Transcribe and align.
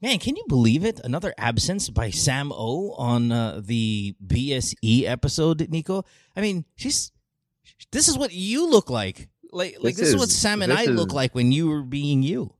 Man, 0.00 0.18
can 0.20 0.36
you 0.36 0.44
believe 0.48 0.84
it? 0.84 1.00
Another 1.02 1.34
absence 1.36 1.90
by 1.90 2.10
Sam 2.10 2.52
O 2.52 2.92
on 2.92 3.32
uh, 3.32 3.60
the 3.64 4.14
BSE 4.24 5.04
episode, 5.04 5.68
Nico. 5.68 6.04
I 6.36 6.40
mean, 6.40 6.64
she's. 6.76 7.10
This 7.90 8.08
is 8.08 8.16
what 8.16 8.32
you 8.32 8.70
look 8.70 8.90
like. 8.90 9.28
Like, 9.50 9.76
like 9.80 9.96
this, 9.96 9.96
this 9.96 10.08
is, 10.08 10.14
is, 10.14 10.20
what 10.20 10.28
Sam 10.28 10.62
and 10.62 10.72
I 10.72 10.82
is, 10.82 10.90
look 10.90 11.12
like 11.12 11.34
when 11.34 11.50
you 11.50 11.68
were 11.68 11.82
being 11.82 12.22
you. 12.22 12.54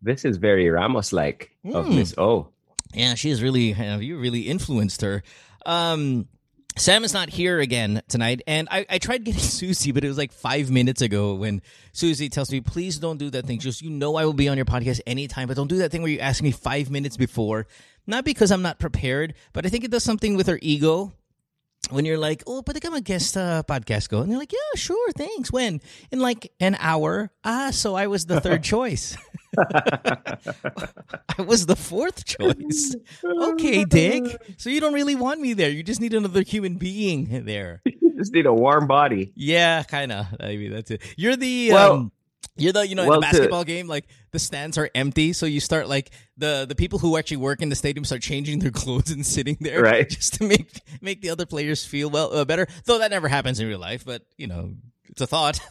This 0.00 0.24
is 0.24 0.36
very 0.36 0.70
Ramos 0.70 1.12
like 1.12 1.50
mm. 1.64 1.74
of 1.74 1.86
hmm. 1.86 1.96
Miss 1.96 2.14
O. 2.16 2.48
Yeah, 2.94 3.14
she 3.14 3.30
is 3.30 3.42
really. 3.42 3.72
You 3.72 4.18
really 4.18 4.42
influenced 4.42 5.02
her. 5.02 5.22
Um, 5.66 6.28
Sam 6.80 7.04
is 7.04 7.12
not 7.12 7.28
here 7.28 7.60
again 7.60 8.00
tonight, 8.08 8.40
and 8.46 8.66
I, 8.70 8.86
I 8.88 8.96
tried 8.96 9.22
getting 9.24 9.38
Susie, 9.58 9.92
but 9.92 10.02
it 10.02 10.08
was 10.08 10.16
like 10.16 10.32
five 10.32 10.70
minutes 10.70 11.02
ago 11.02 11.34
when 11.34 11.60
Susie 11.92 12.30
tells 12.30 12.50
me, 12.50 12.62
"Please 12.62 12.98
don't 12.98 13.18
do 13.18 13.28
that 13.28 13.44
thing. 13.44 13.58
Just 13.58 13.82
you 13.82 13.90
know, 13.90 14.16
I 14.16 14.24
will 14.24 14.32
be 14.32 14.48
on 14.48 14.56
your 14.56 14.64
podcast 14.64 15.02
anytime, 15.06 15.46
but 15.46 15.58
don't 15.58 15.68
do 15.68 15.76
that 15.76 15.92
thing 15.92 16.00
where 16.00 16.10
you 16.10 16.20
ask 16.20 16.42
me 16.42 16.52
five 16.52 16.90
minutes 16.90 17.18
before." 17.18 17.66
Not 18.06 18.24
because 18.24 18.50
I'm 18.50 18.62
not 18.62 18.78
prepared, 18.78 19.34
but 19.52 19.66
I 19.66 19.68
think 19.68 19.84
it 19.84 19.90
does 19.90 20.02
something 20.02 20.36
with 20.36 20.46
her 20.46 20.58
ego 20.62 21.12
when 21.88 22.04
you're 22.04 22.18
like, 22.18 22.42
oh, 22.46 22.62
pwede 22.62 22.80
ka 22.82 22.90
mag-guest 22.90 23.36
uh, 23.36 23.62
podcast 23.66 24.08
go? 24.10 24.20
And 24.20 24.30
they're 24.30 24.38
like, 24.38 24.52
yeah, 24.52 24.74
sure, 24.76 25.10
thanks. 25.16 25.50
When? 25.50 25.80
In 26.12 26.20
like 26.20 26.52
an 26.60 26.76
hour. 26.78 27.30
Ah, 27.42 27.70
so 27.72 27.94
I 27.96 28.06
was 28.06 28.26
the 28.26 28.40
third 28.40 28.62
choice. 28.74 29.16
I 29.58 31.42
was 31.42 31.66
the 31.66 31.76
fourth 31.76 32.24
choice. 32.24 32.94
Okay, 33.24 33.84
Dick. 33.84 34.24
So 34.58 34.70
you 34.70 34.80
don't 34.80 34.92
really 34.94 35.14
want 35.16 35.40
me 35.40 35.54
there. 35.54 35.70
You 35.70 35.82
just 35.82 36.00
need 36.00 36.14
another 36.14 36.42
human 36.42 36.76
being 36.76 37.44
there. 37.44 37.82
You 37.84 38.14
just 38.16 38.32
need 38.32 38.46
a 38.46 38.52
warm 38.54 38.86
body. 38.86 39.32
Yeah, 39.34 39.82
kind 39.82 40.12
of. 40.12 40.26
I 40.38 40.56
mean, 40.56 40.72
that's 40.72 40.90
it. 40.90 41.02
You're 41.16 41.36
the 41.36 41.72
well, 41.72 41.92
um, 41.92 42.12
you're 42.56 42.72
the 42.72 42.86
you 42.86 42.94
know 42.94 43.06
well, 43.06 43.14
in 43.14 43.20
the 43.20 43.26
basketball 43.26 43.62
to, 43.62 43.66
game 43.66 43.88
like 43.88 44.06
the 44.32 44.38
stands 44.38 44.76
are 44.78 44.90
empty, 44.94 45.32
so 45.32 45.46
you 45.46 45.60
start 45.60 45.88
like 45.88 46.10
the 46.36 46.66
the 46.68 46.74
people 46.74 46.98
who 46.98 47.16
actually 47.16 47.38
work 47.38 47.62
in 47.62 47.68
the 47.68 47.76
stadium 47.76 48.04
start 48.04 48.22
changing 48.22 48.58
their 48.58 48.70
clothes 48.72 49.10
and 49.10 49.24
sitting 49.24 49.56
there 49.60 49.82
right. 49.82 50.08
just 50.10 50.34
to 50.34 50.44
make 50.44 50.80
make 51.00 51.22
the 51.22 51.30
other 51.30 51.46
players 51.46 51.84
feel 51.84 52.10
well 52.10 52.32
uh, 52.34 52.44
better. 52.44 52.66
Though 52.84 52.98
that 52.98 53.10
never 53.10 53.28
happens 53.28 53.60
in 53.60 53.66
real 53.66 53.78
life, 53.78 54.04
but 54.04 54.22
you 54.36 54.46
know 54.46 54.74
it's 55.08 55.20
a 55.20 55.26
thought. 55.26 55.60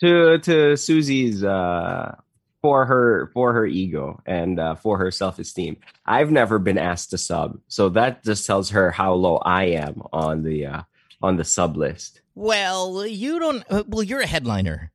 To 0.00 0.38
to 0.38 0.76
Susie's 0.76 1.44
uh, 1.44 2.16
for 2.60 2.84
her 2.84 3.30
for 3.32 3.52
her 3.52 3.64
ego 3.64 4.20
and 4.26 4.58
uh, 4.58 4.74
for 4.74 4.98
her 4.98 5.10
self 5.10 5.38
esteem. 5.38 5.76
I've 6.04 6.32
never 6.32 6.58
been 6.58 6.78
asked 6.78 7.10
to 7.10 7.18
sub, 7.18 7.60
so 7.68 7.90
that 7.90 8.24
just 8.24 8.44
tells 8.44 8.70
her 8.70 8.90
how 8.90 9.14
low 9.14 9.36
I 9.36 9.66
am 9.66 10.02
on 10.12 10.42
the 10.42 10.66
uh, 10.66 10.82
on 11.22 11.36
the 11.36 11.44
sub 11.44 11.76
list. 11.76 12.22
Well, 12.34 13.06
you 13.06 13.38
don't. 13.38 13.64
Uh, 13.70 13.84
well, 13.86 14.02
you're 14.02 14.20
a 14.20 14.26
headliner. 14.26 14.90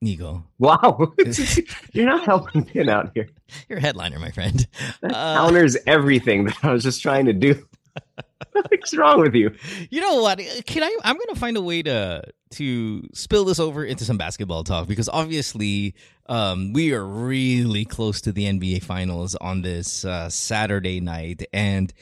Nico. 0.00 0.44
Wow. 0.58 1.12
You're 1.92 2.06
not 2.06 2.24
helping 2.24 2.64
Pin 2.64 2.88
out 2.88 3.10
here. 3.14 3.28
You're 3.68 3.78
a 3.78 3.82
headliner, 3.82 4.18
my 4.18 4.30
friend. 4.30 4.66
That 5.02 5.12
uh, 5.12 5.36
counters 5.36 5.76
everything 5.86 6.44
that 6.44 6.56
I 6.62 6.72
was 6.72 6.82
just 6.82 7.02
trying 7.02 7.26
to 7.26 7.32
do. 7.32 7.66
What's 8.52 8.96
wrong 8.96 9.20
with 9.20 9.34
you? 9.34 9.54
You 9.90 10.00
know 10.00 10.22
what? 10.22 10.40
Can 10.66 10.82
I 10.82 10.96
I'm 11.04 11.16
gonna 11.16 11.38
find 11.38 11.56
a 11.56 11.62
way 11.62 11.82
to 11.82 12.22
to 12.52 13.08
spill 13.12 13.44
this 13.44 13.60
over 13.60 13.84
into 13.84 14.04
some 14.04 14.18
basketball 14.18 14.64
talk 14.64 14.88
because 14.88 15.08
obviously 15.08 15.94
um, 16.26 16.72
we 16.72 16.92
are 16.92 17.04
really 17.04 17.84
close 17.84 18.20
to 18.22 18.32
the 18.32 18.44
NBA 18.44 18.82
finals 18.82 19.34
on 19.36 19.62
this 19.62 20.04
uh, 20.04 20.28
Saturday 20.30 21.00
night 21.00 21.44
and 21.52 21.92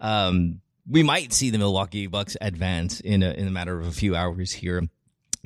um, 0.00 0.60
we 0.88 1.02
might 1.02 1.32
see 1.32 1.50
the 1.50 1.58
Milwaukee 1.58 2.06
Bucks 2.06 2.36
advance 2.40 3.00
in 3.00 3.22
a, 3.22 3.30
in 3.30 3.48
a 3.48 3.50
matter 3.50 3.78
of 3.78 3.86
a 3.86 3.92
few 3.92 4.14
hours 4.14 4.52
here. 4.52 4.88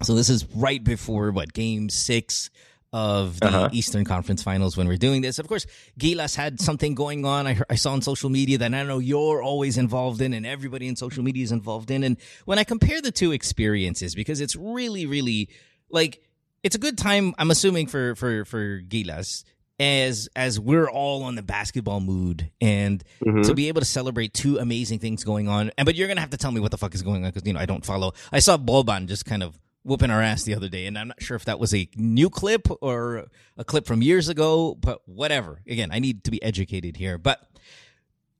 So 0.02 0.14
this 0.14 0.30
is 0.30 0.46
right 0.54 0.82
before 0.82 1.30
what 1.30 1.52
game 1.52 1.88
six 1.88 2.50
of 2.92 3.38
the 3.38 3.46
uh-huh. 3.46 3.68
Eastern 3.72 4.04
Conference 4.04 4.42
Finals 4.42 4.76
when 4.76 4.88
we're 4.88 4.96
doing 4.96 5.22
this. 5.22 5.38
Of 5.38 5.46
course, 5.46 5.66
Gilas 5.98 6.34
had 6.34 6.60
something 6.60 6.94
going 6.94 7.24
on. 7.24 7.46
I, 7.46 7.60
I 7.68 7.76
saw 7.76 7.92
on 7.92 8.02
social 8.02 8.30
media 8.30 8.58
that 8.58 8.74
I 8.74 8.82
know 8.82 8.98
you're 8.98 9.42
always 9.42 9.78
involved 9.78 10.20
in, 10.20 10.32
and 10.32 10.44
everybody 10.44 10.88
in 10.88 10.96
social 10.96 11.22
media 11.22 11.44
is 11.44 11.52
involved 11.52 11.90
in. 11.90 12.02
And 12.02 12.16
when 12.46 12.58
I 12.58 12.64
compare 12.64 13.00
the 13.00 13.12
two 13.12 13.32
experiences, 13.32 14.14
because 14.14 14.40
it's 14.40 14.56
really, 14.56 15.06
really 15.06 15.50
like 15.88 16.22
it's 16.62 16.74
a 16.74 16.80
good 16.80 16.98
time. 16.98 17.34
I'm 17.38 17.50
assuming 17.50 17.86
for 17.86 18.16
for 18.16 18.44
for 18.44 18.80
Gilas 18.80 19.44
as 19.78 20.28
as 20.36 20.60
we're 20.60 20.90
all 20.90 21.22
on 21.22 21.36
the 21.36 21.42
basketball 21.42 22.00
mood 22.00 22.50
and 22.60 23.02
mm-hmm. 23.24 23.42
to 23.42 23.54
be 23.54 23.68
able 23.68 23.80
to 23.80 23.86
celebrate 23.86 24.34
two 24.34 24.58
amazing 24.58 24.98
things 24.98 25.24
going 25.24 25.48
on 25.48 25.70
and 25.78 25.86
but 25.86 25.94
you're 25.94 26.06
gonna 26.06 26.20
have 26.20 26.28
to 26.28 26.36
tell 26.36 26.52
me 26.52 26.60
what 26.60 26.70
the 26.70 26.76
fuck 26.76 26.94
is 26.94 27.00
going 27.00 27.24
on 27.24 27.30
because 27.30 27.46
you 27.46 27.54
know 27.54 27.58
i 27.58 27.64
don't 27.64 27.86
follow 27.86 28.12
i 28.30 28.38
saw 28.38 28.58
Boban 28.58 29.08
just 29.08 29.24
kind 29.24 29.42
of 29.42 29.58
whooping 29.84 30.10
our 30.10 30.22
ass 30.22 30.44
the 30.44 30.54
other 30.54 30.68
day, 30.68 30.86
and 30.86 30.98
I'm 30.98 31.08
not 31.08 31.22
sure 31.22 31.36
if 31.36 31.44
that 31.46 31.58
was 31.58 31.74
a 31.74 31.88
new 31.96 32.30
clip 32.30 32.68
or 32.80 33.26
a 33.56 33.64
clip 33.64 33.86
from 33.86 34.02
years 34.02 34.28
ago, 34.28 34.74
but 34.74 35.00
whatever. 35.06 35.60
Again, 35.66 35.90
I 35.92 35.98
need 35.98 36.24
to 36.24 36.30
be 36.30 36.42
educated 36.42 36.96
here, 36.96 37.18
but. 37.18 37.46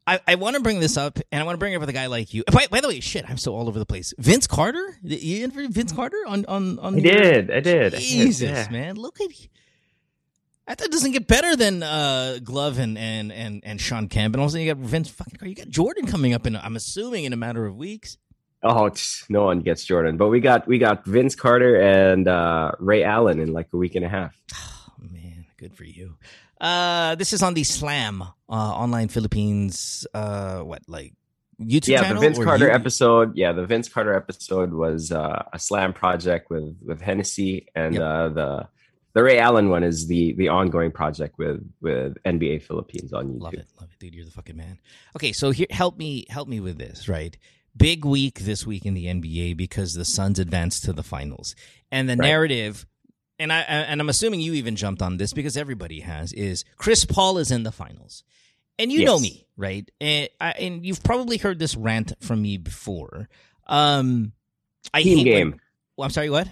I, 0.06 0.18
I 0.26 0.34
want 0.36 0.56
to 0.56 0.62
bring 0.62 0.80
this 0.80 0.96
up, 0.96 1.20
and 1.30 1.40
I 1.40 1.44
want 1.44 1.54
to 1.54 1.58
bring 1.58 1.72
it 1.72 1.76
up 1.76 1.80
with 1.80 1.88
a 1.88 1.92
guy 1.92 2.06
like 2.06 2.34
you. 2.34 2.42
By, 2.50 2.66
by 2.68 2.80
the 2.80 2.88
way, 2.88 2.98
shit, 2.98 3.28
I'm 3.30 3.36
so 3.36 3.54
all 3.54 3.68
over 3.68 3.78
the 3.78 3.86
place. 3.86 4.12
Vince 4.18 4.48
Carter, 4.48 4.98
you 5.02 5.44
interviewed 5.44 5.72
Vince 5.72 5.92
Carter 5.92 6.16
on 6.26 6.44
on 6.46 6.80
on. 6.80 6.96
I 6.96 7.00
did, 7.00 7.50
I 7.50 7.60
did. 7.60 7.94
Jesus, 7.94 8.50
yeah. 8.50 8.68
man, 8.72 8.96
look 8.96 9.20
at. 9.20 9.28
That 10.78 10.90
doesn't 10.90 11.12
get 11.12 11.28
better 11.28 11.54
than 11.54 11.82
uh, 11.82 12.38
Glove 12.42 12.78
and 12.78 12.96
and 12.98 13.30
and 13.30 13.60
and 13.64 13.80
Shawn 13.80 14.08
Kemp, 14.08 14.34
and 14.34 14.42
also 14.42 14.58
you 14.58 14.72
got 14.72 14.82
Vince 14.82 15.10
fucking. 15.10 15.36
Carter. 15.36 15.48
You 15.48 15.54
got 15.54 15.68
Jordan 15.68 16.06
coming 16.06 16.32
up 16.32 16.46
in. 16.46 16.56
I'm 16.56 16.76
assuming 16.76 17.24
in 17.24 17.32
a 17.32 17.36
matter 17.36 17.66
of 17.66 17.76
weeks. 17.76 18.16
Oh, 18.62 18.90
no 19.28 19.44
one 19.44 19.60
gets 19.60 19.84
Jordan, 19.84 20.16
but 20.16 20.28
we 20.28 20.40
got 20.40 20.66
we 20.66 20.78
got 20.78 21.04
Vince 21.06 21.34
Carter 21.34 21.80
and 21.80 22.28
uh, 22.28 22.72
Ray 22.78 23.04
Allen 23.04 23.40
in 23.40 23.52
like 23.52 23.68
a 23.72 23.76
week 23.76 23.94
and 23.94 24.04
a 24.04 24.08
half. 24.08 24.36
Oh 25.02 25.06
man, 25.10 25.46
good 25.56 25.74
for 25.74 25.84
you. 25.84 26.18
Uh, 26.60 27.14
this 27.14 27.32
is 27.32 27.42
on 27.42 27.54
the 27.54 27.64
Slam 27.64 28.20
uh, 28.20 28.52
online 28.52 29.08
Philippines. 29.08 30.06
Uh, 30.12 30.60
what 30.60 30.82
like 30.86 31.14
YouTube? 31.58 31.88
Yeah, 31.88 32.12
the 32.12 32.20
Vince 32.20 32.38
Carter 32.38 32.66
you... 32.66 32.72
episode. 32.72 33.34
Yeah, 33.34 33.52
the 33.52 33.64
Vince 33.64 33.88
Carter 33.88 34.14
episode 34.14 34.74
was 34.74 35.10
uh, 35.10 35.44
a 35.54 35.58
Slam 35.58 35.94
project 35.94 36.50
with 36.50 36.76
with 36.84 37.00
Hennessy, 37.00 37.66
and 37.74 37.94
yep. 37.94 38.02
uh, 38.02 38.28
the 38.28 38.68
the 39.14 39.22
Ray 39.22 39.38
Allen 39.38 39.70
one 39.70 39.82
is 39.82 40.06
the 40.06 40.34
the 40.34 40.48
ongoing 40.48 40.90
project 40.90 41.38
with 41.38 41.66
with 41.80 42.16
NBA 42.24 42.62
Philippines 42.62 43.14
on 43.14 43.28
YouTube. 43.28 43.40
Love 43.40 43.54
it, 43.54 43.66
love 43.80 43.88
it, 43.90 43.98
dude. 43.98 44.14
You're 44.14 44.26
the 44.26 44.30
fucking 44.30 44.56
man. 44.56 44.78
Okay, 45.16 45.32
so 45.32 45.50
here, 45.50 45.66
help 45.70 45.96
me, 45.96 46.26
help 46.28 46.46
me 46.46 46.60
with 46.60 46.76
this, 46.76 47.08
right? 47.08 47.36
Big 47.76 48.04
week 48.04 48.40
this 48.40 48.66
week 48.66 48.84
in 48.84 48.94
the 48.94 49.06
NBA 49.06 49.56
because 49.56 49.94
the 49.94 50.04
Suns 50.04 50.38
advanced 50.38 50.84
to 50.84 50.92
the 50.92 51.02
finals. 51.02 51.54
And 51.90 52.08
the 52.08 52.16
right. 52.16 52.26
narrative 52.26 52.86
and 53.38 53.52
I 53.52 53.60
and 53.60 54.00
I'm 54.00 54.08
assuming 54.08 54.40
you 54.40 54.52
even 54.54 54.76
jumped 54.76 55.00
on 55.00 55.16
this 55.16 55.32
because 55.32 55.56
everybody 55.56 56.00
has 56.00 56.32
is 56.34 56.64
Chris 56.76 57.04
Paul 57.04 57.38
is 57.38 57.50
in 57.50 57.62
the 57.62 57.72
finals. 57.72 58.22
And 58.78 58.92
you 58.92 59.00
yes. 59.00 59.06
know 59.06 59.18
me, 59.18 59.46
right? 59.56 59.90
And, 60.00 60.28
I, 60.40 60.52
and 60.52 60.86
you've 60.86 61.02
probably 61.02 61.36
heard 61.36 61.58
this 61.58 61.76
rant 61.76 62.12
from 62.20 62.42
me 62.42 62.58
before. 62.58 63.28
Um 63.66 64.32
I 64.92 65.02
team 65.02 65.24
game. 65.24 65.50
When, 65.50 65.60
well, 65.96 66.04
I'm 66.04 66.10
sorry, 66.10 66.30
what? 66.30 66.48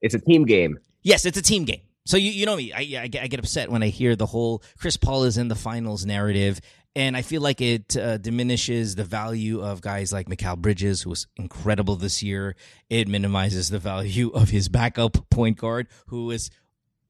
It's 0.00 0.14
a 0.14 0.20
team 0.20 0.44
game. 0.44 0.78
Yes, 1.02 1.24
it's 1.24 1.38
a 1.38 1.42
team 1.42 1.64
game. 1.64 1.80
So 2.04 2.16
you 2.16 2.30
you 2.30 2.46
know 2.46 2.56
me, 2.56 2.72
I, 2.72 3.02
I, 3.02 3.02
I 3.02 3.26
get 3.26 3.38
upset 3.38 3.70
when 3.70 3.82
I 3.82 3.88
hear 3.88 4.16
the 4.16 4.26
whole 4.26 4.62
Chris 4.78 4.96
Paul 4.96 5.24
is 5.24 5.36
in 5.38 5.48
the 5.48 5.54
finals 5.54 6.06
narrative, 6.06 6.60
and 6.98 7.16
I 7.16 7.22
feel 7.22 7.40
like 7.40 7.60
it 7.60 7.96
uh, 7.96 8.18
diminishes 8.18 8.96
the 8.96 9.04
value 9.04 9.62
of 9.62 9.80
guys 9.80 10.12
like 10.12 10.26
Mikal 10.26 10.58
Bridges, 10.58 11.02
who 11.02 11.10
was 11.10 11.28
incredible 11.36 11.94
this 11.94 12.24
year. 12.24 12.56
It 12.90 13.06
minimizes 13.06 13.70
the 13.70 13.78
value 13.78 14.30
of 14.34 14.50
his 14.50 14.68
backup 14.68 15.30
point 15.30 15.58
guard, 15.58 15.86
who 16.08 16.32
is, 16.32 16.50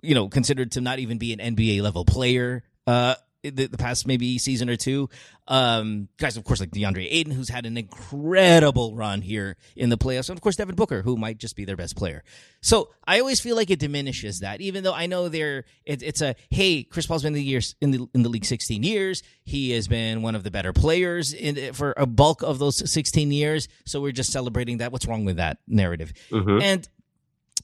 you 0.03 0.15
know, 0.15 0.29
considered 0.29 0.73
to 0.73 0.83
not 0.83 0.99
even 0.99 1.17
be 1.17 1.33
an 1.33 1.57
NBA 1.57 1.81
level 1.81 2.05
player. 2.05 2.65
Uh, 2.87 3.15
the, 3.43 3.67
the 3.67 3.79
past 3.79 4.07
maybe 4.07 4.39
season 4.39 4.69
or 4.69 4.77
two. 4.77 5.09
Um, 5.47 6.09
guys, 6.19 6.37
of 6.37 6.45
course, 6.45 6.61
like 6.61 6.71
DeAndre 6.71 7.07
Ayton, 7.11 7.33
who's 7.33 7.49
had 7.49 7.67
an 7.67 7.77
incredible 7.77 8.95
run 8.95 9.23
here 9.23 9.57
in 9.77 9.89
the 9.89 9.97
playoffs, 9.97 10.29
and 10.29 10.37
of 10.37 10.43
course 10.43 10.57
Devin 10.57 10.75
Booker, 10.75 11.03
who 11.03 11.17
might 11.17 11.39
just 11.39 11.57
be 11.57 11.65
their 11.65 11.77
best 11.77 11.97
player. 11.97 12.23
So 12.61 12.91
I 13.07 13.21
always 13.21 13.41
feel 13.41 13.57
like 13.57 13.71
it 13.71 13.79
diminishes 13.79 14.41
that, 14.41 14.61
even 14.61 14.85
though 14.85 14.95
I 14.95 15.07
know 15.07 15.29
they're 15.29 15.65
it, 15.85 16.03
it's 16.03 16.21
a 16.21 16.35
hey, 16.51 16.83
Chris 16.83 17.07
Paul's 17.07 17.23
been 17.23 17.35
in 17.35 17.35
the 17.35 17.43
years 17.43 17.77
in 17.81 17.91
the 17.93 18.09
in 18.15 18.23
the 18.23 18.29
league 18.29 18.45
16 18.45 18.83
years. 18.83 19.23
He 19.45 19.71
has 19.73 19.89
been 19.89 20.23
one 20.23 20.35
of 20.35 20.43
the 20.43 20.51
better 20.51 20.73
players 20.73 21.33
in 21.33 21.73
for 21.73 21.95
a 21.97 22.07
bulk 22.07 22.43
of 22.43 22.59
those 22.59 22.91
16 22.91 23.31
years. 23.31 23.69
So 23.87 24.01
we're 24.01 24.13
just 24.13 24.33
celebrating 24.33 24.79
that. 24.79 24.93
What's 24.93 25.07
wrong 25.07 25.25
with 25.25 25.37
that 25.37 25.59
narrative? 25.67 26.13
Mm-hmm. 26.31 26.61
And 26.63 26.89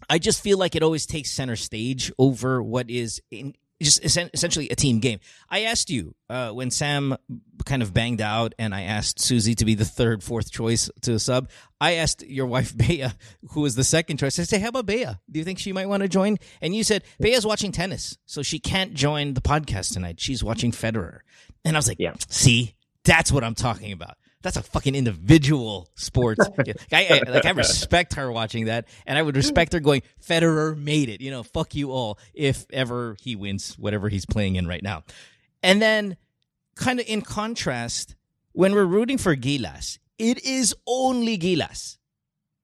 I 0.09 0.19
just 0.19 0.43
feel 0.43 0.59
like 0.59 0.75
it 0.75 0.83
always 0.83 1.07
takes 1.07 1.31
center 1.31 1.57
stage 1.57 2.13
over 2.19 2.63
what 2.63 2.91
is 2.91 3.23
in, 3.31 3.55
just 3.85 4.05
essentially 4.05 4.69
a 4.71 4.75
team 4.77 4.99
game. 4.99 5.21
I 5.49 5.63
asked 5.63 5.91
you 5.91 6.15
uh, 6.29 6.51
when 6.51 6.71
Sam 6.71 7.17
kind 7.65 7.83
of 7.83 7.95
banged 7.95 8.21
out, 8.21 8.55
and 8.59 8.75
I 8.75 8.83
asked 8.83 9.21
Susie 9.21 9.55
to 9.55 9.65
be 9.65 9.75
the 9.75 9.85
third, 9.85 10.23
fourth 10.23 10.51
choice 10.51 10.91
to 11.03 11.15
a 11.15 11.19
sub. 11.19 11.49
I 11.81 11.95
asked 11.95 12.23
your 12.27 12.47
wife 12.47 12.77
Bea, 12.77 13.07
who 13.51 13.61
was 13.61 13.77
the 13.77 13.85
second 13.85 14.17
choice. 14.19 14.39
I 14.39 14.45
said, 14.45 14.61
"How 14.61 14.69
about 14.69 14.87
Bea? 14.87 15.07
Do 15.31 15.39
you 15.39 15.45
think 15.45 15.59
she 15.59 15.73
might 15.73 15.89
want 15.89 16.03
to 16.03 16.09
join?" 16.09 16.39
And 16.61 16.75
you 16.75 16.83
said 16.83 17.05
Bea's 17.21 17.47
watching 17.47 17.73
tennis, 17.73 18.19
so 18.27 18.43
she 18.43 18.59
can't 18.59 18.95
join 18.95 19.35
the 19.35 19.41
podcast 19.41 19.93
tonight. 19.93 20.21
She's 20.21 20.43
watching 20.43 20.73
Federer, 20.73 21.21
and 21.65 21.77
I 21.77 21.79
was 21.79 21.89
like, 21.89 22.01
"Yeah, 22.01 22.15
see, 22.29 22.75
that's 23.05 23.31
what 23.31 23.45
I'm 23.45 23.55
talking 23.55 23.93
about." 23.93 24.17
That's 24.45 24.57
a 24.57 24.63
fucking 24.63 24.95
individual 24.95 25.89
sport. 25.97 26.39
I, 26.93 27.23
I, 27.27 27.31
like 27.31 27.47
I 27.47 27.51
respect 27.51 28.15
her 28.15 28.31
watching 28.31 28.67
that, 28.67 28.87
and 29.07 29.19
I 29.19 29.23
would 29.23 29.35
respect 29.35 29.73
her 29.73 29.81
going. 29.81 30.03
Federer 30.25 30.77
made 30.77 31.09
it. 31.09 31.21
You 31.21 31.31
know, 31.33 31.43
fuck 31.43 31.75
you 31.75 31.91
all 31.91 32.19
if 32.35 32.67
ever 32.73 33.17
he 33.21 33.35
wins 33.35 33.77
whatever 33.79 34.09
he's 34.09 34.27
playing 34.27 34.57
in 34.57 34.69
right 34.69 34.83
now. 34.83 35.03
And 35.63 35.81
then 35.83 36.17
kind 36.77 37.01
of 37.01 37.07
in 37.09 37.23
contrast, 37.23 38.15
when 38.53 38.75
we're 38.75 38.85
rooting 38.85 39.19
for 39.19 39.35
Gilas, 39.35 39.99
it 40.19 40.45
is 40.45 40.75
only 40.87 41.39
Gilas. 41.39 41.97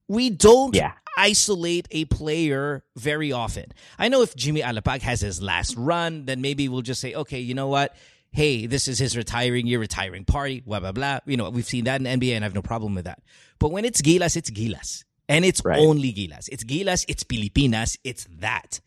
We 0.07 0.29
don't 0.29 0.75
Yeah. 0.75 0.93
isolate 1.17 1.87
a 1.91 2.05
player 2.05 2.83
very 2.95 3.31
often. 3.31 3.71
I 3.97 4.07
know 4.09 4.21
if 4.21 4.35
Jimmy 4.35 4.61
Alapag 4.61 5.01
has 5.01 5.19
his 5.21 5.41
last 5.41 5.75
run, 5.77 6.25
then 6.25 6.41
maybe 6.41 6.69
we'll 6.69 6.81
just 6.81 7.01
say, 7.01 7.13
okay, 7.15 7.39
you 7.39 7.53
know 7.55 7.67
what? 7.69 7.95
Hey, 8.31 8.65
this 8.65 8.87
is 8.87 8.97
his 8.99 9.17
retiring 9.17 9.67
year, 9.67 9.79
retiring 9.79 10.23
party, 10.25 10.61
blah, 10.61 10.79
blah, 10.79 10.91
blah. 10.93 11.19
You 11.25 11.37
know, 11.37 11.49
we've 11.49 11.65
seen 11.65 11.83
that 11.85 11.99
in 11.99 12.07
NBA 12.07 12.35
and 12.35 12.43
I 12.43 12.47
have 12.47 12.55
no 12.55 12.61
problem 12.61 12.95
with 12.95 13.05
that. 13.05 13.21
But 13.59 13.71
when 13.71 13.83
it's 13.85 14.01
Gilas, 14.01 14.37
it's 14.37 14.49
Gilas. 14.49 15.03
And 15.27 15.45
it's 15.45 15.61
Right. 15.63 15.79
only 15.79 16.13
Gilas. 16.13 16.47
It's 16.51 16.63
Gilas, 16.63 17.05
it's 17.07 17.23
Pilipinas, 17.23 17.97
it's 18.03 18.27
that. 18.39 18.79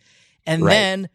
And 0.46 0.62
Right. 0.64 0.72
then 0.72 1.08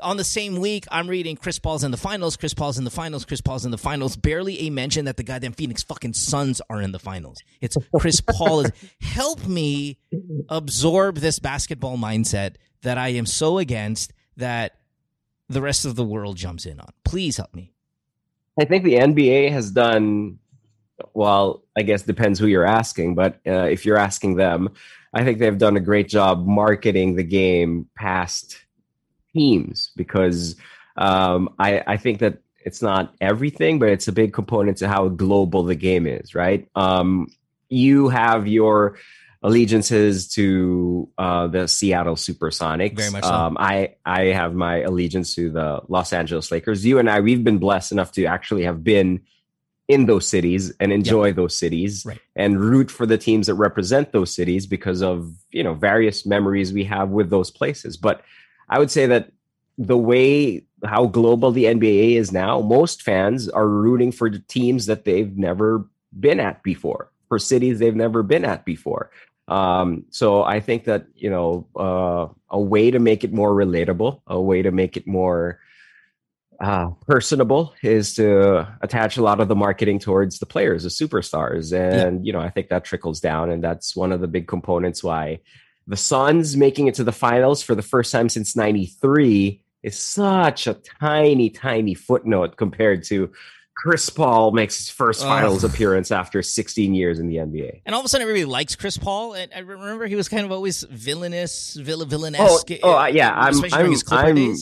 on 0.00 0.16
the 0.16 0.24
same 0.24 0.56
week, 0.60 0.86
I'm 0.92 1.08
reading 1.08 1.36
Chris 1.36 1.58
Paul's 1.58 1.82
in 1.82 1.90
the 1.90 1.96
finals, 1.96 2.36
Chris 2.36 2.54
Paul's 2.54 2.78
in 2.78 2.84
the 2.84 2.90
finals, 2.90 3.24
Chris 3.24 3.40
Paul's 3.40 3.64
in 3.64 3.70
the 3.72 3.78
finals. 3.78 4.16
Barely 4.16 4.60
a 4.66 4.70
mention 4.70 5.04
that 5.06 5.16
the 5.16 5.24
goddamn 5.24 5.52
Phoenix 5.52 5.82
fucking 5.82 6.12
Suns 6.14 6.60
are 6.70 6.80
in 6.80 6.92
the 6.92 6.98
finals. 7.00 7.38
It's 7.60 7.76
Chris 7.98 8.20
Paul 8.20 8.60
is 8.60 8.70
help 9.00 9.46
me 9.46 9.98
absorb 10.48 11.16
this 11.16 11.38
basketball 11.38 11.96
mindset 11.96 12.54
that 12.82 12.98
I 12.98 13.08
am 13.08 13.26
so 13.26 13.58
against 13.58 14.12
that 14.36 14.74
the 15.48 15.62
rest 15.62 15.84
of 15.84 15.96
the 15.96 16.04
world 16.04 16.36
jumps 16.36 16.66
in 16.66 16.80
on. 16.80 16.90
Please 17.04 17.36
help 17.36 17.54
me. 17.54 17.72
I 18.60 18.64
think 18.64 18.84
the 18.84 18.94
NBA 18.94 19.50
has 19.52 19.70
done 19.70 20.38
well. 21.14 21.62
I 21.76 21.82
guess 21.82 22.02
depends 22.02 22.38
who 22.38 22.46
you're 22.46 22.66
asking, 22.66 23.14
but 23.14 23.38
uh, 23.46 23.68
if 23.70 23.86
you're 23.86 23.98
asking 23.98 24.36
them, 24.36 24.70
I 25.14 25.24
think 25.24 25.38
they've 25.38 25.56
done 25.56 25.76
a 25.76 25.80
great 25.80 26.08
job 26.08 26.46
marketing 26.46 27.16
the 27.16 27.24
game 27.24 27.88
past 27.96 28.58
teams 29.32 29.92
because 29.96 30.56
um, 30.96 31.54
I, 31.58 31.82
I 31.86 31.96
think 31.96 32.18
that 32.18 32.38
it's 32.64 32.82
not 32.82 33.14
everything, 33.20 33.78
but 33.78 33.88
it's 33.88 34.08
a 34.08 34.12
big 34.12 34.32
component 34.32 34.76
to 34.78 34.88
how 34.88 35.08
global 35.08 35.62
the 35.62 35.76
game 35.76 36.06
is. 36.06 36.34
Right? 36.34 36.68
Um, 36.74 37.28
you 37.68 38.08
have 38.08 38.46
your 38.48 38.98
allegiances 39.42 40.28
to 40.28 41.08
uh, 41.16 41.46
the 41.46 41.68
Seattle 41.68 42.16
SuperSonics. 42.16 42.96
Very 42.96 43.10
much 43.10 43.24
so. 43.24 43.32
Um, 43.32 43.56
I 43.58 43.94
I 44.04 44.26
have 44.26 44.54
my 44.54 44.80
allegiance 44.82 45.34
to 45.36 45.50
the 45.50 45.80
Los 45.88 46.12
Angeles 46.12 46.50
Lakers. 46.50 46.84
You 46.84 46.98
and 46.98 47.08
I, 47.08 47.20
we've 47.20 47.44
been 47.44 47.58
blessed 47.58 47.92
enough 47.92 48.12
to 48.12 48.24
actually 48.26 48.64
have 48.64 48.82
been 48.82 49.20
in 49.86 50.04
those 50.04 50.26
cities 50.28 50.70
and 50.80 50.92
enjoy 50.92 51.32
those 51.32 51.56
cities 51.56 52.04
Right. 52.04 52.20
and 52.36 52.60
root 52.60 52.90
for 52.90 53.06
the 53.06 53.16
teams 53.16 53.46
that 53.46 53.54
represent 53.54 54.12
those 54.12 54.34
cities 54.34 54.66
because 54.66 55.02
of 55.02 55.32
you 55.50 55.62
know 55.62 55.74
various 55.74 56.26
memories 56.26 56.72
we 56.72 56.84
have 56.84 57.08
with 57.08 57.30
those 57.30 57.50
places. 57.50 57.96
But 57.96 58.22
I 58.68 58.78
would 58.78 58.90
say 58.90 59.06
that 59.06 59.30
the 59.78 59.96
way 59.96 60.64
how 60.84 61.06
global 61.06 61.52
the 61.52 61.64
NBA 61.64 62.16
is 62.16 62.32
now, 62.32 62.60
most 62.60 63.02
fans 63.02 63.48
are 63.48 63.66
rooting 63.66 64.12
for 64.12 64.28
teams 64.28 64.86
that 64.86 65.04
they've 65.04 65.36
never 65.38 65.86
been 66.18 66.40
at 66.40 66.62
before, 66.62 67.10
for 67.28 67.38
cities 67.38 67.78
they've 67.78 67.96
never 67.96 68.22
been 68.22 68.44
at 68.44 68.64
before. 68.64 69.10
Um, 69.48 70.04
so 70.10 70.42
I 70.44 70.60
think 70.60 70.84
that 70.84 71.06
you 71.14 71.30
know 71.30 71.66
uh, 71.74 72.28
a 72.50 72.60
way 72.60 72.90
to 72.90 72.98
make 72.98 73.24
it 73.24 73.32
more 73.32 73.52
relatable, 73.52 74.20
a 74.26 74.40
way 74.40 74.62
to 74.62 74.70
make 74.70 74.96
it 74.96 75.06
more 75.06 75.58
uh, 76.60 76.90
personable, 77.06 77.72
is 77.82 78.14
to 78.14 78.68
attach 78.82 79.16
a 79.16 79.22
lot 79.22 79.40
of 79.40 79.48
the 79.48 79.56
marketing 79.56 79.98
towards 79.98 80.38
the 80.38 80.46
players, 80.46 80.82
the 80.82 80.90
superstars, 80.90 81.72
and 81.72 82.26
you 82.26 82.32
know 82.32 82.40
I 82.40 82.50
think 82.50 82.68
that 82.68 82.84
trickles 82.84 83.20
down, 83.20 83.50
and 83.50 83.64
that's 83.64 83.96
one 83.96 84.12
of 84.12 84.20
the 84.20 84.28
big 84.28 84.46
components 84.46 85.02
why 85.02 85.40
the 85.86 85.96
Suns 85.96 86.54
making 86.54 86.86
it 86.86 86.94
to 86.96 87.04
the 87.04 87.12
finals 87.12 87.62
for 87.62 87.74
the 87.74 87.82
first 87.82 88.12
time 88.12 88.28
since 88.28 88.54
'93 88.54 89.62
is 89.82 89.98
such 89.98 90.66
a 90.66 90.74
tiny, 91.00 91.48
tiny 91.48 91.94
footnote 91.94 92.56
compared 92.56 93.04
to 93.04 93.32
Chris 93.82 94.10
Paul 94.10 94.50
makes 94.50 94.76
his 94.76 94.90
first 94.90 95.22
Ugh. 95.22 95.28
finals 95.28 95.62
appearance 95.62 96.10
after 96.10 96.42
16 96.42 96.94
years 96.94 97.20
in 97.20 97.28
the 97.28 97.36
NBA. 97.36 97.82
And 97.86 97.94
all 97.94 98.00
of 98.00 98.04
a 98.06 98.08
sudden, 98.08 98.22
everybody 98.22 98.44
likes 98.44 98.74
Chris 98.74 98.98
Paul. 98.98 99.34
And 99.34 99.52
I 99.54 99.60
remember 99.60 100.06
he 100.06 100.16
was 100.16 100.28
kind 100.28 100.44
of 100.44 100.50
always 100.50 100.82
villainous, 100.82 101.74
villain, 101.74 102.08
villainesque. 102.08 102.80
Oh, 102.82 102.94
oh, 102.94 102.98
uh, 102.98 103.06
yeah, 103.06 103.30
I'm- 103.30 103.54
I'm- 103.72 103.94
I'm-. 104.10 104.54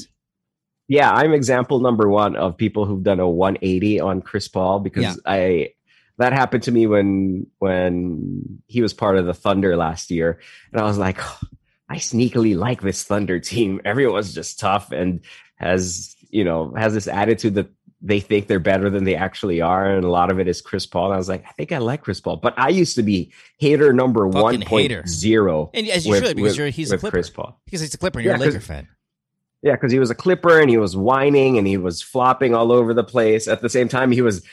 Yeah, 0.88 1.10
I'm 1.10 1.32
example 1.32 1.80
number 1.80 2.08
one 2.08 2.36
of 2.36 2.56
people 2.56 2.84
who've 2.84 3.02
done 3.02 3.18
a 3.18 3.28
180 3.28 4.00
on 4.00 4.22
Chris 4.22 4.48
Paul 4.48 4.80
because 4.80 5.02
Yeah. 5.02 5.14
I 5.24 5.70
that 6.18 6.32
happened 6.32 6.62
to 6.64 6.72
me 6.72 6.86
when 6.86 7.46
when 7.58 8.60
he 8.66 8.82
was 8.82 8.94
part 8.94 9.16
of 9.18 9.26
the 9.26 9.34
Thunder 9.34 9.76
last 9.76 10.10
year, 10.10 10.38
and 10.72 10.80
I 10.80 10.84
was 10.84 10.96
like, 10.96 11.18
"Oh, 11.20 11.38
I 11.88 11.96
sneakily 11.96 12.56
like 12.56 12.82
this 12.82 13.02
Thunder 13.02 13.40
team. 13.40 13.80
Everyone's 13.84 14.32
just 14.32 14.60
tough 14.60 14.92
and 14.92 15.20
has 15.56 16.14
you 16.30 16.44
know 16.44 16.72
has 16.76 16.94
this 16.94 17.08
attitude 17.08 17.54
that 17.56 17.68
they 18.02 18.20
think 18.20 18.46
they're 18.46 18.58
better 18.58 18.90
than 18.90 19.04
they 19.04 19.14
actually 19.14 19.60
are, 19.60 19.86
and 19.96 20.04
a 20.04 20.10
lot 20.10 20.30
of 20.30 20.38
it 20.38 20.48
is 20.48 20.60
Chris 20.60 20.84
Paul. 20.86 21.06
And 21.06 21.14
I 21.14 21.16
was 21.16 21.28
like, 21.28 21.44
I 21.46 21.52
think 21.52 21.72
I 21.72 21.78
like 21.78 22.02
Chris 22.02 22.20
Paul, 22.20 22.36
but 22.36 22.54
I 22.58 22.68
used 22.68 22.96
to 22.96 23.02
be 23.02 23.32
hater 23.58 23.92
number 23.92 24.28
one 24.28 24.60
hater. 24.60 25.02
zero. 25.06 25.70
And 25.72 25.88
as 25.88 26.04
you 26.04 26.12
with- 26.12 26.24
should, 26.26 26.36
because 26.36 26.50
with- 26.52 26.58
you're, 26.58 26.68
he's 26.68 26.92
a 26.92 26.98
Clipper. 26.98 27.16
Chris 27.16 27.30
Paul. 27.30 27.60
Because 27.64 27.80
he's 27.80 27.94
a 27.94 27.98
Clipper 27.98 28.18
and 28.18 28.26
you're 28.26 28.34
a 28.34 28.38
Laker 28.38 28.60
fan. 28.60 28.88
Yeah, 29.62 29.72
because 29.72 29.90
he 29.90 29.98
was 29.98 30.10
a 30.10 30.14
Clipper 30.14 30.60
and 30.60 30.68
he 30.68 30.76
was 30.76 30.96
whining 30.96 31.58
and 31.58 31.66
he 31.66 31.76
was 31.78 32.02
flopping 32.02 32.54
all 32.54 32.70
over 32.70 32.92
the 32.94 33.02
place. 33.02 33.48
At 33.48 33.62
the 33.62 33.70
same 33.70 33.88
time, 33.88 34.12
he 34.12 34.20
was 34.20 34.44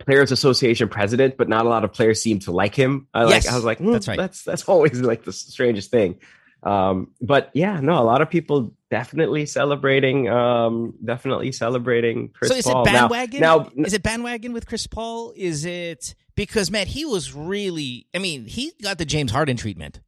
Players 0.00 0.30
Association 0.32 0.88
president, 0.88 1.36
but 1.38 1.48
not 1.48 1.64
a 1.64 1.68
lot 1.68 1.84
of 1.84 1.92
players 1.92 2.20
seemed 2.20 2.42
to 2.42 2.50
like 2.52 2.74
him. 2.74 3.06
I 3.14 3.24
like. 3.24 3.46
I 3.46 3.54
was 3.54 3.64
like, 3.64 3.78
hmm, 3.78 3.92
that's 3.92 4.08
right. 4.08 4.18
That's 4.18 4.42
that's 4.42 4.64
always 4.64 5.00
like 5.00 5.24
the 5.24 5.32
strangest 5.32 5.90
thing. 5.90 6.18
Um, 6.62 7.12
but 7.20 7.50
yeah, 7.54 7.80
no, 7.80 8.00
a 8.00 8.04
lot 8.04 8.22
of 8.22 8.30
people 8.30 8.72
definitely 8.90 9.46
celebrating. 9.46 10.28
Um, 10.28 10.94
definitely 11.04 11.52
celebrating 11.52 12.30
Chris 12.30 12.50
so 12.50 12.56
is 12.56 12.64
Paul. 12.64 12.82
it 12.82 12.86
bandwagon? 12.86 13.40
Now, 13.40 13.70
now 13.74 13.84
is 13.84 13.92
it 13.92 14.02
bandwagon 14.02 14.52
with 14.52 14.66
Chris 14.66 14.86
Paul? 14.86 15.32
Is 15.36 15.64
it 15.64 16.14
because 16.34 16.70
man, 16.70 16.86
he 16.86 17.04
was 17.04 17.32
really? 17.34 18.06
I 18.14 18.18
mean, 18.18 18.46
he 18.46 18.72
got 18.82 18.98
the 18.98 19.04
James 19.04 19.30
Harden 19.30 19.56
treatment, 19.56 20.00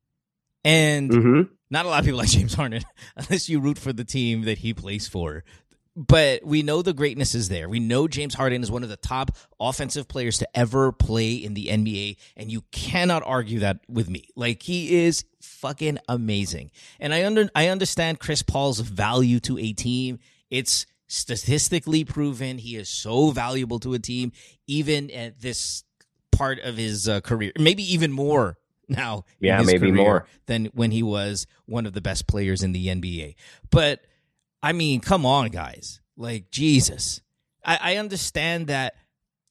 and 0.65 1.11
mhm. 1.11 1.49
not 1.71 1.87
a 1.87 1.89
lot 1.89 2.01
of 2.01 2.05
people 2.05 2.19
like 2.19 2.29
James 2.29 2.55
Harden 2.55 2.83
unless 3.17 3.49
you 3.49 3.61
root 3.61 3.79
for 3.79 3.93
the 3.93 4.05
team 4.05 4.43
that 4.43 4.59
he 4.59 4.75
plays 4.75 5.07
for. 5.07 5.45
But 5.99 6.45
we 6.45 6.63
know 6.63 6.81
the 6.81 6.93
greatness 6.93 7.35
is 7.35 7.49
there. 7.49 7.69
We 7.69 7.81
know 7.81 8.07
James 8.07 8.35
Harden 8.35 8.63
is 8.63 8.71
one 8.71 8.85
of 8.85 8.89
the 8.89 8.97
top 8.97 9.33
offensive 9.59 10.07
players 10.07 10.39
to 10.39 10.49
ever 10.57 10.93
play 10.93 11.33
in 11.33 11.55
the 11.55 11.67
NBA, 11.67 12.19
and 12.37 12.53
you 12.53 12.63
cannot 12.71 13.25
argue 13.27 13.59
that 13.61 13.81
with 13.89 14.09
me. 14.09 14.29
Like 14.37 14.63
he 14.63 15.05
is 15.07 15.25
fucking 15.41 15.99
amazing. 16.09 16.71
And 17.01 17.13
I 17.13 17.25
under 17.25 17.51
I 17.53 17.67
understand 17.67 18.21
Chris 18.21 18.43
Paul's 18.43 18.79
value 18.79 19.41
to 19.41 19.59
a 19.59 19.73
team. 19.73 20.21
It's 20.51 20.87
statistically 21.09 22.05
proven 22.05 22.59
he 22.59 22.77
is 22.77 22.89
so 22.89 23.33
valuable 23.33 23.81
to 23.81 23.95
a 23.95 23.99
team, 23.99 24.31
even 24.69 25.11
at 25.11 25.41
this 25.41 25.83
part 26.31 26.61
of 26.61 26.77
his 26.77 27.09
uh, 27.09 27.21
career, 27.23 27.51
maybe 27.59 27.83
even 27.93 28.13
more 28.13 28.57
now. 28.89 29.25
Yeah, 29.41 29.63
maybe 29.63 29.91
more. 29.91 30.29
than 30.47 30.67
when 30.67 30.93
he 30.93 31.03
was 31.03 31.49
one 31.67 31.87
of 31.87 31.93
the 31.93 32.01
best 32.01 32.29
players 32.29 32.63
in 32.63 32.71
the 32.71 32.87
NBA. 32.87 33.35
But 33.73 34.05
I 34.63 34.73
mean, 34.73 35.01
come 35.01 35.25
on, 35.25 35.49
guys. 35.49 36.01
Like, 36.17 36.51
Jesus. 36.51 37.21
I, 37.65 37.79
I 37.81 37.97
understand 37.97 38.67
that 38.69 38.95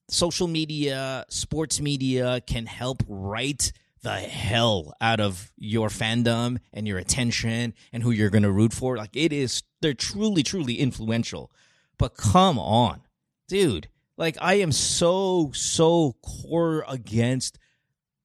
social 0.10 0.48
media, 0.48 1.26
sports 1.30 1.80
media 1.80 2.42
can 2.46 2.66
help 2.66 3.04
write 3.08 3.72
the 4.04 4.16
hell 4.16 4.94
out 5.02 5.20
of 5.20 5.52
your 5.58 5.90
fandom 5.90 6.60
and 6.72 6.88
your 6.88 6.98
attention 6.98 7.74
and 7.92 8.04
who 8.04 8.12
you're 8.12 8.30
going 8.30 8.44
to 8.44 8.52
root 8.52 8.74
for. 8.74 8.98
Like, 8.98 9.16
it 9.16 9.34
is, 9.34 9.64
they're 9.82 9.94
truly, 9.94 10.44
truly 10.44 10.76
influential. 10.76 11.52
But 11.98 12.16
come 12.16 12.60
on, 12.60 13.02
dude. 13.48 13.90
Like, 14.18 14.38
I 14.42 14.56
am 14.56 14.72
so, 14.72 15.52
so 15.54 16.16
core 16.22 16.84
against 16.88 17.60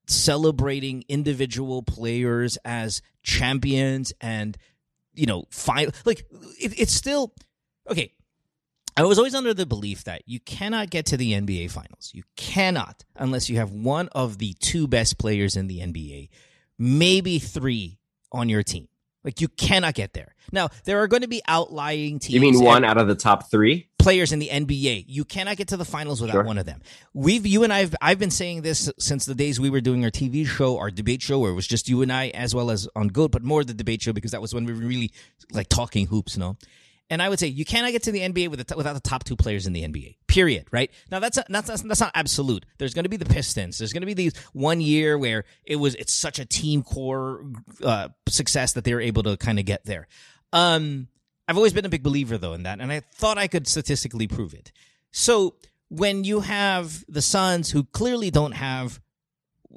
celebrating 0.06 1.04
individual 1.08 1.82
players 1.82 2.58
as 2.64 3.02
champions 3.22 4.12
and 4.20 4.56
you 5.14 5.26
know 5.26 5.44
fine 5.50 5.90
like 6.04 6.20
it, 6.60 6.78
it's 6.78 6.92
still 6.92 7.32
okay. 7.88 8.12
I 8.94 9.04
was 9.04 9.16
always 9.16 9.34
under 9.34 9.54
the 9.54 9.64
belief 9.64 10.04
that 10.04 10.22
you 10.26 10.38
cannot 10.38 10.90
get 10.90 11.06
to 11.06 11.16
the 11.16 11.32
nba 11.32 11.70
finals. 11.70 12.10
You 12.12 12.24
cannot 12.36 13.04
unless 13.16 13.48
you 13.48 13.56
have 13.56 13.72
one 13.72 14.08
of 14.08 14.38
the 14.38 14.54
two 14.60 14.86
best 14.86 15.18
players 15.18 15.56
in 15.56 15.66
the 15.66 15.78
nba 15.80 16.28
maybe 16.78 17.38
three 17.38 17.98
on 18.32 18.48
your 18.48 18.62
team. 18.62 18.88
Like 19.24 19.40
you 19.40 19.48
cannot 19.48 19.94
get 19.94 20.14
there. 20.14 20.34
Now 20.50 20.68
there 20.84 20.98
are 20.98 21.06
going 21.06 21.22
to 21.22 21.28
be 21.28 21.42
outlying 21.46 22.18
teams 22.18 22.34
you 22.34 22.40
mean 22.40 22.62
one 22.62 22.84
out 22.84 22.98
of 22.98 23.06
the 23.06 23.14
top 23.14 23.50
three? 23.50 23.88
Players 24.02 24.32
in 24.32 24.38
the 24.38 24.48
NBA. 24.48 25.04
You 25.08 25.24
cannot 25.24 25.56
get 25.56 25.68
to 25.68 25.76
the 25.76 25.84
finals 25.84 26.20
without 26.20 26.34
Sure. 26.34 26.42
one 26.44 26.58
of 26.58 26.66
them. 26.66 26.82
We've 27.14 27.46
you 27.46 27.62
and 27.64 27.72
I've 27.72 27.94
I've 28.00 28.18
been 28.18 28.30
saying 28.30 28.62
this 28.62 28.90
since 28.98 29.24
the 29.24 29.34
days 29.34 29.60
we 29.60 29.70
were 29.70 29.80
doing 29.80 30.04
our 30.04 30.10
TV 30.10 30.46
show, 30.46 30.78
our 30.78 30.90
debate 30.90 31.22
show, 31.22 31.38
where 31.38 31.50
it 31.50 31.54
was 31.54 31.66
just 31.66 31.88
you 31.88 32.02
and 32.02 32.12
I, 32.12 32.28
as 32.28 32.54
well 32.54 32.70
as 32.70 32.88
on 32.96 33.08
Goat, 33.08 33.30
but 33.30 33.42
more 33.42 33.64
the 33.64 33.74
debate 33.74 34.02
show 34.02 34.12
because 34.12 34.32
that 34.32 34.42
was 34.42 34.52
when 34.54 34.64
we 34.64 34.72
were 34.72 34.80
really 34.80 35.12
like 35.52 35.68
talking 35.68 36.06
hoops, 36.06 36.36
you 36.36 36.40
know. 36.40 36.56
And 37.10 37.20
I 37.20 37.28
would 37.28 37.38
say 37.38 37.46
you 37.48 37.66
cannot 37.66 37.92
get 37.92 38.04
to 38.04 38.12
the 38.12 38.20
NBA 38.20 38.48
with 38.48 38.66
the, 38.66 38.76
without 38.76 38.94
the 38.94 39.00
top 39.00 39.24
two 39.24 39.36
players 39.36 39.66
in 39.66 39.74
the 39.74 39.82
NBA. 39.82 40.16
Period. 40.28 40.66
Right 40.70 40.90
now, 41.10 41.18
that's 41.18 41.36
a, 41.36 41.44
that's 41.48 41.82
that's 41.82 42.00
not 42.00 42.10
absolute. 42.14 42.64
There's 42.78 42.94
going 42.94 43.02
to 43.04 43.10
be 43.10 43.18
the 43.18 43.26
Pistons. 43.26 43.76
There's 43.76 43.92
going 43.92 44.00
to 44.00 44.06
be 44.06 44.14
these 44.14 44.34
one 44.54 44.80
year 44.80 45.18
where 45.18 45.44
it 45.64 45.76
was 45.76 45.94
it's 45.96 46.12
such 46.12 46.38
a 46.38 46.46
team 46.46 46.82
core 46.82 47.44
uh, 47.84 48.08
success 48.28 48.72
that 48.72 48.84
they 48.84 48.94
were 48.94 49.00
able 49.00 49.22
to 49.24 49.36
kind 49.36 49.58
of 49.58 49.66
get 49.66 49.84
there. 49.84 50.08
Um, 50.54 51.08
I've 51.48 51.56
always 51.56 51.72
been 51.72 51.84
a 51.84 51.90
big 51.90 52.02
believer 52.02 52.38
though 52.38 52.54
in 52.54 52.62
that, 52.62 52.80
and 52.80 52.92
I 52.92 53.00
thought 53.00 53.38
I 53.38 53.48
could 53.48 53.66
statistically 53.66 54.26
prove 54.26 54.54
it. 54.54 54.72
So 55.10 55.56
when 55.88 56.24
you 56.24 56.40
have 56.40 57.04
the 57.08 57.22
Suns 57.22 57.70
who 57.70 57.84
clearly 57.84 58.30
don't 58.30 58.52
have 58.52 59.00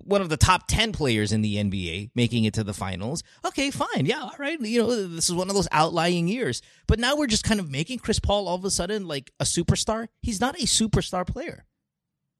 one 0.03 0.21
of 0.21 0.29
the 0.29 0.37
top 0.37 0.67
10 0.67 0.91
players 0.91 1.31
in 1.31 1.41
the 1.41 1.55
NBA 1.55 2.11
making 2.15 2.43
it 2.43 2.53
to 2.55 2.63
the 2.63 2.73
finals. 2.73 3.23
Okay, 3.45 3.71
fine. 3.71 4.05
Yeah, 4.05 4.21
all 4.21 4.35
right. 4.37 4.59
You 4.59 4.81
know, 4.81 5.07
this 5.07 5.29
is 5.29 5.35
one 5.35 5.49
of 5.49 5.55
those 5.55 5.67
outlying 5.71 6.27
years. 6.27 6.61
But 6.87 6.99
now 6.99 7.15
we're 7.15 7.27
just 7.27 7.43
kind 7.43 7.59
of 7.59 7.71
making 7.71 7.99
Chris 7.99 8.19
Paul 8.19 8.47
all 8.47 8.55
of 8.55 8.65
a 8.65 8.69
sudden 8.69 9.07
like 9.07 9.31
a 9.39 9.45
superstar. 9.45 10.07
He's 10.21 10.41
not 10.41 10.55
a 10.55 10.65
superstar 10.65 11.25
player. 11.25 11.65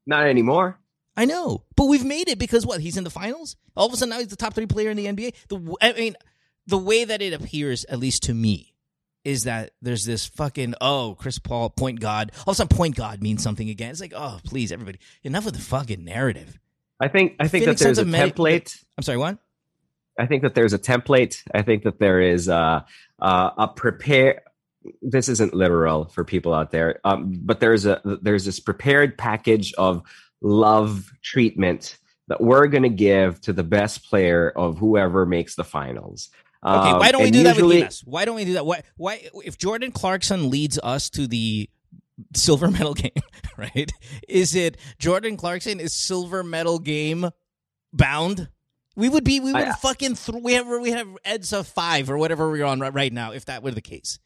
Not 0.06 0.28
anymore. 0.28 0.80
I 1.18 1.26
know. 1.26 1.64
But 1.76 1.86
we've 1.86 2.06
made 2.06 2.28
it 2.28 2.40
because 2.40 2.66
what? 2.66 2.82
He's 2.82 2.98
in 2.98 3.06
the 3.06 3.10
finals? 3.10 3.56
All 3.76 3.88
of 3.88 3.94
a 3.94 3.98
sudden 3.98 4.10
now 4.10 4.20
he's 4.20 4.28
the 4.28 4.36
top 4.36 4.54
3 4.54 4.66
player 4.66 4.90
in 4.90 4.98
the 4.98 5.06
NBA. 5.06 5.34
The 5.48 5.76
I 5.82 5.94
mean, 5.94 6.16
the 6.68 6.78
way 6.78 7.06
that 7.06 7.22
it 7.22 7.34
appears 7.34 7.86
at 7.86 8.00
least 8.00 8.24
to 8.24 8.34
me 8.34 8.75
is 9.26 9.44
that 9.44 9.72
there's 9.82 10.06
this 10.06 10.26
fucking 10.26 10.76
oh 10.80 11.18
Chris 11.20 11.40
Paul 11.40 11.70
point 11.70 12.00
god. 12.00 12.32
All 12.46 12.52
of 12.52 12.54
a 12.54 12.56
sudden 12.56 12.76
point 12.78 12.96
god 12.96 13.22
means 13.22 13.44
something 13.44 13.70
again. 13.70 13.90
It's 13.90 14.00
like, 14.00 14.14
"Oh, 14.16 14.40
please 14.46 14.72
everybody. 14.72 15.00
Enough 15.24 15.48
of 15.48 15.54
the 15.54 15.60
fucking 15.60 16.06
narrative." 16.06 16.60
I 17.02 17.10
think 17.10 17.36
I 17.40 17.48
think 17.48 17.66
that 17.66 17.78
there's 17.78 17.98
a 17.98 18.06
template. 18.06 18.82
I'm 18.98 19.04
sorry, 19.04 19.18
what? 19.18 19.40
I 20.18 20.28
think 20.28 20.44
that 20.44 20.56
there's 20.56 20.74
a 20.74 20.80
template. 20.80 21.44
I 21.54 21.62
think 21.62 21.84
that 21.84 22.00
there 22.00 22.22
is 22.22 22.48
a, 22.48 22.86
a, 23.20 23.52
a 23.58 23.68
prepare. 23.76 24.44
This 25.02 25.28
isn't 25.28 25.54
literal 25.54 26.06
for 26.06 26.24
people 26.24 26.54
out 26.54 26.72
there, 26.72 27.02
um, 27.04 27.40
but 27.44 27.60
there's 27.60 27.86
a 27.86 28.02
there's 28.22 28.46
this 28.46 28.60
prepared 28.60 29.18
package 29.18 29.74
of 29.74 30.04
love 30.42 31.12
treatment 31.22 31.98
that 32.28 32.42
we're 32.42 32.68
going 32.68 32.84
to 32.84 32.90
give 32.90 33.42
to 33.42 33.54
the 33.54 33.64
best 33.64 34.08
player 34.10 34.50
of 34.50 34.78
whoever 34.78 35.26
makes 35.26 35.56
the 35.56 35.64
finals. 35.64 36.30
Okay, 36.64 36.94
why 36.94 37.12
don't 37.12 37.22
um, 37.22 37.26
we 37.26 37.32
do 37.32 37.42
usually, 37.44 37.82
that 37.82 37.90
with 37.90 38.02
Why 38.06 38.26
don't 38.26 38.36
we 38.36 38.46
do 38.46 38.54
that? 38.54 38.66
Why? 38.66 38.82
Why? 38.98 39.28
If 39.44 39.58
Jordan 39.58 39.92
Clarkson 39.92 40.50
leads 40.50 40.80
us 40.80 41.10
to 41.12 41.28
the 41.28 41.70
silver 42.34 42.72
medal 42.72 42.94
game, 42.96 43.12
right? 43.58 43.92
Is 44.28 44.56
it 44.56 44.78
Jordan 44.98 45.38
Clarkson 45.38 45.80
is 45.80 45.94
silver 45.94 46.44
medal 46.44 46.80
game 46.80 47.30
bound? 47.94 48.50
We 48.96 49.10
would 49.10 49.24
be 49.24 49.40
we 49.40 49.52
would 49.54 49.62
I, 49.62 49.74
fucking 49.74 50.16
th- 50.16 50.42
we 50.42 50.54
have 50.54 50.68
we 50.68 50.92
have 50.92 51.08
EDSA 51.26 51.66
five 51.66 52.10
or 52.10 52.18
whatever 52.18 52.50
we're 52.50 52.66
on 52.66 52.80
right, 52.80 52.94
right 52.94 53.14
now 53.14 53.32
if 53.34 53.46
that 53.46 53.62
were 53.62 53.72
the 53.72 53.82
case. 53.82 54.20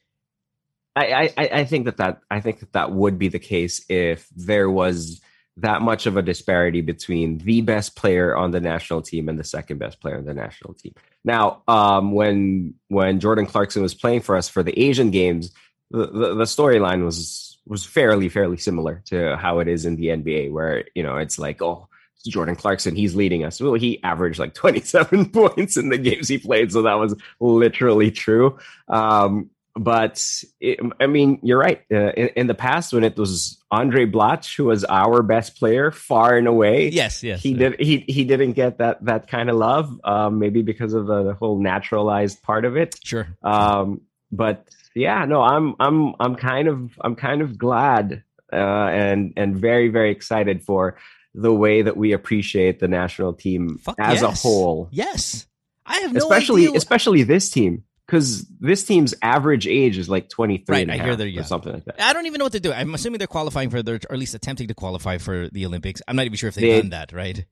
I, 0.96 1.32
I 1.38 1.50
I 1.54 1.64
think 1.66 1.86
that 1.86 1.98
that 1.98 2.22
I 2.30 2.40
think 2.40 2.60
that 2.60 2.74
that 2.74 2.92
would 2.92 3.18
be 3.18 3.30
the 3.30 3.40
case 3.40 3.84
if 3.90 4.28
there 4.36 4.70
was 4.70 5.22
that 5.58 5.82
much 5.82 6.06
of 6.06 6.18
a 6.18 6.22
disparity 6.22 6.82
between 6.82 7.38
the 7.40 7.62
best 7.62 7.96
player 7.96 8.36
on 8.36 8.52
the 8.52 8.62
national 8.62 9.02
team 9.02 9.28
and 9.28 9.38
the 9.38 9.44
second 9.44 9.78
best 9.78 10.00
player 10.00 10.18
on 10.18 10.26
the 10.26 10.34
national 10.34 10.74
team. 10.74 10.94
Now, 11.24 11.64
um, 11.68 12.14
when 12.14 12.76
when 12.88 13.20
Jordan 13.20 13.46
Clarkson 13.46 13.82
was 13.82 13.94
playing 13.94 14.22
for 14.22 14.36
us 14.36 14.48
for 14.50 14.64
the 14.64 14.78
Asian 14.80 15.12
games, 15.12 15.52
the, 15.92 16.08
the, 16.08 16.36
the 16.36 16.44
storyline 16.46 17.04
was 17.04 17.58
was 17.66 17.86
fairly 17.86 18.30
fairly 18.30 18.58
similar 18.58 19.02
to 19.06 19.36
how 19.38 19.60
it 19.60 19.68
is 19.68 19.86
in 19.86 19.96
the 19.96 20.08
NBA, 20.08 20.52
where 20.52 20.86
you 20.96 21.04
know 21.04 21.18
it's 21.18 21.40
like 21.40 21.62
oh. 21.62 21.88
Jordan 22.28 22.58
Clarkson, 22.58 22.98
he's 22.98 23.16
leading 23.16 23.46
us. 23.46 23.62
Well, 23.62 23.76
he 23.76 24.04
averaged 24.04 24.40
like 24.40 24.54
27 24.54 25.30
points 25.30 25.78
in 25.78 25.88
the 25.88 25.98
games 25.98 26.28
he 26.28 26.38
played, 26.38 26.70
so 26.70 26.82
that 26.82 26.96
was 26.96 27.16
literally 27.40 28.12
true. 28.12 28.60
Um, 28.90 29.50
but 29.76 30.44
it, 30.60 30.80
I 31.00 31.08
mean, 31.08 31.40
you're 31.44 31.60
right. 31.60 31.82
Uh, 31.92 32.12
in, 32.12 32.28
in, 32.30 32.48
the 32.48 32.54
past, 32.54 32.94
when 32.94 33.04
it 33.04 33.18
was 33.18 33.62
Andre 33.72 34.06
Blatche 34.06 34.56
who 34.56 34.66
was 34.66 34.84
our 34.86 35.22
best 35.24 35.58
player 35.58 35.92
far 35.92 36.38
and 36.38 36.48
away, 36.48 36.90
yes, 36.90 37.24
yes, 37.24 37.42
he 37.42 37.54
did. 37.54 37.80
He 37.80 38.04
he 38.08 38.24
didn't 38.24 38.54
get 38.54 38.80
that 38.80 39.04
that 39.06 39.28
kind 39.28 39.50
of 39.50 39.56
love, 39.56 40.00
um, 40.04 40.40
maybe 40.40 40.62
because 40.62 40.94
of 40.94 41.08
the, 41.08 41.24
the, 41.24 41.34
whole 41.34 41.60
naturalized 41.60 42.42
part 42.42 42.66
of 42.66 42.76
it. 42.78 43.00
Sure. 43.04 43.28
Um, 43.44 44.02
but 44.32 44.68
yeah, 44.96 45.26
no, 45.26 45.42
I'm 45.42 45.76
I'm 45.80 46.16
I'm 46.20 46.36
kind 46.36 46.68
of 46.68 46.92
I'm 47.02 47.16
kind 47.16 47.42
of 47.42 47.58
glad 47.58 48.24
uh, 48.52 48.56
and 48.56 49.34
and 49.38 49.56
very 49.56 49.90
very 49.90 50.12
excited 50.12 50.64
for 50.64 50.98
the 51.36 51.54
way 51.54 51.84
that 51.84 51.96
we 51.96 52.12
appreciate 52.12 52.80
the 52.80 52.88
national 52.88 53.34
team 53.34 53.78
Fuck 53.78 53.96
as 54.00 54.22
yes. 54.22 54.24
a 54.24 54.48
whole. 54.48 54.90
Yes, 54.92 55.46
I 55.86 56.00
have 56.00 56.14
no 56.14 56.18
especially 56.18 56.64
idea. 56.64 56.78
especially 56.78 57.24
this 57.24 57.50
team 57.50 57.84
because 58.10 58.46
this 58.60 58.84
team's 58.84 59.14
average 59.22 59.68
age 59.68 59.98
is 59.98 60.10
like 60.10 60.30
23 60.30 60.76
right, 60.76 60.90
I 60.90 60.98
hear 60.98 61.16
they're 61.16 61.28
young. 61.28 61.44
or 61.44 61.48
something 61.48 61.74
like 61.74 61.86
that. 61.86 62.02
I 62.02 62.14
don't 62.14 62.26
even 62.26 62.40
know 62.40 62.46
what 62.46 62.54
to 62.54 62.60
do. 62.60 62.74
I'm 62.74 62.94
assuming 62.94 63.20
they're 63.20 63.28
qualifying 63.28 63.70
for 63.70 63.84
their, 63.84 63.96
or 63.96 64.14
at 64.14 64.20
least 64.20 64.34
attempting 64.34 64.68
to 64.68 64.74
qualify 64.74 65.18
for 65.18 65.50
the 65.50 65.66
Olympics. 65.66 66.02
I'm 66.08 66.16
not 66.16 66.26
even 66.26 66.38
sure 66.38 66.50
if 66.50 66.56
they've 66.56 66.64
they, 66.64 66.82
done 66.82 66.90
that, 66.90 67.14
right? 67.14 67.46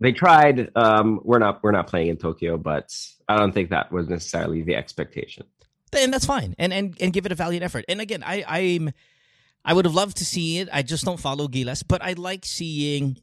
They 0.00 0.12
tried. 0.12 0.70
Um, 0.76 1.20
we're 1.24 1.38
not 1.38 1.62
we're 1.62 1.72
not 1.72 1.86
playing 1.86 2.08
in 2.08 2.16
Tokyo, 2.16 2.56
but 2.58 2.94
I 3.28 3.36
don't 3.36 3.52
think 3.52 3.70
that 3.70 3.90
was 3.90 4.08
necessarily 4.08 4.62
the 4.62 4.76
expectation 4.76 5.46
then 5.96 6.10
that's 6.10 6.26
fine, 6.26 6.54
and 6.58 6.72
and 6.72 6.96
and 7.00 7.12
give 7.12 7.26
it 7.26 7.32
a 7.32 7.34
valiant 7.34 7.64
effort. 7.64 7.84
And 7.88 8.00
again, 8.00 8.22
I 8.24 8.44
I'm 8.46 8.92
I 9.64 9.72
would 9.72 9.84
have 9.84 9.94
loved 9.94 10.18
to 10.18 10.24
see 10.24 10.58
it. 10.58 10.68
I 10.72 10.82
just 10.82 11.04
don't 11.04 11.18
follow 11.18 11.48
Gilas, 11.48 11.82
but 11.86 12.02
I 12.02 12.12
like 12.12 12.44
seeing 12.44 13.18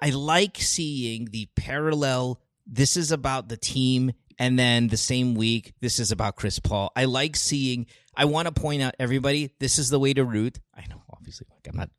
I 0.00 0.10
like 0.10 0.56
seeing 0.58 1.26
the 1.26 1.48
parallel. 1.56 2.40
This 2.66 2.96
is 2.96 3.12
about 3.12 3.48
the 3.48 3.56
team, 3.56 4.12
and 4.38 4.58
then 4.58 4.88
the 4.88 4.96
same 4.96 5.34
week, 5.34 5.74
this 5.80 5.98
is 5.98 6.12
about 6.12 6.36
Chris 6.36 6.58
Paul. 6.58 6.92
I 6.94 7.04
like 7.04 7.36
seeing. 7.36 7.86
I 8.14 8.24
want 8.24 8.46
to 8.46 8.52
point 8.52 8.82
out 8.82 8.94
everybody. 8.98 9.50
This 9.58 9.78
is 9.78 9.90
the 9.90 9.98
way 9.98 10.14
to 10.14 10.24
root. 10.24 10.58
I 10.74 10.84
know, 10.88 11.02
obviously, 11.12 11.46
like 11.50 11.66
I'm 11.68 11.76
not 11.76 11.90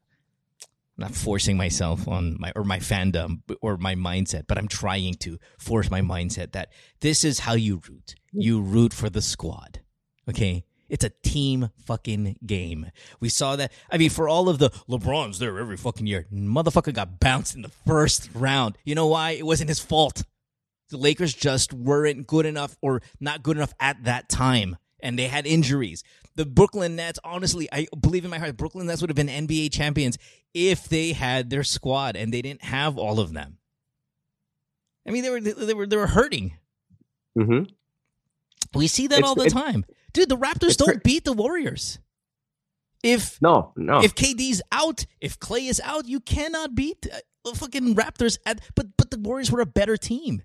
I'm 0.97 1.03
not 1.03 1.11
forcing 1.15 1.57
myself 1.57 2.07
on 2.07 2.37
my 2.39 2.51
or 2.55 2.63
my 2.63 2.79
fandom 2.79 3.41
or 3.61 3.77
my 3.77 3.95
mindset, 3.95 4.45
but 4.47 4.57
I'm 4.57 4.67
trying 4.67 5.15
to 5.15 5.37
force 5.59 5.91
my 5.91 6.01
mindset 6.01 6.53
that 6.53 6.71
this 7.01 7.23
is 7.23 7.39
how 7.39 7.53
you 7.53 7.81
root. 7.87 8.15
You 8.31 8.61
root 8.61 8.93
for 8.93 9.09
the 9.09 9.21
squad. 9.21 9.81
Okay. 10.27 10.65
It's 10.89 11.03
a 11.03 11.11
team 11.21 11.69
fucking 11.85 12.37
game. 12.45 12.91
We 13.19 13.27
saw 13.29 13.57
that. 13.57 13.73
I 13.91 13.97
mean, 13.97 14.09
for 14.09 14.29
all 14.29 14.47
of 14.47 14.57
the 14.57 14.69
LeBron's 14.89 15.37
there 15.37 15.59
every 15.59 15.75
fucking 15.75 16.07
year, 16.07 16.27
motherfucker 16.31 16.93
got 16.93 17.19
bounced 17.19 17.55
in 17.55 17.61
the 17.61 17.71
first 17.85 18.29
round. 18.33 18.77
You 18.85 18.95
know 18.95 19.07
why? 19.07 19.31
It 19.31 19.45
wasn't 19.45 19.67
his 19.69 19.79
fault. 19.79 20.23
The 20.89 20.97
Lakers 20.97 21.33
just 21.33 21.73
weren't 21.73 22.27
good 22.27 22.45
enough 22.45 22.77
or 22.81 23.01
not 23.19 23.43
good 23.43 23.57
enough 23.57 23.73
at 23.79 24.03
that 24.05 24.29
time. 24.29 24.77
And 24.99 25.17
they 25.17 25.27
had 25.27 25.45
injuries. 25.45 26.03
The 26.35 26.45
Brooklyn 26.45 26.95
Nets, 26.95 27.19
honestly, 27.23 27.67
I 27.71 27.87
believe 27.99 28.25
in 28.25 28.31
my 28.31 28.39
heart, 28.39 28.57
Brooklyn 28.57 28.87
Nets 28.87 29.01
would 29.01 29.09
have 29.09 29.15
been 29.15 29.27
NBA 29.27 29.71
champions 29.71 30.17
if 30.53 30.87
they 30.89 31.13
had 31.13 31.49
their 31.49 31.63
squad 31.63 32.15
and 32.15 32.33
they 32.33 32.41
didn't 32.41 32.63
have 32.63 32.97
all 32.97 33.19
of 33.19 33.33
them. 33.33 33.57
I 35.07 35.11
mean, 35.11 35.23
they 35.23 35.29
were 35.29 35.39
they 35.39 35.73
were 35.73 35.87
they 35.87 35.95
were 35.95 36.07
hurting. 36.07 36.53
Mm-hmm. 37.37 37.63
We 38.77 38.87
see 38.87 39.07
that 39.07 39.19
it's, 39.19 39.27
all 39.27 39.35
the 39.35 39.49
time. 39.49 39.85
Dude, 40.13 40.29
the 40.29 40.37
Raptors 40.37 40.75
don't 40.75 41.03
beat 41.03 41.23
the 41.23 41.33
Warriors. 41.33 41.99
If 43.03 43.41
no, 43.41 43.71
no, 43.75 44.01
if 44.01 44.15
KD's 44.15 44.61
out, 44.71 45.05
if 45.21 45.39
Clay 45.39 45.67
is 45.67 45.79
out, 45.83 46.07
you 46.07 46.19
cannot 46.19 46.75
beat 46.75 47.07
uh, 47.11 47.17
the 47.45 47.55
fucking 47.55 47.95
Raptors. 47.95 48.37
At 48.45 48.61
but 48.75 48.97
but 48.97 49.11
the 49.11 49.19
Warriors 49.19 49.51
were 49.51 49.61
a 49.61 49.65
better 49.65 49.95
team. 49.95 50.41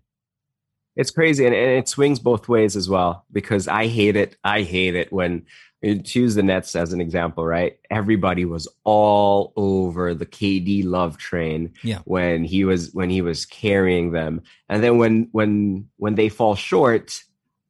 It's 0.97 1.11
crazy, 1.11 1.47
and, 1.47 1.55
and 1.55 1.79
it 1.79 1.89
swings 1.89 2.19
both 2.19 2.49
ways 2.49 2.77
as 2.77 2.89
well. 2.89 3.25
Because 3.33 3.69
I 3.69 3.87
hate 3.87 4.17
it. 4.17 4.37
I 4.45 4.63
hate 4.63 4.95
it 4.95 5.13
when 5.13 5.47
you 5.81 6.01
choose 6.01 6.35
the 6.35 6.43
Nets 6.43 6.77
as 6.77 6.93
an 6.93 7.01
example, 7.01 7.45
right? 7.45 7.79
Everybody 7.91 8.45
was 8.45 8.69
all 8.85 9.53
over 9.57 10.15
the 10.15 10.27
KD 10.27 10.85
love 10.85 11.19
train 11.19 11.73
yeah. 11.83 11.99
when 12.05 12.45
he 12.45 12.65
was 12.65 12.93
when 12.93 13.11
he 13.11 13.23
was 13.23 13.47
carrying 13.47 14.13
them, 14.13 14.43
and 14.69 14.83
then 14.83 14.99
when 14.99 15.29
when 15.33 15.89
when 15.97 16.15
they 16.15 16.29
fall 16.29 16.55
short, 16.55 17.21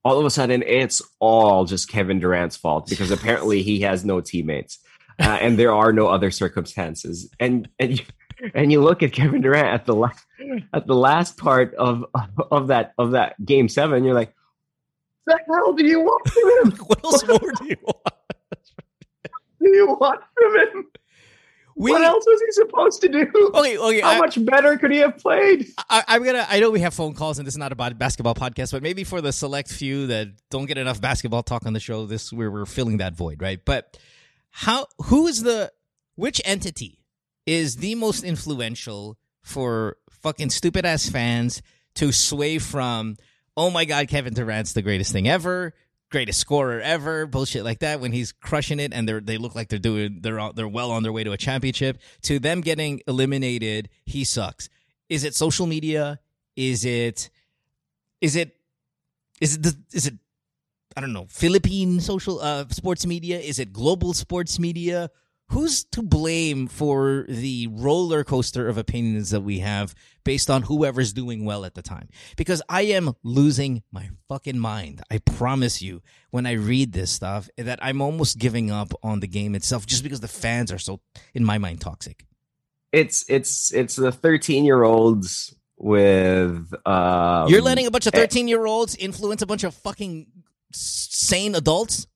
all 0.04 0.18
of 0.18 0.26
a 0.26 0.30
sudden 0.30 0.62
it's 0.66 1.00
all 1.20 1.64
just 1.64 1.88
Kevin 1.88 2.20
Durant's 2.20 2.56
fault 2.56 2.88
because 2.88 3.10
apparently 3.12 3.62
he 3.62 3.80
has 3.80 4.04
no 4.04 4.20
teammates 4.20 4.78
uh, 5.18 5.38
and 5.40 5.58
there 5.58 5.72
are 5.72 5.92
no 5.92 6.08
other 6.08 6.30
circumstances. 6.30 7.30
And 7.38 7.68
and 7.78 7.98
you, 7.98 8.04
and 8.54 8.72
you 8.72 8.82
look 8.82 9.02
at 9.02 9.12
Kevin 9.12 9.40
Durant 9.40 9.68
at 9.68 9.86
the 9.86 9.94
last 9.94 10.26
at 10.72 10.86
the 10.86 10.94
last 10.94 11.36
part 11.36 11.74
of 11.74 12.04
of 12.50 12.68
that 12.68 12.94
of 12.98 13.12
that 13.12 13.42
game 13.44 13.68
seven, 13.68 14.04
you're 14.04 14.14
like, 14.14 14.34
the 15.26 15.38
hell 15.48 15.72
do 15.72 15.86
you 15.86 16.00
want 16.00 16.28
from 16.28 16.70
him? 16.72 16.78
what 16.86 17.04
else 17.04 17.26
more 17.26 17.38
do 17.38 17.66
you 17.66 17.76
want? 17.82 17.96
do 19.60 19.68
you 19.70 19.96
want 20.00 20.20
from 20.34 20.56
him? 20.56 20.86
We, 21.74 21.90
what 21.90 22.02
else 22.02 22.24
was 22.26 22.40
he 22.42 22.52
supposed 22.52 23.00
to 23.00 23.08
do? 23.08 23.50
Okay, 23.54 23.78
okay. 23.78 24.00
How 24.00 24.10
I, 24.10 24.18
much 24.18 24.44
better 24.44 24.76
could 24.76 24.90
he 24.90 24.98
have 24.98 25.16
played? 25.16 25.68
I, 25.88 26.04
am 26.08 26.22
gonna. 26.22 26.46
I 26.48 26.60
know 26.60 26.70
we 26.70 26.80
have 26.80 26.92
phone 26.92 27.14
calls, 27.14 27.38
and 27.38 27.46
this 27.46 27.54
is 27.54 27.58
not 27.58 27.72
about 27.72 27.98
basketball 27.98 28.34
podcast, 28.34 28.72
but 28.72 28.82
maybe 28.82 29.04
for 29.04 29.22
the 29.22 29.32
select 29.32 29.72
few 29.72 30.06
that 30.08 30.28
don't 30.50 30.66
get 30.66 30.76
enough 30.76 31.00
basketball 31.00 31.42
talk 31.42 31.64
on 31.64 31.72
the 31.72 31.80
show, 31.80 32.04
this 32.04 32.30
where 32.32 32.50
we're 32.50 32.66
filling 32.66 32.98
that 32.98 33.14
void, 33.14 33.40
right? 33.40 33.64
But 33.64 33.98
how? 34.50 34.86
Who 35.06 35.26
is 35.26 35.42
the? 35.42 35.72
Which 36.14 36.42
entity 36.44 37.01
is 37.46 37.76
the 37.76 37.94
most 37.94 38.24
influential 38.24 39.18
for 39.42 39.96
fucking 40.10 40.50
stupid 40.50 40.84
ass 40.84 41.08
fans 41.08 41.62
to 41.96 42.12
sway 42.12 42.58
from? 42.58 43.16
Oh 43.56 43.70
my 43.70 43.84
God, 43.84 44.08
Kevin 44.08 44.34
Durant's 44.34 44.72
the 44.72 44.82
greatest 44.82 45.12
thing 45.12 45.28
ever 45.28 45.74
greatest 46.12 46.38
scorer 46.38 46.80
ever, 46.80 47.26
bullshit 47.26 47.64
like 47.64 47.80
that. 47.80 47.98
When 47.98 48.12
he's 48.12 48.30
crushing 48.30 48.78
it 48.78 48.92
and 48.92 49.08
they 49.08 49.18
they 49.18 49.38
look 49.38 49.56
like 49.56 49.68
they're 49.68 49.80
doing 49.80 50.20
they're 50.20 50.52
they're 50.54 50.68
well 50.68 50.92
on 50.92 51.02
their 51.02 51.10
way 51.10 51.24
to 51.24 51.32
a 51.32 51.36
championship. 51.36 51.98
To 52.22 52.38
them 52.38 52.60
getting 52.60 53.00
eliminated, 53.08 53.88
he 54.04 54.22
sucks. 54.22 54.68
Is 55.08 55.24
it 55.24 55.34
social 55.34 55.66
media? 55.66 56.20
Is 56.54 56.84
it 56.84 57.30
is 58.20 58.36
it 58.36 58.54
is 59.40 59.56
it 59.56 59.66
is 59.92 60.06
it 60.06 60.14
I 60.96 61.00
don't 61.00 61.12
know 61.12 61.26
Philippine 61.28 61.98
social 62.00 62.38
uh, 62.40 62.66
sports 62.68 63.04
media? 63.06 63.40
Is 63.40 63.58
it 63.58 63.72
global 63.72 64.12
sports 64.12 64.60
media? 64.60 65.10
Who's 65.52 65.84
to 65.84 66.02
blame 66.02 66.66
for 66.66 67.26
the 67.28 67.68
roller 67.70 68.24
coaster 68.24 68.68
of 68.68 68.78
opinions 68.78 69.30
that 69.30 69.42
we 69.42 69.58
have 69.58 69.94
based 70.24 70.48
on 70.48 70.62
whoever's 70.62 71.12
doing 71.12 71.44
well 71.44 71.66
at 71.66 71.74
the 71.74 71.82
time? 71.82 72.08
Because 72.36 72.62
I 72.68 72.82
am 72.82 73.12
losing 73.22 73.82
my 73.92 74.08
fucking 74.28 74.58
mind. 74.58 75.02
I 75.10 75.18
promise 75.18 75.82
you, 75.82 76.00
when 76.30 76.46
I 76.46 76.52
read 76.52 76.92
this 76.92 77.10
stuff, 77.10 77.50
that 77.58 77.78
I'm 77.82 78.00
almost 78.00 78.38
giving 78.38 78.70
up 78.70 78.94
on 79.02 79.20
the 79.20 79.26
game 79.26 79.54
itself 79.54 79.84
just 79.86 80.02
because 80.02 80.20
the 80.20 80.28
fans 80.28 80.72
are 80.72 80.78
so, 80.78 81.00
in 81.34 81.44
my 81.44 81.58
mind, 81.58 81.82
toxic. 81.82 82.24
It's 82.90 83.24
it's 83.28 83.72
it's 83.72 83.96
the 83.96 84.12
13 84.12 84.64
year 84.64 84.82
olds 84.82 85.54
with 85.76 86.72
um, 86.86 87.48
You're 87.48 87.62
letting 87.62 87.86
a 87.86 87.90
bunch 87.90 88.06
of 88.06 88.14
13 88.14 88.48
year 88.48 88.64
olds 88.64 88.96
influence 88.96 89.42
a 89.42 89.46
bunch 89.46 89.64
of 89.64 89.74
fucking 89.74 90.26
sane 90.72 91.54
adults? 91.54 92.06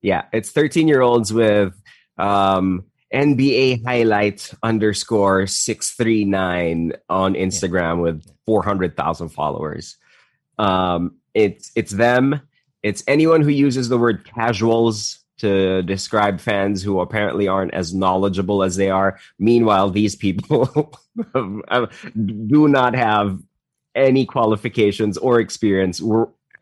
Yeah, 0.00 0.26
it's 0.32 0.50
13 0.50 0.86
year 0.86 1.00
olds 1.00 1.32
with 1.32 1.74
um, 2.18 2.84
NBA 3.12 3.84
highlight 3.84 4.52
underscore 4.62 5.46
639 5.46 6.92
on 7.08 7.34
Instagram 7.34 8.02
with 8.02 8.24
400,000 8.46 9.28
followers. 9.30 9.96
Um, 10.58 11.16
it's, 11.34 11.70
it's 11.74 11.92
them. 11.92 12.40
It's 12.82 13.02
anyone 13.06 13.42
who 13.42 13.50
uses 13.50 13.88
the 13.88 13.98
word 13.98 14.24
casuals 14.24 15.24
to 15.38 15.82
describe 15.82 16.40
fans 16.40 16.82
who 16.82 17.00
apparently 17.00 17.48
aren't 17.48 17.72
as 17.72 17.94
knowledgeable 17.94 18.62
as 18.62 18.76
they 18.76 18.90
are. 18.90 19.18
Meanwhile, 19.38 19.90
these 19.90 20.16
people 20.16 20.92
do 22.14 22.68
not 22.68 22.94
have 22.94 23.40
any 23.94 24.26
qualifications 24.26 25.16
or 25.16 25.40
experience 25.40 26.02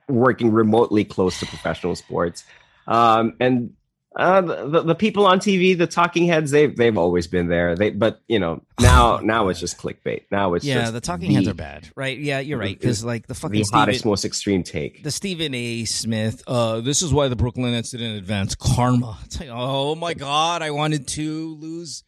working 0.08 0.52
remotely 0.52 1.04
close 1.04 1.40
to 1.40 1.46
professional 1.46 1.96
sports. 1.96 2.44
Um, 2.86 3.34
and 3.40 3.72
uh, 4.16 4.40
the, 4.40 4.82
the 4.82 4.94
people 4.94 5.26
on 5.26 5.38
TV, 5.38 5.76
the 5.76 5.87
talking 5.87 6.26
heads, 6.26 6.50
they've 6.50 6.75
they've 6.75 6.96
always 6.96 7.26
been 7.26 7.49
there. 7.49 7.76
They, 7.76 7.90
but 7.90 8.23
you 8.28 8.38
know, 8.38 8.62
now 8.80 9.18
now 9.23 9.49
it's 9.49 9.61
just 9.61 9.76
clickbait. 9.76 10.23
Now 10.30 10.54
it's 10.54 10.64
yeah, 10.64 10.90
the 10.90 11.02
talking 11.02 11.28
the, 11.28 11.35
heads 11.35 11.49
are 11.49 11.54
bad, 11.54 11.90
right? 11.96 12.18
Yeah, 12.18 12.40
you're 12.40 12.58
right. 12.58 12.78
Because 12.78 13.04
like 13.04 13.26
the 13.26 13.35
fucking 13.35 13.61
the 13.61 13.68
hottest, 13.70 14.00
Stephen, 14.00 14.11
most 14.11 14.25
extreme 14.25 14.62
take, 14.62 15.02
the 15.02 15.11
Stephen 15.11 15.54
A. 15.54 15.85
Smith. 15.85 16.42
Uh, 16.46 16.80
this 16.80 17.02
is 17.02 17.12
why 17.12 17.28
the 17.28 17.37
Brooklyn 17.37 17.73
Nets 17.73 17.90
didn't 17.90 18.16
advance. 18.16 18.54
Karma. 18.54 19.18
It's 19.26 19.40
like, 19.40 19.50
oh 19.52 19.94
my 19.96 20.14
god, 20.14 20.62
I 20.62 20.70
wanted 20.70 21.08
to 21.08 21.54
lose. 21.56 22.04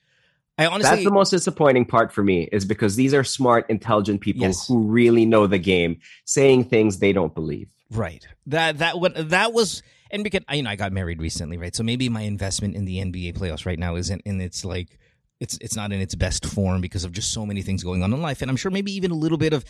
I 0.56 0.66
honestly, 0.66 0.90
that's 0.90 1.04
the 1.04 1.10
most 1.10 1.30
disappointing 1.30 1.84
part 1.84 2.12
for 2.12 2.22
me 2.22 2.48
is 2.50 2.64
because 2.64 2.96
these 2.96 3.12
are 3.12 3.22
smart, 3.22 3.66
intelligent 3.68 4.20
people 4.22 4.42
yes. 4.42 4.66
who 4.66 4.78
really 4.78 5.26
know 5.26 5.46
the 5.46 5.58
game, 5.58 6.00
saying 6.24 6.64
things 6.64 7.00
they 7.00 7.12
don't 7.12 7.34
believe. 7.34 7.68
Right. 7.90 8.26
That 8.46 8.78
that 8.78 8.98
what 8.98 9.30
that 9.30 9.52
was 9.52 9.82
and 10.10 10.24
because 10.24 10.42
you 10.52 10.62
know 10.62 10.70
I 10.70 10.76
got 10.76 10.92
married 10.92 11.20
recently, 11.20 11.56
right? 11.56 11.74
So 11.74 11.82
maybe 11.82 12.08
my 12.08 12.22
investment 12.22 12.76
in 12.76 12.84
the 12.84 12.98
NBA 12.98 13.36
playoffs 13.36 13.66
right 13.66 13.78
now 13.78 13.96
isn't 13.96 14.22
in 14.24 14.40
its 14.40 14.64
like 14.64 14.98
it's 15.40 15.58
it's 15.60 15.76
not 15.76 15.92
in 15.92 16.00
its 16.00 16.14
best 16.14 16.46
form 16.46 16.80
because 16.80 17.04
of 17.04 17.12
just 17.12 17.32
so 17.32 17.46
many 17.46 17.62
things 17.62 17.84
going 17.84 18.02
on 18.02 18.12
in 18.12 18.22
life, 18.22 18.42
and 18.42 18.50
I'm 18.50 18.56
sure 18.56 18.70
maybe 18.70 18.92
even 18.92 19.10
a 19.10 19.16
little 19.16 19.38
bit 19.38 19.52
of 19.52 19.64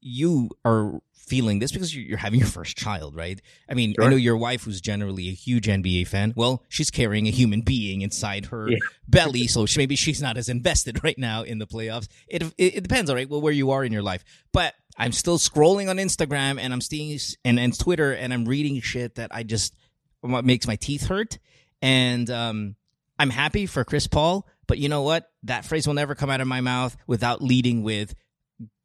you 0.00 0.50
are 0.64 1.00
feeling 1.28 1.58
this 1.58 1.70
because 1.70 1.94
you're 1.94 2.18
having 2.18 2.40
your 2.40 2.48
first 2.48 2.76
child, 2.76 3.14
right? 3.14 3.40
I 3.68 3.74
mean, 3.74 3.94
sure. 3.94 4.04
I 4.04 4.08
know 4.08 4.16
your 4.16 4.36
wife, 4.36 4.64
who's 4.64 4.80
generally 4.80 5.28
a 5.28 5.32
huge 5.32 5.66
NBA 5.66 6.08
fan. 6.08 6.32
Well, 6.34 6.64
she's 6.68 6.90
carrying 6.90 7.26
a 7.26 7.30
human 7.30 7.60
being 7.60 8.00
inside 8.00 8.46
her 8.46 8.70
yeah. 8.70 8.78
belly, 9.06 9.46
so 9.46 9.66
she, 9.66 9.78
maybe 9.78 9.94
she's 9.94 10.22
not 10.22 10.36
as 10.36 10.48
invested 10.48 11.04
right 11.04 11.18
now 11.18 11.42
in 11.42 11.58
the 11.58 11.66
playoffs. 11.66 12.08
It, 12.26 12.42
it, 12.56 12.76
it 12.76 12.82
depends, 12.82 13.10
all 13.10 13.16
right, 13.16 13.28
well, 13.28 13.40
where 13.40 13.52
you 13.52 13.70
are 13.70 13.84
in 13.84 13.92
your 13.92 14.02
life. 14.02 14.24
But 14.52 14.74
I'm 14.98 15.12
still 15.12 15.38
scrolling 15.38 15.88
on 15.88 15.96
Instagram 15.96 16.58
and 16.60 16.72
I'm 16.72 16.80
seeing 16.80 17.18
and, 17.44 17.58
and 17.58 17.78
Twitter 17.78 18.12
and 18.12 18.34
I'm 18.34 18.44
reading 18.44 18.80
shit 18.80 19.14
that 19.14 19.30
I 19.32 19.44
just 19.44 19.74
what 20.20 20.44
makes 20.44 20.66
my 20.66 20.74
teeth 20.74 21.06
hurt. 21.06 21.38
And 21.80 22.28
um, 22.28 22.74
I'm 23.18 23.30
happy 23.30 23.66
for 23.66 23.84
Chris 23.84 24.08
Paul, 24.08 24.46
but 24.66 24.78
you 24.78 24.88
know 24.88 25.02
what? 25.02 25.30
That 25.44 25.64
phrase 25.64 25.86
will 25.86 25.94
never 25.94 26.16
come 26.16 26.30
out 26.30 26.40
of 26.40 26.48
my 26.48 26.60
mouth 26.60 26.96
without 27.06 27.40
leading 27.40 27.84
with 27.84 28.16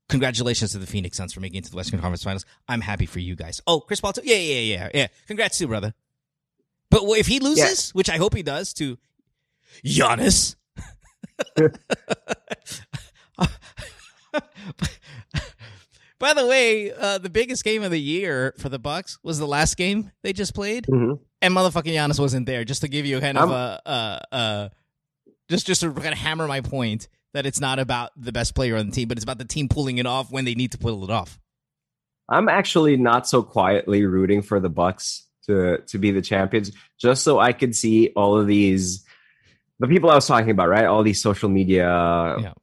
congratulations 0.08 0.74
to 0.74 0.78
the 0.78 0.86
Phoenix 0.86 1.18
Suns 1.18 1.34
for 1.34 1.40
making 1.40 1.58
it 1.60 1.66
to 1.66 1.72
the 1.72 1.78
Western 1.78 2.00
Conference 2.00 2.24
Finals. 2.24 2.46
I'm 2.68 2.82
happy 2.82 3.08
for 3.08 3.20
you 3.20 3.36
guys. 3.36 3.62
Oh, 3.66 3.80
Chris 3.80 4.00
Paul 4.00 4.14
too? 4.14 4.22
Yeah, 4.24 4.36
yeah, 4.36 4.60
yeah, 4.60 4.90
yeah. 4.94 5.08
Congrats 5.26 5.58
too, 5.58 5.68
brother. 5.68 5.96
But 6.92 7.02
if 7.18 7.26
he 7.26 7.40
loses, 7.40 7.88
yeah. 7.88 7.92
which 7.94 8.12
I 8.12 8.18
hope 8.18 8.36
he 8.36 8.44
does, 8.44 8.72
to 8.76 9.00
Giannis. 9.84 10.56
By 16.24 16.34
the 16.34 16.48
way, 16.48 16.90
uh, 16.90 17.18
the 17.18 17.30
biggest 17.30 17.66
game 17.66 17.84
of 17.84 17.92
the 17.92 18.00
year 18.00 18.54
for 18.58 18.70
the 18.70 18.80
Bucks 18.80 19.20
was 19.24 19.40
the 19.40 19.46
last 19.46 19.76
game 19.76 20.10
they 20.22 20.32
just 20.32 20.56
played, 20.56 20.86
mm-hmm. 20.86 21.22
and 21.42 21.54
motherfucking 21.54 21.94
Giannis 21.94 22.18
wasn't 22.18 22.46
there. 22.46 22.64
Just 22.64 22.80
to 22.80 22.88
give 22.88 23.06
you 23.06 23.20
kind 23.20 23.38
of 23.38 23.52
a, 23.52 23.82
a, 23.86 24.22
a, 24.32 24.72
just 25.50 25.68
just 25.68 25.82
to 25.82 25.92
kind 25.92 26.14
of 26.14 26.18
hammer 26.18 26.48
my 26.48 26.62
point 26.62 27.10
that 27.34 27.46
it's 27.46 27.60
not 27.60 27.78
about 27.78 28.12
the 28.16 28.32
best 28.32 28.56
player 28.56 28.78
on 28.78 28.86
the 28.86 28.94
team, 28.94 29.10
but 29.10 29.18
it's 29.18 29.26
about 29.26 29.38
the 29.38 29.44
team 29.44 29.68
pulling 29.68 29.98
it 29.98 30.06
off 30.06 30.32
when 30.32 30.46
they 30.46 30.56
need 30.56 30.72
to 30.72 30.78
pull 30.78 31.04
it 31.04 31.10
off. 31.10 31.42
I'm 32.30 32.48
actually 32.48 32.96
not 32.96 33.28
so 33.28 33.44
quietly 33.44 34.06
rooting 34.06 34.44
for 34.44 34.62
the 34.62 34.70
Bucks 34.70 35.28
to 35.48 35.80
to 35.88 35.98
be 35.98 36.12
the 36.12 36.22
champions, 36.22 36.72
just 36.98 37.24
so 37.24 37.40
I 37.40 37.52
could 37.52 37.76
see 37.76 38.14
all 38.16 38.40
of 38.40 38.48
these 38.48 39.04
the 39.80 39.90
people 39.90 40.10
I 40.10 40.16
was 40.16 40.26
talking 40.26 40.52
about, 40.52 40.70
right? 40.70 40.86
All 40.86 41.04
these 41.04 41.22
social 41.22 41.50
media 41.50 41.84
yeah 42.40 42.54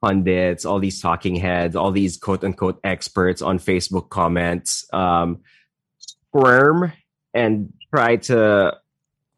pundits, 0.00 0.64
all 0.64 0.78
these 0.78 1.00
talking 1.00 1.36
heads, 1.36 1.76
all 1.76 1.92
these 1.92 2.16
quote 2.16 2.44
unquote 2.44 2.80
experts 2.84 3.42
on 3.42 3.58
Facebook 3.58 4.08
comments 4.08 4.86
um, 4.92 5.40
squirm 5.98 6.92
and 7.34 7.72
try 7.92 8.16
to 8.16 8.76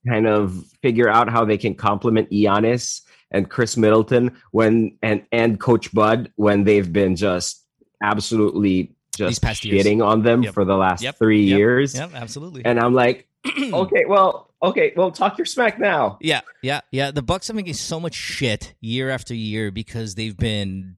kind 0.07 0.27
of 0.27 0.64
figure 0.83 1.09
out 1.09 1.29
how 1.29 1.44
they 1.44 1.59
can 1.59 1.75
compliment 1.75 2.31
Giannis 2.31 3.03
and 3.31 3.48
Khris 3.48 3.77
Middleton 3.77 4.37
when 4.51 4.98
and 5.03 5.25
and 5.33 5.59
Coach 5.59 5.92
Bud 5.92 6.33
when 6.37 6.64
they've 6.64 6.92
been 6.92 7.16
just 7.16 7.64
absolutely 8.03 8.94
just 9.16 9.42
shitting 9.42 9.96
years. 9.96 10.03
on 10.03 10.22
them 10.22 10.42
yep. 10.42 10.55
for 10.55 10.64
the 10.64 10.77
last 10.77 11.03
yep. 11.03 11.16
three 11.18 11.44
yep. 11.44 11.59
years. 11.59 11.94
Yep, 11.94 12.11
absolutely. 12.14 12.64
And 12.64 12.81
I'm 12.81 12.94
like, 12.94 13.29
okay, 13.72 14.05
well, 14.07 14.50
okay, 14.62 14.92
well, 14.96 15.11
talk 15.11 15.38
your 15.38 15.46
smack 15.46 15.78
now. 15.78 16.18
Yeah, 16.20 16.40
yeah, 16.62 16.81
yeah. 16.90 17.11
The 17.11 17.22
Bucks 17.22 17.50
are 17.50 17.55
making 17.55 17.74
so 17.74 17.98
much 17.98 18.14
shit 18.14 18.74
year 18.81 19.11
after 19.11 19.35
year 19.35 19.70
because 19.70 20.14
they've 20.14 20.37
been 20.37 20.96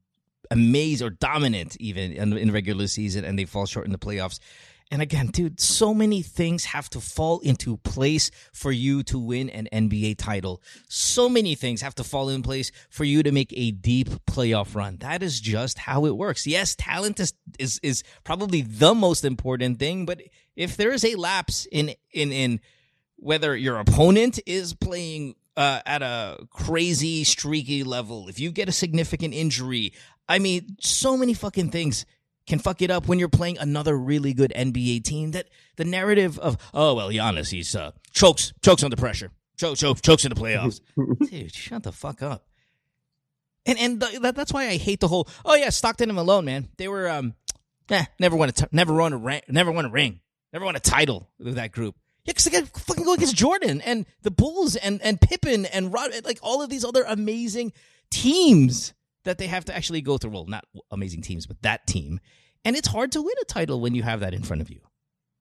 amazed 0.50 1.02
or 1.02 1.10
dominant 1.10 1.76
even 1.80 2.12
in, 2.12 2.36
in 2.36 2.52
regular 2.52 2.86
season, 2.86 3.24
and 3.24 3.38
they 3.38 3.44
fall 3.44 3.66
short 3.66 3.86
in 3.86 3.92
the 3.92 3.98
playoffs. 3.98 4.40
And 4.90 5.00
again, 5.00 5.28
dude, 5.28 5.60
so 5.60 5.94
many 5.94 6.22
things 6.22 6.66
have 6.66 6.90
to 6.90 7.00
fall 7.00 7.40
into 7.40 7.78
place 7.78 8.30
for 8.52 8.70
you 8.70 9.02
to 9.04 9.18
win 9.18 9.48
an 9.50 9.66
NBA 9.72 10.18
title. 10.18 10.62
So 10.88 11.28
many 11.28 11.54
things 11.54 11.80
have 11.80 11.94
to 11.96 12.04
fall 12.04 12.28
in 12.28 12.42
place 12.42 12.70
for 12.90 13.04
you 13.04 13.22
to 13.22 13.32
make 13.32 13.52
a 13.56 13.70
deep 13.70 14.08
playoff 14.26 14.74
run. 14.74 14.98
That 14.98 15.22
is 15.22 15.40
just 15.40 15.78
how 15.78 16.04
it 16.04 16.16
works. 16.16 16.46
Yes, 16.46 16.74
talent 16.74 17.18
is 17.18 17.32
is, 17.58 17.80
is 17.82 18.04
probably 18.24 18.60
the 18.60 18.94
most 18.94 19.24
important 19.24 19.78
thing, 19.78 20.04
but 20.06 20.20
if 20.56 20.76
there 20.76 20.92
is 20.92 21.04
a 21.04 21.14
lapse 21.16 21.66
in 21.70 21.94
in 22.12 22.32
in 22.32 22.60
whether 23.16 23.56
your 23.56 23.78
opponent 23.78 24.38
is 24.46 24.74
playing 24.74 25.34
uh, 25.56 25.80
at 25.86 26.02
a 26.02 26.46
crazy 26.50 27.24
streaky 27.24 27.84
level, 27.84 28.28
if 28.28 28.38
you 28.38 28.50
get 28.50 28.68
a 28.68 28.72
significant 28.72 29.34
injury, 29.34 29.92
I 30.28 30.38
mean, 30.38 30.76
so 30.80 31.16
many 31.16 31.34
fucking 31.34 31.70
things 31.70 32.04
can 32.46 32.58
fuck 32.58 32.82
it 32.82 32.90
up 32.90 33.08
when 33.08 33.18
you're 33.18 33.28
playing 33.28 33.58
another 33.58 33.96
really 33.96 34.34
good 34.34 34.52
NBA 34.54 35.04
team. 35.04 35.30
That 35.32 35.48
the 35.76 35.84
narrative 35.84 36.38
of 36.38 36.56
oh 36.72 36.94
well, 36.94 37.08
Giannis 37.08 37.50
he's 37.50 37.74
uh, 37.74 37.92
chokes 38.12 38.52
chokes 38.62 38.82
under 38.82 38.96
pressure, 38.96 39.30
chokes 39.56 39.80
chokes 39.80 40.00
chokes 40.00 40.24
in 40.24 40.30
the 40.30 40.40
playoffs. 40.40 40.80
Dude, 41.30 41.54
shut 41.54 41.82
the 41.82 41.92
fuck 41.92 42.22
up. 42.22 42.46
And 43.66 43.78
and 43.78 44.00
that, 44.00 44.34
that's 44.34 44.52
why 44.52 44.68
I 44.68 44.76
hate 44.76 45.00
the 45.00 45.08
whole 45.08 45.28
oh 45.44 45.54
yeah 45.54 45.70
Stockton 45.70 46.10
and 46.10 46.16
Malone 46.16 46.44
man 46.44 46.68
they 46.76 46.86
were 46.86 47.08
um 47.08 47.34
eh, 47.88 48.04
never 48.20 48.36
won 48.36 48.50
a 48.50 48.52
t- 48.52 48.66
never 48.72 48.92
won 48.92 49.14
a 49.14 49.16
ring 49.16 49.40
never 49.48 49.72
won 49.72 49.86
a 49.86 49.90
ring 49.90 50.20
never 50.54 50.64
won 50.64 50.76
a 50.76 50.80
title 50.80 51.28
with 51.38 51.56
that 51.56 51.72
group. 51.72 51.96
Yeah, 52.24 52.30
because 52.30 52.44
they 52.44 52.58
got 52.58 52.68
fucking 52.68 53.04
go 53.04 53.12
against 53.12 53.36
Jordan 53.36 53.82
and 53.82 54.06
the 54.22 54.30
Bulls 54.30 54.76
and 54.76 55.02
and 55.02 55.20
Pippen 55.20 55.66
and 55.66 55.92
Rod, 55.92 56.10
like 56.24 56.38
all 56.42 56.62
of 56.62 56.70
these 56.70 56.84
other 56.84 57.04
amazing 57.06 57.72
teams 58.10 58.94
that 59.24 59.36
they 59.36 59.46
have 59.48 59.66
to 59.66 59.76
actually 59.76 60.00
go 60.00 60.16
through. 60.16 60.30
Well, 60.30 60.46
not 60.46 60.64
amazing 60.90 61.20
teams, 61.20 61.46
but 61.46 61.60
that 61.62 61.86
team, 61.86 62.20
and 62.64 62.76
it's 62.76 62.88
hard 62.88 63.12
to 63.12 63.20
win 63.20 63.34
a 63.42 63.44
title 63.44 63.80
when 63.80 63.94
you 63.94 64.02
have 64.02 64.20
that 64.20 64.32
in 64.32 64.42
front 64.42 64.62
of 64.62 64.70
you. 64.70 64.80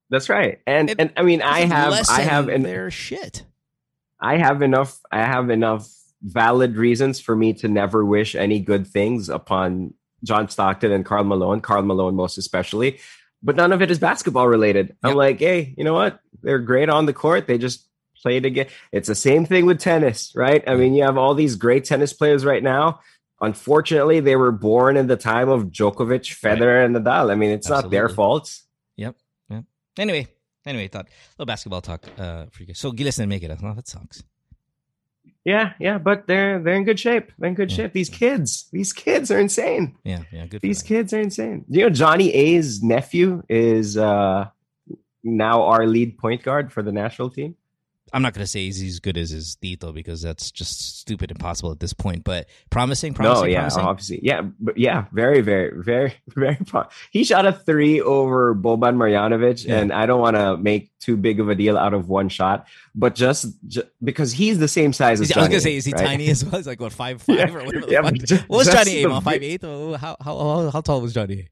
That's 0.10 0.28
right, 0.28 0.60
and 0.67 0.89
it, 0.89 0.97
and 0.99 1.13
I 1.15 1.21
mean, 1.21 1.41
I 1.41 1.62
have 1.62 2.10
I 2.10 2.21
have 2.21 2.49
in 2.49 2.63
their 2.63 2.91
shit. 2.91 3.45
I 4.19 4.38
have 4.38 4.62
enough. 4.62 4.99
I 5.10 5.19
have 5.19 5.49
enough 5.49 5.88
valid 6.21 6.76
reasons 6.76 7.21
for 7.21 7.36
me 7.36 7.54
to 7.54 7.69
never 7.69 8.04
wish 8.04 8.36
any 8.36 8.60
good 8.60 8.88
things 8.88 9.30
upon 9.30 9.93
John 10.23 10.49
Stockton 10.49 10.91
and 10.91 11.06
Karl 11.06 11.23
Malone. 11.23 11.62
Karl 11.62 11.84
Malone, 11.84 12.15
most 12.15 12.38
especially 12.38 12.99
but 13.43 13.56
none 13.56 13.71
of 13.71 13.82
it 13.82 13.91
is 13.91 13.99
basketball 13.99 14.47
related. 14.47 14.88
Yep. 14.88 14.97
I'm 15.03 15.15
like, 15.15 15.39
hey, 15.39 15.73
you 15.77 15.84
know 15.84 15.93
what? 15.93 16.19
They're 16.41 16.60
great 16.60 16.89
on 16.89 17.06
the 17.06 17.13
court. 17.13 17.45
They 17.47 17.58
just 17.58 17.88
played 18.21 18.45
again. 18.45 18.67
It's 18.91 19.08
the 19.08 19.15
same 19.15 19.45
thing 19.45 19.65
with 19.65 19.79
tennis, 19.79 20.34
right? 20.36 20.63
I 20.65 20.75
mean, 20.75 20.93
you 20.93 21.03
have 21.03 21.17
all 21.17 21.36
these 21.36 21.56
great 21.56 21.86
tennis 21.86 22.13
players 22.13 22.45
right 22.45 22.63
now. 22.63 23.01
Unfortunately, 23.41 24.21
they 24.21 24.38
were 24.38 24.51
born 24.51 24.95
in 24.95 25.08
the 25.08 25.17
time 25.17 25.49
of 25.49 25.65
Djokovic, 25.65 26.39
Federer, 26.39 26.79
right. 26.79 26.86
and 26.86 26.95
Nadal. 26.95 27.29
I 27.29 27.36
mean, 27.36 27.51
it's 27.51 27.67
Absolutely. 27.67 27.84
not 27.84 27.91
their 27.91 28.10
fault. 28.10 28.60
Yep. 28.95 29.15
Yep. 29.49 29.63
Anyway, 29.99 30.27
anyway, 30.65 30.88
thought 30.88 31.08
a 31.08 31.34
little 31.38 31.47
basketball 31.47 31.82
talk 31.82 32.06
uh, 32.17 32.45
for 32.51 32.63
you 32.63 32.67
guys. 32.67 32.79
So 32.79 32.91
didn't 32.91 33.27
make 33.27 33.43
it. 33.43 33.51
Oh, 33.62 33.73
that 33.73 33.88
sucks. 33.88 34.23
Yeah, 35.45 35.73
yeah, 35.77 35.97
but 35.97 36.25
they're 36.25 36.60
they're 36.60 36.75
in 36.75 36.86
good 36.86 36.99
shape. 36.99 37.32
They're 37.38 37.49
in 37.49 37.56
good 37.56 37.69
Yeah. 37.69 37.75
shape. 37.77 37.93
These 37.93 38.10
kids, 38.10 38.69
these 38.71 38.93
kids 38.93 39.29
are 39.29 39.39
insane. 39.39 39.97
Yeah, 40.06 40.23
yeah, 40.32 40.45
good. 40.45 40.62
These 40.62 40.84
kids 40.84 41.12
are 41.13 41.19
insane. 41.19 41.65
You 41.67 41.82
know, 41.84 41.89
Johnny 41.89 42.34
A's 42.34 42.82
nephew 42.82 43.43
is 43.49 43.97
uh 43.97 44.47
now 45.23 45.63
our 45.63 45.86
lead 45.86 46.17
point 46.17 46.43
guard 46.43 46.71
for 46.71 46.82
the 46.82 46.91
national 46.93 47.29
team. 47.29 47.56
I'm 48.13 48.21
not 48.21 48.34
going 48.34 48.43
to 48.43 48.47
say 48.47 48.65
he's 48.65 48.82
as 48.84 48.99
good 48.99 49.17
as 49.17 49.32
his 49.32 49.56
Tito 49.56 49.91
because 49.91 50.21
that's 50.21 50.52
just 50.52 50.99
stupid 50.99 51.32
impossible 51.32 51.71
at 51.71 51.80
this 51.80 51.93
point. 51.93 52.23
But 52.23 52.47
promising, 52.69 53.13
promising, 53.13 53.43
no, 53.45 53.49
yeah, 53.49 53.60
promising. 53.62 53.82
obviously, 53.84 54.19
yeah, 54.23 54.41
but 54.60 54.78
yeah, 54.78 55.06
very, 55.12 55.41
very, 55.41 55.71
very, 55.82 56.13
very. 56.30 56.56
Pro- 56.67 56.88
he 57.12 57.23
shot 57.23 57.45
a 57.45 57.52
three 57.54 57.99
over 58.02 58.54
Boban 58.54 58.95
Marjanovic, 58.97 59.65
Yeah. 59.65 59.80
and 59.80 59.91
I 59.91 60.06
don't 60.06 60.21
want 60.21 60.36
to 60.36 60.58
make 60.58 60.91
too 60.99 61.17
big 61.17 61.39
of 61.39 61.49
a 61.49 61.56
deal 61.56 61.78
out 61.78 61.93
of 61.93 62.08
one 62.08 62.30
shot, 62.30 62.67
but 62.95 63.15
just, 63.15 63.47
ju- 63.67 63.84
because 64.04 64.32
he's 64.32 64.60
the 64.60 64.67
same 64.67 64.93
size 64.93 65.19
as 65.19 65.30
he- 65.30 65.36
I 65.36 65.39
was 65.39 65.49
gonna 65.49 65.60
say, 65.60 65.76
is 65.76 65.86
he 65.86 65.91
right? 65.93 66.06
tiny 66.06 66.30
as 66.30 66.45
well? 66.45 66.58
He's 66.58 66.67
like 66.67 66.80
what 66.80 66.93
five 66.93 67.21
five 67.21 67.38
Yeah, 67.38 67.54
or 67.56 67.65
whatever. 67.65 67.88
Yeah. 67.89 68.02
What 68.47 68.58
was 68.60 68.67
Johnny 68.67 69.04
A? 69.04 69.21
Five 69.21 69.41
eight? 69.43 69.62
How, 69.63 69.97
how 69.97 70.15
how 70.21 70.69
how 70.71 70.82
tall 70.82 71.02
was 71.02 71.13
Johnny? 71.13 71.49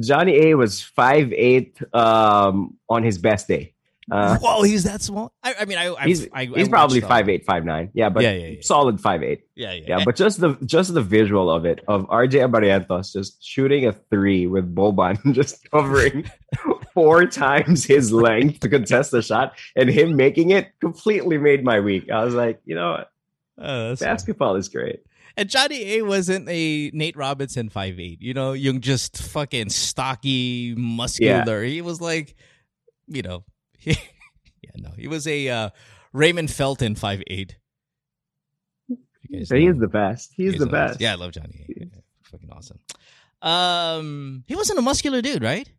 Johnny 0.00 0.48
A 0.50 0.54
was 0.56 0.82
five 0.82 1.32
eight 1.32 1.78
um, 1.94 2.76
on 2.88 3.02
his 3.02 3.18
best 3.18 3.48
day. 3.48 3.74
Uh, 4.10 4.38
Whoa, 4.42 4.62
he's 4.62 4.84
that 4.84 5.02
small. 5.02 5.32
I, 5.42 5.54
I 5.60 5.64
mean, 5.64 5.78
I, 5.78 5.94
I 5.94 6.04
he's 6.06 6.28
I, 6.32 6.46
he's 6.46 6.68
probably 6.68 7.00
five 7.00 7.28
eight, 7.28 7.44
five 7.44 7.64
nine. 7.64 7.90
Yeah, 7.94 8.08
but 8.08 8.22
Yeah, 8.22 8.32
yeah, 8.32 8.46
yeah. 8.48 8.60
solid 8.62 9.00
five 9.00 9.22
eight. 9.22 9.42
Yeah, 9.54 9.72
yeah, 9.72 9.84
Yeah, 9.86 10.04
but 10.04 10.16
just 10.16 10.40
the 10.40 10.56
just 10.64 10.94
the 10.94 11.02
visual 11.02 11.50
of 11.50 11.64
it 11.64 11.82
of 11.88 12.06
RJ 12.08 12.48
Abarrientos 12.48 13.12
just 13.12 13.44
shooting 13.44 13.86
a 13.86 13.92
three 13.92 14.46
with 14.46 14.74
Boban 14.74 15.18
just 15.32 15.70
covering 15.70 16.30
four 16.94 17.26
times 17.26 17.84
his 17.84 18.12
length 18.12 18.60
to 18.60 18.68
contest 18.68 19.10
the 19.10 19.22
shot 19.22 19.56
and 19.76 19.88
him 19.88 20.16
making 20.16 20.50
it 20.50 20.72
completely 20.80 21.38
made 21.38 21.64
my 21.64 21.80
week. 21.80 22.10
I 22.10 22.24
was 22.24 22.34
like, 22.34 22.60
you 22.64 22.74
know, 22.74 22.90
what? 22.92 23.10
Oh, 23.58 23.94
basketball 23.96 24.56
is 24.56 24.68
great. 24.68 25.00
And 25.36 25.48
Johnny 25.48 25.94
A 25.94 26.02
wasn't 26.02 26.48
a 26.48 26.90
Nate 26.92 27.16
Robinson 27.16 27.68
five 27.68 28.00
eight. 28.00 28.20
You 28.20 28.34
know, 28.34 28.52
you 28.52 28.78
just 28.78 29.16
fucking 29.22 29.70
stocky, 29.70 30.74
muscular. 30.76 31.62
He 31.62 31.82
was 31.82 32.00
like, 32.00 32.34
you 33.06 33.22
know, 33.22 33.44
yeah, 33.84 33.94
no, 34.76 34.90
he 34.96 35.08
was 35.08 35.26
a 35.26 35.48
uh, 35.48 35.70
Raymond 36.12 36.50
Felton 36.50 36.94
five 36.94 37.22
eight. 37.26 37.56
He 39.28 39.38
is 39.38 39.78
the 39.78 39.88
best. 39.88 40.32
He's 40.36 40.58
the 40.58 40.66
best. 40.66 41.00
Yeah, 41.00 41.12
I 41.12 41.14
love 41.14 41.32
Johnny. 41.32 41.66
Yeah, 41.68 41.84
fucking 42.24 42.50
awesome. 42.50 42.78
Um, 43.42 44.44
he 44.46 44.56
wasn't 44.56 44.78
a 44.78 44.82
muscular 44.82 45.22
dude, 45.22 45.42
right? 45.42 45.70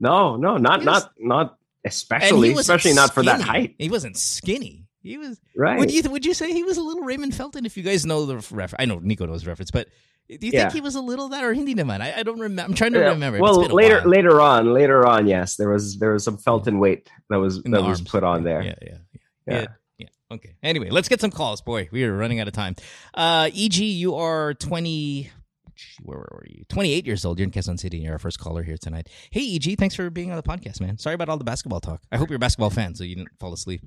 No, 0.00 0.36
no, 0.36 0.56
not 0.56 0.78
was- 0.80 0.84
not 0.86 1.12
not 1.18 1.58
especially, 1.84 2.52
especially 2.52 2.92
not 2.92 3.14
for 3.14 3.22
that 3.22 3.40
height. 3.40 3.76
He 3.78 3.88
wasn't 3.88 4.16
skinny. 4.16 4.86
He 5.02 5.16
was. 5.18 5.40
Right. 5.56 5.78
Would 5.78 5.92
you 5.92 6.02
would 6.10 6.26
you 6.26 6.34
say 6.34 6.52
he 6.52 6.64
was 6.64 6.76
a 6.76 6.82
little 6.82 7.04
Raymond 7.04 7.34
Felton? 7.34 7.64
If 7.64 7.76
you 7.76 7.82
guys 7.82 8.04
know 8.04 8.26
the 8.26 8.36
reference, 8.36 8.74
I 8.78 8.84
know 8.86 8.98
Nico 8.98 9.26
knows 9.26 9.42
the 9.42 9.48
reference, 9.48 9.70
but 9.70 9.88
do 10.28 10.46
you 10.46 10.52
Yeah. 10.52 10.62
think 10.62 10.72
he 10.74 10.80
was 10.80 10.94
a 10.94 11.00
little 11.00 11.28
that 11.30 11.44
or 11.44 11.52
hindi 11.54 11.74
naman? 11.74 12.00
I, 12.00 12.14
I 12.18 12.22
don't 12.22 12.38
remember. 12.40 12.68
I'm 12.70 12.74
trying 12.74 12.92
to 12.94 13.00
Yeah, 13.00 13.10
remember. 13.10 13.38
Well, 13.40 13.62
later 13.66 14.00
while. 14.00 14.08
later 14.08 14.40
on, 14.40 14.72
later 14.72 15.06
on, 15.06 15.26
yes, 15.26 15.56
there 15.56 15.68
was 15.70 15.98
there 15.98 16.12
was 16.12 16.24
some 16.24 16.36
Felton 16.38 16.78
weight 16.78 17.08
that 17.30 17.36
was 17.36 17.58
In 17.64 17.70
that 17.72 17.82
was 17.82 18.00
arms. 18.00 18.10
put 18.10 18.24
on 18.24 18.44
there. 18.44 18.62
Yeah, 18.62 18.74
yeah, 18.82 18.98
yeah, 19.46 19.66
Yeah. 19.98 20.06
Okay. 20.32 20.56
Anyway, 20.62 20.90
let's 20.90 21.08
get 21.08 21.20
some 21.20 21.30
calls. 21.30 21.60
Boy, 21.60 21.88
we 21.92 22.02
are 22.02 22.16
running 22.16 22.40
out 22.40 22.48
of 22.48 22.52
time. 22.54 22.74
Uh, 23.14 23.48
EG, 23.54 23.76
you 23.76 24.16
are 24.16 24.54
20. 24.54 25.30
Where 26.02 26.18
were 26.18 26.44
you? 26.48 26.64
28 26.68 27.06
years 27.06 27.24
old. 27.24 27.38
You're 27.38 27.44
in 27.44 27.52
Quezon 27.52 27.78
City. 27.78 27.98
and 27.98 28.04
You're 28.04 28.14
our 28.14 28.18
first 28.18 28.40
caller 28.40 28.64
here 28.64 28.76
tonight. 28.76 29.08
Hey, 29.30 29.54
EG, 29.54 29.78
thanks 29.78 29.94
for 29.94 30.10
being 30.10 30.30
on 30.32 30.36
the 30.36 30.42
podcast, 30.42 30.80
man. 30.80 30.98
Sorry 30.98 31.14
about 31.14 31.28
all 31.28 31.36
the 31.36 31.44
basketball 31.44 31.78
talk. 31.80 32.00
I 32.10 32.16
hope 32.16 32.28
you're 32.28 32.36
a 32.36 32.40
basketball 32.40 32.70
fan, 32.70 32.96
so 32.96 33.04
you 33.04 33.14
didn't 33.14 33.38
fall 33.38 33.52
asleep. 33.52 33.82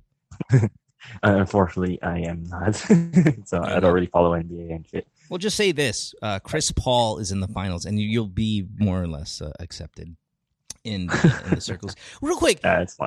Unfortunately, 1.24 2.02
I 2.02 2.20
am 2.20 2.44
not. 2.46 2.76
so 3.46 3.62
I 3.64 3.80
don't 3.80 3.94
really 3.94 4.08
follow 4.08 4.32
NBA 4.32 4.74
and 4.76 4.86
shit. 4.88 5.08
Well, 5.30 5.38
just 5.38 5.56
say 5.56 5.72
this: 5.72 6.14
uh, 6.22 6.40
Chris 6.40 6.72
Paul 6.72 7.20
is 7.20 7.32
in 7.32 7.40
the 7.40 7.48
finals, 7.48 7.86
and 7.86 8.00
you, 8.00 8.08
you'll 8.08 8.26
be 8.28 8.66
more 8.78 9.02
or 9.02 9.08
less 9.08 9.42
uh, 9.42 9.52
accepted 9.60 10.16
in 10.84 11.02
in 11.04 11.08
the 11.52 11.58
circles. 11.62 11.96
Real 12.22 12.38
quick, 12.38 12.60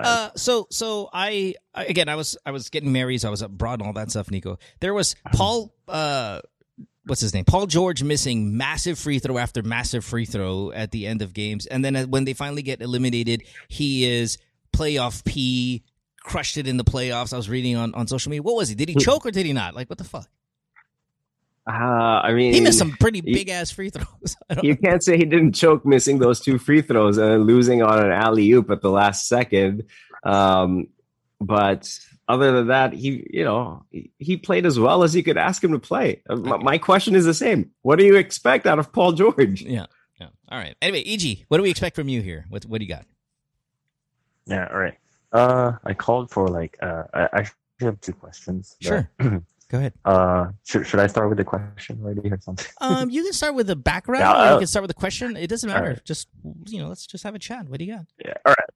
Uh. 0.04 0.08
Uh, 0.08 0.30
so 0.36 0.66
so 0.70 1.10
I 1.12 1.54
I- 1.74 1.86
again 1.86 2.08
I 2.08 2.16
was 2.16 2.36
I 2.46 2.50
was 2.52 2.68
getting 2.70 2.92
married, 2.92 3.18
so 3.20 3.28
I 3.28 3.30
was 3.30 3.42
abroad 3.42 3.80
and 3.80 3.86
all 3.86 3.92
that 3.94 4.10
stuff. 4.10 4.30
Nico, 4.30 4.58
there 4.80 4.94
was 4.94 5.16
Paul. 5.32 5.74
Uh, 5.88 6.40
what's 7.06 7.20
his 7.20 7.34
name? 7.34 7.44
Paul 7.44 7.66
George 7.66 8.02
missing 8.04 8.56
massive 8.56 8.98
free 8.98 9.18
throw 9.18 9.36
after 9.38 9.62
massive 9.62 10.04
free 10.04 10.24
throw 10.24 10.70
at 10.72 10.90
the 10.92 11.06
end 11.06 11.22
of 11.22 11.32
games, 11.32 11.66
and 11.66 11.84
then 11.84 11.96
uh, 11.96 12.04
when 12.04 12.24
they 12.24 12.34
finally 12.34 12.62
get 12.62 12.80
eliminated, 12.82 13.42
he 13.68 14.04
is 14.04 14.38
playoff 14.72 15.24
P. 15.24 15.82
Crushed 16.24 16.56
it 16.56 16.68
in 16.68 16.76
the 16.76 16.84
playoffs. 16.84 17.32
I 17.32 17.36
was 17.36 17.48
reading 17.48 17.74
on, 17.74 17.92
on 17.96 18.06
social 18.06 18.30
media. 18.30 18.42
What 18.42 18.54
was 18.54 18.68
he? 18.68 18.76
Did 18.76 18.88
he 18.88 18.94
choke 18.94 19.26
or 19.26 19.32
did 19.32 19.44
he 19.44 19.52
not? 19.52 19.74
Like 19.74 19.90
what 19.90 19.98
the 19.98 20.04
fuck? 20.04 20.28
Uh, 21.66 22.20
I 22.24 22.32
mean, 22.32 22.52
He 22.54 22.60
missed 22.60 22.78
some 22.78 22.92
pretty 22.92 23.20
big 23.20 23.48
ass 23.48 23.70
free 23.70 23.90
throws. 23.90 24.36
I 24.50 24.54
don't 24.54 24.64
you 24.64 24.76
can't 24.76 25.02
say 25.02 25.16
he 25.16 25.24
didn't 25.24 25.52
choke 25.52 25.84
missing 25.86 26.18
those 26.18 26.40
two 26.40 26.58
free 26.58 26.82
throws 26.82 27.18
and 27.18 27.46
losing 27.46 27.82
on 27.82 28.04
an 28.04 28.10
alley 28.10 28.50
oop 28.52 28.70
at 28.70 28.80
the 28.80 28.90
last 28.90 29.28
second. 29.28 29.84
Um, 30.24 30.88
but 31.40 31.96
other 32.28 32.50
than 32.52 32.66
that, 32.68 32.92
he, 32.92 33.26
you 33.30 33.44
know, 33.44 33.84
he, 33.90 34.10
he 34.18 34.36
played 34.36 34.66
as 34.66 34.78
well 34.78 35.02
as 35.04 35.14
you 35.14 35.22
could 35.22 35.36
ask 35.36 35.62
him 35.62 35.72
to 35.72 35.78
play. 35.78 36.22
Uh, 36.28 36.36
my, 36.36 36.56
my 36.56 36.78
question 36.78 37.14
is 37.14 37.24
the 37.24 37.34
same. 37.34 37.70
What 37.82 37.98
do 37.98 38.04
you 38.04 38.16
expect 38.16 38.66
out 38.66 38.78
of 38.80 38.92
Paul 38.92 39.12
George? 39.12 39.62
Yeah. 39.62 39.86
Yeah. 40.20 40.28
All 40.48 40.58
right. 40.58 40.74
Anyway, 40.82 41.02
EG, 41.06 41.44
what 41.48 41.58
do 41.58 41.62
we 41.62 41.70
expect 41.70 41.94
from 41.96 42.08
you 42.08 42.22
here? 42.22 42.46
What 42.48 42.64
what 42.64 42.78
do 42.78 42.84
you 42.84 42.88
got? 42.88 43.06
yeah, 44.46 44.68
all 44.72 44.78
right. 44.80 44.98
Uh, 45.32 45.72
I 45.84 45.94
called 45.94 46.30
for 46.30 46.48
like 46.48 46.76
uh, 46.82 47.04
I 47.14 47.20
I 47.22 47.28
actually 47.38 47.56
have 47.80 48.00
two 48.00 48.12
questions. 48.12 48.76
but, 48.80 48.86
Sure. 48.86 49.10
Go 49.72 49.78
ahead. 49.78 49.94
Uh, 50.04 50.48
should 50.64 50.86
should 50.86 51.00
I 51.00 51.06
start 51.06 51.30
with 51.30 51.38
the 51.38 51.44
question 51.44 51.98
already 52.04 52.30
or 52.30 52.38
something? 52.40 52.66
Um, 52.82 53.08
you 53.08 53.22
can 53.24 53.32
start 53.32 53.54
with 53.54 53.66
the 53.68 53.74
background, 53.74 54.20
Yeah, 54.20 54.32
or 54.32 54.44
you 54.44 54.50
I'll- 54.50 54.58
can 54.58 54.66
start 54.66 54.82
with 54.82 54.90
the 54.90 55.00
question. 55.00 55.34
It 55.34 55.46
doesn't 55.48 55.66
matter. 55.68 55.86
right. 55.86 56.04
Just 56.04 56.28
you 56.66 56.78
know, 56.80 56.88
let's 56.88 57.06
just 57.06 57.24
have 57.24 57.34
a 57.34 57.38
chat. 57.38 57.66
What 57.70 57.78
do 57.78 57.86
you 57.86 57.94
got? 57.96 58.06
yeah. 58.22 58.34
All 58.44 58.54
right. 58.58 58.70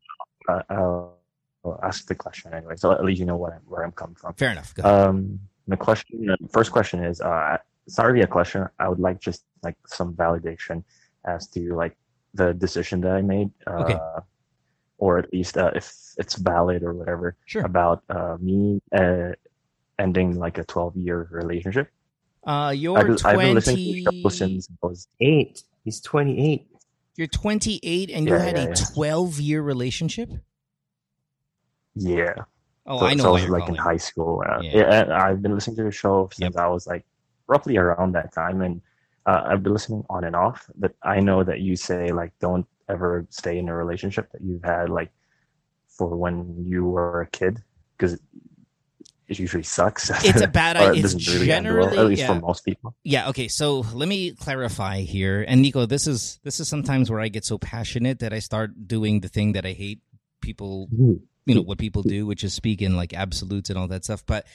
Uh, 0.49 0.63
I'll, 0.75 1.19
I'll 1.67 1.81
ask 1.83 2.07
the 2.07 2.15
question 2.15 2.55
anyway, 2.55 2.77
so 2.77 2.93
at 2.93 3.05
least 3.05 3.21
you 3.21 3.27
know 3.27 3.37
what 3.37 3.53
I'm, 3.53 3.61
where 3.67 3.83
I'm 3.85 3.93
coming 3.93 4.15
from. 4.17 4.33
Fair 4.35 4.53
enough. 4.53 4.75
Go 4.75 4.85
ahead. 4.85 5.09
Um, 5.09 5.41
the 5.69 5.77
question, 5.77 6.27
the 6.41 6.49
first 6.49 6.73
question 6.73 7.05
is, 7.05 7.21
uh, 7.21 7.59
it's 7.87 7.99
not 7.99 8.07
really 8.07 8.23
a 8.23 8.27
question. 8.27 8.67
I 8.79 8.89
would 8.89 9.01
like 9.01 9.21
just 9.21 9.45
like 9.63 9.77
some 9.87 10.15
validation 10.15 10.83
as 11.27 11.47
to 11.49 11.75
like 11.75 11.95
the 12.33 12.55
decision 12.55 13.01
that 13.03 13.13
I 13.13 13.21
made, 13.21 13.51
uh, 13.67 13.83
Okay. 13.83 13.99
or 14.99 15.19
at 15.19 15.31
least 15.33 15.59
uh, 15.59 15.73
if 15.75 15.93
it's 16.17 16.37
valid 16.37 16.83
or 16.85 16.95
whatever 16.95 17.37
sure. 17.45 17.67
about 17.67 18.03
uh, 18.09 18.37
me 18.41 18.81
uh, 18.97 19.33
ending 19.99 20.39
like 20.39 20.59
a 20.59 20.65
12 20.65 20.97
year 20.97 21.29
relationship. 21.31 21.91
Uh, 22.45 22.73
you're 22.77 22.97
I've, 22.99 23.27
I've 23.27 23.39
been 23.39 23.55
listening 23.55 24.05
to 24.05 24.11
the 24.23 24.31
since 24.31 24.69
I 24.83 24.87
was 24.87 25.09
Eight. 25.21 25.63
He's 25.85 26.01
28. 26.01 26.69
You're 27.17 27.27
twenty 27.29 27.81
eight, 27.83 28.11
and 28.11 28.27
you 28.29 28.35
Yeah, 28.35 28.43
had 28.43 28.57
yeah, 28.59 28.65
a 28.65 28.69
yeah. 28.69 28.75
twelve 28.93 29.41
year 29.41 29.63
relationship. 29.63 30.29
yeah. 31.95 32.35
Oh, 32.87 33.01
so, 33.01 33.07
I 33.07 33.15
know 33.15 33.23
so 33.25 33.29
I 33.31 33.33
was 33.33 33.49
like 33.49 33.61
calling. 33.63 33.75
in 33.77 33.81
high 33.83 33.97
school. 33.97 34.45
Uh, 34.47 34.61
Yeah. 34.63 35.09
I've 35.11 35.43
been 35.43 35.55
listening 35.55 35.77
to 35.79 35.85
the 35.85 35.91
show 35.91 36.29
since 36.33 36.57
I 36.57 36.67
was 36.69 36.87
like 36.87 37.05
roughly 37.49 37.79
around 37.79 38.13
that 38.13 38.33
time, 38.33 38.61
and 38.61 38.81
uh, 39.25 39.43
I've 39.47 39.63
been 39.63 39.73
listening 39.73 40.05
on 40.11 40.25
and 40.25 40.37
off. 40.37 40.69
But 40.77 40.95
I 41.03 41.21
know 41.21 41.43
that 41.43 41.61
you 41.61 41.75
say 41.75 42.13
like 42.13 42.33
don't 42.39 42.67
ever 42.89 43.27
stay 43.31 43.59
in 43.59 43.69
a 43.69 43.75
relationship 43.75 44.31
that 44.33 44.43
you've 44.43 44.63
had 44.63 44.89
like 44.91 45.11
for 45.89 46.15
when 46.17 46.65
you 46.67 46.85
were 46.85 47.23
a 47.23 47.27
kid 47.29 47.63
because 47.97 48.21
it 49.29 49.39
usually 49.39 49.63
sucks. 49.63 50.11
It's 50.25 50.41
a 50.41 50.49
bad 50.49 50.77
idea. 50.77 51.05
It's 51.05 51.15
end 51.15 51.39
well, 51.39 51.45
generally 51.47 51.99
at 51.99 52.07
least 52.07 52.21
yeah. 52.21 52.35
for 52.35 52.41
most 52.41 52.65
people. 52.65 52.95
Yeah, 53.03 53.29
okay. 53.31 53.49
So 53.49 53.81
let 53.93 54.09
me 54.09 54.33
clarify 54.33 55.01
here. 55.01 55.45
And 55.47 55.63
Nico, 55.63 55.87
this 55.87 56.07
is 56.07 56.39
this 56.45 56.61
is 56.61 56.69
sometimes 56.69 57.11
where 57.11 57.21
I 57.21 57.29
get 57.29 57.45
so 57.45 57.59
passionate 57.59 58.21
that 58.21 58.33
I 58.33 58.39
start 58.39 58.87
doing 58.87 59.21
the 59.21 59.29
thing 59.29 59.53
that 59.53 59.67
I 59.67 59.73
hate 59.73 60.01
people, 60.41 60.89
you 60.93 61.55
know, 61.55 61.63
what 61.63 61.79
people 61.79 62.03
do, 62.03 62.27
which 62.27 62.45
is 62.45 62.55
speak 62.55 62.83
in 62.83 62.97
like 62.97 63.15
absolutes 63.15 63.71
and 63.71 63.79
all 63.79 63.89
that 63.89 64.05
stuff. 64.05 64.25
But 64.25 64.47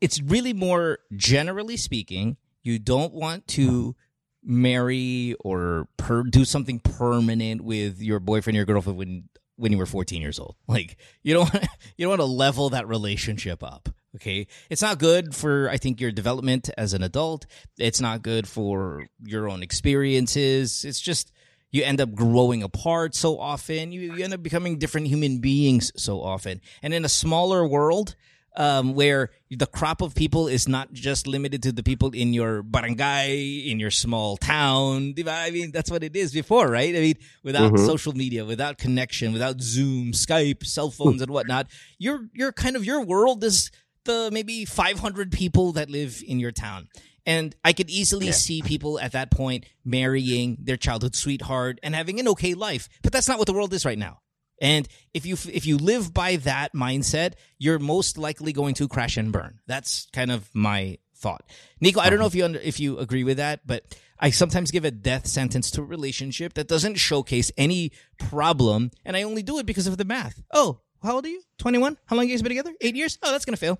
it's 0.00 0.20
really 0.20 0.52
more 0.52 0.98
generally 1.16 1.76
speaking, 1.76 2.36
you 2.62 2.78
don't 2.78 3.14
want 3.14 3.46
to 3.48 3.96
marry 4.44 5.34
or 5.40 5.88
per- 5.96 6.22
do 6.22 6.44
something 6.44 6.78
permanent 6.78 7.62
with 7.62 8.00
your 8.00 8.20
boyfriend 8.20 8.56
or 8.56 8.58
your 8.58 8.66
girlfriend 8.66 8.98
when 8.98 9.28
when 9.58 9.72
you 9.72 9.78
were 9.78 9.86
14 9.86 10.22
years 10.22 10.38
old. 10.38 10.56
Like 10.68 10.96
you 11.22 11.34
don't 11.34 11.52
want 11.52 11.66
you 11.96 12.04
don't 12.04 12.10
want 12.10 12.20
to 12.20 12.24
level 12.26 12.70
that 12.70 12.88
relationship 12.88 13.62
up. 13.62 13.88
Okay, 14.16 14.46
it's 14.70 14.80
not 14.82 14.98
good 14.98 15.34
for 15.34 15.68
I 15.68 15.76
think 15.76 16.00
your 16.00 16.12
development 16.12 16.70
as 16.78 16.94
an 16.94 17.02
adult. 17.02 17.46
It's 17.78 18.00
not 18.00 18.22
good 18.22 18.48
for 18.48 19.06
your 19.22 19.48
own 19.48 19.62
experiences. 19.62 20.84
It's 20.84 21.00
just 21.00 21.32
you 21.70 21.84
end 21.84 22.00
up 22.00 22.14
growing 22.14 22.62
apart 22.62 23.14
so 23.14 23.38
often. 23.38 23.92
You, 23.92 24.14
you 24.14 24.24
end 24.24 24.32
up 24.32 24.42
becoming 24.42 24.78
different 24.78 25.08
human 25.08 25.40
beings 25.40 25.92
so 25.96 26.22
often. 26.22 26.60
And 26.82 26.94
in 26.94 27.04
a 27.04 27.08
smaller 27.10 27.66
world, 27.66 28.16
um, 28.56 28.94
where 28.94 29.30
the 29.50 29.66
crop 29.66 30.02
of 30.02 30.14
people 30.14 30.48
is 30.48 30.66
not 30.68 30.92
just 30.92 31.26
limited 31.26 31.62
to 31.62 31.72
the 31.72 31.82
people 31.82 32.10
in 32.10 32.32
your 32.32 32.62
barangay, 32.62 33.58
in 33.70 33.78
your 33.78 33.90
small 33.90 34.36
town. 34.36 35.14
I 35.26 35.50
mean, 35.50 35.70
that's 35.70 35.90
what 35.90 36.02
it 36.02 36.16
is 36.16 36.32
before, 36.32 36.68
right? 36.68 36.94
I 36.94 37.00
mean, 37.00 37.14
without 37.42 37.72
Mhm. 37.72 37.86
social 37.86 38.12
media, 38.12 38.44
without 38.44 38.78
connection, 38.78 39.32
without 39.32 39.60
Zoom, 39.60 40.12
Skype, 40.12 40.64
cell 40.66 40.90
phones, 40.90 41.22
and 41.22 41.30
whatnot, 41.30 41.68
your 41.98 42.28
your 42.34 42.52
kind 42.52 42.76
of 42.76 42.84
your 42.84 43.04
world 43.04 43.44
is 43.44 43.70
the 44.04 44.30
maybe 44.32 44.64
500 44.64 45.30
people 45.32 45.72
that 45.72 45.90
live 45.90 46.22
in 46.26 46.40
your 46.40 46.52
town. 46.52 46.88
And 47.26 47.54
I 47.62 47.74
could 47.74 47.90
easily 47.90 48.26
Yeah. 48.26 48.32
see 48.32 48.62
people 48.62 48.98
at 48.98 49.12
that 49.12 49.30
point 49.30 49.66
marrying 49.84 50.56
their 50.62 50.78
childhood 50.78 51.14
sweetheart 51.14 51.78
and 51.82 51.94
having 51.94 52.18
an 52.18 52.26
okay 52.28 52.54
life. 52.54 52.88
But 53.02 53.12
that's 53.12 53.28
not 53.28 53.38
what 53.38 53.46
the 53.46 53.52
world 53.52 53.74
is 53.74 53.84
right 53.84 53.98
now. 53.98 54.20
And 54.60 54.88
if 55.14 55.24
you 55.26 55.36
if 55.52 55.66
you 55.66 55.78
live 55.78 56.12
by 56.12 56.36
that 56.36 56.74
mindset, 56.74 57.34
you're 57.58 57.78
most 57.78 58.18
likely 58.18 58.52
going 58.52 58.74
to 58.74 58.88
crash 58.88 59.16
and 59.16 59.32
burn. 59.32 59.60
That's 59.66 60.08
kind 60.12 60.30
of 60.30 60.48
my 60.54 60.98
thought. 61.14 61.44
Nico, 61.80 62.00
I 62.00 62.10
don't 62.10 62.18
know 62.18 62.26
uh-huh. 62.26 62.28
if 62.28 62.34
you 62.34 62.44
under, 62.44 62.58
if 62.60 62.80
you 62.80 62.98
agree 62.98 63.24
with 63.24 63.36
that, 63.38 63.66
but 63.66 63.96
I 64.18 64.30
sometimes 64.30 64.70
give 64.70 64.84
a 64.84 64.90
death 64.90 65.26
sentence 65.26 65.70
to 65.72 65.82
a 65.82 65.84
relationship 65.84 66.54
that 66.54 66.68
doesn't 66.68 66.96
showcase 66.96 67.52
any 67.56 67.92
problem, 68.18 68.90
and 69.04 69.16
I 69.16 69.22
only 69.22 69.42
do 69.42 69.58
it 69.58 69.66
because 69.66 69.86
of 69.86 69.96
the 69.96 70.04
math. 70.04 70.42
Oh, 70.52 70.80
how 71.02 71.16
old 71.16 71.26
are 71.26 71.28
you? 71.28 71.42
Twenty 71.58 71.78
one. 71.78 71.96
How 72.06 72.16
long 72.16 72.24
have 72.24 72.30
you 72.30 72.36
guys 72.36 72.42
been 72.42 72.50
together? 72.50 72.74
Eight 72.80 72.96
years. 72.96 73.18
Oh, 73.22 73.30
that's 73.30 73.44
gonna 73.44 73.56
fail, 73.56 73.78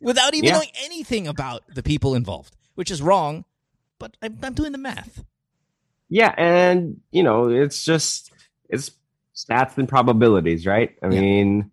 without 0.00 0.34
even 0.34 0.46
Yeah. 0.48 0.54
knowing 0.54 0.70
anything 0.84 1.28
about 1.28 1.62
the 1.72 1.82
people 1.82 2.14
involved, 2.14 2.56
which 2.74 2.90
is 2.90 3.00
wrong. 3.02 3.44
But 3.98 4.16
I'm, 4.20 4.38
I'm 4.42 4.52
doing 4.54 4.72
the 4.72 4.78
math. 4.78 5.24
Yeah, 6.08 6.34
and 6.36 7.00
you 7.10 7.22
know, 7.22 7.48
it's 7.48 7.84
just 7.84 8.30
it's 8.68 8.90
stats 9.36 9.76
and 9.78 9.88
probabilities, 9.88 10.66
right? 10.66 10.96
I 11.02 11.08
Yeah. 11.08 11.20
mean, 11.20 11.70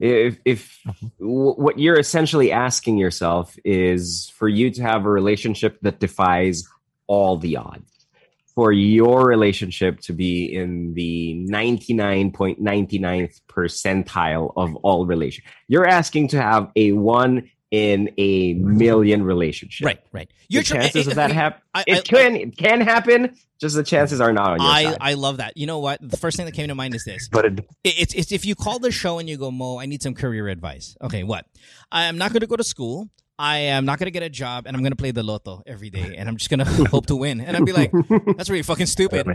if 0.00 0.38
if 0.44 0.80
w- 1.20 1.54
what 1.54 1.78
you're 1.78 1.98
essentially 1.98 2.50
asking 2.52 2.98
yourself 2.98 3.56
is 3.64 4.32
for 4.36 4.48
you 4.48 4.70
to 4.72 4.82
have 4.82 5.06
a 5.06 5.10
relationship 5.10 5.78
that 5.82 6.00
defies 6.00 6.64
all 7.06 7.36
the 7.36 7.56
odds, 7.56 8.06
for 8.54 8.72
your 8.72 9.26
relationship 9.26 10.00
to 10.00 10.12
be 10.12 10.44
in 10.52 10.94
the 10.94 11.34
99.99th 11.50 13.40
percentile 13.48 14.52
of 14.56 14.74
all 14.76 15.06
relation. 15.06 15.44
You're 15.68 15.86
asking 15.86 16.28
to 16.28 16.42
have 16.42 16.70
a 16.76 16.92
one 16.92 17.50
in 17.74 18.10
a 18.18 18.54
million 18.54 19.24
relationships. 19.24 19.84
Right, 19.84 20.00
right. 20.12 20.30
The 20.48 20.62
tr- 20.62 20.74
chances 20.74 21.08
eh, 21.08 21.10
of 21.10 21.16
that 21.16 21.30
eh, 21.30 21.34
happen 21.34 21.60
I- 21.74 21.84
it 21.88 21.98
I- 21.98 22.00
can 22.02 22.36
it 22.36 22.56
can 22.56 22.80
happen. 22.80 23.36
Just 23.60 23.74
the 23.76 23.82
chances 23.82 24.20
are 24.20 24.32
not 24.32 24.50
on 24.52 24.60
your 24.60 24.70
I, 24.70 24.84
side. 24.84 24.98
I 25.00 25.14
love 25.14 25.36
that. 25.38 25.56
You 25.56 25.66
know 25.66 25.78
what? 25.80 25.98
The 26.02 26.16
first 26.16 26.36
thing 26.36 26.46
that 26.46 26.52
came 26.52 26.68
to 26.68 26.74
mind 26.74 26.94
is 26.94 27.04
this. 27.04 27.28
But 27.30 27.44
it, 27.46 27.58
It- 27.82 27.94
It's, 27.98 28.14
it's 28.14 28.32
if 28.32 28.44
you 28.44 28.54
call 28.54 28.78
the 28.78 28.92
show 28.92 29.18
and 29.18 29.28
you 29.28 29.36
go, 29.36 29.50
Mo, 29.50 29.78
I 29.78 29.86
need 29.86 30.02
some 30.02 30.14
career 30.14 30.48
advice. 30.48 30.96
Okay, 31.02 31.22
what? 31.24 31.46
I 31.90 32.04
am 32.04 32.16
not 32.18 32.32
going 32.32 32.40
to 32.42 32.46
go 32.46 32.56
to 32.56 32.64
school. 32.64 33.08
I 33.36 33.58
am 33.74 33.84
not 33.84 33.98
going 33.98 34.06
to 34.06 34.12
get 34.12 34.22
a 34.22 34.30
job, 34.30 34.66
and 34.66 34.76
I'm 34.76 34.82
going 34.82 34.92
to 34.92 34.96
play 34.96 35.10
the 35.10 35.24
lotto 35.24 35.62
every 35.66 35.90
day, 35.90 36.14
and 36.16 36.28
I'm 36.28 36.36
just 36.36 36.50
going 36.50 36.60
to 36.64 36.84
hope 36.84 37.06
to 37.06 37.16
win. 37.16 37.40
And 37.40 37.56
I'd 37.56 37.64
be 37.64 37.72
like, 37.72 37.90
that's 38.36 38.48
really 38.48 38.62
fucking 38.62 38.86
stupid. 38.86 39.26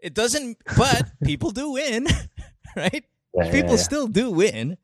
It 0.00 0.12
doesn't, 0.12 0.58
but 0.76 1.02
people 1.22 1.50
do 1.52 1.70
win, 1.72 2.06
right? 2.76 3.04
Yeah, 3.34 3.44
People 3.52 3.58
yeah, 3.58 3.70
yeah. 3.70 3.76
still 3.76 4.08
do 4.08 4.30
win, 4.32 4.76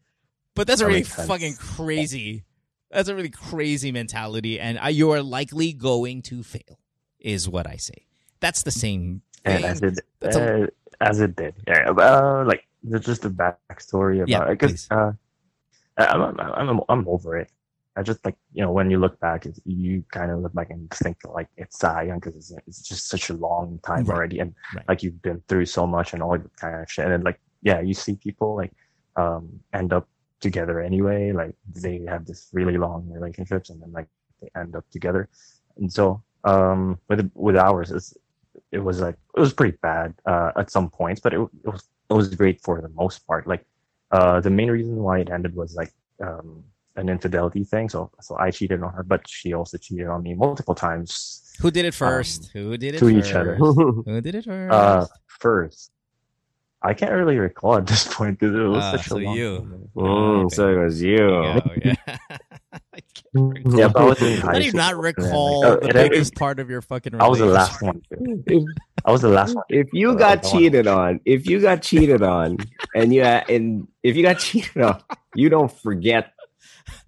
but 0.54 0.66
that's 0.68 0.80
That 0.82 0.86
really 0.86 1.02
fucking 1.02 1.54
crazy. 1.56 2.44
That's 2.90 3.08
a 3.08 3.14
really 3.14 3.30
crazy 3.30 3.92
mentality, 3.92 4.58
and 4.58 4.78
I, 4.78 4.88
you 4.88 5.10
are 5.12 5.22
likely 5.22 5.72
going 5.72 6.22
to 6.22 6.42
fail, 6.42 6.78
is 7.20 7.48
what 7.48 7.66
I 7.66 7.76
say. 7.76 8.06
That's 8.40 8.62
the 8.62 8.70
same 8.72 9.22
thing. 9.44 9.64
as 9.64 9.80
it 9.82 10.00
That's 10.20 10.36
a- 10.36 10.64
uh, 10.64 10.66
as 11.00 11.20
it 11.20 11.36
did, 11.36 11.54
yeah. 11.66 11.90
Uh, 11.90 12.44
like 12.46 12.66
just 13.00 13.24
a 13.24 13.30
backstory 13.30 14.22
about 14.22 14.28
Yeah, 14.28 14.44
it 14.50 14.58
because 14.58 14.86
uh, 14.90 15.12
I'm, 15.96 16.22
I'm 16.22 16.40
I'm 16.68 16.80
I'm 16.88 17.08
over 17.08 17.38
it. 17.38 17.50
I 17.96 18.02
just 18.02 18.24
like 18.24 18.36
you 18.52 18.62
know 18.62 18.72
when 18.72 18.90
you 18.90 18.98
look 18.98 19.18
back, 19.20 19.46
it's, 19.46 19.60
you 19.64 20.04
kind 20.10 20.30
of 20.30 20.40
look 20.40 20.52
back 20.54 20.70
and 20.70 20.90
think 20.90 21.18
like 21.24 21.48
it's 21.56 21.78
sayang 21.78 22.20
because 22.20 22.34
it's, 22.36 22.52
it's 22.66 22.82
just 22.82 23.08
such 23.08 23.30
a 23.30 23.34
long 23.34 23.78
time 23.84 24.04
Right, 24.06 24.14
already, 24.16 24.38
and 24.40 24.54
right. 24.74 24.84
like 24.88 25.02
you've 25.02 25.20
been 25.22 25.42
through 25.48 25.66
so 25.66 25.86
much 25.86 26.12
and 26.12 26.22
all 26.22 26.32
that 26.32 26.56
kind 26.56 26.82
of 26.82 26.90
shit, 26.90 27.04
and 27.04 27.12
then 27.12 27.22
like 27.22 27.40
yeah, 27.62 27.80
you 27.80 27.94
see 27.94 28.14
people 28.14 28.56
like 28.56 28.72
um 29.16 29.48
end 29.74 29.92
up 29.92 30.08
together 30.40 30.80
anyway, 30.80 31.32
like 31.32 31.54
they 31.74 32.00
have 32.08 32.24
this 32.26 32.48
really 32.52 32.76
long 32.78 33.08
relationships, 33.10 33.70
and 33.70 33.80
then 33.82 33.92
like 33.92 34.08
they 34.40 34.48
end 34.60 34.74
up 34.76 34.84
together, 34.90 35.28
and 35.76 35.92
so 35.92 36.22
um 36.44 36.98
with 37.08 37.30
with 37.34 37.56
ours, 37.56 37.90
it 38.72 38.78
was 38.78 39.00
like 39.00 39.16
it 39.36 39.40
was 39.40 39.52
pretty 39.52 39.76
bad 39.82 40.14
uh, 40.26 40.52
at 40.56 40.70
some 40.70 40.90
points, 40.90 41.20
but 41.20 41.32
it, 41.34 41.40
it 41.64 41.68
was 41.70 41.88
it 42.10 42.14
was 42.14 42.34
great 42.34 42.60
for 42.62 42.80
the 42.80 42.88
most 42.90 43.26
part. 43.26 43.46
Like 43.46 43.64
uh, 44.10 44.40
the 44.40 44.50
main 44.50 44.70
reason 44.70 44.96
why 44.96 45.20
it 45.20 45.30
ended 45.30 45.54
was 45.54 45.74
like 45.76 45.92
um, 46.22 46.64
an 46.96 47.08
infidelity 47.08 47.64
thing. 47.64 47.88
So 47.88 48.10
so 48.20 48.36
I 48.38 48.50
cheated 48.50 48.82
on 48.82 48.92
her, 48.94 49.02
but 49.02 49.22
she 49.28 49.52
also 49.54 49.76
cheated 49.78 50.06
on 50.08 50.22
me 50.22 50.34
multiple 50.34 50.74
times. 50.74 51.46
Who 51.60 51.70
did 51.70 51.84
it 51.84 51.94
first? 51.94 52.50
Who 52.54 52.76
did 52.78 52.94
it 52.94 53.02
Um, 53.02 53.08
to 53.08 53.14
first? 53.14 53.28
each 53.28 53.34
other. 53.34 53.54
Who 54.06 54.20
did 54.20 54.34
it 54.34 54.44
first? 54.44 54.72
Uh, 54.72 55.06
first, 55.38 55.92
I 56.82 56.94
can't 56.94 57.12
really 57.12 57.36
recall 57.38 57.76
at 57.76 57.86
this 57.86 58.06
point 58.14 58.38
because 58.38 58.54
it 58.56 58.60
was 58.62 58.82
Ah, 58.82 58.92
such 58.96 59.06
so 59.08 59.18
a 59.18 59.20
long. 59.20 59.36
you. 59.36 59.56
time. 59.58 59.88
Mm, 59.96 60.50
so 60.52 60.68
it 60.68 60.76
was 60.82 61.02
you. 61.02 61.16
There 61.16 61.60
go, 61.60 61.62
yeah. 61.84 61.94
I 62.72 63.00
can't 63.14 63.34
recall. 63.34 63.78
Yeah, 63.78 63.88
but 63.88 64.02
I 64.02 64.04
was 64.04 64.22
in 64.22 64.40
How 64.40 64.52
do 64.52 64.62
you 64.64 64.72
not 64.72 64.90
school, 64.92 65.02
then, 65.02 65.14
recall 65.16 65.60
like, 65.60 65.70
oh, 65.70 65.74
the 65.80 65.88
it 65.88 65.96
ended- 65.96 66.10
biggest 66.12 66.34
part 66.36 66.58
of 66.60 66.70
your 66.70 66.80
fucking 66.82 67.20
I 67.20 67.28
was 67.28 67.38
the 67.38 67.46
last 67.46 67.82
one. 67.82 68.00
too. 68.48 68.66
I 69.04 69.10
was 69.12 69.20
the 69.22 69.28
last 69.28 69.54
one. 69.54 69.64
If 69.68 69.88
you 69.92 70.10
Oh, 70.10 70.14
got 70.14 70.30
I 70.30 70.34
don't 70.36 70.44
wanna- 70.52 70.58
cheated 70.64 70.86
on, 70.86 71.20
if 71.24 71.46
you 71.46 71.60
got 71.60 71.82
cheated 71.82 72.22
on, 72.22 72.56
and 72.94 73.12
you 73.14 73.22
and 73.22 73.86
if 74.02 74.16
you 74.16 74.22
got 74.22 74.38
cheated 74.38 74.82
on, 74.82 75.02
you 75.34 75.48
don't 75.48 75.70
forget. 75.70 76.32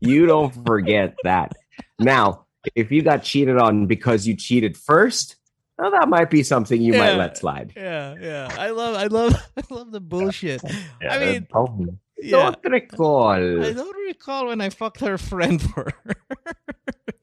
You 0.00 0.26
don't 0.26 0.52
forget 0.66 1.14
that. 1.24 1.52
Now, 1.98 2.46
if 2.74 2.90
you 2.92 3.02
got 3.02 3.22
cheated 3.22 3.58
on 3.58 3.86
because 3.86 4.26
you 4.26 4.36
cheated 4.36 4.76
first, 4.76 5.36
well, 5.78 5.90
that 5.90 6.08
might 6.08 6.30
be 6.30 6.42
something 6.42 6.80
you 6.80 6.92
might 6.94 7.14
let 7.14 7.38
slide. 7.38 7.72
Yeah, 7.76 8.14
yeah. 8.20 8.48
I 8.58 8.70
love, 8.70 8.94
I 8.96 9.06
love, 9.06 9.34
I 9.56 9.62
love 9.74 9.90
the 9.92 10.00
bullshit. 10.00 10.62
Yeah, 11.02 11.14
I 11.14 11.18
mean, 11.18 11.46
probably. 11.50 11.98
Don't 12.30 12.56
recall. 12.64 13.26
I 13.28 13.72
don't 13.72 13.96
recall 14.06 14.46
when 14.46 14.60
I 14.60 14.70
fucked 14.70 15.00
her 15.00 15.18
friend 15.18 15.60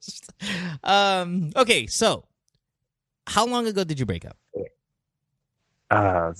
first. 0.01 0.31
um. 0.83 1.51
Okay, 1.55 1.87
so 1.87 2.25
how 3.27 3.45
long 3.45 3.65
ago 3.67 3.83
did 3.85 3.99
you 3.99 4.05
break 4.05 4.25
up? 4.25 4.37
Uh, 5.89 6.33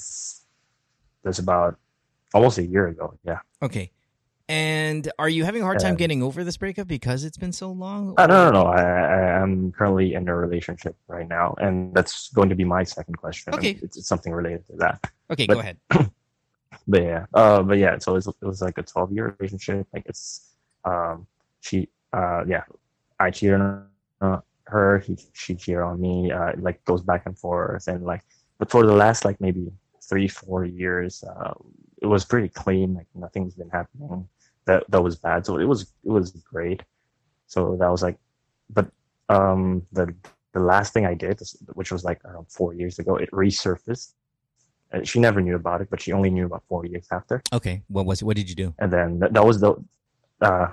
that's 1.24 1.39
about 1.39 1.78
almost 2.34 2.58
a 2.58 2.63
year 2.65 2.88
ago. 2.88 3.17
Yeah. 3.24 3.39
Okay. 3.62 3.91
And 4.50 5.12
are 5.20 5.30
you 5.30 5.46
having 5.46 5.62
a 5.62 5.66
hard 5.66 5.80
time 5.80 5.92
Um, 5.92 5.98
getting 5.98 6.24
over 6.24 6.44
this 6.44 6.58
breakup 6.58 6.88
because 6.88 7.24
it's 7.24 7.38
been 7.38 7.52
so 7.52 7.72
long? 7.72 8.16
Uh, 8.18 8.26
no, 8.26 8.46
no, 8.46 8.64
no. 8.64 8.66
I, 8.66 8.82
I, 8.82 9.42
I'm 9.42 9.72
currently 9.72 10.16
in 10.16 10.28
a 10.28 10.36
relationship 10.36 10.96
right 11.08 11.28
now, 11.28 11.54
and 11.62 11.94
that's 11.94 12.30
going 12.30 12.50
to 12.50 12.56
be 12.56 12.64
my 12.64 12.84
second 12.84 13.14
question. 13.20 13.54
Okay. 13.54 13.78
It's, 13.84 13.96
it's 13.96 14.08
something 14.08 14.34
related 14.34 14.66
to 14.66 14.76
that. 14.78 15.12
Okay, 15.30 15.46
but- 15.46 15.54
go 15.54 15.60
ahead. 15.60 15.78
But 16.88 17.04
yeah, 17.04 17.26
uh, 17.36 17.62
but 17.62 17.78
yeah. 17.78 18.00
So 18.00 18.16
it's, 18.16 18.26
it 18.26 18.42
was 18.42 18.64
like 18.64 18.80
a 18.80 18.84
12 18.84 19.12
year 19.12 19.36
relationship. 19.38 19.86
Like 19.94 20.04
it's, 20.08 20.56
um, 20.86 21.28
she, 21.62 21.88
uh, 22.14 22.46
yeah, 22.48 22.64
I 23.20 23.30
cheated 23.30 23.62
on 23.62 23.86
uh, 24.22 24.40
her. 24.64 24.98
He, 24.98 25.16
she 25.34 25.54
cheated 25.54 25.82
on 25.82 26.02
me. 26.02 26.32
Uh, 26.32 26.54
like 26.58 26.84
goes 26.86 27.02
back 27.04 27.28
and 27.28 27.38
forth, 27.38 27.88
and 27.88 28.04
like, 28.06 28.24
but 28.58 28.72
for 28.72 28.88
the 28.88 28.94
last 28.94 29.24
like 29.24 29.40
maybe 29.40 29.72
three, 30.02 30.28
four 30.28 30.66
years, 30.66 31.24
uh, 31.24 31.54
it 32.02 32.08
was 32.08 32.26
pretty 32.26 32.50
clean. 32.50 32.96
Like 32.96 33.08
nothing's 33.14 33.54
been 33.54 33.70
happening 33.70 34.28
that 34.69 34.82
that 34.91 35.01
was 35.08 35.15
bad. 35.27 35.39
So 35.45 35.51
it 35.63 35.67
was 35.71 35.82
it 36.08 36.13
was 36.17 36.32
great. 36.53 36.82
So 37.53 37.60
that 37.79 37.89
was 37.95 38.01
like, 38.08 38.17
but 38.77 38.88
um, 39.38 39.62
the 39.97 40.05
the 40.55 40.63
last 40.73 40.89
thing 40.93 41.05
I 41.13 41.15
did, 41.25 41.36
which 41.79 41.91
was 41.95 42.03
like 42.10 42.19
around 42.25 42.47
four 42.58 42.71
years 42.73 42.95
ago, 43.01 43.13
it 43.23 43.29
resurfaced. 43.32 44.13
Uh, 44.93 45.03
She 45.10 45.17
never 45.27 45.39
knew 45.45 45.55
about 45.63 45.79
it, 45.82 45.88
but 45.91 45.99
she 46.03 46.12
only 46.17 46.32
knew 46.36 46.45
about 46.51 46.63
four 46.71 46.84
years 46.91 47.08
after. 47.17 47.36
Okay, 47.58 47.75
what 47.95 48.05
was? 48.10 48.17
What 48.27 48.36
did 48.39 48.47
you 48.51 48.58
do? 48.63 48.67
And 48.82 48.89
then 48.95 49.19
that, 49.21 49.32
that 49.36 49.45
was 49.49 49.58
the, 49.63 49.71
uh, 50.41 50.67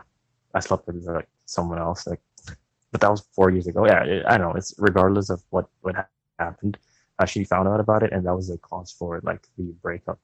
I 0.58 0.60
slept 0.60 0.86
with 0.86 1.04
like 1.18 1.28
someone 1.56 1.78
else, 1.86 2.00
like, 2.10 2.22
but 2.92 3.00
that 3.02 3.10
was 3.14 3.22
four 3.36 3.48
years 3.54 3.66
ago. 3.70 3.80
Yeah, 3.92 4.02
it, 4.12 4.20
I 4.30 4.32
don't 4.38 4.46
know. 4.48 4.56
It's 4.60 4.72
regardless 4.88 5.28
of 5.34 5.40
what 5.54 5.66
what 5.84 5.94
happened. 6.38 6.74
Uh, 7.18 7.26
she 7.32 7.44
found 7.44 7.66
out 7.68 7.80
about 7.86 8.02
it, 8.06 8.10
and 8.14 8.22
that 8.26 8.36
was 8.40 8.48
the 8.52 8.58
cause 8.68 8.90
for 8.98 9.10
like 9.30 9.42
the 9.56 9.66
breakup. 9.84 10.18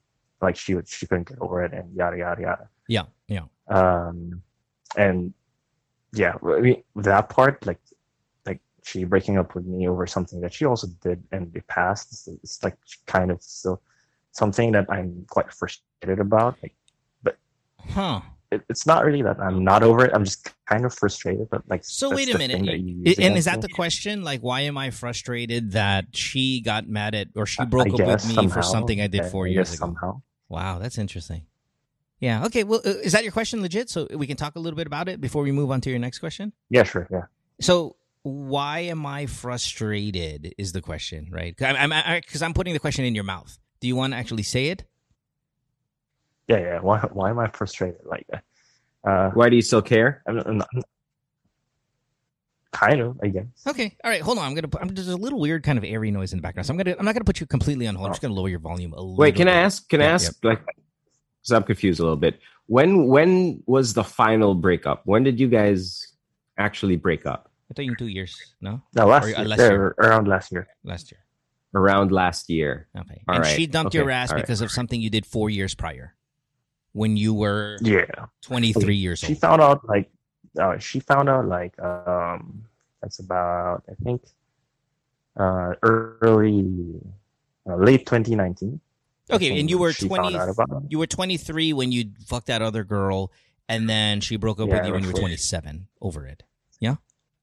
Like 0.44 0.56
she 0.62 0.74
would, 0.74 0.88
she 0.88 1.06
couldn't 1.08 1.28
get 1.30 1.38
over 1.44 1.56
it, 1.64 1.72
and 1.78 1.86
yada 2.00 2.16
yada 2.24 2.40
yada. 2.48 2.66
Yeah, 2.96 3.06
yeah. 3.28 3.46
Um, 3.68 4.42
and 4.96 5.32
yeah, 6.12 6.34
I 6.44 6.60
mean 6.60 6.82
that 6.96 7.28
part, 7.28 7.64
like, 7.66 7.80
like 8.44 8.60
she 8.84 9.04
breaking 9.04 9.38
up 9.38 9.54
with 9.54 9.64
me 9.64 9.88
over 9.88 10.06
something 10.06 10.40
that 10.42 10.52
she 10.52 10.64
also 10.64 10.88
did 11.02 11.22
in 11.32 11.50
the 11.52 11.60
past. 11.62 12.12
It's, 12.12 12.28
it's 12.28 12.62
like 12.62 12.76
kind 13.06 13.30
of 13.30 13.42
still 13.42 13.80
something 14.32 14.72
that 14.72 14.86
I'm 14.90 15.24
quite 15.30 15.52
frustrated 15.52 16.18
about. 16.20 16.56
Like, 16.62 16.74
but 17.22 17.36
Huh. 17.90 18.20
it, 18.50 18.62
it's 18.68 18.86
not 18.86 19.04
really 19.06 19.22
that 19.22 19.40
I'm 19.40 19.64
not 19.64 19.82
over 19.82 20.04
it. 20.04 20.10
I'm 20.14 20.24
just 20.24 20.50
kind 20.66 20.84
of 20.84 20.92
frustrated. 20.92 21.48
But 21.50 21.62
like, 21.70 21.82
So 21.84 22.10
wait 22.14 22.28
a 22.34 22.36
minute. 22.36 22.56
thing 22.56 22.66
that 22.66 22.78
you 22.80 23.04
I- 23.06 23.08
use 23.08 23.18
and 23.18 23.38
is 23.38 23.46
that 23.46 23.56
me. 23.56 23.62
the 23.62 23.68
question? 23.70 24.22
Like, 24.22 24.40
why 24.42 24.60
am 24.62 24.76
I 24.76 24.90
frustrated 24.90 25.72
that 25.72 26.14
she 26.14 26.60
got 26.60 26.86
mad 26.86 27.14
at 27.14 27.28
or 27.36 27.46
she 27.46 27.64
broke 27.64 27.86
I 27.86 27.90
up 27.90 28.00
with 28.00 28.26
me 28.28 28.34
somehow. 28.34 28.54
for 28.54 28.62
something 28.62 29.00
I 29.00 29.06
did 29.06 29.24
four 29.26 29.46
I 29.46 29.50
years 29.50 29.72
ago? 29.72 29.86
Somehow, 29.86 30.20
Wow, 30.50 30.78
that's 30.78 30.98
interesting. 30.98 31.46
Yeah. 32.22 32.46
Okay. 32.46 32.62
Well, 32.64 32.80
uh, 32.86 32.90
is 33.02 33.12
that 33.12 33.24
your 33.24 33.32
question 33.32 33.60
legit? 33.60 33.90
So 33.90 34.06
we 34.14 34.26
can 34.26 34.36
talk 34.38 34.54
a 34.56 34.60
little 34.60 34.76
bit 34.76 34.86
about 34.86 35.08
it 35.08 35.20
before 35.20 35.42
we 35.42 35.50
move 35.52 35.70
on 35.70 35.80
to 35.82 35.90
your 35.90 35.98
next 35.98 36.20
question. 36.20 36.52
yeah, 36.70 36.84
sure, 36.84 37.06
yeah. 37.10 37.24
So 37.60 37.96
why 38.22 38.78
am 38.80 39.04
I 39.04 39.26
frustrated? 39.26 40.54
Is 40.56 40.70
the 40.72 40.80
question 40.80 41.28
right? 41.32 41.54
Because 41.54 41.74
I'm, 41.76 41.92
I'm, 41.92 41.92
I- 41.92 42.20
'cause 42.20 42.40
I'm 42.40 42.54
putting 42.54 42.72
the 42.74 42.78
question 42.80 43.04
in 43.04 43.14
your 43.16 43.24
mouth. 43.24 43.58
Do 43.80 43.88
you 43.88 43.96
want 43.96 44.12
to 44.12 44.16
actually 44.16 44.44
say 44.44 44.68
it? 44.68 44.84
Yeah, 46.48 46.58
yeah. 46.60 46.78
Why, 46.80 47.00
why 47.12 47.30
am 47.30 47.38
I 47.40 47.48
frustrated 47.48 48.00
like 48.04 48.26
that? 48.30 48.44
Uh, 49.04 49.30
Why 49.30 49.48
do 49.48 49.56
you 49.56 49.62
still 49.62 49.82
care? 49.82 50.22
I'm, 50.28 50.38
I'm, 50.38 50.62
kind 52.70 53.00
of, 53.00 53.18
I 53.22 53.28
guess. 53.28 53.44
Okay, 53.66 53.96
all 54.04 54.10
right. 54.10 54.22
Hold 54.22 54.38
on. 54.38 54.44
I'm 54.46 54.54
gonna. 54.54 54.68
Put, 54.68 54.80
I'm 54.80 54.88
there's 54.94 55.08
a 55.08 55.16
little 55.16 55.40
weird 55.40 55.62
kind 55.64 55.76
of 55.76 55.82
airy 55.84 56.10
noise 56.12 56.32
in 56.32 56.38
the 56.38 56.42
background, 56.42 56.66
so 56.66 56.72
I'm 56.72 56.78
gonna. 56.78 56.94
I'm 56.98 57.04
not 57.04 57.14
gonna 57.14 57.24
put 57.24 57.40
you 57.40 57.46
completely 57.46 57.86
on 57.88 57.96
hold. 57.96 58.06
I'm 58.06 58.12
just 58.12 58.22
gonna 58.22 58.34
lower 58.34 58.48
your 58.48 58.60
volume 58.60 58.92
a 58.92 58.96
little. 59.00 59.16
Wait, 59.16 59.34
can 59.34 59.48
I 59.48 59.54
ask? 59.54 59.88
Can 59.88 60.00
I 60.00 60.04
Yeah, 60.04 60.10
ask? 60.14 60.36
Like, 60.44 60.62
so 61.42 61.56
I'm 61.56 61.62
confused 61.62 62.00
a 62.00 62.02
little 62.02 62.16
bit. 62.16 62.40
When 62.66 63.06
when 63.08 63.62
was 63.66 63.92
the 63.94 64.04
final 64.04 64.54
breakup? 64.54 65.02
When 65.04 65.22
did 65.24 65.38
you 65.40 65.48
guys 65.48 66.06
actually 66.58 66.96
break 66.96 67.26
up? 67.26 67.50
I 67.70 67.74
thought 67.74 67.84
you 67.84 67.92
in 67.92 67.96
two 67.96 68.06
years. 68.08 68.36
No, 68.60 68.82
No, 68.94 69.06
last 69.06 69.24
Or, 69.24 69.26
uh, 69.34 69.38
year, 69.40 69.48
last 69.48 69.58
year. 69.60 69.94
around 69.98 70.28
last 70.28 70.52
year. 70.52 70.68
last 70.84 71.10
year. 71.10 71.20
Around 71.74 72.12
last 72.12 72.50
year. 72.50 72.86
Okay, 72.96 73.22
All 73.26 73.36
and 73.36 73.44
right. 73.44 73.56
she 73.56 73.66
dumped 73.66 73.94
Okay, 73.96 73.98
your 74.04 74.10
ass 74.10 74.30
all 74.30 74.36
right. 74.36 74.42
because 74.44 74.60
of 74.60 74.70
something 74.70 75.00
you 75.00 75.08
did 75.08 75.24
four 75.24 75.48
years 75.48 75.74
prior, 75.74 76.14
when 76.92 77.16
you 77.16 77.32
were 77.32 77.78
Yeah. 77.80 78.04
23 78.42 78.94
years 78.94 79.20
She 79.20 79.32
old. 79.32 79.38
found 79.40 79.62
out 79.62 79.88
like, 79.88 80.10
uh, 80.60 80.76
she 80.76 81.00
found 81.00 81.30
out 81.30 81.48
like, 81.48 81.72
um, 81.80 82.64
that's 83.00 83.18
about 83.20 83.84
I 83.88 83.94
think, 84.04 84.20
uh, 85.40 85.72
early, 85.82 87.00
uh, 87.66 87.76
late 87.76 88.04
2019. 88.04 88.78
That's 89.28 89.36
Okay, 89.42 89.58
and 89.60 89.70
you 89.70 89.78
were 89.78 89.92
20. 89.92 90.14
found 90.22 90.36
out 90.36 90.48
about 90.48 90.68
it. 90.84 90.90
You 90.90 90.98
were 90.98 91.06
23 91.06 91.72
when 91.72 91.92
you 91.92 92.10
fucked 92.26 92.48
that 92.48 92.62
other 92.62 92.84
girl, 92.84 93.32
and 93.68 93.88
then 93.88 94.20
she 94.20 94.36
broke 94.36 94.60
up 94.60 94.68
with 94.68 94.84
you 94.84 94.92
when 94.92 95.02
you 95.02 95.08
were 95.12 95.18
27 95.18 95.86
over 96.00 96.26
it. 96.26 96.42
Yeah. 96.80 96.96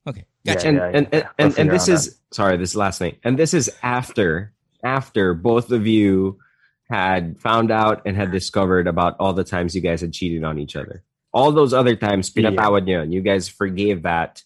Okay. 0.06 0.26
Yeah, 0.44 0.54
Gotcha. 0.56 0.68
and, 0.68 0.78
yeah, 0.78 0.86
and, 0.94 1.08
yeah. 1.12 1.20
and, 1.20 1.28
and, 1.38 1.50
Roughly 1.50 1.62
and 1.62 1.72
this 1.72 1.88
around 1.90 1.96
is 1.98 2.20
sorry, 2.32 2.58
this 2.58 2.70
is 2.72 2.76
last 2.76 3.02
night. 3.02 3.20
And 3.24 3.38
this 3.40 3.54
is 3.54 3.70
after 3.84 4.54
after 4.84 5.34
both 5.34 5.72
of 5.72 5.86
you 5.88 6.40
had 6.90 7.40
found 7.40 7.70
out 7.72 8.02
and 8.06 8.16
had 8.16 8.32
discovered 8.32 8.88
about 8.88 9.16
all 9.20 9.34
the 9.34 9.44
times 9.44 9.76
you 9.76 9.82
guys 9.82 10.02
had 10.02 10.12
cheated 10.14 10.44
on 10.44 10.58
each 10.58 10.76
other. 10.76 11.04
All 11.34 11.52
those 11.52 11.74
other 11.74 11.96
times, 11.96 12.32
Yeah. 12.36 12.50
pinatawad 12.50 12.86
niyo. 12.88 13.12
You 13.12 13.22
guys 13.22 13.48
forgave 13.48 14.04
that. 14.04 14.44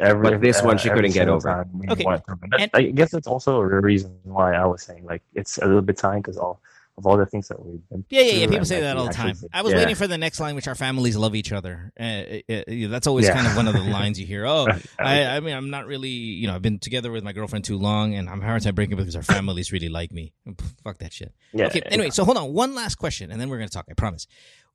Every, 0.00 0.30
But 0.30 0.40
this 0.40 0.62
one 0.62 0.78
she 0.78 0.90
couldn't 0.90 1.12
get 1.12 1.28
over. 1.28 1.66
Okay, 1.90 2.04
went 2.04 2.24
through 2.24 2.34
it. 2.42 2.50
That- 2.50 2.60
and- 2.60 2.70
I 2.74 2.82
guess 2.90 3.10
that's 3.12 3.26
also 3.26 3.60
a 3.60 3.66
reason 3.80 4.16
why 4.24 4.54
I 4.54 4.64
was 4.66 4.82
saying 4.82 5.04
like 5.04 5.22
it's 5.34 5.58
a 5.58 5.66
little 5.66 5.82
bit 5.82 5.96
time 5.96 6.20
because 6.20 6.36
all 6.36 6.60
of 6.98 7.06
all 7.06 7.16
the 7.16 7.24
things 7.24 7.48
that 7.48 7.58
we've 7.64 7.80
been. 7.88 8.04
Yeah, 8.10 8.20
yeah, 8.20 8.32
yeah. 8.34 8.46
People 8.48 8.66
say 8.66 8.80
that 8.82 8.98
all 8.98 9.06
the 9.06 9.14
time. 9.14 9.34
said- 9.34 9.48
I 9.54 9.62
was 9.62 9.72
Yeah. 9.72 9.78
waiting 9.78 9.94
for 9.94 10.06
the 10.06 10.18
next 10.18 10.38
line, 10.40 10.54
which 10.54 10.68
our 10.68 10.74
families 10.74 11.16
love 11.16 11.34
each 11.34 11.50
other. 11.50 11.90
Uh, 11.98 12.02
uh, 12.02 12.52
uh, 12.52 12.88
that's 12.88 13.06
always 13.06 13.24
Yeah. 13.26 13.32
kind 13.34 13.46
of 13.46 13.56
one 13.56 13.66
of 13.66 13.72
the 13.72 13.80
lines 13.98 14.20
you 14.20 14.26
hear. 14.26 14.44
Oh, 14.44 14.66
I, 14.98 15.24
I 15.24 15.40
mean, 15.40 15.54
I'm 15.54 15.70
not 15.70 15.86
really, 15.86 16.10
you 16.10 16.46
know, 16.48 16.54
I've 16.54 16.60
been 16.60 16.78
together 16.78 17.10
with 17.10 17.24
my 17.24 17.32
girlfriend 17.32 17.64
too 17.64 17.78
long, 17.78 18.12
and 18.14 18.28
I'm 18.28 18.40
having 18.42 18.44
a 18.44 18.50
hard 18.50 18.62
time 18.62 18.74
breaking 18.74 18.92
up 18.92 18.98
because 18.98 19.16
our 19.16 19.22
families 19.22 19.72
really 19.72 19.88
like 19.88 20.12
me. 20.12 20.34
Fuck 20.84 20.98
that 20.98 21.14
shit. 21.14 21.32
yeah, 21.54 21.68
Okay. 21.68 21.80
Anyway, 21.86 22.10
so 22.10 22.26
hold 22.26 22.36
on. 22.36 22.52
One 22.52 22.74
last 22.74 22.96
question, 22.96 23.32
and 23.32 23.40
then 23.40 23.48
we're 23.48 23.56
gonna 23.58 23.70
talk. 23.70 23.86
I 23.90 23.94
promise. 23.94 24.26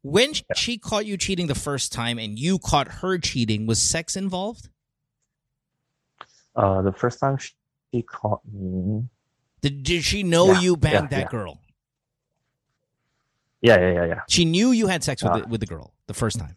When 0.01 0.31
she 0.55 0.79
caught 0.79 1.05
you 1.05 1.17
cheating 1.17 1.45
the 1.45 1.55
first 1.55 1.93
time, 1.93 2.17
and 2.17 2.39
you 2.39 2.57
caught 2.57 2.87
her 2.87 3.19
cheating, 3.19 3.67
was 3.67 3.79
sex 3.79 4.15
involved? 4.15 4.69
Uh, 6.57 6.81
the 6.81 6.91
first 6.91 7.19
time 7.19 7.37
she, 7.37 7.51
she 7.93 8.01
caught 8.01 8.41
me. 8.51 9.03
Did, 9.61 9.83
did 9.83 10.03
she 10.03 10.23
know 10.23 10.47
Yeah, 10.51 10.59
you 10.59 10.75
banged 10.77 10.93
yeah, 11.11 11.17
that 11.19 11.19
yeah. 11.19 11.29
girl? 11.29 11.59
Yeah, 13.61 13.79
yeah, 13.79 13.91
yeah, 13.93 14.05
yeah. 14.05 14.21
She 14.29 14.45
knew 14.45 14.71
you 14.71 14.87
had 14.87 15.03
sex 15.03 15.23
with 15.23 15.31
Uh, 15.31 15.37
the, 15.39 15.47
with 15.47 15.59
the 15.61 15.65
girl 15.65 15.93
the 16.07 16.13
first 16.13 16.39
time. 16.39 16.55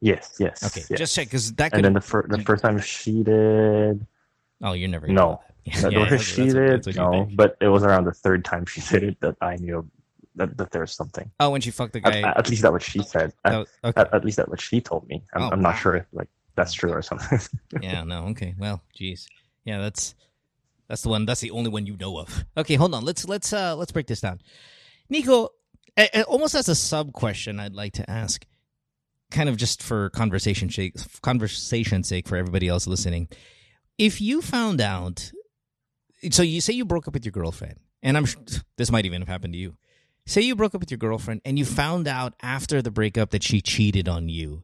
Yes, 0.00 0.36
yes. 0.40 0.64
Okay, 0.64 0.80
yes. 0.88 0.98
just 0.98 1.14
check 1.14 1.26
because 1.26 1.52
that 1.54 1.70
could. 1.72 1.78
and 1.78 1.84
then 1.84 1.92
the 1.92 2.00
first 2.00 2.30
the 2.30 2.38
first 2.42 2.62
time 2.62 2.80
she 2.80 3.22
did 3.22 4.06
oh, 4.62 4.72
you're 4.72 4.88
never. 4.88 5.06
No. 5.08 5.40
Yeah, 5.64 5.80
the 5.82 5.92
yeah, 5.92 6.08
first 6.08 6.10
that's- 6.10 6.22
she 6.24 6.42
that's 6.44 6.54
what- 6.54 6.60
did 6.60 6.84
that's 6.84 6.86
what 6.98 7.12
no, 7.12 7.28
but 7.36 7.56
it 7.60 7.68
was 7.68 7.82
around 7.84 8.04
the 8.04 8.12
third 8.14 8.46
time 8.46 8.64
she 8.64 8.80
did 8.90 9.02
it 9.04 9.20
that 9.20 9.36
I 9.42 9.56
knew 9.56 9.86
that, 10.36 10.56
that 10.56 10.70
there's 10.70 10.94
something. 10.96 11.30
Oh, 11.38 11.50
when 11.50 11.60
she 11.60 11.70
fucked 11.70 11.92
the 11.92 12.00
At, 12.06 12.12
guy. 12.14 12.32
at 12.34 12.48
least 12.48 12.62
that's 12.62 12.72
what 12.72 12.82
she 12.82 13.02
said. 13.02 13.34
At, 13.44 13.52
Oh, 13.54 13.66
okay. 13.84 14.00
at, 14.00 14.14
at 14.14 14.24
least 14.24 14.38
that's 14.38 14.48
what 14.48 14.60
she 14.60 14.80
told 14.80 15.06
me. 15.06 15.22
I'm, 15.34 15.42
Oh, 15.42 15.50
I'm 15.52 15.60
wow. 15.62 15.70
not 15.70 15.78
sure 15.78 15.96
if 15.96 16.06
like 16.12 16.28
that's 16.60 16.72
true 16.72 16.92
or 16.92 17.02
something. 17.02 17.40
yeah. 17.82 18.04
No. 18.04 18.26
Okay. 18.28 18.54
Well, 18.58 18.82
geez. 18.94 19.28
Yeah. 19.64 19.78
That's 19.78 20.14
that's 20.88 21.02
the 21.02 21.08
one. 21.08 21.26
That's 21.26 21.40
the 21.40 21.50
only 21.50 21.70
one 21.70 21.86
you 21.86 21.96
know 21.96 22.18
of. 22.18 22.44
Okay. 22.56 22.74
Hold 22.74 22.94
on. 22.94 23.04
Let's 23.04 23.26
let's 23.26 23.52
uh 23.52 23.76
let's 23.76 23.92
break 23.92 24.06
this 24.06 24.20
down. 24.20 24.40
Nico, 25.08 25.50
almost 26.28 26.54
as 26.54 26.68
a 26.68 26.74
sub 26.74 27.12
question, 27.12 27.58
I'd 27.58 27.74
like 27.74 27.94
to 27.94 28.08
ask, 28.08 28.46
kind 29.30 29.48
of 29.48 29.56
just 29.56 29.82
for 29.82 30.10
conversation 30.10 30.70
sake, 30.70 30.94
conversation 31.22 32.04
sake 32.04 32.28
for 32.28 32.36
everybody 32.36 32.68
else 32.68 32.86
listening. 32.86 33.28
If 33.98 34.20
you 34.20 34.40
found 34.40 34.80
out, 34.80 35.32
so 36.30 36.42
you 36.42 36.60
say 36.60 36.72
you 36.72 36.84
broke 36.84 37.08
up 37.08 37.14
with 37.14 37.24
your 37.24 37.32
girlfriend, 37.32 37.78
and 38.02 38.16
I'm 38.16 38.26
this 38.76 38.90
might 38.90 39.04
even 39.04 39.20
have 39.20 39.28
happened 39.28 39.54
to 39.54 39.58
you. 39.58 39.76
Say 40.26 40.42
you 40.42 40.54
broke 40.54 40.74
up 40.74 40.80
with 40.80 40.90
your 40.90 40.98
girlfriend, 40.98 41.40
and 41.44 41.58
you 41.58 41.64
found 41.64 42.06
out 42.06 42.34
after 42.40 42.80
the 42.80 42.90
breakup 42.90 43.30
that 43.30 43.42
she 43.42 43.60
cheated 43.60 44.08
on 44.08 44.28
you. 44.28 44.62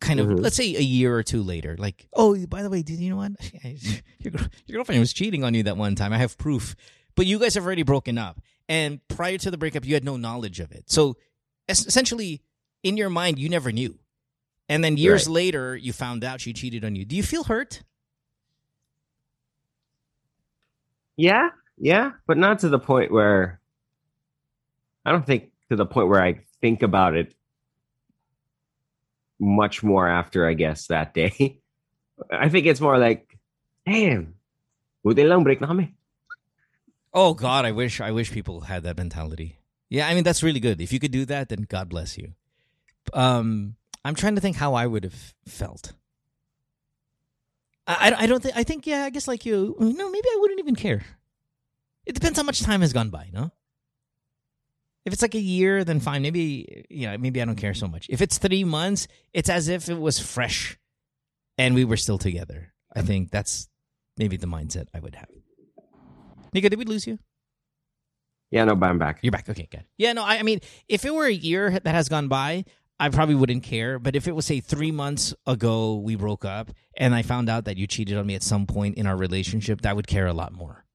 Kind 0.00 0.20
of, 0.20 0.26
Mhm. 0.26 0.40
let's 0.40 0.56
say 0.56 0.74
a 0.76 0.80
year 0.80 1.16
or 1.16 1.22
two 1.22 1.42
later, 1.42 1.74
like, 1.78 2.06
oh, 2.12 2.36
by 2.46 2.62
the 2.62 2.68
way, 2.70 2.82
did 2.82 2.98
you 2.98 3.08
know 3.10 3.16
what? 3.16 3.32
Your, 4.18 4.32
your 4.66 4.76
girlfriend 4.78 5.00
was 5.00 5.12
cheating 5.12 5.42
on 5.44 5.54
you 5.54 5.62
that 5.64 5.76
one 5.76 5.94
time. 5.94 6.12
I 6.12 6.18
have 6.18 6.36
proof, 6.36 6.74
but 7.14 7.24
you 7.26 7.38
guys 7.38 7.54
have 7.54 7.64
already 7.64 7.82
broken 7.82 8.18
up, 8.18 8.40
and 8.68 9.00
prior 9.08 9.38
to 9.38 9.50
the 9.50 9.56
breakup, 9.56 9.84
you 9.86 9.94
had 9.94 10.04
no 10.04 10.16
knowledge 10.16 10.60
of 10.60 10.70
it. 10.72 10.90
So, 10.90 11.16
es- 11.68 11.86
essentially, 11.86 12.42
in 12.82 12.96
your 12.96 13.08
mind, 13.08 13.38
you 13.38 13.48
never 13.48 13.72
knew, 13.72 13.98
and 14.68 14.82
then 14.84 14.96
years 14.96 15.26
Right. 15.26 15.32
later, 15.34 15.76
you 15.76 15.92
found 15.92 16.24
out 16.24 16.40
she 16.40 16.52
cheated 16.52 16.84
on 16.84 16.94
you. 16.96 17.04
Do 17.04 17.16
you 17.16 17.22
feel 17.22 17.44
hurt? 17.44 17.82
Yeah, 21.16 21.50
yeah, 21.78 22.12
but 22.26 22.36
not 22.36 22.58
to 22.60 22.68
the 22.68 22.78
point 22.78 23.10
where 23.10 23.60
I 25.04 25.12
don't 25.12 25.24
think 25.24 25.50
to 25.70 25.76
the 25.76 25.86
point 25.86 26.08
where 26.08 26.22
I 26.22 26.40
think 26.60 26.82
about 26.82 27.14
it 27.16 27.34
much 29.38 29.82
more 29.82 30.08
after 30.08 30.48
I 30.48 30.54
guess 30.54 30.86
that 30.88 31.14
day. 31.14 31.60
I 32.30 32.48
think 32.48 32.66
it's 32.66 32.80
more 32.80 32.98
like, 32.98 33.38
damn, 33.84 34.34
buti 35.04 35.24
lang 35.24 35.44
break 35.44 35.60
na. 35.60 35.74
Oh 37.12 37.34
God, 37.34 37.64
I 37.64 37.72
wish 37.72 38.00
I 38.00 38.10
wish 38.10 38.32
people 38.32 38.62
had 38.62 38.82
that 38.84 38.96
mentality. 38.96 39.58
Yeah, 39.88 40.08
I 40.08 40.14
mean 40.14 40.24
that's 40.24 40.42
really 40.42 40.60
good. 40.60 40.80
If 40.80 40.92
you 40.92 40.98
could 40.98 41.12
do 41.12 41.24
that, 41.26 41.48
then 41.48 41.66
God 41.68 41.88
bless 41.88 42.18
you. 42.18 42.32
Um, 43.12 43.76
I'm 44.04 44.14
trying 44.14 44.34
to 44.34 44.40
think 44.40 44.56
how 44.56 44.74
I 44.74 44.86
would 44.86 45.04
have 45.04 45.34
felt. 45.46 45.92
I, 47.86 48.10
I, 48.10 48.22
I 48.22 48.26
don't 48.26 48.42
think 48.42 48.56
I 48.56 48.64
think 48.64 48.86
yeah 48.86 49.04
I 49.04 49.10
guess 49.10 49.28
like 49.28 49.46
you 49.46 49.76
no 49.78 50.10
maybe 50.10 50.28
I 50.28 50.36
wouldn't 50.40 50.60
even 50.60 50.76
care. 50.76 51.04
It 52.04 52.14
depends 52.14 52.38
how 52.38 52.44
much 52.44 52.62
time 52.62 52.82
has 52.82 52.92
gone 52.92 53.10
by, 53.10 53.30
no. 53.32 53.50
If 55.06 55.12
it's 55.12 55.22
like 55.22 55.36
a 55.36 55.40
year, 55.40 55.84
then 55.84 56.00
fine. 56.00 56.20
Maybe 56.22 56.84
you 56.90 57.06
know, 57.06 57.16
maybe 57.16 57.40
I 57.40 57.44
don't 57.44 57.56
care 57.56 57.74
so 57.74 57.86
much. 57.86 58.06
If 58.10 58.20
it's 58.20 58.38
three 58.38 58.64
months, 58.64 59.06
it's 59.32 59.48
as 59.48 59.68
if 59.68 59.88
it 59.88 59.98
was 59.98 60.18
fresh, 60.18 60.76
and 61.56 61.74
we 61.74 61.84
were 61.84 61.96
still 61.96 62.18
together. 62.18 62.74
I 62.94 63.02
think 63.02 63.30
that's 63.30 63.68
maybe 64.16 64.36
the 64.36 64.48
mindset 64.48 64.88
I 64.92 65.00
would 65.00 65.14
have. 65.14 65.28
Nico, 66.52 66.68
did 66.68 66.78
we 66.78 66.84
lose 66.84 67.06
you? 67.06 67.18
Yeah, 68.50 68.64
no, 68.64 68.74
but 68.74 68.90
I'm 68.90 68.98
back. 68.98 69.20
You're 69.22 69.32
back. 69.32 69.48
Okay, 69.48 69.68
good. 69.70 69.84
Yeah, 69.96 70.12
no, 70.12 70.24
I, 70.24 70.38
I 70.38 70.42
mean, 70.42 70.60
if 70.88 71.04
it 71.04 71.14
were 71.14 71.26
a 71.26 71.32
year 71.32 71.70
that 71.70 71.94
has 71.94 72.08
gone 72.08 72.28
by, 72.28 72.64
I 72.98 73.08
probably 73.10 73.34
wouldn't 73.34 73.62
care. 73.62 73.98
But 73.98 74.16
if 74.16 74.26
it 74.26 74.34
was, 74.34 74.46
say, 74.46 74.60
three 74.60 74.90
months 74.90 75.34
ago 75.46 75.96
we 75.96 76.16
broke 76.16 76.44
up 76.44 76.70
and 76.96 77.14
I 77.14 77.22
found 77.22 77.48
out 77.48 77.66
that 77.66 77.76
you 77.76 77.86
cheated 77.86 78.16
on 78.16 78.26
me 78.26 78.34
at 78.34 78.42
some 78.42 78.66
point 78.66 78.96
in 78.96 79.06
our 79.06 79.16
relationship, 79.16 79.82
that 79.82 79.94
would 79.96 80.06
care 80.06 80.26
a 80.26 80.32
lot 80.32 80.52
more. 80.52 80.85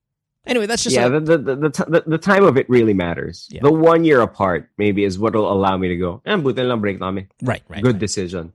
Anyway, 0.45 0.65
that's 0.65 0.83
just 0.83 0.95
yeah, 0.95 1.07
the, 1.07 1.19
the, 1.19 1.37
the, 1.37 1.55
the, 1.55 2.03
the, 2.07 2.17
time 2.17 2.43
of 2.43 2.57
it 2.57 2.67
really 2.67 2.95
matters. 2.95 3.47
Yeah. 3.51 3.61
The 3.61 3.71
one 3.71 4.03
year 4.03 4.21
apart 4.21 4.69
maybe 4.77 5.03
is 5.03 5.19
what 5.19 5.35
will 5.35 5.51
allow 5.51 5.77
me 5.77 5.87
to 5.89 5.95
go, 5.95 6.21
eh, 6.25 6.35
buti 6.35 6.63
lang 6.63 6.81
break 6.81 6.99
namin. 6.99 7.27
right, 7.43 7.61
right. 7.69 7.83
Good 7.83 7.93
right. 7.93 7.99
decision. 7.99 8.51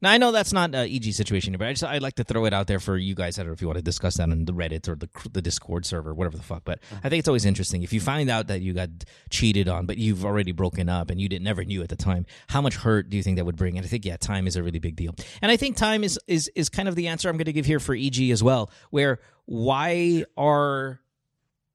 Now 0.00 0.12
I 0.12 0.18
know 0.18 0.30
that's 0.30 0.52
not 0.52 0.74
a 0.74 0.84
EG 0.84 1.12
situation, 1.12 1.56
but 1.58 1.66
I 1.66 1.72
just 1.72 1.84
I'd 1.84 2.02
like 2.02 2.14
to 2.16 2.24
throw 2.24 2.44
it 2.44 2.52
out 2.52 2.68
there 2.68 2.78
for 2.78 2.96
you 2.96 3.14
guys. 3.14 3.38
I 3.38 3.42
don't 3.42 3.48
know 3.48 3.52
if 3.54 3.60
you 3.60 3.66
want 3.66 3.78
to 3.78 3.82
discuss 3.82 4.16
that 4.18 4.30
on 4.30 4.44
the 4.44 4.52
Reddit 4.52 4.88
or 4.88 4.94
the 4.94 5.08
the 5.32 5.42
Discord 5.42 5.86
server, 5.86 6.14
whatever 6.14 6.36
the 6.36 6.42
fuck. 6.42 6.62
But 6.64 6.78
I 7.02 7.08
think 7.08 7.20
it's 7.20 7.28
always 7.28 7.44
interesting 7.44 7.82
if 7.82 7.92
you 7.92 8.00
find 8.00 8.30
out 8.30 8.46
that 8.46 8.60
you 8.60 8.74
got 8.74 8.90
cheated 9.30 9.68
on, 9.68 9.86
but 9.86 9.98
you've 9.98 10.24
already 10.24 10.52
broken 10.52 10.88
up 10.88 11.10
and 11.10 11.20
you 11.20 11.28
didn't 11.28 11.44
never 11.44 11.64
knew 11.64 11.82
at 11.82 11.88
the 11.88 11.96
time. 11.96 12.26
How 12.48 12.60
much 12.60 12.76
hurt 12.76 13.10
do 13.10 13.16
you 13.16 13.22
think 13.24 13.36
that 13.36 13.44
would 13.44 13.56
bring? 13.56 13.76
And 13.76 13.84
I 13.84 13.88
think 13.88 14.04
yeah, 14.04 14.16
time 14.16 14.46
is 14.46 14.54
a 14.54 14.62
really 14.62 14.78
big 14.78 14.94
deal. 14.94 15.16
And 15.42 15.50
I 15.50 15.56
think 15.56 15.76
time 15.76 16.04
is 16.04 16.18
is 16.28 16.48
is 16.54 16.68
kind 16.68 16.88
of 16.88 16.94
the 16.94 17.08
answer 17.08 17.28
I'm 17.28 17.36
going 17.36 17.46
to 17.46 17.52
give 17.52 17.66
here 17.66 17.80
for 17.80 17.94
EG 17.94 18.30
as 18.30 18.42
well. 18.42 18.70
Where 18.90 19.18
why 19.46 20.24
are 20.36 21.00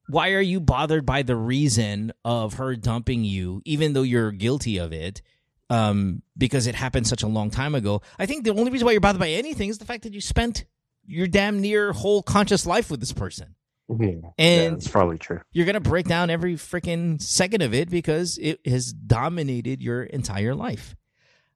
why 0.08 0.32
are 0.32 0.41
you 0.41 0.60
bothered 0.60 1.06
by 1.06 1.24
the 1.24 1.36
reason 1.36 2.12
of 2.26 2.56
her 2.56 2.76
dumping 2.76 3.24
you, 3.24 3.62
even 3.66 3.93
though 3.93 4.01
you're 4.04 4.32
guilty 4.32 4.78
of 4.78 4.91
it? 4.93 5.22
um, 5.70 6.22
because 6.38 6.68
it 6.68 6.76
happened 6.76 7.08
such 7.08 7.24
a 7.24 7.28
long 7.28 7.49
time 7.49 7.74
ago. 7.74 8.01
I 8.20 8.28
think 8.28 8.43
the 8.43 8.51
only 8.51 8.70
reason 8.70 8.86
why 8.86 8.91
you're 8.91 9.01
bothered 9.01 9.20
by 9.20 9.30
anything 9.30 9.70
is 9.70 9.80
the 9.80 9.86
fact 9.86 10.04
that 10.04 10.14
you 10.14 10.22
spent 10.22 10.66
your 11.06 11.26
damn 11.26 11.62
near 11.62 11.93
whole 11.93 12.22
conscious 12.22 12.68
life 12.68 12.91
with 12.91 12.99
this 12.99 13.14
person. 13.14 13.56
Yeah, 13.89 14.10
And- 14.38 14.76
it's 14.76 14.88
probably 14.88 15.18
true. 15.18 15.39
You're 15.51 15.66
going 15.66 15.74
to 15.76 15.80
break 15.80 16.06
down 16.08 16.30
every 16.30 16.56
freaking 16.56 17.20
second 17.20 17.62
of 17.64 17.74
it 17.74 17.89
because 17.89 18.38
it 18.39 18.60
has 18.68 18.93
dominated 18.93 19.82
your 19.82 20.04
entire 20.04 20.54
life. 20.54 20.95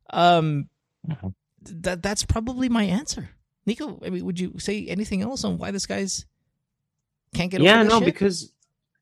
Um, 0.10 0.70
Mhm. 1.08 1.36
th- 1.66 1.78
that 1.82 2.02
that's 2.02 2.24
probably 2.26 2.70
my 2.70 2.84
answer. 2.86 3.30
Nico, 3.68 4.00
I 4.04 4.10
mean, 4.10 4.26
would 4.26 4.39
you 4.39 4.58
say 4.58 4.88
anything 4.88 5.22
else 5.22 5.43
on 5.43 5.58
why 5.60 5.70
this 5.72 5.86
guy's 5.86 6.26
can't 7.34 7.51
get 7.51 7.61
yeah 7.61 7.84
no 7.84 7.99
shit? 7.99 8.05
because 8.05 8.51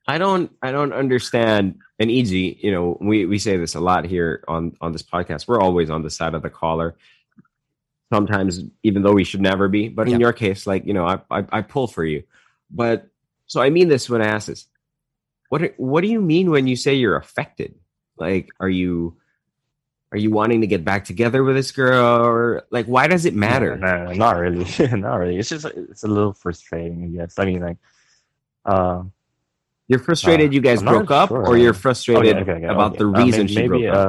i 0.07 0.17
don't 0.17 0.51
i 0.61 0.71
don't 0.71 0.93
understand 0.93 1.78
and 1.99 2.09
easy 2.11 2.57
you 2.61 2.71
know 2.71 2.97
we 3.01 3.26
we 3.26 3.38
say 3.39 3.55
this 3.57 3.76
a 3.76 3.80
lot 3.80 4.05
here 4.05 4.43
on 4.47 4.76
on 4.82 4.91
this 4.91 5.03
podcast 5.03 5.47
we're 5.47 5.59
always 5.61 5.89
on 5.89 6.01
the 6.03 6.09
side 6.09 6.34
of 6.34 6.41
the 6.41 6.49
caller 6.49 6.95
sometimes, 8.13 8.61
even 8.84 9.01
though 9.01 9.13
we 9.13 9.23
should 9.23 9.41
never 9.41 9.67
be. 9.67 9.89
But 9.89 10.07
Yeah. 10.07 10.13
in 10.15 10.19
your 10.21 10.32
case, 10.32 10.67
like 10.67 10.86
you 10.86 10.93
know, 10.93 11.05
I, 11.05 11.19
I 11.32 11.43
I 11.51 11.61
pull 11.63 11.88
for 11.88 12.05
you. 12.05 12.23
But 12.69 13.07
so 13.47 13.61
I 13.61 13.69
mean 13.71 13.88
this 13.89 14.09
when 14.09 14.21
I 14.21 14.28
ask 14.28 14.47
this. 14.47 14.67
What 15.49 15.61
do- 15.61 15.73
what 15.78 16.01
do 16.01 16.07
you 16.07 16.21
mean 16.21 16.51
when 16.51 16.67
you 16.67 16.76
say 16.76 16.93
you're 16.93 17.17
affected? 17.17 17.76
Like, 18.17 18.49
are 18.59 18.69
you 18.69 19.17
are 20.11 20.17
you 20.19 20.30
wanting 20.30 20.61
to 20.61 20.67
get 20.67 20.86
back 20.86 21.05
together 21.05 21.43
with 21.43 21.55
this 21.55 21.71
girl, 21.71 22.26
or 22.26 22.63
like 22.69 22.86
why 22.86 23.07
does 23.07 23.26
it 23.26 23.34
matter? 23.34 23.76
No, 23.76 24.05
no, 24.05 24.11
not 24.13 24.38
really. 24.38 24.65
not 24.97 25.15
really. 25.15 25.38
It's 25.38 25.49
just 25.49 25.65
it's 25.65 26.03
a 26.03 26.07
little 26.07 26.34
frustrating, 26.34 27.03
I 27.03 27.07
guess. 27.07 27.39
I 27.39 27.45
mean, 27.45 27.61
like, 27.61 27.78
um, 28.66 29.11
You're 29.88 29.99
frustrated 29.99 30.49
Uh, 30.49 30.53
you 30.53 30.61
guys 30.61 30.80
I'm 30.82 30.88
broke 30.88 31.11
up, 31.11 31.30
sure. 31.30 31.45
or 31.47 31.57
you're 31.57 31.74
frustrated 31.74 32.38
okay, 32.38 32.51
okay, 32.51 32.66
okay, 32.66 32.74
about 32.74 32.97
the 32.97 33.05
Uh, 33.07 33.22
reason 33.24 33.47
she 33.47 33.55
maybe, 33.55 33.86
broke 33.86 33.93
up. 33.93 34.07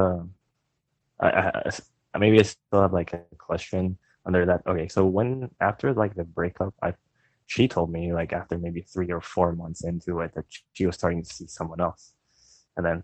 uh, 1.19 1.25
I, 1.25 1.27
I, 1.29 1.69
I- 2.13 2.17
maybe 2.19 2.39
I 2.39 2.43
still 2.43 2.81
have 2.81 2.93
like 2.93 3.13
a 3.13 3.21
question 3.37 3.97
under 4.25 4.45
that. 4.49 4.61
Okay, 4.65 4.87
so 4.87 5.05
when 5.05 5.49
after 5.61 5.93
like 5.93 6.15
the 6.15 6.23
breakup, 6.23 6.73
I 6.81 6.93
she 7.45 7.67
told 7.67 7.91
me 7.91 8.11
like 8.19 8.33
after 8.33 8.57
maybe 8.57 8.81
three 8.81 9.09
or 9.11 9.21
four 9.21 9.53
months 9.61 9.83
into 9.85 10.19
it 10.21 10.33
that 10.35 10.45
she 10.73 10.85
was 10.87 10.95
starting 10.95 11.21
to 11.23 11.29
see 11.37 11.47
someone 11.47 11.79
else, 11.79 12.13
and 12.75 12.83
then 12.85 12.97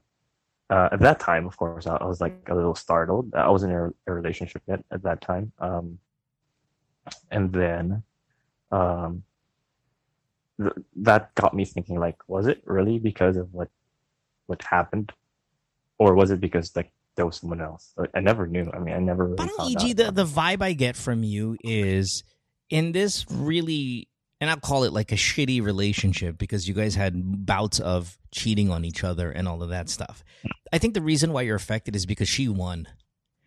uh, 0.73 0.89
at 0.91 0.99
that 0.99 1.19
time, 1.19 1.45
of 1.45 1.55
course, 1.55 1.85
I, 1.85 1.95
I 1.97 2.05
was 2.05 2.19
like 2.19 2.35
a 2.49 2.55
little 2.55 2.75
startled. 2.75 3.25
I 3.35 3.49
wasn't 3.49 3.71
in 3.73 3.79
a, 3.79 3.89
a 4.07 4.11
relationship 4.13 4.61
yet 4.67 4.81
at 4.91 5.03
that 5.03 5.21
time, 5.21 5.51
um, 5.59 5.99
and 7.31 7.53
then 7.53 8.03
um, 8.71 9.23
th- 10.63 10.85
that 10.97 11.33
got 11.35 11.53
me 11.53 11.65
thinking 11.65 11.99
like, 11.99 12.17
was 12.27 12.47
it 12.47 12.61
really 12.65 12.99
because 12.99 13.37
of 13.37 13.53
what 13.53 13.69
what 14.47 14.61
happened, 14.63 15.11
or 15.97 16.13
was 16.13 16.31
it 16.31 16.39
because 16.39 16.75
like 16.75 16.91
there 17.15 17.25
was 17.25 17.37
someone 17.37 17.61
else? 17.61 17.93
Like, 17.97 18.09
I 18.13 18.19
never 18.19 18.47
knew. 18.47 18.69
I 18.73 18.79
mean, 18.79 18.95
I 18.95 18.99
never. 18.99 19.25
Really 19.25 19.35
But 19.35 19.49
EG, 19.83 19.91
out 19.91 19.97
the, 19.97 20.23
the 20.23 20.25
vibe 20.25 20.61
I 20.61 20.73
get 20.73 20.95
from 20.95 21.23
you 21.23 21.57
is 21.63 22.23
in 22.69 22.91
this 22.91 23.25
really, 23.29 24.07
and 24.41 24.49
I'll 24.49 24.57
call 24.57 24.83
it 24.83 24.93
like 24.93 25.11
a 25.11 25.15
shitty 25.15 25.63
relationship 25.63 26.37
because 26.37 26.67
you 26.67 26.73
guys 26.73 26.95
had 26.95 27.45
bouts 27.45 27.79
of 27.79 28.17
cheating 28.31 28.71
on 28.71 28.83
each 28.83 29.03
other 29.03 29.31
and 29.31 29.47
all 29.47 29.61
of 29.63 29.69
that 29.69 29.89
stuff. 29.89 30.23
I 30.71 30.79
think 30.79 30.93
the 30.93 31.01
reason 31.01 31.33
why 31.33 31.43
you're 31.43 31.55
affected 31.55 31.95
is 31.95 32.05
because 32.05 32.27
she 32.27 32.47
won. 32.47 32.87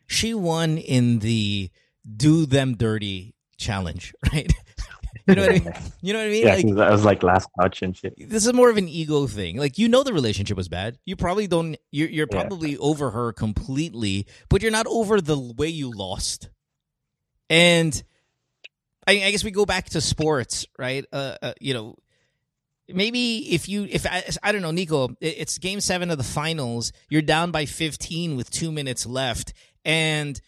She 0.06 0.32
won 0.32 0.78
in 0.78 1.18
the 1.18 1.70
do 2.16 2.46
them 2.46 2.76
dirty 2.76 3.34
challenge, 3.56 4.14
right? 4.32 4.52
You 5.26 5.34
know 5.34 5.42
what 5.42 5.50
I 5.50 5.54
mean? 5.58 5.72
You 6.02 6.12
know 6.12 6.18
what 6.20 6.26
I 6.26 6.30
mean? 6.30 6.46
Yeah, 6.46 6.54
Like, 6.54 6.74
that 6.76 6.90
was 6.92 7.04
like 7.04 7.22
last 7.22 7.48
touch 7.60 7.82
and 7.82 7.96
shit. 7.96 8.14
this 8.30 8.46
is 8.46 8.52
more 8.52 8.70
of 8.70 8.76
an 8.76 8.88
ego 8.88 9.26
thing. 9.26 9.56
Like 9.56 9.76
you 9.78 9.88
know 9.88 10.02
the 10.04 10.12
relationship 10.12 10.56
was 10.56 10.68
bad. 10.68 10.98
You 11.04 11.16
probably 11.16 11.46
don't. 11.46 11.76
You're, 11.90 12.08
you're 12.08 12.28
Yeah. 12.30 12.40
probably 12.42 12.76
over 12.78 13.10
her 13.10 13.32
completely, 13.32 14.26
but 14.48 14.62
you're 14.62 14.70
not 14.70 14.86
over 14.86 15.20
the 15.20 15.38
way 15.38 15.68
you 15.68 15.90
lost. 15.90 16.48
And 17.50 18.00
I, 19.06 19.12
I 19.24 19.30
guess 19.30 19.44
we 19.44 19.50
go 19.50 19.66
back 19.66 19.86
to 19.90 20.00
sports, 20.00 20.66
right? 20.78 21.04
Uh, 21.12 21.36
uh, 21.42 21.52
you 21.60 21.74
know, 21.74 21.96
maybe 22.88 23.52
if 23.54 23.68
you, 23.68 23.86
if 23.90 24.06
I, 24.06 24.24
I 24.42 24.52
don't 24.52 24.62
know, 24.62 24.70
Nico, 24.72 25.08
it- 25.20 25.36
it's 25.38 25.58
Game 25.58 25.80
Seven 25.80 26.10
of 26.10 26.18
the 26.18 26.24
finals. 26.24 26.92
You're 27.08 27.22
down 27.22 27.50
by 27.52 27.66
15 27.66 28.36
with 28.36 28.50
two 28.50 28.72
minutes 28.72 29.06
left, 29.06 29.52
and 29.84 30.40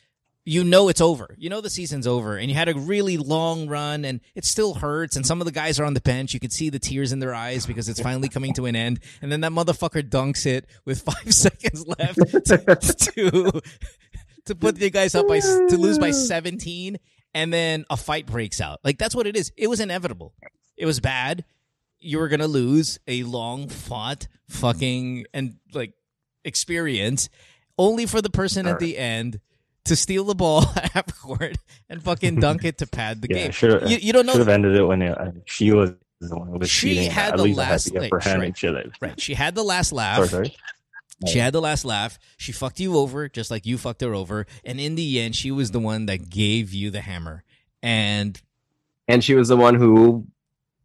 you 0.48 0.64
know 0.64 0.88
it's 0.88 1.02
over. 1.02 1.34
You 1.36 1.50
know 1.50 1.60
the 1.60 1.68
season's 1.68 2.06
over, 2.06 2.38
and 2.38 2.48
you 2.48 2.56
had 2.56 2.68
a 2.68 2.74
really 2.74 3.18
long 3.18 3.68
run, 3.68 4.06
and 4.06 4.20
it 4.34 4.46
still 4.46 4.74
hurts. 4.74 5.14
And 5.14 5.26
some 5.26 5.42
of 5.42 5.44
the 5.44 5.52
guys 5.52 5.78
are 5.78 5.84
on 5.84 5.92
the 5.92 6.00
bench. 6.00 6.32
You 6.32 6.40
could 6.40 6.54
see 6.54 6.70
the 6.70 6.78
tears 6.78 7.12
in 7.12 7.18
their 7.18 7.34
eyes 7.34 7.66
because 7.66 7.88
it's 7.88 8.00
finally 8.00 8.30
coming 8.30 8.54
to 8.54 8.64
an 8.64 8.74
end. 8.74 9.00
And 9.20 9.30
then 9.30 9.42
that 9.42 9.52
motherfucker 9.52 10.08
dunks 10.08 10.46
it 10.46 10.66
with 10.86 11.02
five 11.10 11.34
seconds 11.34 11.86
left 11.86 12.16
to 12.16 13.62
to 14.46 14.54
put 14.54 14.76
the 14.76 14.88
guys 14.88 15.14
up 15.14 15.28
by 15.28 15.40
to 15.40 15.76
lose 15.76 15.98
by 15.98 16.12
seventeen, 16.12 16.96
and 17.34 17.52
then 17.52 17.84
a 17.90 17.96
fight 17.98 18.24
breaks 18.24 18.60
out. 18.60 18.80
Like 18.82 18.96
that's 18.96 19.14
what 19.14 19.26
it 19.26 19.36
is. 19.36 19.52
It 19.56 19.68
was 19.68 19.80
inevitable. 19.80 20.32
It 20.78 20.86
was 20.86 20.98
bad. 20.98 21.44
You 22.00 22.20
were 22.20 22.28
gonna 22.28 22.46
lose 22.46 22.98
a 23.06 23.22
long 23.24 23.68
fought 23.68 24.28
fucking 24.48 25.26
and 25.34 25.56
like 25.74 25.92
experience, 26.42 27.28
only 27.76 28.06
for 28.06 28.22
the 28.22 28.30
person 28.30 28.66
at 28.66 28.78
the 28.78 28.96
end 28.96 29.40
to 29.88 29.96
steal 29.96 30.24
the 30.24 30.34
ball 30.34 30.62
at 30.76 30.92
half 30.92 31.20
court 31.20 31.56
and 31.88 32.02
fucking 32.02 32.40
dunk 32.40 32.64
it 32.64 32.78
to 32.78 32.86
pad 32.86 33.20
the 33.22 33.28
Yeah, 33.30 33.36
game. 33.44 33.50
should 33.52 33.90
You, 33.90 33.98
you 33.98 34.12
don't 34.12 34.26
know. 34.26 34.32
should 34.32 34.38
know 34.38 34.44
have 34.44 34.48
ended 34.48 34.76
it 34.76 34.84
when 34.84 35.02
uh, 35.02 35.32
she 35.44 35.72
was 35.72 35.92
the 36.20 36.36
one 36.36 36.48
who 36.48 36.58
was 36.58 36.68
She 36.70 36.94
cheating. 36.94 37.10
had 37.10 37.32
At 37.32 37.36
the 37.38 37.42
least 37.44 37.58
I 37.60 37.64
had 37.64 37.70
last- 37.72 37.92
the 37.92 37.98
upper 38.06 38.18
hand 38.20 38.40
right. 38.42 38.62
and 38.64 38.92
right. 39.00 39.20
She 39.20 39.34
had 39.34 39.54
the 39.54 39.62
last 39.64 39.92
laugh. 39.92 40.16
Sorry, 40.16 40.28
sorry. 40.28 40.56
She 41.26 41.38
had 41.40 41.52
the 41.52 41.60
last 41.60 41.84
laugh. 41.84 42.16
She 42.36 42.52
fucked 42.52 42.78
you 42.78 42.96
over 42.96 43.28
just 43.28 43.50
like 43.50 43.66
you 43.66 43.76
fucked 43.76 44.02
her 44.02 44.14
over. 44.14 44.46
And 44.64 44.78
in 44.78 44.94
the 44.94 45.18
end, 45.20 45.34
she 45.34 45.50
was 45.50 45.72
the 45.72 45.80
one 45.80 46.06
that 46.06 46.30
gave 46.30 46.72
you 46.72 46.90
the 46.90 47.00
hammer. 47.00 47.42
And 47.82 48.40
and 49.08 49.24
she 49.24 49.34
was 49.34 49.48
the 49.48 49.56
one 49.56 49.74
who 49.74 50.26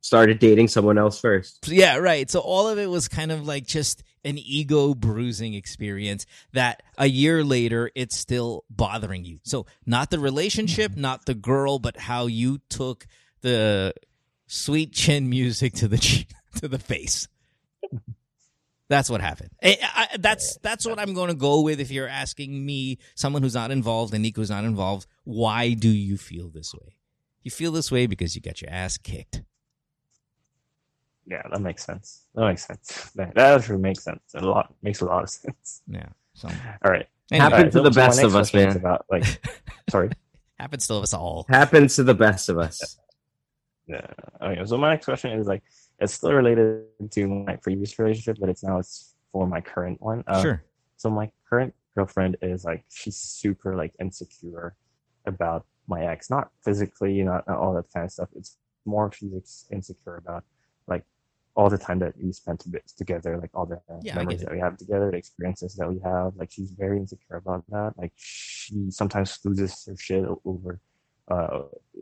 started 0.02 0.40
dating 0.40 0.68
someone 0.70 0.98
else 0.98 1.20
first. 1.20 1.68
yeah, 1.68 1.98
right. 1.98 2.30
So 2.32 2.40
all 2.40 2.68
of 2.68 2.80
it 2.80 2.88
was 2.90 3.08
kind 3.08 3.32
of 3.32 3.46
like 3.46 3.68
just 3.68 4.04
an 4.26 4.38
ego 4.38 4.94
bruising 4.94 5.54
experience 5.54 6.26
that 6.54 6.84
a 6.98 7.08
year 7.08 7.44
later 7.44 7.92
it's 7.96 8.18
still 8.18 8.64
bothering 8.70 9.26
you. 9.26 9.40
So 9.44 9.66
not 9.86 10.10
the 10.12 10.20
relationship, 10.20 10.92
mm-hmm. 10.92 11.02
not 11.02 11.26
the 11.26 11.34
girl, 11.34 11.80
but 11.80 11.98
how 11.98 12.28
you 12.28 12.60
took 12.70 13.06
the 13.42 13.94
sweet 14.48 14.94
chin 14.94 15.30
music 15.30 15.74
to 15.74 15.88
the 15.88 15.98
to 16.56 16.68
the 16.68 16.80
face. 16.80 17.28
That's 18.90 19.10
what 19.10 19.22
happened. 19.22 19.50
Eh, 19.62 19.76
I, 19.82 20.08
I, 20.14 20.18
that's 20.18 20.58
that's 20.58 20.86
what 20.86 21.00
I'm 21.00 21.14
going 21.14 21.30
to 21.30 21.36
go 21.36 21.62
with. 21.62 21.80
If 21.80 21.90
you're 21.90 22.08
asking 22.08 22.66
me, 22.66 23.00
someone 23.16 23.42
who's 23.42 23.56
not 23.56 23.72
involved 23.72 24.14
and 24.14 24.22
Nico's 24.22 24.50
not 24.50 24.66
involved, 24.66 25.08
why 25.24 25.74
do 25.74 25.90
you 25.90 26.18
feel 26.18 26.50
this 26.50 26.74
way? 26.74 26.98
You 27.42 27.52
feel 27.52 27.72
this 27.72 27.92
way 27.92 28.08
because 28.08 28.36
you 28.36 28.42
got 28.42 28.62
your 28.62 28.72
ass 28.72 28.98
kicked. 28.98 29.42
Yeah, 31.26 31.42
that 31.50 31.62
makes 31.62 31.86
sense. 31.86 32.26
That 32.36 32.46
makes 32.48 32.66
sense. 32.66 33.12
That, 33.16 33.34
that 33.36 33.60
actually 33.60 33.78
makes 33.78 34.04
sense. 34.04 34.22
A 34.36 34.42
lot 34.42 34.74
makes 34.82 35.02
a 35.02 35.06
lot 35.06 35.24
of 35.24 35.30
sense. 35.30 35.82
Yeah. 35.88 36.10
So 36.34 36.50
All 36.84 36.92
right. 36.92 37.08
anyway, 37.32 37.50
Happen 37.50 37.72
to 37.72 37.82
the 37.82 37.92
best 37.92 38.24
of 38.24 38.36
us, 38.36 38.54
man. 38.54 38.76
About 38.76 39.06
like, 39.10 39.24
sorry. 39.90 40.10
happens 40.60 40.88
to 40.88 40.96
us 40.96 41.14
all. 41.14 41.46
Happens 41.50 41.96
to 41.96 42.04
the 42.04 42.14
best 42.14 42.50
of 42.50 42.58
us. 42.58 42.98
Yeah. 43.88 44.06
Okay. 44.42 44.66
So 44.66 44.78
my 44.78 44.92
next 44.92 45.06
question 45.06 45.32
is 45.40 45.48
like, 45.48 45.64
it's 46.00 46.14
still 46.14 46.34
related 46.34 46.84
to 47.12 47.28
my 47.28 47.56
previous 47.56 47.98
relationship, 48.00 48.38
but 48.40 48.50
it's 48.50 48.64
now 48.64 48.80
it's 48.80 49.16
for 49.32 49.48
my 49.48 49.62
current 49.62 50.02
one. 50.02 50.24
Uh, 50.28 50.42
sure. 50.42 50.64
So 50.98 51.10
my 51.10 51.32
current 51.50 51.74
girlfriend 51.96 52.38
is 52.42 52.66
like 52.66 52.84
she's 52.90 53.16
super 53.16 53.76
like 53.76 53.94
insecure 54.00 54.76
about 55.26 55.66
my 55.88 56.06
ex, 56.06 56.30
not 56.30 56.50
physically, 56.64 57.22
not, 57.22 57.48
not 57.48 57.58
all 57.58 57.74
that 57.74 57.86
kind 57.94 58.06
of 58.06 58.12
stuff. 58.12 58.30
It's 58.36 58.58
more 58.86 59.12
she's 59.12 59.66
insecure 59.72 60.16
about 60.16 60.36
like 60.36 60.44
all 61.56 61.70
the 61.70 61.78
time 61.78 62.00
that 62.00 62.14
we 62.18 62.32
spent 62.32 62.62
to- 62.62 62.82
together, 62.98 63.38
like 63.38 63.52
all 63.54 63.66
the 63.66 63.80
Yeah, 64.02 64.16
memories 64.16 64.42
that 64.42 64.52
we 64.52 64.60
have 64.60 64.78
together, 64.78 65.12
the 65.12 65.18
experiences 65.18 65.76
that 65.76 65.90
we 65.90 66.00
have. 66.00 66.36
Like 66.36 66.52
she's 66.52 66.72
very 66.72 66.98
insecure 66.98 67.38
about 67.38 67.64
that. 67.70 67.94
Like 67.98 68.12
she 68.16 68.90
sometimes 68.90 69.40
loses 69.46 69.86
her 69.86 69.96
shit 69.98 70.26
over 70.46 70.80
uh 71.30 71.62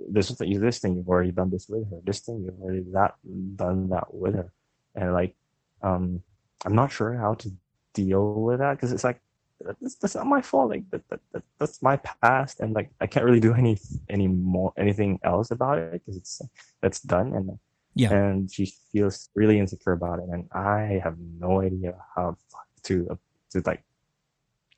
this 0.09 0.31
thing, 0.31 0.59
this 0.59 0.79
thing 0.79 0.95
you've 0.95 1.09
already 1.09 1.31
done 1.31 1.49
this 1.51 1.67
with 1.69 1.89
her, 1.91 1.99
this 2.03 2.21
thing 2.21 2.43
you've 2.43 2.59
already 2.61 2.83
that 2.91 3.13
done 3.55 3.89
that 3.89 4.13
with 4.13 4.35
her, 4.35 4.51
and 4.95 5.13
like 5.13 5.35
um 5.83 6.23
I'm 6.65 6.75
not 6.75 6.91
sure 6.91 7.13
how 7.13 7.33
to 7.35 7.51
deal 7.93 8.33
with 8.41 8.59
that 8.59 8.73
because 8.77 8.91
it's 8.91 9.03
like 9.03 9.19
that's, 9.59 9.95
that's 9.95 10.15
not 10.15 10.25
my 10.25 10.41
fault. 10.41 10.69
Like 10.69 10.89
that, 10.91 11.07
that, 11.09 11.19
that 11.33 11.43
that's 11.59 11.81
my 11.83 11.97
past, 11.97 12.61
and 12.61 12.73
like 12.73 12.89
I 12.99 13.07
can't 13.07 13.25
really 13.25 13.39
do 13.39 13.53
any 13.53 13.77
any 14.09 14.27
more 14.27 14.73
anything 14.77 15.19
else 15.23 15.51
about 15.51 15.77
it 15.77 15.91
because 15.93 16.17
it's 16.17 16.41
that's 16.81 17.01
done, 17.01 17.33
and 17.33 17.59
Yeah. 17.93 18.13
and 18.13 18.51
she 18.51 18.73
feels 18.91 19.29
really 19.35 19.59
insecure 19.59 19.93
about 19.93 20.19
it, 20.19 20.25
and 20.31 20.47
I 20.51 21.01
have 21.03 21.17
no 21.19 21.61
idea 21.61 21.95
how 22.15 22.37
to 22.83 23.19
to 23.51 23.61
like 23.65 23.83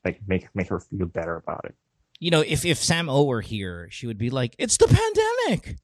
like 0.04 0.20
make 0.26 0.48
make 0.54 0.68
her 0.68 0.80
feel 0.80 1.06
better 1.06 1.36
about 1.36 1.64
it. 1.64 1.74
You 2.18 2.30
know, 2.30 2.40
if 2.40 2.64
if 2.64 2.78
Sam 2.78 3.08
O 3.08 3.24
were 3.24 3.40
here, 3.40 3.88
she 3.90 4.06
would 4.06 4.18
be 4.18 4.30
like, 4.30 4.54
"It's 4.58 4.76
the 4.76 4.86
pandemic. 4.88 5.78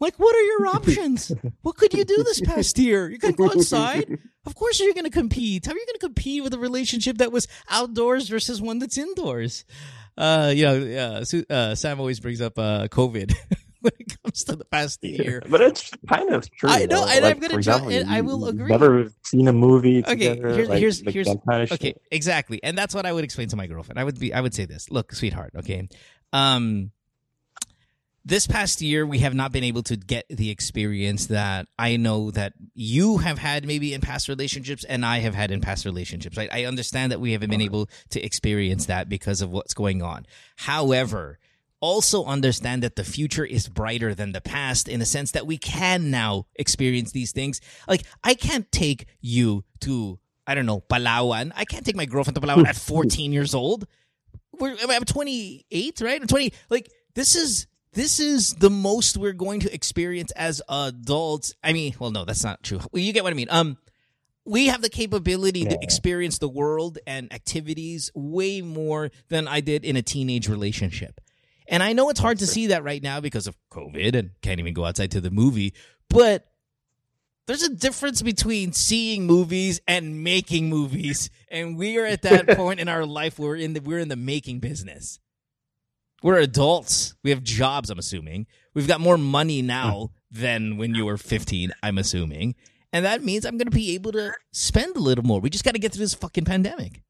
Like, 0.00 0.18
what 0.18 0.34
are 0.34 0.42
your 0.42 0.66
options? 0.68 1.30
what 1.62 1.76
could 1.76 1.92
you 1.92 2.04
do 2.04 2.22
this 2.24 2.40
past 2.40 2.78
year? 2.78 3.10
You 3.10 3.18
can 3.18 3.32
go 3.32 3.46
outside. 3.46 4.18
Of 4.46 4.54
course, 4.54 4.80
you're 4.80 4.94
going 4.94 5.04
to 5.04 5.10
compete. 5.10 5.66
How 5.66 5.72
are 5.72 5.76
you 5.76 5.84
going 5.84 5.98
to 6.00 6.06
compete 6.06 6.42
with 6.42 6.54
a 6.54 6.58
relationship 6.58 7.18
that 7.18 7.30
was 7.30 7.46
outdoors 7.68 8.28
versus 8.28 8.62
one 8.62 8.78
that's 8.78 8.96
indoors? 8.96 9.66
Uh, 10.16 10.52
you 10.54 10.64
know, 10.64 11.22
uh, 11.22 11.52
uh, 11.52 11.74
Sam 11.74 12.00
always 12.00 12.20
brings 12.20 12.40
up 12.40 12.58
uh, 12.58 12.88
COVID 12.88 13.34
when 13.82 13.92
it 13.98 14.22
comes 14.22 14.44
to 14.44 14.56
the 14.56 14.64
past 14.64 15.02
year. 15.02 15.42
but 15.48 15.60
it's 15.60 15.90
kind 16.08 16.30
of 16.32 16.50
true. 16.50 16.68
I 16.70 16.86
know, 16.86 17.04
though. 17.04 17.10
and 17.10 17.22
Like, 17.24 17.34
I'm 17.36 17.40
gonna 17.40 17.54
for 17.54 17.60
ju- 17.60 17.70
and 17.90 18.10
I 18.10 18.20
will 18.20 18.46
agree. 18.46 18.68
Never 18.68 19.10
seen 19.24 19.48
a 19.48 19.52
movie 19.52 20.00
Okay, 20.04 20.12
together. 20.34 20.48
here's- 20.54 20.68
like, 20.68 20.78
here's- 20.78 21.04
like 21.04 21.14
here's- 21.14 21.28
kind 21.48 21.62
of 21.62 21.72
Okay, 21.72 21.94
exactly, 22.10 22.62
and 22.62 22.76
that's 22.76 22.94
what 22.94 23.06
I 23.06 23.12
would 23.12 23.24
explain 23.24 23.48
to 23.48 23.56
my 23.56 23.66
girlfriend. 23.66 23.98
I 23.98 24.04
would 24.04 24.18
be, 24.18 24.32
I 24.34 24.40
would 24.40 24.54
say 24.54 24.64
this: 24.66 24.90
Look, 24.90 25.12
sweetheart, 25.12 25.52
okay, 25.56 25.88
um, 26.32 26.90
this 28.22 28.46
past 28.46 28.82
year 28.82 29.06
we 29.06 29.20
have 29.20 29.34
not 29.34 29.50
been 29.50 29.64
able 29.64 29.82
to 29.84 29.96
get 29.96 30.26
the 30.28 30.50
experience 30.50 31.26
that 31.26 31.66
I 31.78 31.96
know 31.96 32.30
that 32.32 32.52
you 32.74 33.16
have 33.18 33.38
had 33.38 33.64
maybe 33.66 33.94
in 33.94 34.02
past 34.02 34.28
relationships 34.28 34.84
and 34.84 35.06
I 35.06 35.20
have 35.20 35.34
had 35.34 35.50
in 35.50 35.62
past 35.62 35.86
relationships. 35.86 36.36
Right? 36.36 36.50
I 36.52 36.66
understand 36.66 37.12
that 37.12 37.20
we 37.20 37.32
haven't 37.32 37.48
been 37.50 37.62
able 37.62 37.88
to 38.10 38.22
experience 38.22 38.86
that 38.86 39.08
because 39.08 39.40
of 39.40 39.50
what's 39.50 39.72
going 39.72 40.02
on. 40.02 40.26
However, 40.56 41.38
also 41.80 42.24
understand 42.24 42.82
that 42.82 42.96
the 42.96 43.04
future 43.04 43.44
is 43.44 43.68
brighter 43.68 44.14
than 44.14 44.32
the 44.32 44.40
past 44.40 44.88
in 44.88 45.00
a 45.00 45.06
sense 45.06 45.32
that 45.32 45.46
we 45.46 45.58
can 45.58 46.10
now 46.10 46.46
experience 46.56 47.12
these 47.12 47.32
things. 47.32 47.60
Like 47.88 48.04
I 48.22 48.34
can't 48.34 48.70
take 48.70 49.06
you 49.20 49.64
to 49.80 50.18
I 50.46 50.54
don't 50.54 50.66
know 50.66 50.80
Palawan. 50.80 51.52
I 51.56 51.64
can't 51.64 51.84
take 51.84 51.96
my 51.96 52.06
girlfriend 52.06 52.34
to 52.36 52.40
Palawan 52.40 52.66
at 52.66 52.76
14 52.90 53.32
years 53.32 53.54
old. 53.54 53.86
We're 54.58 54.76
I'm 54.88 55.04
28, 55.04 56.00
right? 56.02 56.20
I'm 56.20 56.26
20. 56.26 56.52
Like 56.68 56.90
this 57.14 57.34
is 57.34 57.66
this 57.92 58.20
is 58.20 58.54
the 58.54 58.70
most 58.70 59.16
we're 59.16 59.32
going 59.32 59.60
to 59.60 59.74
experience 59.74 60.30
as 60.32 60.62
adults. 60.68 61.54
I 61.62 61.72
mean, 61.72 61.94
well, 61.98 62.10
no, 62.10 62.24
that's 62.24 62.44
not 62.44 62.62
true. 62.62 62.78
Well, 62.92 63.02
you 63.02 63.12
get 63.12 63.24
what 63.24 63.32
I 63.32 63.36
mean. 63.36 63.48
Um, 63.50 63.78
we 64.44 64.66
have 64.66 64.82
the 64.82 64.88
capability 64.88 65.64
to 65.64 65.78
experience 65.82 66.38
the 66.38 66.48
world 66.48 66.98
and 67.06 67.32
activities 67.32 68.10
way 68.14 68.62
more 68.62 69.10
than 69.28 69.46
I 69.46 69.60
did 69.60 69.84
in 69.84 69.96
a 69.96 70.02
teenage 70.02 70.48
relationship. 70.48 71.20
And 71.70 71.84
I 71.84 71.92
know 71.92 72.10
it's 72.10 72.20
hard 72.20 72.40
to 72.40 72.46
see 72.48 72.66
that 72.66 72.82
right 72.82 73.02
now 73.02 73.20
because 73.20 73.46
of 73.46 73.56
COVID 73.70 74.16
and 74.16 74.30
can't 74.42 74.58
even 74.58 74.74
go 74.74 74.84
outside 74.84 75.12
to 75.12 75.20
the 75.20 75.30
movie, 75.30 75.72
but 76.08 76.48
there's 77.46 77.62
a 77.62 77.72
difference 77.72 78.22
between 78.22 78.72
seeing 78.72 79.24
movies 79.24 79.80
and 79.86 80.22
making 80.22 80.68
movies. 80.68 81.30
And 81.48 81.78
we 81.78 81.96
are 81.96 82.04
at 82.04 82.22
that 82.22 82.48
point 82.56 82.80
in 82.80 82.88
our 82.88 83.06
life 83.06 83.38
where 83.38 83.50
we're 83.50 83.56
in 83.56 83.72
the 83.74 83.80
we're 83.80 84.00
in 84.00 84.08
the 84.08 84.16
making 84.16 84.58
business. 84.58 85.20
We're 86.24 86.38
adults. 86.38 87.14
We 87.22 87.30
have 87.30 87.42
jobs, 87.42 87.88
I'm 87.88 87.98
assuming. 87.98 88.48
We've 88.74 88.88
got 88.88 89.00
more 89.00 89.16
money 89.16 89.62
now 89.62 89.92
mm. 89.92 90.40
than 90.40 90.76
when 90.76 90.94
you 90.94 91.06
were 91.06 91.16
15, 91.16 91.72
I'm 91.82 91.98
assuming. 91.98 92.56
And 92.92 93.04
that 93.04 93.22
means 93.22 93.44
I'm 93.44 93.56
going 93.56 93.70
to 93.70 93.74
be 93.74 93.94
able 93.94 94.12
to 94.12 94.32
spend 94.52 94.96
a 94.96 95.00
little 95.00 95.24
more. 95.24 95.40
We 95.40 95.50
just 95.50 95.64
got 95.64 95.74
to 95.74 95.78
get 95.78 95.92
through 95.92 96.04
this 96.04 96.14
fucking 96.14 96.44
pandemic. 96.44 97.02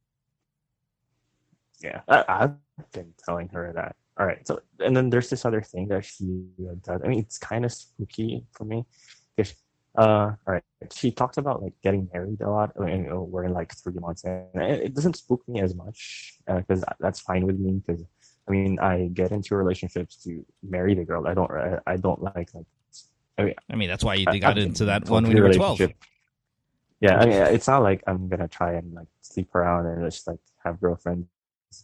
Yeah, 1.80 2.02
I, 2.06 2.24
I've 2.28 2.92
been 2.92 3.14
telling 3.24 3.48
her 3.48 3.72
that. 3.74 3.96
All 4.20 4.26
right, 4.26 4.46
so 4.46 4.60
and 4.80 4.94
then 4.94 5.08
there's 5.08 5.30
this 5.30 5.46
other 5.46 5.62
thing 5.62 5.88
that 5.88 6.04
she 6.04 6.44
does. 6.84 7.00
I 7.02 7.08
mean, 7.08 7.20
it's 7.20 7.38
kind 7.38 7.64
of 7.64 7.72
spooky 7.72 8.44
for 8.52 8.64
me 8.64 8.84
because, 9.34 9.54
uh, 9.96 10.02
all 10.02 10.36
right, 10.46 10.62
she 10.92 11.10
talks 11.10 11.38
about 11.38 11.62
like 11.62 11.72
getting 11.82 12.06
married 12.12 12.42
a 12.42 12.50
lot. 12.50 12.72
I 12.78 12.84
mean, 12.84 13.06
know, 13.06 13.22
we're 13.22 13.44
in 13.44 13.54
like 13.54 13.74
three 13.74 13.94
months, 13.94 14.24
and 14.24 14.44
it 14.54 14.94
doesn't 14.94 15.16
spook 15.16 15.42
me 15.48 15.62
as 15.62 15.74
much 15.74 16.34
because 16.46 16.84
uh, 16.84 16.92
that's 17.00 17.20
fine 17.20 17.46
with 17.46 17.58
me. 17.58 17.80
Because 17.80 18.04
I 18.46 18.52
mean, 18.52 18.78
I 18.78 19.08
get 19.14 19.32
into 19.32 19.56
relationships 19.56 20.22
to 20.24 20.44
marry 20.62 20.94
the 20.94 21.06
girl. 21.06 21.26
I 21.26 21.32
don't. 21.32 21.50
I, 21.50 21.78
I 21.86 21.96
don't 21.96 22.22
like 22.22 22.52
like. 22.52 22.66
I 23.38 23.44
mean, 23.44 23.54
I 23.70 23.76
mean, 23.76 23.88
that's 23.88 24.04
why 24.04 24.16
you 24.16 24.26
I- 24.28 24.38
got 24.38 24.58
I've 24.58 24.64
into 24.64 24.84
that 24.84 25.08
one 25.08 25.22
when 25.26 25.34
you 25.34 25.42
were 25.42 25.54
12. 25.54 25.80
Yeah, 27.00 27.16
I 27.16 27.24
mean, 27.24 27.40
it's 27.56 27.66
not 27.66 27.82
like 27.82 28.02
I'm 28.06 28.28
gonna 28.28 28.48
try 28.48 28.74
and 28.74 28.92
like 28.92 29.08
sleep 29.22 29.54
around 29.54 29.86
and 29.86 30.04
just 30.04 30.26
like 30.26 30.40
have 30.62 30.78
girlfriends. 30.78 31.26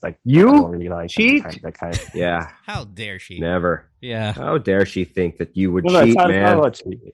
Like 0.03 0.19
You 0.25 0.49
I 0.49 0.53
don't 0.53 0.71
really 0.71 0.89
like 0.89 1.01
and 1.03 1.11
cheat? 1.11 1.43
Kind, 1.45 1.61
that 1.63 1.75
kind 1.79 1.95
of. 1.95 2.01
Yeah, 2.15 2.51
How 2.65 2.85
dare 2.85 3.19
she? 3.19 3.39
never. 3.39 3.89
Yeah. 4.01 4.33
How 4.33 4.59
dare 4.59 4.85
she 4.85 5.05
think 5.05 5.39
that 5.39 5.57
you 5.57 5.73
would 5.73 5.85
No, 5.85 5.93
no, 5.93 5.99
it's 6.01 6.09
cheat, 6.09 6.17
not, 6.17 6.31
it's 6.31 6.37
not 6.37 6.43
man? 6.43 6.59
about 6.59 6.75
cheating. 6.75 7.13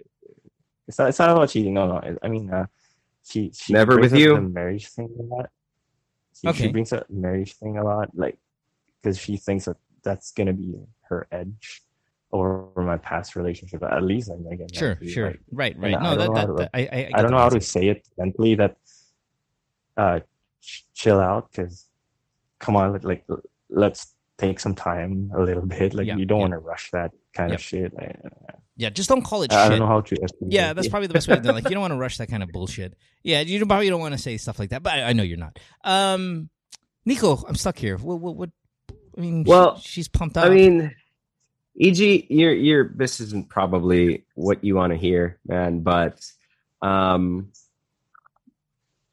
It's 0.89 0.99
not, 0.99 1.09
it's 1.11 1.19
not 1.19 1.31
about 1.31 1.49
cheating. 1.51 1.75
No, 1.75 1.87
no. 1.87 2.17
I 2.23 2.29
mean, 2.29 2.51
uh, 2.51 2.67
she 3.25 3.53
she 3.55 3.73
Never 3.73 3.99
with 3.99 4.15
you? 4.15 4.35
the 4.35 4.41
marriage 4.41 4.89
thing 4.89 5.09
a 5.19 5.23
lot. 5.23 5.51
She, 6.41 6.49
Okay. 6.49 6.67
she 6.67 6.73
brings 6.73 6.93
up 6.93 7.09
marriage 7.11 7.53
thing 7.55 7.77
a 7.79 7.85
lot, 7.85 8.09
like 8.15 8.37
because 9.01 9.19
she 9.19 9.37
thinks 9.37 9.67
that 9.67 9.77
that's 10.03 10.33
gonna 10.33 10.53
be 10.55 10.75
her 11.09 11.29
edge 11.31 11.83
over 12.33 12.83
my 12.83 12.97
past 12.97 13.37
relationship. 13.37 13.83
At 13.83 14.03
least 14.03 14.31
I'm 14.31 14.43
gonna 14.43 14.67
Sure, 14.73 14.97
married, 15.01 15.11
sure. 15.13 15.27
like, 15.29 15.41
right, 15.53 15.79
right. 15.79 15.95
I 15.95 16.03
No, 16.03 16.17
don't 16.17 16.19
that, 16.19 16.27
know 16.27 16.35
that, 16.35 16.41
how 16.41 16.47
to, 16.47 16.53
that- 16.55 16.71
I, 16.75 16.81
I, 16.81 16.99
I, 16.99 17.11
I 17.15 17.23
don't 17.23 17.31
know 17.31 17.39
how 17.39 17.51
to 17.51 17.61
say 17.61 17.89
it 17.89 18.09
gently 18.19 18.55
that 18.57 18.77
uh 19.97 20.21
ch- 20.61 20.87
chill 20.95 21.21
out 21.21 21.53
because 21.53 21.87
come 22.63 22.77
on 22.77 22.93
like, 22.93 23.05
like 23.05 23.25
let's 23.69 24.15
take 24.39 24.59
some 24.59 24.75
time 24.75 25.31
a 25.37 25.41
little 25.43 25.67
bit 25.67 25.93
like 25.95 26.07
Yeah, 26.07 26.17
you 26.17 26.25
don't 26.25 26.39
yeah. 26.39 26.43
want 26.49 26.53
to 26.53 26.59
rush 26.59 26.91
that 26.93 27.11
kind 27.35 27.51
Yep. 27.51 27.59
of 27.59 27.63
shit 27.63 27.95
like, 27.95 28.17
Yeah, 28.77 28.91
just 28.91 29.09
don't 29.11 29.23
call 29.23 29.43
it 29.43 29.53
I 29.53 29.65
shit. 29.65 29.71
don't 29.73 29.81
know 29.81 29.87
how 29.87 30.01
to 30.01 30.17
Yeah, 30.41 30.73
that's 30.73 30.89
probably 30.89 31.09
the 31.09 31.15
best 31.15 31.29
way 31.29 31.37
to 31.37 31.43
do 31.43 31.51
it. 31.51 31.53
Like, 31.53 31.65
you 31.65 31.71
don't 31.77 31.81
want 31.89 31.93
to 31.93 31.99
rush 31.99 32.17
that 32.19 32.29
kind 32.31 32.43
of 32.43 32.51
bullshit. 32.51 32.95
Yeah, 33.23 33.41
you 33.41 33.59
don't- 33.59 33.69
probably 33.69 33.91
don't 33.91 34.01
want 34.01 34.15
to 34.15 34.19
say 34.19 34.37
stuff 34.39 34.59
like 34.59 34.71
that, 34.71 34.83
but 34.83 34.95
I, 34.95 35.03
I 35.11 35.13
know 35.13 35.23
you're 35.23 35.39
not. 35.39 35.59
Um, 35.85 36.49
Nico, 37.05 37.45
I'm 37.49 37.57
stuck 37.57 37.77
here. 37.79 37.97
What, 37.99 38.21
what, 38.21 38.37
what 38.37 38.51
I 39.17 39.21
mean, 39.21 39.45
Well, 39.45 39.77
she, 39.79 39.89
she's 39.89 40.09
pumped 40.09 40.37
up. 40.39 40.47
I 40.47 40.49
mean, 40.51 40.95
EG, 41.81 42.27
you're 42.31 42.53
you're 42.55 42.93
this 42.95 43.21
isn't 43.21 43.49
probably 43.49 44.25
what 44.35 44.63
you 44.65 44.75
want 44.77 44.93
to 44.93 44.99
hear, 44.99 45.39
man, 45.47 45.81
but 45.81 46.21
um 46.81 47.53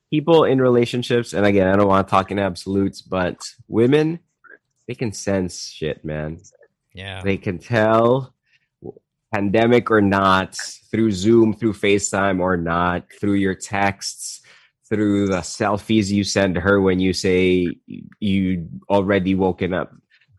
people 0.10 0.44
in 0.44 0.62
relationships, 0.62 1.34
and 1.34 1.46
again, 1.46 1.68
I 1.68 1.76
don't 1.76 1.88
want 1.88 2.08
to 2.08 2.12
talk 2.12 2.32
in 2.32 2.40
absolutes, 2.40 3.02
but 3.02 3.38
women, 3.68 4.20
they 4.88 4.96
can 4.96 5.14
sense 5.14 5.68
shit, 5.70 6.04
man. 6.04 6.40
yeah. 6.94 7.22
They 7.24 7.38
can 7.38 7.60
tell 7.60 8.34
pandemic 9.34 9.92
or 9.92 10.02
not, 10.02 10.58
through 10.92 11.12
Zoom, 11.12 11.54
through 11.54 11.74
FaceTime 11.74 12.40
or 12.40 12.58
not, 12.58 13.06
through 13.20 13.34
your 13.34 13.54
texts, 13.54 14.42
through 14.90 15.28
the 15.28 15.38
selfies 15.38 16.10
you 16.10 16.24
send 16.24 16.58
her 16.58 16.82
when 16.82 17.00
you 17.00 17.14
say 17.14 17.78
you 18.20 18.68
already 18.90 19.36
woken 19.36 19.74
up. 19.74 19.94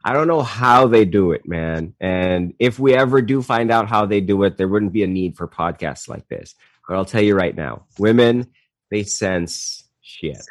I 0.04 0.12
don't 0.12 0.26
know 0.26 0.42
how 0.42 0.88
they 0.88 1.04
do 1.04 1.32
it, 1.32 1.46
man. 1.46 1.94
And 2.00 2.54
if 2.58 2.78
we 2.78 2.94
ever 2.94 3.22
do 3.22 3.42
find 3.42 3.70
out 3.70 3.88
how 3.88 4.06
they 4.06 4.20
do 4.20 4.42
it, 4.42 4.56
there 4.56 4.66
wouldn't 4.66 4.92
be 4.92 5.04
a 5.04 5.06
need 5.06 5.36
for 5.36 5.46
podcasts 5.46 6.08
like 6.08 6.26
this. 6.28 6.54
But 6.88 6.96
I'll 6.96 7.04
tell 7.04 7.22
you 7.22 7.36
right 7.36 7.54
now, 7.54 7.84
women, 7.98 8.48
they 8.90 9.02
sense 9.02 9.84
shit. 10.00 10.42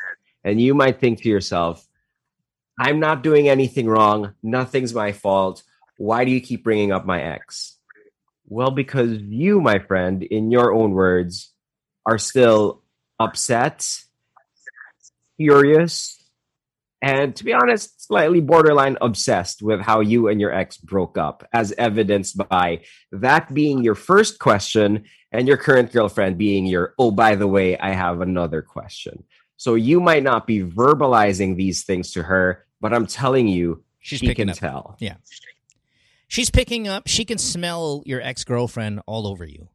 And 0.44 0.62
you 0.62 0.74
might 0.74 1.00
think 1.00 1.22
to 1.22 1.30
yourself, 1.30 1.86
I'm 2.80 3.00
not 3.00 3.24
doing 3.24 3.50
anything 3.50 3.88
wrong. 3.88 4.34
Nothing's 4.42 4.94
my 4.94 5.12
fault. 5.12 5.64
Why 5.98 6.24
do 6.24 6.32
you 6.32 6.40
keep 6.40 6.64
bringing 6.64 6.92
up 6.92 7.06
my 7.06 7.22
ex? 7.22 7.78
Well, 8.48 8.72
because 8.72 9.20
you, 9.20 9.60
my 9.62 9.80
friend, 9.80 10.24
in 10.24 10.50
your 10.50 10.74
own 10.74 10.92
words, 10.92 11.52
are 12.06 12.18
still 12.18 12.82
upset, 13.20 13.86
furious, 15.38 16.20
and 17.02 17.36
to 17.36 17.46
be 17.46 17.54
honest, 17.54 18.06
slightly 18.06 18.42
borderline 18.42 18.98
obsessed 19.02 19.62
with 19.62 19.80
how 19.80 20.02
you 20.02 20.28
and 20.28 20.42
your 20.42 20.54
ex 20.54 20.78
broke 20.78 21.18
up, 21.18 21.48
as 21.54 21.74
evidenced 21.78 22.38
by 22.50 22.82
that 23.12 23.54
being 23.54 23.84
your 23.84 23.96
first 23.96 24.40
question 24.40 25.06
and 25.32 25.48
your 25.48 25.58
current 25.58 25.92
girlfriend 25.92 26.38
being 26.38 26.66
your, 26.66 26.94
oh, 26.98 27.12
by 27.12 27.36
the 27.36 27.48
way, 27.48 27.78
I 27.78 27.92
have 27.92 28.22
another 28.22 28.62
question. 28.62 29.24
So 29.58 29.76
you 29.76 30.00
might 30.00 30.24
not 30.24 30.48
be 30.48 30.62
verbalizing 30.62 31.56
these 31.58 31.84
things 31.84 32.12
to 32.14 32.24
her, 32.24 32.66
but 32.82 32.94
I'm 32.94 33.06
telling 33.06 33.48
you, 33.48 33.84
She's 34.00 34.20
she 34.20 34.28
picking 34.28 34.48
can 34.48 34.50
up. 34.52 34.58
tell. 34.58 34.96
Yeah. 35.00 35.16
She's 36.28 36.50
picking 36.50 36.88
up. 36.88 37.08
She 37.08 37.26
can 37.26 37.38
smell 37.38 38.02
your 38.06 38.22
ex 38.22 38.44
girlfriend 38.44 39.02
all 39.08 39.28
over 39.28 39.44
you, 39.46 39.68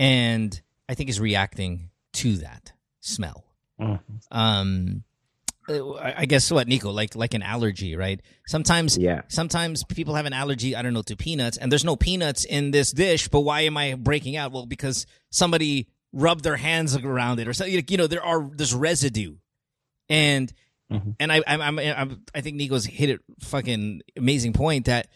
and 0.00 0.60
I 0.88 0.94
think 0.94 1.10
is 1.10 1.20
reacting 1.20 1.90
to 2.14 2.36
that 2.38 2.72
smell. 3.00 3.44
Mhm. 3.78 4.00
Um, 4.30 5.04
I 5.68 6.14
I 6.18 6.24
guess 6.26 6.50
what 6.50 6.68
Nico 6.68 6.90
like 6.90 7.14
like 7.14 7.34
an 7.34 7.42
allergy, 7.42 7.96
right? 7.96 8.20
Sometimes 8.46 8.96
Yeah. 8.98 9.22
sometimes 9.28 9.84
people 9.84 10.14
have 10.14 10.26
an 10.26 10.32
allergy, 10.32 10.76
I 10.76 10.82
don't 10.82 10.92
know, 10.94 11.02
to 11.02 11.16
peanuts, 11.16 11.56
and 11.56 11.70
there's 11.72 11.84
no 11.84 11.96
peanuts 11.96 12.44
in 12.44 12.70
this 12.70 12.90
dish, 12.92 13.28
but 13.28 13.40
why 13.40 13.62
am 13.62 13.76
I 13.76 13.94
breaking 13.94 14.36
out? 14.36 14.52
Well, 14.52 14.66
because 14.66 15.06
somebody 15.30 15.88
rubbed 16.12 16.44
their 16.44 16.56
hands 16.56 16.94
around 16.96 17.40
it 17.40 17.48
or 17.48 17.52
something. 17.52 17.82
You 17.88 17.96
know, 17.96 18.06
there 18.06 18.22
are 18.24 18.48
there's 18.54 18.74
residue, 18.74 19.36
and 20.08 20.52
Mhm. 20.92 21.16
and 21.18 21.32
I 21.32 21.42
I'm, 21.46 21.60
I'm, 21.62 21.78
I'm 21.78 22.22
I 22.34 22.40
think 22.42 22.56
Nico's 22.56 22.84
hit 22.84 23.08
it 23.08 23.20
fucking 23.40 24.02
amazing 24.16 24.52
point 24.52 24.84
that 24.84 25.08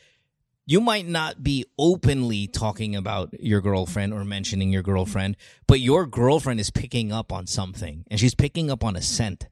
you 0.66 0.80
might 0.80 1.06
not 1.06 1.42
be 1.42 1.64
openly 1.78 2.46
talking 2.46 2.96
about 2.96 3.34
your 3.40 3.60
girlfriend 3.60 4.12
or 4.12 4.24
mentioning 4.24 4.70
your 4.70 4.82
girlfriend, 4.82 5.36
but 5.66 5.80
your 5.80 6.06
girlfriend 6.06 6.58
is 6.60 6.70
picking 6.70 7.12
up 7.12 7.32
on 7.32 7.46
something, 7.46 8.04
and 8.10 8.18
she's 8.18 8.34
picking 8.34 8.70
up 8.70 8.82
on 8.84 8.96
a 8.96 9.02
scent, 9.02 9.46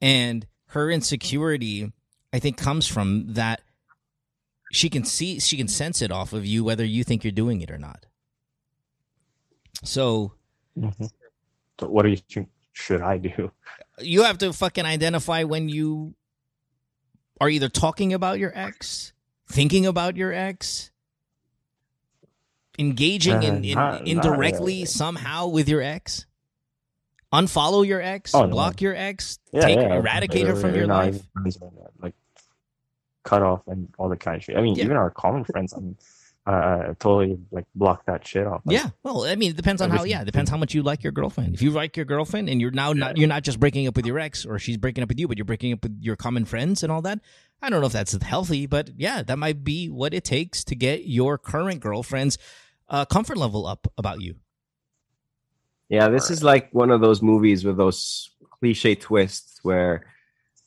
and 0.00 0.46
her 0.68 0.90
insecurity, 0.90 1.92
I 2.32 2.38
think, 2.38 2.56
comes 2.56 2.86
from 2.86 3.34
that 3.34 3.60
she 4.72 4.90
can 4.90 5.04
see 5.04 5.38
she 5.40 5.56
can 5.56 5.68
sense 5.68 6.02
it 6.02 6.10
off 6.10 6.32
of 6.32 6.44
you 6.44 6.64
whether 6.64 6.84
you 6.84 7.04
think 7.04 7.22
you're 7.24 7.30
doing 7.30 7.60
it 7.62 7.70
or 7.70 7.78
not 7.78 8.04
so 9.84 10.32
Mhm. 10.76 11.08
So 11.80 11.88
what 11.88 12.02
do 12.02 12.08
you 12.10 12.16
think 12.16 12.48
should 12.72 13.00
I 13.00 13.18
do? 13.18 13.52
you 14.00 14.24
have 14.24 14.38
to 14.38 14.52
fucking 14.52 14.84
identify 14.84 15.44
when 15.44 15.68
you 15.68 16.14
are 17.40 17.48
either 17.48 17.68
talking 17.68 18.12
about 18.12 18.38
your 18.40 18.50
ex 18.58 19.12
thinking 19.48 19.86
about 19.86 20.16
your 20.16 20.32
ex 20.32 20.90
engaging 22.78 23.42
in, 23.42 23.54
Uh, 23.54 23.58
in 23.62 23.74
not- 23.74 23.92
not 24.00 24.08
indirectly 24.08 24.72
really. 24.74 24.84
somehow 24.84 25.46
with 25.46 25.68
your 25.68 25.80
ex 25.80 26.26
unfollow 27.44 27.86
your 27.86 28.00
ex 28.00 28.34
Oh, 28.34 28.42
no. 28.46 28.48
block 28.50 28.80
your 28.80 28.94
ex 28.94 29.38
Yeah, 29.52 29.60
take 29.62 29.78
yeah, 29.78 29.94
eradicate 29.94 30.46
her 30.46 30.56
from 30.56 30.74
your 30.74 30.86
life 30.86 31.20
like 32.02 32.14
cut 33.24 33.42
off 33.42 33.62
and 33.66 33.88
all 33.98 34.08
the 34.08 34.16
kind 34.16 34.36
of 34.36 34.44
shit. 34.44 34.56
I 34.56 34.62
mean, 34.62 34.74
Yeah. 34.76 34.84
even 34.84 34.96
our 34.96 35.10
common 35.10 35.44
friends. 35.44 35.74
I 35.74 35.80
mean, 35.80 35.96
uh, 36.46 36.94
totally 37.00 37.38
like 37.50 37.64
block 37.74 38.06
that 38.06 38.24
shit 38.26 38.46
off. 38.46 38.62
Like, 38.64 38.76
yeah. 38.76 38.90
Well, 39.02 39.24
I 39.24 39.34
mean, 39.34 39.50
it 39.50 39.56
depends 39.56 39.82
on 39.82 39.90
how. 39.90 40.04
Yeah, 40.04 40.22
it 40.22 40.26
depends 40.26 40.48
how 40.48 40.56
much 40.56 40.74
you 40.74 40.82
like 40.84 41.02
your 41.02 41.10
girlfriend. 41.12 41.52
If 41.54 41.60
you 41.60 41.72
like 41.72 41.96
your 41.96 42.06
girlfriend 42.06 42.48
and 42.48 42.60
you're 42.60 42.70
now 42.70 42.92
not, 42.92 43.16
you're 43.16 43.26
not 43.28 43.42
just 43.42 43.58
breaking 43.58 43.88
up 43.88 43.96
with 43.96 44.06
your 44.06 44.20
ex 44.20 44.46
or 44.46 44.60
she's 44.60 44.76
breaking 44.76 45.02
up 45.02 45.08
with 45.08 45.18
you, 45.18 45.26
but 45.26 45.38
you're 45.38 45.44
breaking 45.44 45.72
up 45.72 45.82
with 45.82 45.98
your 46.00 46.14
common 46.14 46.44
friends 46.44 46.84
and 46.84 46.92
all 46.92 47.02
that. 47.02 47.18
I 47.60 47.68
don't 47.68 47.80
know 47.80 47.86
if 47.88 47.92
that's 47.92 48.12
healthy, 48.22 48.66
but 48.66 48.90
yeah, 48.96 49.22
that 49.24 49.38
might 49.38 49.64
be 49.64 49.88
what 49.88 50.14
it 50.14 50.22
takes 50.22 50.62
to 50.64 50.76
get 50.76 51.04
your 51.06 51.36
current 51.36 51.80
girlfriend's 51.80 52.38
uh, 52.88 53.04
comfort 53.06 53.38
level 53.38 53.66
up 53.66 53.88
about 53.98 54.20
you. 54.20 54.36
Yeah, 55.88 56.08
this 56.08 56.30
is 56.30 56.42
like 56.42 56.68
one 56.72 56.90
of 56.90 57.00
those 57.00 57.22
movies 57.22 57.64
with 57.64 57.76
those 57.76 58.30
cliche 58.50 58.94
twists 58.94 59.60
where, 59.62 60.06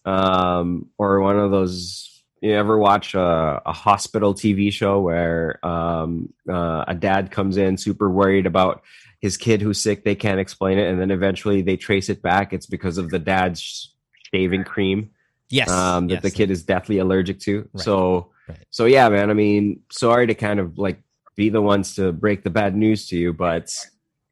um, 0.06 0.88
or 0.98 1.20
one 1.20 1.38
of 1.40 1.52
those. 1.52 2.06
You 2.42 2.54
ever 2.54 2.78
watch 2.78 3.16
a, 3.16 3.62
a 3.66 3.74
hospital 3.74 4.34
TV 4.34 4.72
show 4.72 5.02
where 5.02 5.60
um, 5.66 6.32
uh, 6.50 6.86
a 6.88 6.96
dad 6.96 7.32
comes 7.32 7.58
in 7.58 7.76
super 7.76 8.10
worried 8.10 8.46
about 8.46 8.82
his 9.20 9.36
kid 9.36 9.62
who's 9.62 9.82
sick, 9.82 10.06
they 10.06 10.16
can't 10.16 10.40
explain 10.40 10.78
it, 10.78 10.90
and 10.90 11.02
then 11.02 11.12
eventually 11.12 11.62
they 11.62 11.76
trace 11.76 12.08
it 12.08 12.22
back. 12.22 12.54
It's 12.54 12.66
because 12.66 12.98
of 12.98 13.10
the 13.10 13.20
dad's 13.20 13.94
shaving 14.34 14.64
cream 14.64 15.10
Yes. 15.50 15.70
um, 15.70 16.08
that 16.08 16.16
yes. 16.16 16.24
the 16.24 16.32
kid 16.32 16.52
is 16.52 16.64
deathly 16.64 17.00
allergic 17.00 17.40
to. 17.42 17.68
Right. 17.74 17.84
So, 17.84 18.32
Right. 18.48 18.58
so 18.70 18.86
yeah, 18.86 19.10
man. 19.10 19.30
I 19.30 19.34
mean, 19.34 19.82
sorry 19.92 20.26
to 20.28 20.34
kind 20.34 20.60
of 20.60 20.78
like 20.78 21.02
be 21.36 21.50
the 21.50 21.62
ones 21.62 21.96
to 21.96 22.12
break 22.14 22.44
the 22.44 22.50
bad 22.50 22.76
news 22.76 23.08
to 23.10 23.18
you, 23.18 23.34
but 23.34 23.76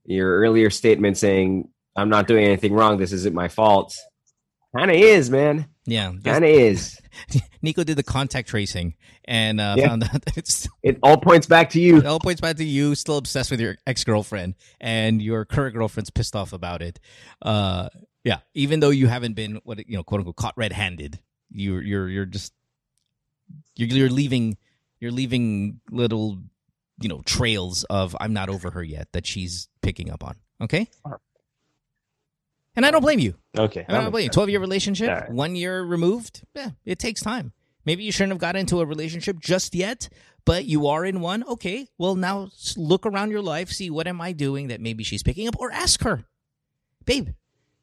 your 0.08 0.39
earlier 0.39 0.70
statement 0.72 1.18
saying 1.18 1.70
I'm 1.95 2.10
not 2.10 2.26
doing 2.28 2.45
anything 2.45 2.74
wrong, 2.74 2.97
this 2.97 3.12
isn't 3.14 3.36
my 3.36 3.47
fault, 3.47 3.95
kind 4.76 4.89
of 4.89 4.97
is, 4.97 5.30
man. 5.30 5.68
Yeah. 5.86 6.12
Kind 6.24 6.43
of 6.43 6.49
is. 6.49 6.99
Nico 7.62 7.84
did 7.86 7.95
the 7.97 8.03
contact 8.03 8.49
tracing 8.49 8.95
and 9.26 9.62
uh, 9.62 9.76
Yeah. 9.78 9.88
found 9.88 10.03
out 10.03 10.22
It 10.84 10.99
all 11.01 11.18
points 11.18 11.47
back 11.47 11.70
to 11.72 11.80
you. 11.80 11.97
it 11.97 12.05
all 12.05 12.20
points 12.20 12.41
back 12.41 12.58
to 12.58 12.66
you 12.66 12.93
still 12.95 13.18
obsessed 13.18 13.49
with 13.51 13.62
your 13.62 13.78
ex 13.88 14.03
girlfriend 14.03 14.55
and 14.82 15.22
your 15.22 15.45
current 15.45 15.76
girlfriend's 15.76 16.10
pissed 16.10 16.36
off 16.36 16.51
about 16.51 16.82
it. 16.82 16.99
Uh, 17.41 17.88
yeah, 18.26 18.39
even 18.53 18.82
though 18.82 18.89
you 18.89 19.08
haven't 19.08 19.34
been 19.36 19.62
what 19.64 19.80
you 19.88 19.95
know, 19.95 20.03
quote 20.03 20.20
unquote, 20.20 20.36
caught 20.36 20.58
red 20.58 20.74
handed, 20.74 21.20
you're 21.49 21.82
you're 21.82 22.10
you're 22.10 22.26
just 22.26 22.51
you're 23.78 23.88
you're 23.88 24.10
leaving 24.10 24.58
you're 24.99 25.12
leaving 25.12 25.80
little 25.89 26.38
you 27.01 27.08
know 27.08 27.22
trails 27.26 27.86
of 27.86 28.16
I'm 28.20 28.34
not 28.34 28.49
over 28.49 28.72
her 28.72 28.84
yet 28.84 29.08
that 29.14 29.26
she's 29.26 29.70
picking 29.88 30.09
up 30.11 30.21
on. 30.23 30.35
Okay. 30.61 30.89
And 32.75 32.85
I 32.85 32.91
don't 32.91 33.01
blame 33.01 33.19
you. 33.19 33.35
Okay. 33.57 33.85
I 33.88 33.93
don't 34.01 34.11
blame 34.11 34.25
you. 34.25 34.29
Twelve 34.29 34.49
year 34.49 34.59
relationship, 34.59 35.07
Yeah. 35.07 35.31
one 35.31 35.55
year 35.55 35.81
removed. 35.83 36.43
Yeah, 36.55 36.71
it 36.85 36.99
takes 36.99 37.21
time. 37.21 37.53
Maybe 37.85 38.03
you 38.03 38.11
shouldn't 38.11 38.31
have 38.33 38.39
got 38.39 38.55
into 38.55 38.81
a 38.81 38.85
relationship 38.85 39.39
just 39.39 39.73
yet, 39.73 40.09
but 40.45 40.65
you 40.65 40.88
are 40.88 41.05
in 41.05 41.21
one. 41.21 41.43
Okay, 41.45 41.88
well 41.97 42.15
now 42.15 42.49
look 42.75 43.05
around 43.05 43.31
your 43.31 43.41
life, 43.41 43.69
see 43.71 43.89
what 43.89 44.07
am 44.07 44.19
I 44.21 44.33
doing 44.33 44.67
that 44.67 44.81
maybe 44.81 45.03
she's 45.03 45.23
picking 45.23 45.47
up, 45.47 45.55
or 45.57 45.71
ask 45.71 46.03
her, 46.03 46.25
babe. 47.05 47.29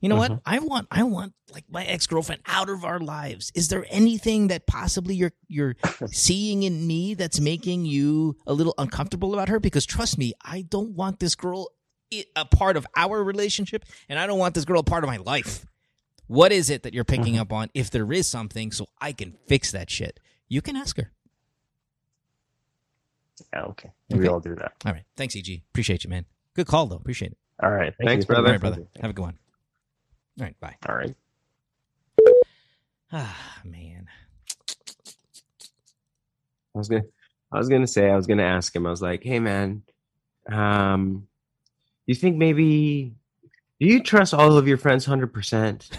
You 0.01 0.11
know 0.11 0.17
what? 0.17 0.33
Mhm. 0.33 0.41
I 0.45 0.59
want, 0.59 0.87
I 0.91 1.03
want 1.05 1.33
like 1.51 1.65
my 1.71 1.83
ex 1.87 2.07
girlfriend 2.07 2.43
out 2.45 2.69
of 2.69 2.85
our 2.85 3.01
lives. 3.01 3.51
Is 3.55 3.69
there 3.69 3.87
anything 3.89 4.49
that 4.49 4.67
possibly 4.67 5.15
you're 5.17 5.33
you're 5.49 5.77
seeing 6.13 6.63
in 6.63 6.87
me 6.87 7.15
that's 7.15 7.41
making 7.41 7.87
you 7.87 8.37
a 8.47 8.53
little 8.53 8.75
uncomfortable 8.77 9.33
about 9.33 9.49
her? 9.49 9.59
Because 9.59 9.87
trust 9.87 10.19
me, 10.19 10.35
I 10.45 10.61
don't 10.63 10.91
want 10.91 11.21
this 11.21 11.35
girl 11.35 11.69
a 12.37 12.45
part 12.45 12.77
of 12.77 12.87
our 12.97 13.23
relationship, 13.23 13.85
and 14.09 14.19
I 14.19 14.27
don't 14.27 14.39
want 14.39 14.55
this 14.55 14.65
girl 14.65 14.81
a 14.81 14.85
part 14.85 15.05
of 15.05 15.09
my 15.09 15.19
life. 15.19 15.67
What 16.27 16.53
is 16.53 16.71
it 16.71 16.83
that 16.85 16.95
you're 16.95 17.05
picking 17.05 17.39
up 17.39 17.53
on? 17.53 17.71
If 17.75 17.91
there 17.91 18.11
is 18.13 18.27
something, 18.27 18.73
so 18.73 18.89
I 19.01 19.13
can 19.13 19.35
fix 19.47 19.73
that 19.73 19.91
shit, 19.91 20.21
you 20.49 20.63
can 20.63 20.77
ask 20.77 20.97
her. 20.97 21.11
Yeah, 23.53 23.63
okay. 23.65 23.91
We 24.11 24.27
all 24.29 24.41
do 24.41 24.55
that. 24.55 24.73
All 24.87 24.93
right. 24.93 25.03
Thanks, 25.17 25.37
EG. 25.37 25.63
Appreciate 25.71 26.05
you, 26.05 26.11
man. 26.11 26.25
Good 26.55 26.67
call, 26.67 26.87
though. 26.87 26.97
Appreciate 26.97 27.33
it. 27.33 27.39
All 27.63 27.71
right. 27.71 27.93
Thank 27.99 28.09
Thanks, 28.09 28.25
you. 28.25 28.27
Brother. 28.35 28.53
right, 28.53 28.61
brother. 28.61 28.87
Have 29.01 29.11
a 29.11 29.15
good 29.15 29.23
one. 29.23 29.39
All 30.41 30.47
right. 30.47 30.59
Bye. 30.61 30.77
All 30.89 30.95
right. 30.95 31.15
Ah, 33.13 33.61
man. 33.65 34.07
I 36.75 36.79
was 36.79 36.89
gonna, 36.89 37.05
I 37.53 37.59
was 37.59 37.69
gonna 37.69 37.87
say, 37.87 38.11
I 38.11 38.17
was 38.17 38.27
gonna 38.27 38.43
ask 38.43 38.75
him. 38.75 38.87
I 38.87 38.91
was 38.91 39.01
like, 39.01 39.23
"Hey, 39.23 39.39
man, 39.39 39.83
um, 40.51 41.29
you 42.07 42.15
think 42.15 42.37
maybe 42.37 43.15
do 43.81 43.87
you 43.87 44.03
trust 44.03 44.35
all 44.35 44.57
of 44.57 44.67
your 44.69 44.79
friends 44.79 45.05
hundred 45.05 45.33
percent? 45.33 45.89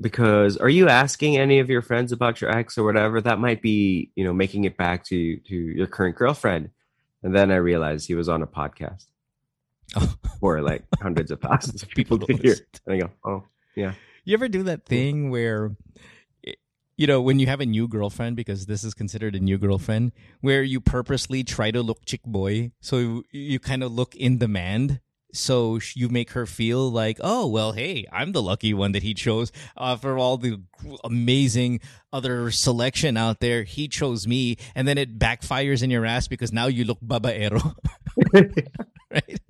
Because 0.00 0.56
are 0.56 0.68
you 0.68 0.88
asking 0.88 1.36
any 1.36 1.60
of 1.60 1.70
your 1.70 1.80
friends 1.80 2.10
about 2.10 2.40
your 2.40 2.50
ex 2.50 2.76
or 2.76 2.82
whatever? 2.82 3.20
That 3.20 3.38
might 3.38 3.62
be, 3.62 4.10
you 4.16 4.24
know, 4.24 4.32
making 4.32 4.64
it 4.64 4.76
back 4.76 5.04
to 5.04 5.36
to 5.36 5.54
your 5.54 5.86
current 5.86 6.16
girlfriend." 6.16 6.70
And 7.22 7.32
then 7.32 7.52
I 7.52 7.56
realized 7.62 8.08
he 8.08 8.16
was 8.16 8.28
on 8.28 8.42
a 8.42 8.46
podcast 8.46 9.06
Oh. 9.96 10.12
for 10.40 10.60
like 10.62 10.82
hundreds 11.00 11.30
of 11.30 11.40
thousands 11.40 11.84
of 11.84 11.90
people 11.90 12.18
to 12.18 12.34
hear. 12.36 12.56
And 12.86 12.94
I 12.96 12.98
go, 13.06 13.10
"Oh, 13.24 13.44
yeah." 13.76 13.94
You 14.24 14.34
ever 14.34 14.48
do 14.48 14.64
that 14.64 14.84
thing 14.84 15.30
where, 15.30 15.76
you 16.96 17.06
know, 17.06 17.20
when 17.22 17.38
you 17.38 17.46
have 17.46 17.60
a 17.60 17.66
new 17.66 17.86
girlfriend, 17.86 18.34
because 18.34 18.66
this 18.66 18.82
is 18.82 18.94
considered 18.94 19.36
a 19.36 19.40
new 19.40 19.58
girlfriend, 19.58 20.10
where 20.40 20.64
you 20.64 20.80
purposely 20.80 21.44
try 21.44 21.70
to 21.70 21.82
look 21.82 22.04
chick 22.04 22.22
boy, 22.24 22.72
so 22.80 23.22
you 23.30 23.60
kind 23.60 23.84
of 23.84 23.92
look 23.92 24.16
in 24.16 24.38
demand. 24.38 24.98
So 25.34 25.78
you 25.94 26.08
make 26.08 26.30
her 26.30 26.46
feel 26.46 26.90
like, 26.90 27.18
oh 27.20 27.46
well, 27.46 27.72
hey, 27.72 28.06
I'm 28.12 28.32
the 28.32 28.42
lucky 28.42 28.72
one 28.72 28.92
that 28.92 29.02
he 29.02 29.14
chose. 29.14 29.52
Uh, 29.76 29.96
for 29.96 30.18
all 30.18 30.36
the 30.38 30.60
amazing 31.02 31.80
other 32.12 32.50
selection 32.50 33.16
out 33.16 33.40
there, 33.40 33.64
he 33.64 33.88
chose 33.88 34.26
me, 34.26 34.56
and 34.74 34.86
then 34.86 34.98
it 34.98 35.18
backfires 35.18 35.82
in 35.82 35.90
your 35.90 36.06
ass 36.06 36.28
because 36.28 36.52
now 36.52 36.66
you 36.66 36.84
look 36.84 37.00
babaero, 37.00 37.74
right? 39.10 39.40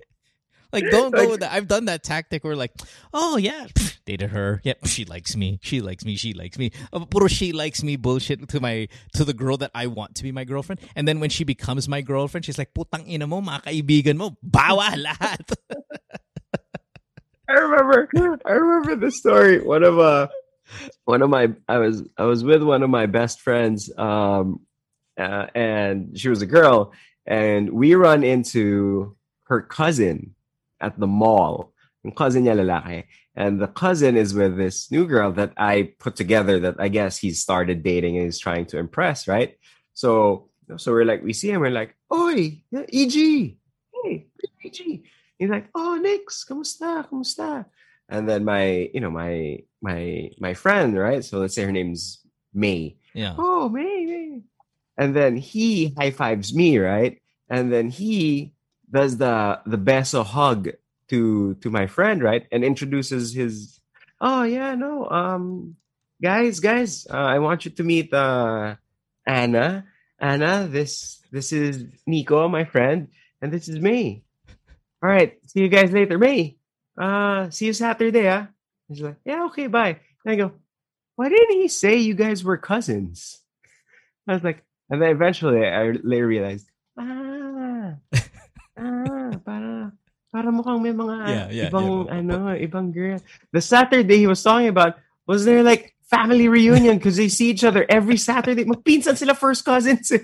Like, 0.73 0.85
don't 0.89 1.11
go 1.11 1.19
Like- 1.19 1.29
with 1.29 1.39
that. 1.41 1.53
I've 1.53 1.67
done 1.67 1.85
that 1.85 2.03
tactic 2.03 2.43
where, 2.43 2.55
like, 2.55 2.71
oh 3.13 3.37
yeah, 3.37 3.65
pff, 3.73 3.97
dated 4.05 4.31
her. 4.31 4.61
Yep, 4.63 4.87
she 4.87 5.05
likes 5.05 5.35
me. 5.35 5.59
She 5.63 5.81
likes 5.81 6.05
me. 6.05 6.15
She 6.15 6.33
likes 6.33 6.57
me. 6.57 6.71
Uh, 6.91 7.05
puro 7.05 7.27
she 7.27 7.51
likes 7.51 7.83
me 7.83 7.95
bullshit 7.95 8.47
to 8.49 8.59
my 8.59 8.87
to 9.13 9.23
the 9.23 9.33
girl 9.33 9.57
that 9.57 9.71
I 9.73 9.87
want 9.87 10.15
to 10.15 10.23
be 10.23 10.31
my 10.31 10.43
girlfriend. 10.43 10.81
And 10.95 11.07
then 11.07 11.19
when 11.19 11.29
she 11.29 11.43
becomes 11.43 11.87
my 11.87 12.01
girlfriend, 12.01 12.45
she's 12.45 12.57
like, 12.57 12.73
putang 12.73 13.07
ina 13.07 13.27
mo, 13.27 13.41
mga 13.41 13.63
kaibigan 13.63 14.17
mo, 14.17 14.37
bawa 14.45 14.93
lahat. 14.95 15.53
I 17.49 17.53
remember 17.53 18.09
I 18.45 18.51
remember 18.53 18.95
the 18.95 19.11
story. 19.11 19.61
One 19.61 19.83
of 19.83 19.99
uh 19.99 20.27
one 21.05 21.21
of 21.21 21.29
my 21.29 21.53
I 21.67 21.77
was 21.77 22.03
I 22.17 22.25
was 22.25 22.43
with 22.43 22.63
one 22.63 22.81
of 22.83 22.89
my 22.89 23.05
best 23.05 23.41
friends 23.41 23.91
um 23.97 24.61
uh, 25.17 25.47
and 25.55 26.17
she 26.19 26.27
was 26.27 26.41
a 26.41 26.45
girl 26.45 26.91
and 27.25 27.69
we 27.69 27.95
run 27.95 28.23
into 28.23 29.15
her 29.43 29.61
cousin 29.61 30.34
at 30.85 30.99
the 30.99 31.09
mall. 31.09 31.73
Yung 32.05 32.13
cousin 32.13 32.45
niya 32.45 32.53
lalaki. 32.53 33.09
And 33.33 33.59
the 33.59 33.67
cousin 33.67 34.15
is 34.15 34.37
with 34.37 34.55
this 34.55 34.91
new 34.93 35.09
girl 35.09 35.33
that 35.33 35.51
I 35.57 35.97
put 35.97 36.15
together 36.15 36.59
that 36.61 36.77
I 36.77 36.87
guess 36.87 37.17
he 37.17 37.31
started 37.33 37.81
dating 37.81 38.15
and 38.15 38.25
he's 38.29 38.39
trying 38.39 38.69
to 38.71 38.77
impress, 38.77 39.27
right? 39.27 39.57
So 39.97 40.49
so 40.77 40.93
we're 40.93 41.05
like 41.05 41.23
we 41.25 41.33
see 41.33 41.49
him, 41.49 41.61
we're 41.61 41.73
like, 41.73 41.97
Oi, 42.13 42.61
EG. 42.73 43.57
Hey, 43.91 44.27
EG. 44.63 44.79
He's 45.37 45.49
like, 45.49 45.67
"Oh, 45.75 45.99
Nix, 45.99 46.45
kamusta, 46.47 47.09
kamusta?" 47.09 47.65
And 48.07 48.29
then 48.29 48.45
my, 48.45 48.89
you 48.93 49.01
know, 49.01 49.11
my 49.11 49.59
my 49.81 50.31
my 50.39 50.53
friend, 50.53 50.95
right? 50.97 51.25
So 51.25 51.39
let's 51.39 51.55
say 51.55 51.63
her 51.63 51.75
name's 51.75 52.23
May. 52.53 52.95
yeah. 53.13 53.35
Oh, 53.37 53.67
May, 53.67 54.05
May. 54.05 54.41
And 54.97 55.15
then 55.15 55.35
he 55.35 55.93
high 55.97 56.11
fives 56.11 56.55
me, 56.55 56.77
right? 56.79 57.19
And 57.49 57.71
then 57.71 57.89
he 57.89 58.54
does 58.95 59.17
the 59.17 59.59
the 59.65 59.77
beso 59.77 60.23
hug 60.23 60.71
to 61.11 61.53
to 61.55 61.69
my 61.69 61.85
friend, 61.85 62.23
right? 62.23 62.47
And 62.51 62.63
introduces 62.63 63.35
his. 63.35 63.79
Oh 64.21 64.43
yeah, 64.43 64.75
no, 64.75 65.09
um, 65.11 65.75
guys, 66.21 66.63
guys, 66.63 67.05
uh, 67.11 67.27
I 67.35 67.39
want 67.39 67.65
you 67.65 67.71
to 67.71 67.83
meet 67.83 68.13
uh 68.13 68.75
Anna. 69.27 69.85
Anna, 70.17 70.67
this 70.71 71.19
this 71.31 71.51
is 71.51 71.83
Nico, 72.07 72.47
my 72.47 72.63
friend, 72.63 73.11
and 73.41 73.51
this 73.51 73.67
is 73.67 73.79
me. 73.83 74.23
All 75.03 75.11
right, 75.11 75.35
see 75.45 75.59
you 75.59 75.67
guys 75.67 75.91
later. 75.91 76.17
May, 76.17 76.55
uh, 76.97 77.49
see 77.51 77.67
you 77.67 77.73
Saturday, 77.73 78.31
ah. 78.31 78.47
He's 78.87 79.01
like, 79.01 79.17
yeah, 79.25 79.45
okay, 79.51 79.67
bye. 79.67 79.99
And 80.23 80.31
I 80.31 80.35
go, 80.35 80.53
why 81.15 81.27
didn't 81.27 81.59
he 81.59 81.67
say 81.67 81.97
you 81.97 82.13
guys 82.13 82.43
were 82.43 82.57
cousins? 82.57 83.41
I 84.27 84.33
was 84.33 84.43
like, 84.43 84.63
and 84.89 85.01
then 85.01 85.09
eventually 85.09 85.67
I 85.67 85.91
later 85.91 86.27
realized, 86.27 86.69
ah, 86.97 87.99
ah, 88.77 89.31
para, 89.43 89.91
para 90.31 90.49
mukhang 90.51 90.81
may 90.81 90.91
mga 90.91 91.15
Yeah, 91.27 91.47
yeah, 91.49 91.69
ibang, 91.69 92.05
yeah. 92.07 92.15
ano, 92.19 92.35
ibang 92.55 92.93
girl. 92.93 93.19
The 93.51 93.61
Saturday 93.61 94.17
he 94.19 94.27
was 94.27 94.43
talking 94.43 94.67
about 94.69 94.95
was 95.25 95.45
there 95.45 95.63
like 95.63 95.95
family 96.09 96.47
reunion 96.47 96.97
because 96.97 97.17
they 97.17 97.29
see 97.29 97.49
each 97.49 97.63
other 97.63 97.85
every 97.89 98.17
Saturday. 98.17 98.63
Magpinsan 98.65 99.17
sila 99.17 99.33
first 99.33 99.65
cousins. 99.65 100.11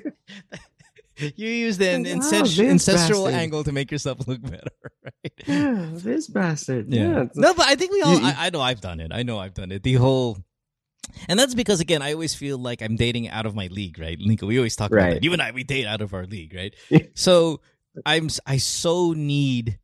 You 1.38 1.49
use 1.49 1.78
the 1.78 2.02
Wow, 2.02 2.18
incest- 2.18 2.58
ancestral 2.60 3.26
bastard. 3.26 3.34
angle 3.39 3.64
to 3.64 3.72
make 3.72 3.91
yourself 3.91 4.26
look 4.28 4.41
better, 4.41 4.74
right? 5.06 5.34
yeah, 5.45 5.89
this 5.93 6.26
bastard. 6.26 6.89
Yeah. 6.89 7.04
Yeah. 7.04 7.24
No, 7.36 7.54
but 7.54 7.68
I 7.68 7.76
think 7.76 7.91
we 7.91 8.02
all. 8.02 8.18
I, 8.18 8.47
I 8.47 8.49
know 8.49 8.62
I've 8.62 8.82
done 8.82 8.99
it. 8.99 9.12
I 9.14 9.22
know 9.22 9.38
I've 9.38 9.54
done 9.54 9.72
it. 9.72 9.84
The 9.84 10.02
whole 10.02 10.39
And 11.28 11.38
that's 11.38 11.54
because 11.54 11.80
again, 11.80 12.02
I 12.02 12.14
always 12.14 12.34
feel 12.34 12.58
like 12.58 12.82
I'm 12.82 12.95
dating 12.95 13.30
out 13.30 13.45
of 13.45 13.54
my 13.54 13.68
league, 13.68 13.99
right? 13.99 14.18
Nico, 14.18 14.47
we 14.47 14.58
always 14.58 14.76
talk 14.76 14.89
about 14.91 15.14
that. 15.14 15.24
You 15.24 15.34
and 15.34 15.41
I, 15.43 15.52
we 15.52 15.62
date 15.64 15.86
out 15.86 16.02
of 16.02 16.14
our 16.16 16.26
league, 16.26 16.56
right? 16.56 16.74
so 17.14 17.62
I'm 18.05 18.29
I 18.45 18.57
so 18.57 19.13
need 19.13 19.79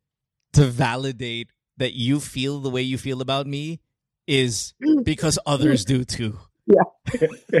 to 0.54 0.64
validate 0.64 1.50
that 1.76 1.94
you 1.94 2.20
feel 2.20 2.60
the 2.60 2.70
way 2.70 2.82
you 2.82 2.98
feel 2.98 3.20
about 3.20 3.46
me 3.46 3.80
is 4.26 4.74
mm. 4.82 5.04
because 5.04 5.38
others 5.46 5.84
do 5.84 6.04
too. 6.04 6.38
Yeah. 6.66 7.60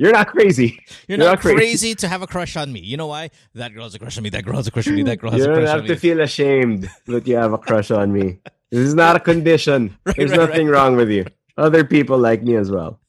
You're 0.00 0.12
not 0.12 0.28
crazy. 0.28 0.80
You're 1.06 1.18
You're 1.18 1.26
not 1.26 1.34
not 1.34 1.40
crazy. 1.40 1.56
crazy. 1.56 1.94
to 1.96 2.08
have 2.08 2.20
a 2.20 2.26
crush 2.26 2.56
on 2.56 2.72
me. 2.72 2.80
You 2.80 2.96
know 2.96 3.06
why? 3.06 3.30
That 3.54 3.72
girl 3.72 3.84
has 3.84 3.94
a 3.94 4.00
crush 4.00 4.16
on 4.16 4.24
me. 4.24 4.30
That 4.30 4.44
girl 4.44 4.56
has 4.56 4.66
a 4.66 4.72
crush 4.72 4.88
on 4.88 4.94
me. 4.96 5.04
That 5.04 5.18
girl 5.18 5.30
has 5.30 5.38
You 5.38 5.44
a 5.44 5.54
crush 5.54 5.58
on 5.58 5.62
me. 5.62 5.62
You 5.62 5.76
don't 5.78 5.88
have 5.88 5.96
to 5.96 6.00
feel 6.00 6.20
ashamed 6.20 6.90
that 7.06 7.26
you 7.26 7.36
have 7.36 7.52
a 7.52 7.58
crush 7.58 7.90
on 7.90 8.12
me. 8.12 8.38
This 8.72 8.80
is 8.80 8.94
not 8.94 9.14
a 9.14 9.20
condition. 9.20 9.96
Right, 10.06 10.16
There's 10.16 10.32
right, 10.32 10.50
nothing 10.50 10.66
wrong 10.66 10.96
with 10.96 11.08
you. 11.08 11.24
Other 11.56 11.84
people 11.84 12.18
like 12.18 12.42
me 12.42 12.56
as 12.56 12.68
well. 12.68 13.00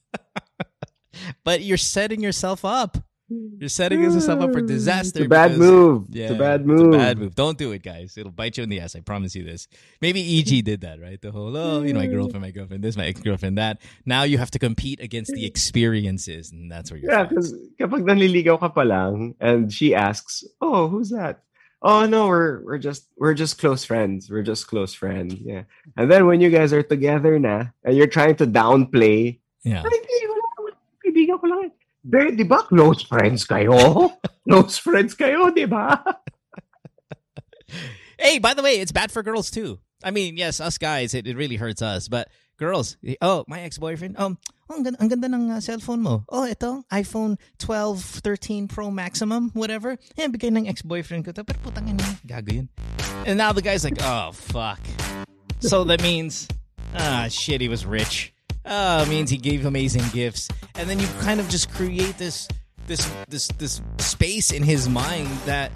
But 1.43 1.61
you're 1.61 1.77
setting 1.77 2.21
yourself 2.21 2.63
up. 2.63 2.97
You're 3.29 3.67
setting 3.67 4.01
yourself 4.01 4.39
up 4.39 4.53
for 4.53 4.61
hmm. 4.61 4.67
disaster. 4.67 5.19
It's 5.19 5.25
a 5.25 5.29
bad 5.29 5.51
because- 5.51 5.59
move. 5.59 6.05
Yeah, 6.09 6.25
it's 6.25 6.33
a 6.33 6.37
bad 6.37 6.65
move. 6.65 6.93
It's 6.93 6.95
a 6.95 6.97
bad 6.97 7.17
move. 7.17 7.35
Don't 7.35 7.57
do 7.57 7.71
it, 7.73 7.83
guys. 7.83 8.17
It'll 8.17 8.31
bite 8.31 8.55
you 8.57 8.63
in 8.63 8.69
the 8.69 8.79
ass. 8.79 8.95
I 8.95 9.01
promise 9.01 9.35
you 9.35 9.43
this. 9.43 9.67
Maybe 9.99 10.39
EG 10.39 10.63
did 10.65 10.81
that, 10.81 11.01
right? 11.01 11.21
The 11.21 11.31
whole, 11.31 11.55
oh, 11.57 11.81
you 11.81 11.93
know, 11.93 11.99
my 11.99 12.05
hmm. 12.05 12.13
girlfriend, 12.13 12.41
my 12.41 12.51
girlfriend, 12.51 12.83
this, 12.83 12.95
my 12.95 13.05
ex 13.05 13.19
girlfriend, 13.19 13.57
that. 13.57 13.81
Now 14.05 14.23
you 14.23 14.37
have 14.37 14.51
to 14.51 14.59
compete 14.59 15.01
against 15.01 15.33
the 15.33 15.45
experiences, 15.51 16.51
and 16.51 16.71
that's 16.71 16.89
where 16.89 16.99
you're. 16.99 17.11
Yeah, 17.11 17.23
because 17.25 17.53
kapag 17.79 18.07
nanliligaw 18.07 18.59
ka 18.59 18.69
pa 18.69 18.81
lang 18.81 19.35
and 19.41 19.73
she 19.73 19.93
asks, 19.93 20.45
"Oh, 20.61 20.87
who's 20.87 21.09
that?" 21.09 21.43
Oh 21.81 22.07
no, 22.07 22.27
we're 22.27 22.63
we're 22.63 22.79
just 22.79 23.05
we're 23.17 23.35
just 23.35 23.59
close 23.59 23.85
friends. 23.85 24.31
We're 24.31 24.41
just 24.41 24.67
close 24.67 24.93
friends. 24.93 25.35
Yeah. 25.43 25.63
And 25.95 26.09
then 26.09 26.25
when 26.25 26.41
you 26.41 26.49
guys 26.49 26.73
are 26.73 26.81
together 26.81 27.37
na 27.37 27.69
and 27.83 27.95
you're 27.95 28.09
trying 28.09 28.35
to 28.37 28.47
downplay, 28.47 29.37
Yeah. 29.61 29.85
ay, 29.85 29.91
hindi, 29.91 30.15
wala 30.25 30.47
naman. 30.57 30.73
Kaibigan 31.05 31.37
ko 31.37 31.45
lang. 31.47 31.71
Eh." 32.07 32.31
Di, 32.31 32.39
di 32.39 32.45
ba 32.47 32.63
close 32.63 33.03
friends 33.03 33.43
kayo? 33.43 33.75
close 34.47 34.79
friends 34.79 35.13
kayo, 35.13 35.51
di 35.51 35.67
ba? 35.67 35.99
Hey, 38.19 38.39
by 38.39 38.55
the 38.55 38.63
way, 38.63 38.79
it's 38.79 38.91
bad 38.91 39.11
for 39.11 39.21
girls 39.21 39.51
too. 39.51 39.77
I 40.03 40.09
mean, 40.09 40.37
yes, 40.37 40.59
us 40.59 40.77
guys, 40.77 41.13
it, 41.13 41.27
it 41.27 41.37
really 41.37 41.55
hurts 41.55 41.81
us. 41.81 42.07
But 42.07 42.29
girls, 42.57 42.97
oh, 43.21 43.45
my 43.47 43.61
ex-boyfriend, 43.61 44.17
um, 44.19 44.37
oh, 44.69 44.75
ang 44.75 44.83
ganda, 44.83 45.01
ang 45.01 45.07
ganda 45.07 45.27
ng 45.29 45.51
uh, 45.51 45.57
cellphone 45.57 46.01
mo. 46.01 46.25
Oh, 46.29 46.45
ito, 46.45 46.83
iPhone 46.91 47.37
12, 47.59 48.01
13 48.01 48.67
Pro 48.67 48.89
Maximum, 48.89 49.51
whatever. 49.53 49.97
Yan, 50.17 50.31
bigay 50.31 50.49
ng 50.49 50.67
ex-boyfriend 50.67 51.25
ko. 51.25 51.31
to. 51.31 51.43
Pero 51.43 51.59
putang 51.61 51.89
ina, 51.89 52.03
gago 52.25 52.53
yun. 52.53 52.69
And 53.25 53.37
now 53.37 53.53
the 53.53 53.61
guy's 53.61 53.83
like, 53.83 54.01
oh, 54.01 54.31
fuck. 54.33 54.79
So 55.59 55.83
that 55.85 56.01
means, 56.01 56.47
ah, 56.95 57.27
shit, 57.29 57.61
he 57.61 57.69
was 57.69 57.85
rich. 57.85 58.33
Ah, 58.67 59.01
it 59.01 59.07
means 59.07 59.29
he 59.29 59.37
gave 59.37 59.65
amazing 59.65 60.03
gifts. 60.13 60.49
And 60.75 60.89
then 60.89 60.99
you 60.99 61.07
kind 61.21 61.39
of 61.39 61.47
just 61.49 61.71
create 61.71 62.17
this, 62.17 62.47
this, 62.85 63.09
this, 63.29 63.47
this 63.57 63.81
space 63.99 64.51
in 64.51 64.61
his 64.61 64.89
mind 64.89 65.29
that 65.45 65.71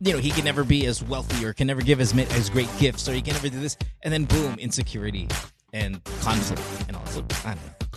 you 0.00 0.12
know, 0.12 0.18
he 0.18 0.30
can 0.30 0.44
never 0.44 0.62
be 0.62 0.86
as 0.86 1.02
wealthy 1.02 1.44
or 1.44 1.52
can 1.52 1.66
never 1.66 1.82
give 1.82 2.00
as, 2.00 2.16
as 2.16 2.50
great 2.50 2.68
gifts 2.78 3.08
or 3.08 3.12
he 3.12 3.22
can 3.22 3.32
never 3.32 3.48
do 3.48 3.58
this. 3.58 3.76
And 4.02 4.12
then 4.12 4.24
boom, 4.24 4.54
insecurity 4.58 5.28
and 5.72 6.02
conflict 6.20 6.62
and 6.86 6.96
all. 6.96 7.06
So, 7.06 7.24
I 7.44 7.54
don't 7.54 7.66
know. 7.66 7.88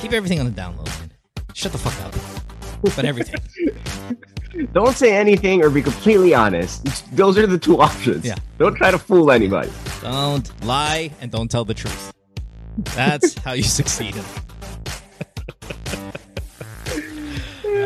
Keep 0.00 0.12
everything 0.12 0.40
on 0.40 0.46
the 0.46 0.52
down 0.52 0.76
low, 0.76 0.84
man. 0.84 1.12
Shut 1.52 1.72
the 1.72 1.78
fuck 1.78 1.98
up. 2.04 2.94
But 2.96 3.04
everything. 3.04 3.40
Don't 4.72 4.96
say 4.96 5.16
anything 5.16 5.64
or 5.64 5.70
be 5.70 5.82
completely 5.82 6.34
honest. 6.34 6.84
Those 7.16 7.38
are 7.38 7.46
the 7.46 7.58
two 7.58 7.80
options. 7.80 8.24
Yeah. 8.24 8.36
Don't 8.58 8.76
try 8.76 8.90
to 8.90 8.98
fool 8.98 9.32
anybody. 9.32 9.70
don't 10.00 10.64
lie 10.64 11.10
and 11.20 11.30
don't 11.30 11.50
tell 11.50 11.64
the 11.64 11.74
truth. 11.74 12.13
That's 12.78 13.38
how 13.38 13.52
you 13.52 13.62
succeed. 13.62 14.14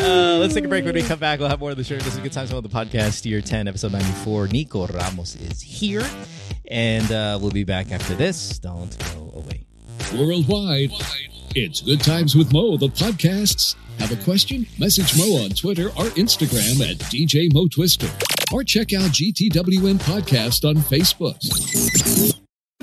Uh, 0.00 0.38
let's 0.38 0.54
take 0.54 0.64
a 0.64 0.68
break. 0.68 0.84
When 0.84 0.94
we 0.94 1.02
come 1.02 1.18
back, 1.18 1.40
we'll 1.40 1.48
have 1.48 1.60
more 1.60 1.70
of 1.70 1.76
the 1.76 1.84
show. 1.84 1.96
This 1.96 2.14
is 2.14 2.18
good 2.18 2.32
time 2.32 2.46
on 2.54 2.62
the 2.62 2.68
podcast, 2.68 3.24
year 3.24 3.40
10, 3.40 3.68
episode 3.68 3.92
94. 3.92 4.48
Nico 4.48 4.86
Ramos 4.86 5.34
is 5.36 5.60
here. 5.60 6.06
And 6.70 7.10
uh, 7.10 7.38
we'll 7.40 7.50
be 7.50 7.64
back 7.64 7.90
after 7.90 8.14
this. 8.14 8.58
Don't 8.58 8.96
go 9.14 9.32
away. 9.34 9.64
Worldwide, 10.14 10.90
it's 11.54 11.80
Good 11.80 12.00
Times 12.00 12.36
with 12.36 12.52
Mo, 12.52 12.76
the 12.76 12.88
podcasts. 12.88 13.74
Have 13.98 14.12
a 14.12 14.24
question? 14.24 14.66
Message 14.78 15.18
Mo 15.18 15.42
on 15.44 15.50
Twitter 15.50 15.88
or 15.88 16.04
Instagram 16.14 16.80
at 16.88 16.98
DJ 17.10 17.52
Mo 17.52 17.66
Twister. 17.66 18.08
Or 18.52 18.62
check 18.62 18.92
out 18.92 19.10
GTWM 19.10 19.98
Podcast 19.98 20.66
on 20.68 20.76
Facebook. 20.76 22.37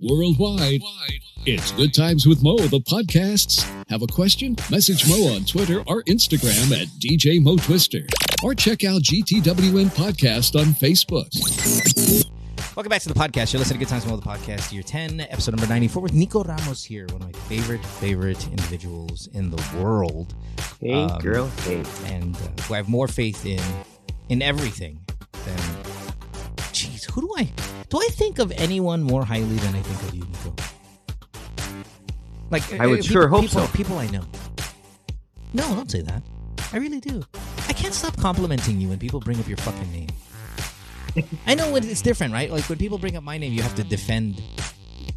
Worldwide, 0.00 0.82
it's 1.46 1.70
Good 1.70 1.94
Times 1.94 2.26
with 2.26 2.42
Mo, 2.42 2.56
the 2.58 2.80
podcasts. 2.80 3.62
Have 3.88 4.02
a 4.02 4.08
question? 4.08 4.56
Message 4.68 5.08
Mo 5.08 5.32
on 5.36 5.44
Twitter 5.44 5.84
or 5.86 6.02
Instagram 6.04 6.72
at 6.76 6.88
DJ 6.98 7.40
Mo 7.40 7.56
Twister. 7.56 8.00
Or 8.42 8.54
check 8.56 8.82
out 8.82 9.02
GTWM 9.02 9.86
Podcast 9.94 10.58
on 10.58 10.74
Facebook. 10.74 11.30
Welcome 12.76 12.90
back 12.90 13.02
to 13.02 13.08
the 13.08 13.14
podcast. 13.14 13.52
You're 13.52 13.60
listening 13.60 13.78
to 13.78 13.84
Good 13.86 13.88
Times 13.90 14.04
with 14.04 14.10
Mo, 14.14 14.16
the 14.16 14.28
podcast, 14.28 14.72
year 14.72 14.82
10, 14.82 15.20
episode 15.20 15.52
number 15.52 15.68
94, 15.72 16.02
with 16.02 16.12
Nico 16.12 16.42
Ramos 16.42 16.82
here, 16.84 17.06
one 17.12 17.22
of 17.22 17.32
my 17.32 17.38
favorite, 17.42 17.84
favorite 17.86 18.44
individuals 18.48 19.28
in 19.32 19.48
the 19.52 19.78
world. 19.80 20.34
Hey, 20.80 20.92
Um, 21.04 21.20
girl. 21.20 21.46
Hey. 21.62 21.84
and 22.06 22.34
uh, 22.36 22.62
who 22.62 22.74
I 22.74 22.78
have 22.78 22.88
more 22.88 23.06
faith 23.06 23.46
in 23.46 23.62
in 24.28 24.42
everything 24.42 24.98
than. 25.44 25.93
Who 27.12 27.22
do 27.22 27.34
I 27.36 27.44
do? 27.88 27.98
I 27.98 28.08
think 28.12 28.38
of 28.38 28.52
anyone 28.52 29.02
more 29.02 29.24
highly 29.24 29.56
than 29.56 29.74
I 29.74 29.82
think 29.82 30.02
of 30.02 30.14
you, 30.14 30.22
Nico. 30.22 30.54
Like 32.50 32.80
I 32.80 32.86
would 32.86 33.00
uh, 33.00 33.02
sure 33.02 33.28
hope 33.28 33.42
people, 33.42 33.66
so. 33.66 33.72
People 33.72 33.98
I 33.98 34.06
know. 34.08 34.24
No, 35.52 35.62
don't 35.74 35.90
say 35.90 36.02
that. 36.02 36.22
I 36.72 36.78
really 36.78 37.00
do. 37.00 37.22
I 37.68 37.72
can't 37.72 37.94
stop 37.94 38.16
complimenting 38.18 38.80
you 38.80 38.88
when 38.88 38.98
people 38.98 39.20
bring 39.20 39.38
up 39.38 39.46
your 39.48 39.56
fucking 39.58 39.92
name. 39.92 40.08
I 41.46 41.54
know 41.54 41.76
it's 41.76 42.02
different, 42.02 42.32
right? 42.32 42.50
Like 42.50 42.68
when 42.68 42.78
people 42.78 42.98
bring 42.98 43.16
up 43.16 43.22
my 43.22 43.38
name, 43.38 43.52
you 43.52 43.62
have 43.62 43.74
to 43.76 43.84
defend 43.84 44.42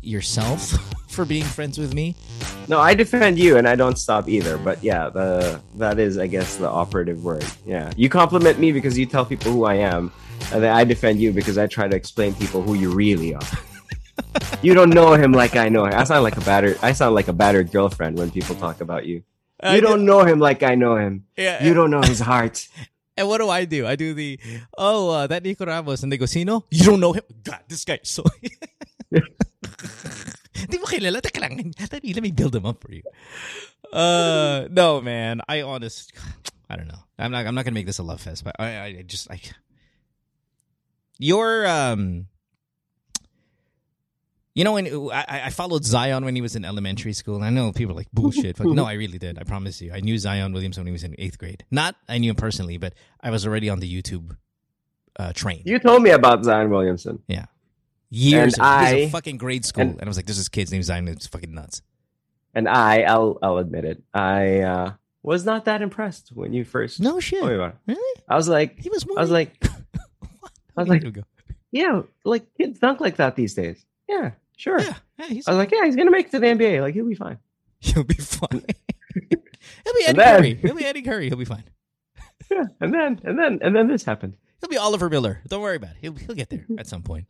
yourself 0.01 0.77
for 1.09 1.25
being 1.25 1.43
friends 1.43 1.77
with 1.77 1.93
me. 1.93 2.15
No, 2.67 2.79
I 2.79 2.93
defend 2.93 3.39
you, 3.39 3.57
and 3.57 3.67
I 3.67 3.75
don't 3.75 3.97
stop 3.97 4.29
either. 4.29 4.57
But 4.57 4.83
yeah, 4.83 5.09
the 5.09 5.61
that 5.75 5.99
is, 5.99 6.17
I 6.17 6.27
guess, 6.27 6.57
the 6.57 6.69
operative 6.69 7.23
word. 7.23 7.45
Yeah, 7.65 7.91
you 7.97 8.09
compliment 8.09 8.59
me 8.59 8.71
because 8.71 8.97
you 8.97 9.05
tell 9.05 9.25
people 9.25 9.51
who 9.51 9.65
I 9.65 9.75
am, 9.75 10.11
and 10.53 10.63
then 10.63 10.71
I 10.71 10.83
defend 10.83 11.19
you 11.19 11.31
because 11.31 11.57
I 11.57 11.67
try 11.67 11.87
to 11.87 11.95
explain 11.95 12.33
people 12.35 12.61
who 12.61 12.73
you 12.73 12.91
really 12.91 13.33
are. 13.35 13.41
you 14.61 14.73
don't 14.73 14.89
know 14.91 15.13
him 15.13 15.31
like 15.31 15.55
I 15.55 15.69
know 15.69 15.85
him. 15.85 15.93
I 15.93 16.03
sound 16.03 16.23
like 16.23 16.37
a 16.37 16.41
battered. 16.41 16.77
I 16.81 16.93
sound 16.93 17.15
like 17.15 17.27
a 17.27 17.33
battered 17.33 17.71
girlfriend 17.71 18.17
when 18.17 18.31
people 18.31 18.55
talk 18.55 18.81
about 18.81 19.05
you. 19.05 19.23
I 19.61 19.75
You 19.75 19.81
don't 19.81 20.05
know 20.05 20.23
him 20.23 20.39
like 20.39 20.63
I 20.63 20.75
know 20.75 20.95
him. 20.95 21.25
Yeah, 21.35 21.63
You 21.63 21.73
don't 21.73 21.89
know 21.91 22.01
his 22.01 22.19
heart. 22.19 22.67
And 23.17 23.27
what 23.27 23.39
do 23.39 23.49
I 23.49 23.65
do? 23.65 23.87
I 23.87 23.95
do 23.95 24.13
the 24.13 24.37
oh 24.77 25.09
uh, 25.09 25.25
that 25.25 25.41
Nico 25.41 25.65
Ramos 25.65 26.03
and 26.03 26.11
they 26.11 26.17
go 26.21 26.27
Sino? 26.29 26.65
You 26.69 26.85
don't 26.85 26.99
know 26.99 27.13
him? 27.13 27.23
God, 27.43 27.61
this 27.67 27.83
guy 27.83 27.97
so. 28.03 28.21
Di 30.69 30.77
mo 30.77 30.85
kilala? 30.85 31.17
Teka 31.17 31.41
lang. 31.41 31.57
Let 31.57 32.03
me, 32.03 32.13
let 32.13 32.21
me 32.21 32.29
build 32.29 32.53
him 32.55 32.65
up 32.69 32.77
for 32.77 32.93
you. 32.93 33.01
Uh, 33.91 34.67
no, 34.69 35.01
man. 35.01 35.41
I 35.49 35.61
honest, 35.63 36.13
I 36.69 36.75
don't 36.77 36.87
know. 36.87 37.01
I'm 37.17 37.31
not. 37.31 37.45
I'm 37.47 37.55
not 37.55 37.65
gonna 37.65 37.73
make 37.73 37.85
this 37.85 37.97
a 37.97 38.03
love 38.03 38.21
fest, 38.21 38.43
but 38.43 38.55
I, 38.59 38.65
I, 38.77 38.85
I 38.85 39.01
just 39.01 39.31
I. 39.31 39.41
Your 41.19 41.65
um. 41.67 42.27
You 44.55 44.63
know 44.63 44.73
when 44.73 44.87
I, 45.13 45.41
I 45.45 45.49
followed 45.51 45.85
Zion 45.85 46.25
when 46.25 46.33
he 46.35 46.41
was 46.41 46.55
in 46.55 46.65
elementary 46.65 47.13
school. 47.13 47.43
I 47.43 47.51
know 47.51 47.71
people 47.71 47.93
are 47.93 47.95
like 47.97 48.07
bullshit. 48.11 48.59
No, 48.59 48.85
I 48.85 48.93
really 49.03 49.19
did. 49.19 49.37
I 49.37 49.43
promise 49.43 49.79
you. 49.83 49.91
I 49.93 49.99
knew 49.99 50.17
Zion 50.17 50.51
Williamson 50.51 50.81
when 50.81 50.87
he 50.87 50.93
was 50.93 51.03
in 51.03 51.13
eighth 51.19 51.37
grade. 51.37 51.63
Not 51.69 51.95
I 52.09 52.17
knew 52.17 52.31
him 52.31 52.35
personally, 52.35 52.77
but 52.77 52.93
I 53.21 53.29
was 53.29 53.45
already 53.45 53.69
on 53.69 53.79
the 53.79 54.01
YouTube 54.01 54.35
uh, 55.19 55.31
train. 55.33 55.61
You 55.63 55.77
told 55.77 56.01
me 56.01 56.09
about 56.09 56.43
Zion 56.43 56.71
Williamson. 56.71 57.19
Yeah. 57.27 57.45
Years 58.09 58.53
And 58.55 58.61
was 58.61 58.67
I- 58.67 58.89
a 58.95 59.09
fucking 59.11 59.37
grade 59.37 59.63
school. 59.63 59.81
And, 59.83 59.91
and- 59.99 60.03
I 60.03 60.07
was 60.07 60.17
like, 60.17 60.25
this 60.25 60.39
is 60.39 60.49
kid's 60.49 60.71
name 60.71 60.81
Zion. 60.81 61.07
It's 61.07 61.27
fucking 61.27 61.53
nuts. 61.53 61.83
And 62.55 62.67
I, 62.67 63.01
I'll, 63.03 63.37
I'll 63.43 63.57
admit 63.59 63.85
it. 63.85 64.01
I 64.11 64.61
uh, 64.61 64.93
was 65.21 65.45
not 65.45 65.65
that 65.65 65.83
impressed 65.83 66.29
when 66.33 66.53
you 66.53 66.65
first. 66.65 66.99
No 66.99 67.19
shit. 67.19 67.39
told 67.41 67.51
me 67.51 67.55
about 67.57 67.73
it. 67.73 67.91
Really? 67.93 68.21
I 68.27 68.35
was 68.35 68.49
like, 68.49 68.79
He 68.79 68.89
was 68.89 69.05
more 69.05 69.19
I 69.19 69.21
was 69.21 69.29
like? 69.29 69.63
I 70.77 70.81
was 70.81 70.89
like- 70.89 71.13
go. 71.13 71.23
yeah, 71.71 72.01
like 72.23 72.45
kids 72.55 72.79
dunk 72.79 72.99
like 73.01 73.17
that 73.17 73.35
these 73.35 73.53
days. 73.53 73.83
Yeah, 74.07 74.31
sure. 74.55 74.79
yeah, 74.79 74.93
yeah, 75.19 75.25
he's, 75.27 75.47
I 75.47 75.51
was 75.51 75.57
like, 75.57 75.71
yeah, 75.71 75.85
he's 75.85 75.95
gonna 75.95 76.11
make 76.11 76.27
it 76.27 76.31
to 76.31 76.39
the 76.39 76.47
NBA. 76.47 76.81
Like 76.81 76.93
he'll 76.93 77.07
be 77.07 77.15
fine. 77.15 77.39
He'll 77.79 78.03
be 78.03 78.15
fine. 78.15 78.63
He'll 79.29 79.93
be 79.93 80.05
Eddie 80.07 80.17
then- 80.17 80.37
Curry. 80.39 80.55
He'll 80.55 80.75
be 80.75 80.85
Eddie 80.85 81.01
Curry. 81.03 81.27
He'll 81.27 81.37
be 81.37 81.45
fine. 81.45 81.63
Yeah, 82.49 82.63
and 82.79 82.93
then 82.93 83.19
and 83.25 83.37
then 83.37 83.59
and 83.61 83.75
then 83.75 83.87
this 83.89 84.05
happened. 84.05 84.37
He'll 84.61 84.69
be 84.69 84.77
Oliver 84.77 85.09
Miller. 85.09 85.41
Don't 85.49 85.61
worry 85.61 85.75
about 85.75 85.91
it. 85.91 85.97
He'll 85.99 86.13
he'll 86.15 86.33
get 86.35 86.49
there 86.49 86.65
at 86.77 86.87
some 86.87 87.03
point. 87.03 87.29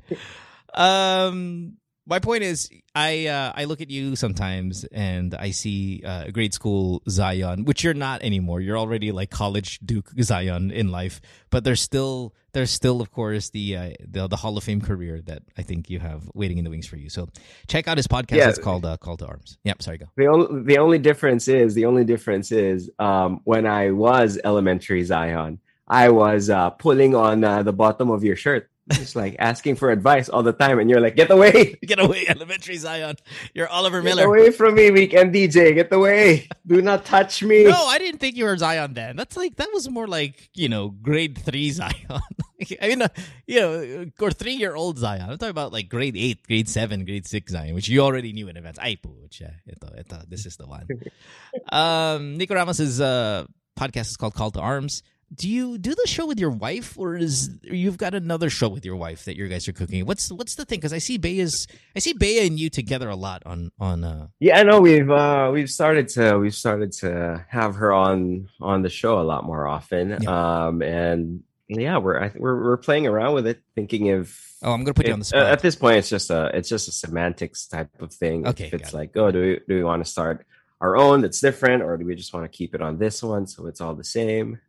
Um, 0.75 1.77
my 2.07 2.19
point 2.19 2.43
is, 2.43 2.69
I 2.95 3.27
uh, 3.27 3.51
I 3.55 3.65
look 3.65 3.81
at 3.81 3.89
you 3.89 4.15
sometimes 4.15 4.85
and 4.85 5.35
I 5.35 5.51
see 5.51 6.01
uh, 6.05 6.29
grade 6.31 6.53
school 6.53 7.03
Zion, 7.09 7.65
which 7.65 7.83
you're 7.83 7.93
not 7.93 8.21
anymore. 8.23 8.61
You're 8.61 8.77
already 8.77 9.11
like 9.11 9.29
college 9.29 9.79
Duke 9.79 10.11
Zion 10.21 10.71
in 10.71 10.89
life, 10.89 11.19
but 11.49 11.63
there's 11.63 11.81
still 11.81 12.33
there's 12.53 12.71
still 12.71 13.01
of 13.01 13.11
course 13.11 13.49
the 13.49 13.75
uh, 13.75 13.89
the 13.99 14.27
the 14.27 14.37
Hall 14.37 14.57
of 14.57 14.63
Fame 14.63 14.81
career 14.81 15.21
that 15.25 15.43
I 15.57 15.63
think 15.63 15.89
you 15.89 15.99
have 15.99 16.29
waiting 16.33 16.57
in 16.57 16.63
the 16.63 16.69
wings 16.69 16.87
for 16.87 16.95
you. 16.95 17.09
So 17.09 17.29
check 17.67 17.87
out 17.87 17.97
his 17.97 18.07
podcast. 18.07 18.37
Yeah. 18.37 18.49
It's 18.49 18.59
called 18.59 18.85
uh, 18.85 18.97
Call 18.97 19.17
to 19.17 19.27
Arms. 19.27 19.57
Yep. 19.65 19.81
Sorry, 19.81 19.97
go. 19.97 20.05
The 20.15 20.27
only 20.27 20.63
the 20.63 20.77
only 20.77 20.99
difference 20.99 21.47
is 21.47 21.73
the 21.73 21.85
only 21.85 22.05
difference 22.05 22.51
is 22.51 22.89
um, 22.99 23.41
when 23.43 23.67
I 23.67 23.91
was 23.91 24.39
elementary 24.43 25.03
Zion, 25.03 25.59
I 25.87 26.09
was 26.09 26.49
uh, 26.49 26.69
pulling 26.71 27.15
on 27.15 27.43
uh, 27.43 27.63
the 27.63 27.73
bottom 27.73 28.09
of 28.09 28.23
your 28.23 28.35
shirt, 28.35 28.69
just 28.91 29.15
like 29.15 29.35
asking 29.39 29.75
for 29.75 29.91
advice 29.91 30.29
all 30.29 30.43
the 30.43 30.53
time, 30.53 30.79
and 30.79 30.89
you're 30.89 31.01
like, 31.01 31.15
"Get 31.15 31.31
away, 31.31 31.75
Get 31.85 31.99
away, 31.99 32.25
elementary 32.27 32.77
Zion. 32.77 33.15
You're 33.53 33.67
Oliver 33.67 34.01
Miller. 34.01 34.23
get 34.23 34.27
away 34.27 34.51
from 34.51 34.75
me, 34.75 34.91
weekend 34.91 35.33
DJ, 35.33 35.75
get 35.75 35.91
away, 35.91 36.47
do 36.65 36.81
not 36.81 37.05
touch 37.05 37.43
me." 37.43 37.65
No, 37.65 37.85
I 37.85 37.97
didn't 37.97 38.19
think 38.19 38.35
you 38.35 38.45
were 38.45 38.57
Zion 38.57 38.93
then. 38.93 39.15
That's 39.15 39.35
like 39.35 39.55
that 39.57 39.69
was 39.73 39.89
more 39.89 40.07
like 40.07 40.49
you 40.53 40.69
know 40.69 40.89
grade 40.89 41.37
three 41.37 41.71
Zion. 41.71 42.21
I 42.81 42.87
mean, 42.87 43.01
uh, 43.03 43.07
you 43.45 43.59
know, 43.59 44.05
or 44.19 44.31
three 44.31 44.53
year 44.53 44.75
old 44.75 44.97
Zion. 44.97 45.21
I'm 45.21 45.37
talking 45.37 45.49
about 45.49 45.71
like 45.71 45.89
grade 45.89 46.17
eight, 46.17 46.45
grade 46.47 46.69
seven, 46.69 47.05
grade 47.05 47.27
six 47.27 47.51
Zion, 47.51 47.75
which 47.75 47.87
you 47.87 48.01
already 48.01 48.33
knew 48.33 48.47
in 48.47 48.57
advance. 48.57 48.79
Ay, 48.81 48.97
pucha, 48.97 49.51
ito, 49.67 49.87
ito, 49.97 50.23
this 50.27 50.45
is 50.45 50.57
the 50.57 50.65
one. 50.65 50.87
um, 51.71 52.37
Nico 52.37 52.55
Ramos's 52.55 52.99
uh, 52.99 53.45
podcast 53.77 54.09
is 54.09 54.17
called 54.17 54.33
Call 54.33 54.51
to 54.51 54.59
Arms. 54.59 55.03
Do 55.33 55.49
you 55.49 55.77
do 55.77 55.93
the 55.93 56.07
show 56.07 56.25
with 56.25 56.39
your 56.39 56.51
wife, 56.51 56.97
or 56.97 57.15
is 57.15 57.49
or 57.69 57.75
you've 57.75 57.97
got 57.97 58.13
another 58.13 58.49
show 58.49 58.69
with 58.69 58.85
your 58.85 58.95
wife 58.95 59.25
that 59.25 59.35
you 59.35 59.47
guys 59.47 59.67
are 59.67 59.73
cooking? 59.73 60.05
What's 60.05 60.31
what's 60.31 60.55
the 60.55 60.63
thing? 60.65 60.79
Because 60.79 60.93
I 60.93 60.99
see 60.99 61.17
Bea's, 61.17 61.67
I 61.95 61.99
see 61.99 62.13
Bea 62.13 62.47
and 62.47 62.57
you 62.57 62.69
together 62.69 63.09
a 63.09 63.15
lot 63.15 63.43
on 63.45 63.71
on. 63.79 64.03
uh 64.03 64.27
Yeah, 64.39 64.59
I 64.59 64.63
know 64.63 64.79
we've 64.79 65.09
uh, 65.09 65.49
we've 65.53 65.69
started 65.69 66.07
to 66.09 66.37
we've 66.37 66.55
started 66.55 66.91
to 66.93 67.45
have 67.49 67.75
her 67.75 67.91
on 67.91 68.47
on 68.61 68.83
the 68.83 68.89
show 68.89 69.19
a 69.19 69.23
lot 69.23 69.43
more 69.43 69.67
often. 69.67 70.25
Um, 70.27 70.81
and 70.81 71.43
yeah, 71.67 71.97
we're 71.97 72.23
I 72.23 72.31
we're 72.35 72.63
we're 72.63 72.77
playing 72.77 73.07
around 73.07 73.33
with 73.33 73.47
it, 73.47 73.61
thinking 73.75 74.07
if 74.07 74.47
Oh, 74.63 74.71
I'm 74.71 74.83
gonna 74.83 74.93
put 74.93 75.07
you 75.07 75.13
on 75.13 75.19
the 75.19 75.23
uh, 75.23 75.25
spot. 75.25 75.45
At 75.45 75.59
this 75.59 75.75
point, 75.75 75.97
it's 75.97 76.09
just 76.09 76.29
a 76.29 76.49
it's 76.53 76.69
just 76.69 76.87
a 76.87 76.91
semantics 76.91 77.67
type 77.67 77.89
of 78.01 78.11
thing. 78.13 78.47
Okay, 78.47 78.67
if 78.67 78.73
it's 78.73 78.91
got 78.91 78.93
it. 78.93 78.97
like, 78.97 79.17
oh, 79.17 79.31
do 79.31 79.41
we 79.41 79.59
do 79.67 79.75
we 79.75 79.83
want 79.83 80.03
to 80.03 80.09
start 80.09 80.45
our 80.81 80.97
own 80.97 81.21
that's 81.21 81.41
different, 81.41 81.83
or 81.83 81.97
do 81.97 82.05
we 82.05 82.15
just 82.15 82.33
want 82.33 82.49
to 82.49 82.57
keep 82.57 82.73
it 82.73 82.81
on 82.81 82.97
this 82.97 83.21
one 83.21 83.45
so 83.45 83.67
it's 83.67 83.81
all 83.81 83.93
the 83.93 84.03
same? 84.03 84.59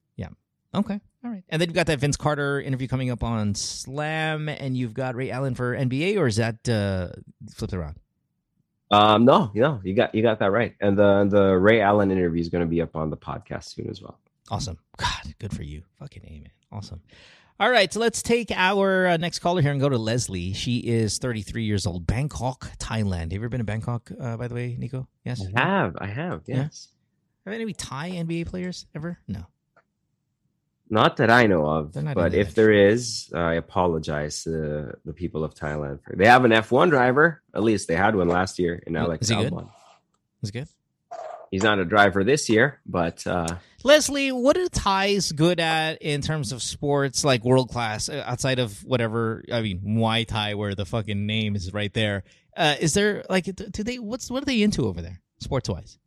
Okay. 0.74 1.00
All 1.24 1.30
right. 1.30 1.42
And 1.48 1.60
then 1.60 1.68
you've 1.68 1.74
got 1.74 1.86
that 1.86 1.98
Vince 1.98 2.16
Carter 2.16 2.60
interview 2.60 2.86
coming 2.88 3.10
up 3.10 3.22
on 3.24 3.54
Slam, 3.54 4.48
and 4.48 4.76
you've 4.76 4.94
got 4.94 5.14
Ray 5.14 5.30
Allen 5.30 5.54
for 5.54 5.74
NBA, 5.76 6.16
or 6.18 6.26
is 6.26 6.36
that 6.36 6.68
uh, 6.68 7.08
flipped 7.54 7.74
around? 7.74 7.96
Um, 8.90 9.24
no, 9.24 9.50
no, 9.54 9.80
you 9.84 9.94
got 9.94 10.14
you 10.14 10.22
got 10.22 10.38
that 10.38 10.50
right. 10.50 10.74
And 10.80 10.96
the 10.96 11.26
the 11.30 11.56
Ray 11.58 11.80
Allen 11.80 12.10
interview 12.10 12.40
is 12.40 12.48
going 12.48 12.62
to 12.62 12.66
be 12.68 12.80
up 12.80 12.96
on 12.96 13.10
the 13.10 13.16
podcast 13.16 13.74
soon 13.74 13.88
as 13.90 14.00
well. 14.00 14.18
Awesome. 14.50 14.78
God, 14.96 15.34
good 15.38 15.54
for 15.54 15.62
you. 15.62 15.82
Fucking 15.98 16.22
A, 16.26 16.30
man. 16.40 16.50
Awesome. 16.72 17.02
All 17.60 17.70
right. 17.70 17.92
So 17.92 18.00
let's 18.00 18.22
take 18.22 18.50
our 18.52 19.08
uh, 19.08 19.16
next 19.18 19.40
caller 19.40 19.60
here 19.60 19.72
and 19.72 19.80
go 19.80 19.88
to 19.90 19.98
Leslie. 19.98 20.52
She 20.54 20.78
is 20.78 21.18
33 21.18 21.64
years 21.64 21.86
old, 21.86 22.06
Bangkok, 22.06 22.70
Thailand. 22.78 23.24
Have 23.24 23.32
you 23.32 23.38
ever 23.40 23.48
been 23.50 23.58
to 23.58 23.64
Bangkok, 23.64 24.10
uh, 24.18 24.36
by 24.38 24.48
the 24.48 24.54
way, 24.54 24.76
Nico? 24.78 25.06
Yes. 25.24 25.42
I 25.54 25.60
have, 25.60 25.96
I 26.00 26.06
have, 26.06 26.42
Yeah. 26.46 26.56
yes. 26.56 26.88
Have 27.44 27.52
any 27.54 27.72
Thai 27.74 28.10
NBA 28.12 28.46
players 28.46 28.86
ever? 28.94 29.18
No. 29.26 29.44
Not 30.90 31.18
that 31.18 31.30
I 31.30 31.46
know 31.46 31.66
of, 31.66 31.92
but 32.14 32.32
if 32.34 32.54
there 32.54 32.72
is, 32.72 33.30
I 33.34 33.54
apologize 33.54 34.44
to 34.44 34.96
the 35.04 35.12
people 35.12 35.44
of 35.44 35.54
Thailand. 35.54 36.00
They 36.10 36.26
have 36.26 36.44
an 36.44 36.50
F1 36.50 36.90
driver. 36.90 37.42
At 37.54 37.62
least 37.62 37.88
they 37.88 37.96
had 37.96 38.16
one 38.16 38.28
last 38.28 38.58
year 38.58 38.82
in 38.86 38.96
Alex 38.96 39.22
Is 39.22 39.28
he 39.28 39.36
good? 39.36 39.52
Albon. 39.52 39.70
Is 40.42 40.48
it 40.48 40.52
good? 40.52 40.68
He's 41.50 41.62
not 41.62 41.78
a 41.78 41.84
driver 41.84 42.24
this 42.24 42.48
year, 42.48 42.80
but 42.84 43.26
uh, 43.26 43.56
Leslie, 43.82 44.32
what 44.32 44.58
are 44.58 44.68
Thais 44.68 45.32
good 45.32 45.60
at 45.60 46.00
in 46.02 46.20
terms 46.20 46.52
of 46.52 46.62
sports, 46.62 47.24
like 47.24 47.42
world 47.44 47.70
class, 47.70 48.08
uh, 48.10 48.22
outside 48.26 48.58
of 48.58 48.84
whatever? 48.84 49.42
I 49.50 49.62
mean, 49.62 49.80
Muay 49.80 50.26
Thai, 50.26 50.54
where 50.54 50.74
the 50.74 50.84
fucking 50.84 51.26
name 51.26 51.56
is 51.56 51.72
right 51.72 51.92
there. 51.94 52.24
Uh, 52.54 52.76
is 52.80 52.92
there 52.92 53.24
like, 53.30 53.44
do 53.44 53.52
do 53.52 53.82
they? 53.82 53.98
What's 53.98 54.30
what 54.30 54.42
are 54.42 54.46
they 54.46 54.60
into 54.60 54.86
over 54.86 55.00
there, 55.00 55.20
sports 55.38 55.70
wise? 55.70 55.98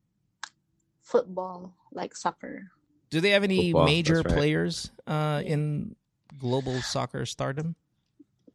football, 1.12 1.76
like 1.92 2.16
soccer. 2.16 2.72
Do 3.12 3.20
they 3.20 3.32
have 3.32 3.44
any 3.44 3.72
Football, 3.72 3.86
major 3.86 4.16
right. 4.24 4.34
players 4.34 4.90
uh, 5.06 5.44
in 5.46 5.96
global 6.40 6.82
soccer 6.82 7.26
stardom? 7.28 7.76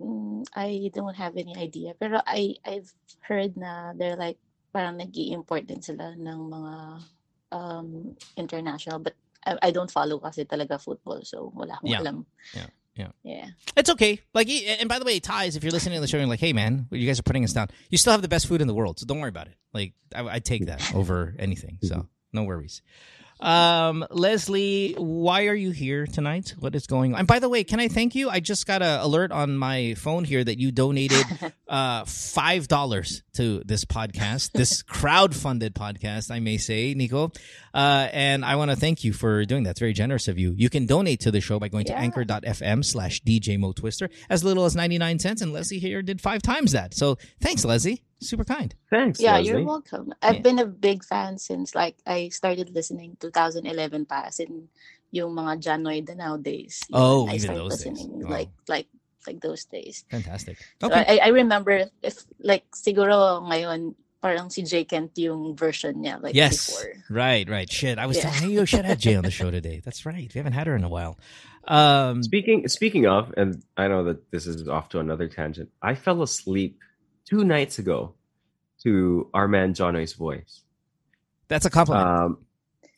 Mm, 0.01 0.45
I 0.57 0.91
don't 0.93 1.15
have 1.17 1.37
any 1.37 1.55
idea. 1.57 1.93
Pero 2.01 2.21
I, 2.27 2.57
I've 2.65 2.93
heard 3.21 3.57
na 3.57 3.93
they're 3.93 4.17
like, 4.17 4.39
parang 4.73 4.97
nag 4.97 5.17
import 5.17 5.67
din 5.69 5.81
sila 5.81 6.17
ng 6.17 6.41
mga 6.51 6.75
um, 7.53 8.17
international. 8.37 8.99
But 8.99 9.15
I, 9.45 9.69
I 9.69 9.71
don't 9.71 9.91
follow 9.91 10.19
kasi 10.19 10.45
talaga 10.45 10.81
football. 10.81 11.21
So 11.23 11.53
wala 11.55 11.77
akong 11.77 11.93
Yeah. 11.93 12.01
alam. 12.01 12.27
Yeah, 12.55 12.67
yeah. 12.97 13.13
Yeah. 13.23 13.47
It's 13.77 13.91
okay. 13.93 14.21
Like, 14.33 14.49
and 14.49 14.89
by 14.89 14.99
the 14.99 15.05
way, 15.05 15.21
Thais, 15.21 15.57
if 15.57 15.63
you're 15.65 15.73
listening 15.73 15.97
to 15.97 16.01
the 16.01 16.09
show, 16.09 16.17
and 16.19 16.25
you're 16.25 16.33
like, 16.33 16.41
hey 16.41 16.53
man, 16.53 16.89
you 16.91 17.07
guys 17.07 17.21
are 17.21 17.25
putting 17.29 17.45
us 17.45 17.53
down. 17.53 17.69
You 17.91 17.99
still 17.99 18.13
have 18.13 18.23
the 18.25 18.29
best 18.33 18.49
food 18.49 18.61
in 18.61 18.69
the 18.69 18.75
world, 18.75 18.99
so 18.99 19.07
don't 19.07 19.21
worry 19.21 19.29
about 19.29 19.49
it. 19.49 19.57
Like, 19.73 19.93
I, 20.15 20.41
I'd 20.41 20.45
take 20.45 20.67
that 20.67 20.81
over 20.97 21.37
anything. 21.39 21.79
So 21.85 22.09
no 22.33 22.45
worries. 22.45 22.81
Um, 23.41 24.07
Leslie, 24.11 24.95
why 24.97 25.47
are 25.47 25.55
you 25.55 25.71
here 25.71 26.07
tonight? 26.07 26.55
What 26.59 26.75
is 26.75 26.87
going 26.87 27.13
on? 27.13 27.19
And 27.21 27.29
by 27.29 27.39
the 27.39 27.49
way, 27.49 27.65
can 27.65 27.81
I 27.81 27.89
thank 27.89 28.15
you? 28.15 28.31
I 28.31 28.41
just 28.41 28.67
got 28.67 28.83
an 28.83 29.01
alert 29.01 29.31
on 29.31 29.57
my 29.59 29.95
phone 29.95 30.25
here 30.25 30.43
that 30.43 30.59
you 30.59 30.73
donated 30.73 31.25
uh 31.69 32.05
five 32.07 32.67
dollars 32.69 33.23
to 33.35 33.63
this 33.67 33.85
podcast, 33.85 34.53
this 34.53 34.83
crowd-funded 34.97 35.75
podcast, 35.75 36.31
I 36.31 36.41
may 36.41 36.57
say, 36.57 36.95
Nico. 36.95 37.31
Uh, 37.75 38.09
and 38.13 38.43
I 38.45 38.57
want 38.57 38.71
to 38.71 38.77
thank 38.77 39.05
you 39.05 39.13
for 39.13 39.45
doing 39.45 39.65
that. 39.65 39.71
It's 39.73 39.81
very 39.81 39.93
generous 39.93 40.29
of 40.29 40.39
you. 40.39 40.55
You 40.57 40.71
can 40.71 40.87
donate 40.87 41.21
to 41.21 41.31
the 41.31 41.43
show 41.43 41.59
by 41.59 41.69
going 41.69 41.85
to 41.87 41.93
Yeah. 41.93 42.01
anchor.fm 42.01 42.83
slash 42.85 43.21
DJ 43.23 43.59
Mo 43.59 43.73
Twister 43.73 44.09
as 44.31 44.45
little 44.45 44.65
as 44.65 44.75
99 44.75 45.19
cents. 45.19 45.43
And 45.43 45.53
Leslie 45.53 45.79
here 45.79 46.01
did 46.01 46.23
five 46.23 46.41
times 46.41 46.73
that. 46.73 46.95
So 46.95 47.19
thanks, 47.41 47.65
Leslie. 47.67 48.03
Super 48.21 48.45
kind. 48.45 48.75
thanks. 48.89 49.21
Yeah, 49.21 49.37
Leslie. 49.37 49.49
you're 49.51 49.65
welcome. 49.65 50.13
I've 50.23 50.37
Yeah. 50.41 50.47
been 50.49 50.59
a 50.59 50.67
big 50.67 51.05
fan 51.05 51.37
since 51.39 51.75
like 51.75 51.97
I 52.07 52.29
started 52.31 52.73
listening 52.75 53.17
2011 53.21 54.07
pa 54.07 54.25
as 54.33 54.41
in 54.41 54.69
yung 55.13 55.37
mga 55.37 55.61
Janoy 55.61 56.01
Danao 56.05 56.41
days. 56.43 56.81
Yun, 56.89 56.97
Oh, 56.97 57.27
I 57.29 57.37
even 57.37 57.41
started 57.41 57.61
those 57.61 57.77
days. 57.85 57.93
listening 57.93 58.25
Wow. 58.25 58.31
like 58.31 58.51
like 58.69 58.89
like 59.27 59.41
those 59.45 59.65
days. 59.67 60.05
Fantastic. 60.11 60.57
So 60.81 60.87
Okay. 60.89 61.05
I, 61.21 61.29
I 61.29 61.31
remember 61.35 61.91
if 62.03 62.25
like 62.41 62.65
siguro 62.73 63.43
ngayon 63.45 63.95
parang 64.23 64.49
si 64.51 64.63
Jay 64.65 64.83
Kent 64.89 65.13
yung 65.21 65.55
version 65.55 66.01
niya 66.03 66.17
like 66.23 66.35
yes. 66.35 66.73
before. 66.73 66.95
Right, 67.11 67.47
right. 67.49 67.69
Shit. 67.71 67.99
I 68.01 68.07
was 68.07 68.17
Yeah. 68.17 68.31
telling 68.33 68.51
you, 68.51 68.65
should 68.67 68.87
have 68.89 68.99
Jay 68.99 69.15
on 69.15 69.23
the 69.29 69.31
show 69.31 69.51
today. 69.53 69.83
That's 69.85 70.07
right. 70.07 70.27
We 70.33 70.39
haven't 70.39 70.55
had 70.57 70.67
her 70.67 70.75
in 70.75 70.83
a 70.85 70.89
while. 70.91 71.19
Um, 71.69 72.23
Speaking 72.23 72.67
speaking 72.69 73.07
of, 73.07 73.35
and 73.37 73.63
I 73.77 73.89
know 73.91 74.05
that 74.05 74.31
this 74.31 74.47
is 74.47 74.67
off 74.71 74.89
to 74.95 75.01
another 75.03 75.29
tangent. 75.29 75.69
I 75.83 75.95
fell 75.95 76.23
asleep 76.23 76.79
two 77.29 77.45
nights 77.45 77.79
ago 77.79 78.15
to 78.83 79.29
our 79.35 79.49
man 79.49 79.75
Jono's 79.75 80.13
voice. 80.15 80.63
that's 81.49 81.65
a 81.67 81.71
compliment. 81.71 82.07
Um, 82.09 82.39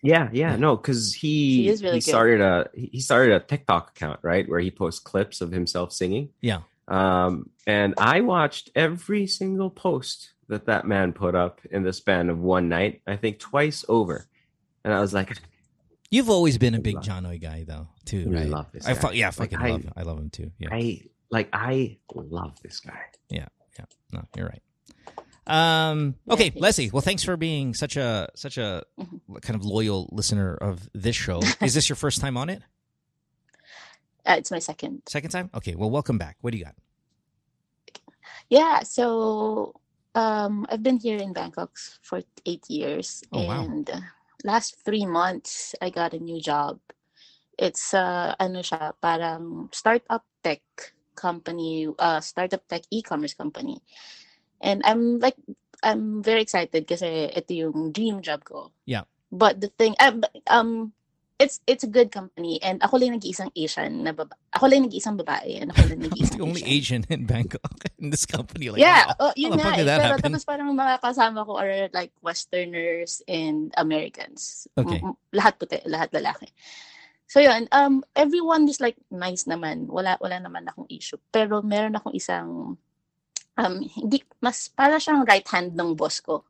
yeah, 0.03 0.29
yeah, 0.33 0.51
Yeah. 0.53 0.57
no, 0.57 0.76
because 0.76 1.12
he 1.14 1.62
He 1.62 1.68
is 1.68 1.83
really 1.83 1.97
he 1.97 2.01
good. 2.01 2.09
started 2.11 2.41
a 2.41 2.68
he 2.74 2.87
he 2.93 3.01
started 3.01 3.35
a 3.35 3.41
TikTok 3.41 3.91
account 3.91 4.20
right 4.22 4.49
where 4.49 4.61
he 4.61 4.70
posts 4.70 5.01
clips 5.01 5.41
of 5.41 5.51
himself 5.53 5.93
singing. 5.93 6.31
yeah. 6.41 6.61
Um, 6.89 7.51
and 7.66 7.93
I 7.99 8.22
watched 8.22 8.70
every 8.74 9.26
single 9.26 9.68
post 9.68 10.33
that 10.49 10.64
that 10.66 10.87
man 10.87 11.12
put 11.12 11.35
up 11.35 11.61
in 11.70 11.83
the 11.83 11.93
span 11.93 12.31
of 12.31 12.39
one 12.39 12.70
night. 12.70 13.03
I 13.07 13.16
think 13.16 13.39
twice 13.39 13.85
over, 13.91 14.26
and 14.85 14.95
I 14.95 15.01
was 15.01 15.12
like, 15.12 15.37
You've 16.11 16.31
always 16.31 16.57
been 16.57 16.74
a 16.74 16.81
big 16.81 16.95
Love- 16.95 17.05
John 17.05 17.26
Oy 17.26 17.39
guy, 17.39 17.64
though, 17.68 17.89
too, 18.07 18.24
I 18.31 18.39
right? 18.39 18.49
love 18.49 18.72
this 18.72 18.87
I 18.87 18.95
guy. 18.95 18.99
fu- 19.01 19.14
yeah, 19.14 19.26
Like, 19.26 19.35
fucking 19.35 19.59
I- 19.59 19.70
love 19.72 19.83
him. 19.83 19.93
I 19.97 20.03
love 20.03 20.18
him 20.18 20.31
too. 20.31 20.51
Yeah. 20.59 20.68
I 20.72 21.03
like 21.31 21.51
I 21.53 21.99
love 22.14 22.59
this 22.62 22.81
guy. 22.81 22.99
No, 24.13 24.25
you're 24.37 24.47
right. 24.49 24.63
Um, 25.49 26.15
okay. 26.29 26.53
Leslie. 26.55 26.91
Well, 26.91 27.01
thanks 27.01 27.23
for 27.25 27.37
being 27.37 27.73
such 27.75 27.97
a 27.97 28.29
such 28.35 28.59
a 28.59 28.85
Mhm. 29.01 29.41
kind 29.43 29.57
of 29.57 29.65
loyal 29.65 30.09
listener 30.13 30.55
of 30.55 30.89
this 30.93 31.17
show. 31.17 31.41
Is 31.63 31.73
this 31.75 31.89
your 31.89 31.97
first 31.97 32.21
time 32.21 32.37
on 32.37 32.49
it? 32.51 32.63
Uh, 34.29 34.37
it's 34.37 34.51
my 34.51 34.59
second. 34.59 35.03
Second 35.09 35.31
time? 35.31 35.49
Okay. 35.55 35.75
Well, 35.75 35.91
welcome 35.91 36.19
back. 36.19 36.37
What 36.43 36.53
do 36.53 36.59
you 36.59 36.65
got? 36.65 36.77
Yeah, 38.51 38.81
so 38.83 39.75
um, 40.15 40.67
I've 40.71 40.83
been 40.83 40.99
here 40.99 41.19
in 41.19 41.33
Bangkok 41.33 41.77
for 42.03 42.23
eight 42.47 42.65
years, 42.69 43.23
Oh, 43.33 43.49
and 43.51 43.89
uh, 43.89 44.01
last 44.45 44.77
three 44.85 45.05
months 45.05 45.75
I 45.83 45.91
got 45.91 46.13
a 46.15 46.19
new 46.19 46.41
job. 46.41 46.81
It's 47.59 47.93
uh, 47.93 48.35
ano 48.41 48.61
siya, 48.61 48.93
parang 49.03 49.69
startup 49.73 50.25
tech 50.43 50.61
company, 51.19 51.91
uh, 51.99 52.23
startup 52.23 52.62
tech 52.71 52.87
e-commerce 52.95 53.35
company, 53.35 53.83
and 54.62 54.87
I'm 54.87 55.19
like 55.19 55.37
I'm 55.83 56.23
very 56.23 56.43
excited 56.43 56.87
kasi 56.87 57.31
ito 57.35 57.51
yung 57.55 57.91
dream 57.91 58.23
job 58.23 58.47
ko. 58.47 58.71
Yeah. 58.87 59.07
But 59.29 59.61
the 59.61 59.69
thing, 59.69 59.95
uh, 60.01 60.16
um, 60.49 60.97
it's 61.39 61.62
it's 61.71 61.87
a 61.87 61.91
good 61.91 62.11
company 62.11 62.59
and 62.66 62.83
ako 62.83 62.99
lang 62.99 63.14
nag-iisang 63.14 63.55
Asian 63.55 64.03
na 64.03 64.11
baba. 64.11 64.35
Ako 64.59 64.66
lang 64.66 64.91
nag-iisang 64.91 65.14
babae 65.14 65.62
and 65.62 65.71
ako 65.71 65.95
lang 65.95 66.01
nag-iisang 66.03 66.39
the 66.39 66.45
only 66.49 66.62
Asian. 66.66 67.07
Asian 67.07 67.14
in 67.14 67.27
Bangkok 67.31 67.79
in 68.03 68.11
this 68.11 68.27
company. 68.27 68.75
Like, 68.75 68.83
yeah, 68.83 69.14
wow, 69.14 69.31
oh, 69.31 69.33
yun 69.39 69.55
how 69.55 69.71
nga. 69.71 69.79
Eh. 69.79 69.87
Pero 69.87 70.19
happen? 70.19 70.23
tapos 70.27 70.43
parang 70.43 70.75
mga 70.75 70.99
kasama 70.99 71.47
ko 71.47 71.55
are 71.57 71.87
like 71.95 72.11
Westerners 72.21 73.23
and 73.31 73.71
Americans. 73.79 74.66
Okay. 74.75 74.99
M- 74.99 75.19
lahat 75.31 75.55
puti, 75.62 75.79
lahat 75.87 76.11
lalaki. 76.11 76.51
So 77.29 77.45
yun, 77.45 77.68
um, 77.70 78.01
everyone 78.16 78.64
is 78.66 78.81
like 78.81 78.97
nice 79.12 79.45
naman. 79.45 79.85
Wala 79.87 80.16
wala 80.16 80.41
naman 80.41 80.64
akong 80.64 80.89
issue. 80.89 81.20
Pero 81.29 81.61
meron 81.61 81.95
akong 81.95 82.16
isang 82.16 82.81
um, 83.61 83.74
hindi, 83.85 84.24
mas 84.41 84.72
para 84.72 84.97
siyang 84.97 85.29
right 85.29 85.45
hand 85.45 85.76
ng 85.76 85.93
boss 85.93 86.24
ko 86.24 86.47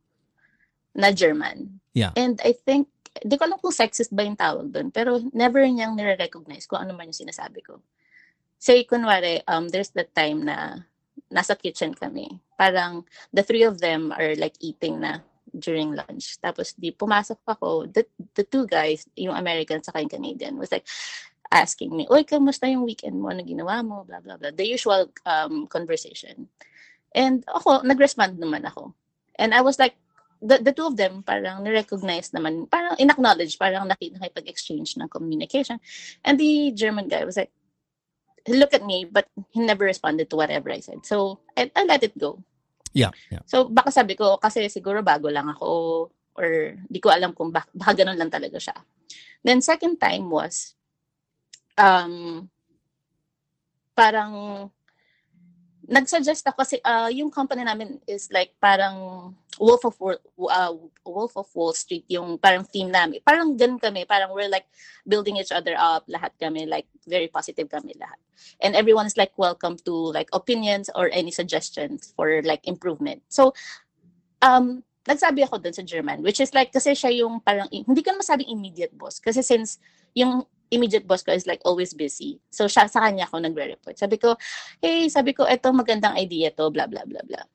na 0.95 1.11
German. 1.11 1.81
Yeah. 1.97 2.15
And 2.15 2.39
I 2.45 2.55
think, 2.55 2.87
di 3.25 3.35
ko 3.35 3.49
alam 3.49 3.59
kung 3.59 3.75
sexist 3.75 4.15
ba 4.15 4.23
yung 4.23 4.39
tawag 4.39 4.71
doon, 4.71 4.95
pero 4.95 5.19
never 5.35 5.65
niyang 5.67 5.99
nire-recognize 5.99 6.69
kung 6.71 6.85
ano 6.85 6.95
man 6.95 7.11
yung 7.11 7.27
sinasabi 7.27 7.65
ko. 7.65 7.83
Say, 8.59 8.87
kunwari, 8.87 9.43
um, 9.47 9.71
there's 9.71 9.91
that 9.99 10.15
time 10.15 10.47
na 10.47 10.87
nasa 11.33 11.59
kitchen 11.59 11.95
kami. 11.95 12.39
Parang 12.55 13.03
the 13.35 13.43
three 13.43 13.63
of 13.63 13.83
them 13.83 14.15
are 14.15 14.35
like 14.39 14.55
eating 14.61 15.03
na 15.03 15.23
during 15.55 15.95
lunch. 15.95 16.37
Tapos 16.41 16.75
di 16.75 16.93
pumasok 16.93 17.41
ako, 17.47 17.87
the, 17.89 18.05
the 18.35 18.45
two 18.45 18.67
guys, 18.67 19.07
yung 19.17 19.37
American 19.37 19.83
sa 19.83 19.97
yung 19.97 20.13
Canadian, 20.13 20.57
was 20.59 20.73
like 20.73 20.87
asking 21.53 21.97
me, 21.97 22.05
Uy, 22.11 22.25
kamusta 22.29 22.69
yung 22.69 22.85
weekend 22.85 23.17
mo? 23.17 23.33
Ano 23.33 23.41
ginawa 23.45 23.81
mo? 23.81 24.05
Blah, 24.05 24.21
blah, 24.21 24.37
blah. 24.37 24.53
The 24.53 24.67
usual 24.69 25.09
um, 25.25 25.67
conversation. 25.67 26.49
And 27.15 27.45
ako, 27.49 27.83
nag-respond 27.85 28.37
naman 28.37 28.69
ako. 28.69 28.93
And 29.39 29.55
I 29.55 29.65
was 29.65 29.79
like, 29.79 29.97
the, 30.43 30.59
the 30.59 30.73
two 30.73 30.87
of 30.87 30.97
them 30.97 31.23
parang 31.23 31.65
ni-recognize 31.65 32.31
naman, 32.31 32.71
parang 32.71 32.95
in-acknowledge, 32.99 33.59
parang 33.59 33.89
naki- 33.89 34.15
nakipag-exchange 34.15 34.97
ng 34.99 35.09
communication. 35.09 35.81
And 36.25 36.39
the 36.39 36.73
German 36.75 37.09
guy 37.09 37.25
was 37.25 37.37
like, 37.37 37.51
he 38.47 38.55
looked 38.55 38.75
at 38.75 38.85
me, 38.85 39.05
but 39.05 39.29
he 39.51 39.61
never 39.61 39.85
responded 39.85 40.31
to 40.31 40.37
whatever 40.37 40.71
I 40.71 40.81
said. 40.81 41.05
So, 41.05 41.41
I, 41.57 41.71
I 41.77 41.85
let 41.85 42.03
it 42.03 42.17
go. 42.17 42.43
Yeah, 42.93 43.13
yeah. 43.29 43.45
So, 43.45 43.69
baka 43.69 43.93
sabi 43.93 44.17
ko, 44.17 44.41
kasi 44.41 44.67
siguro 44.73 45.05
bago 45.05 45.29
lang 45.29 45.49
ako, 45.49 45.69
or 46.39 46.79
di 46.87 46.99
ko 47.03 47.11
alam 47.11 47.35
kung 47.35 47.51
bak- 47.51 47.73
baka 47.75 47.93
ganun 48.05 48.19
lang 48.19 48.33
talaga 48.33 48.57
siya. 48.57 48.77
Then, 49.43 49.61
second 49.61 49.99
time 50.01 50.31
was, 50.31 50.75
um, 51.79 52.47
parang, 53.93 54.67
nagsuggest 55.89 56.45
ako 56.45 56.61
kasi 56.61 56.77
uh, 56.85 57.09
yung 57.09 57.33
company 57.33 57.65
namin 57.65 57.97
is 58.05 58.29
like 58.29 58.53
parang 58.61 59.33
Wolf 59.57 59.83
of 59.89 59.97
Wall, 59.97 60.21
uh, 60.53 60.77
Wolf 61.03 61.35
of 61.35 61.49
Wall 61.57 61.73
Street 61.73 62.05
yung 62.13 62.37
parang 62.37 62.63
theme 62.63 62.93
namin. 62.93 63.25
Parang 63.25 63.57
ganun 63.57 63.81
kami, 63.81 64.05
parang 64.05 64.31
we're 64.37 64.53
like 64.53 64.69
building 65.09 65.41
each 65.41 65.51
other 65.51 65.73
up, 65.81 66.05
lahat 66.07 66.37
kami 66.37 66.69
like 66.69 66.85
very 67.09 67.27
positive 67.27 67.73
kami 67.73 67.97
lahat. 67.97 68.21
And 68.61 68.77
everyone's 68.77 69.17
like 69.17 69.33
welcome 69.41 69.81
to 69.89 69.93
like 70.13 70.29
opinions 70.37 70.93
or 70.93 71.09
any 71.09 71.33
suggestions 71.33 72.13
for 72.13 72.45
like 72.45 72.69
improvement. 72.69 73.25
So 73.33 73.57
um 74.45 74.85
nagsabi 75.09 75.49
ako 75.49 75.57
dun 75.65 75.73
sa 75.73 75.83
German, 75.83 76.21
which 76.21 76.37
is 76.37 76.53
like, 76.53 76.69
kasi 76.69 76.93
siya 76.93 77.25
yung 77.25 77.41
parang, 77.41 77.65
hindi 77.73 78.05
ko 78.05 78.13
masabing 78.13 78.53
immediate 78.53 78.93
boss. 78.93 79.17
Kasi 79.17 79.41
since 79.41 79.81
yung 80.13 80.45
immediate 80.71 81.07
boss 81.07 81.25
ko 81.25 81.33
is 81.33 81.47
like 81.47 81.61
always 81.65 81.93
busy. 81.95 82.41
So 82.51 82.67
siya, 82.69 82.89
sa 82.89 83.01
kanya 83.01 83.25
ako 83.29 83.41
nagre-report. 83.41 83.97
Sabi 83.99 84.17
ko, 84.21 84.37
hey, 84.81 85.09
sabi 85.09 85.33
ko, 85.33 85.45
eto 85.49 85.73
magandang 85.73 86.17
idea 86.17 86.53
to, 86.57 86.71
blah, 86.71 86.87
blah, 86.87 87.05
blah, 87.05 87.25
blah. 87.25 87.47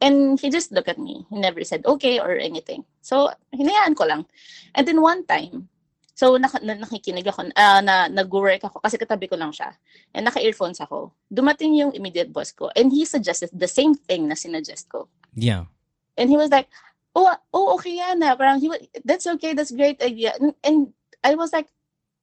And 0.00 0.40
he 0.40 0.48
just 0.48 0.72
looked 0.72 0.88
at 0.88 0.96
me. 0.96 1.28
He 1.28 1.36
never 1.36 1.60
said 1.64 1.84
okay 1.84 2.20
or 2.20 2.32
anything. 2.32 2.88
So, 3.04 3.28
hinayaan 3.52 3.96
ko 3.96 4.08
lang. 4.08 4.24
And 4.72 4.88
then 4.88 5.00
one 5.04 5.28
time, 5.28 5.68
so 6.16 6.36
nak- 6.40 6.64
na- 6.64 6.80
nakikinig 6.80 7.28
ako, 7.28 7.52
ah, 7.56 7.84
na 7.84 8.08
nag-work 8.08 8.64
ako 8.64 8.80
kasi 8.80 8.96
katabi 8.96 9.28
ko 9.28 9.36
lang 9.36 9.52
siya. 9.52 9.76
And 10.16 10.24
naka-earphones 10.24 10.80
ako. 10.80 11.12
Dumating 11.28 11.76
yung 11.76 11.92
immediate 11.92 12.32
boss 12.32 12.52
ko 12.52 12.72
and 12.76 12.92
he 12.92 13.04
suggested 13.04 13.52
the 13.52 13.68
same 13.68 13.92
thing 13.92 14.28
na 14.28 14.36
sinuggest 14.36 14.88
ko. 14.88 15.08
Yeah. 15.36 15.68
And 16.16 16.28
he 16.28 16.36
was 16.36 16.48
like, 16.48 16.68
oh, 17.16 17.28
oh 17.52 17.76
okay 17.76 18.00
yan 18.00 18.20
na. 18.20 18.36
Parang, 18.36 18.60
he, 18.60 18.68
wa- 18.68 18.84
that's 19.04 19.28
okay, 19.36 19.52
that's 19.52 19.72
great 19.72 20.00
idea. 20.00 20.32
And, 20.40 20.52
and 20.64 20.78
I 21.24 21.36
was 21.36 21.52
like, 21.52 21.68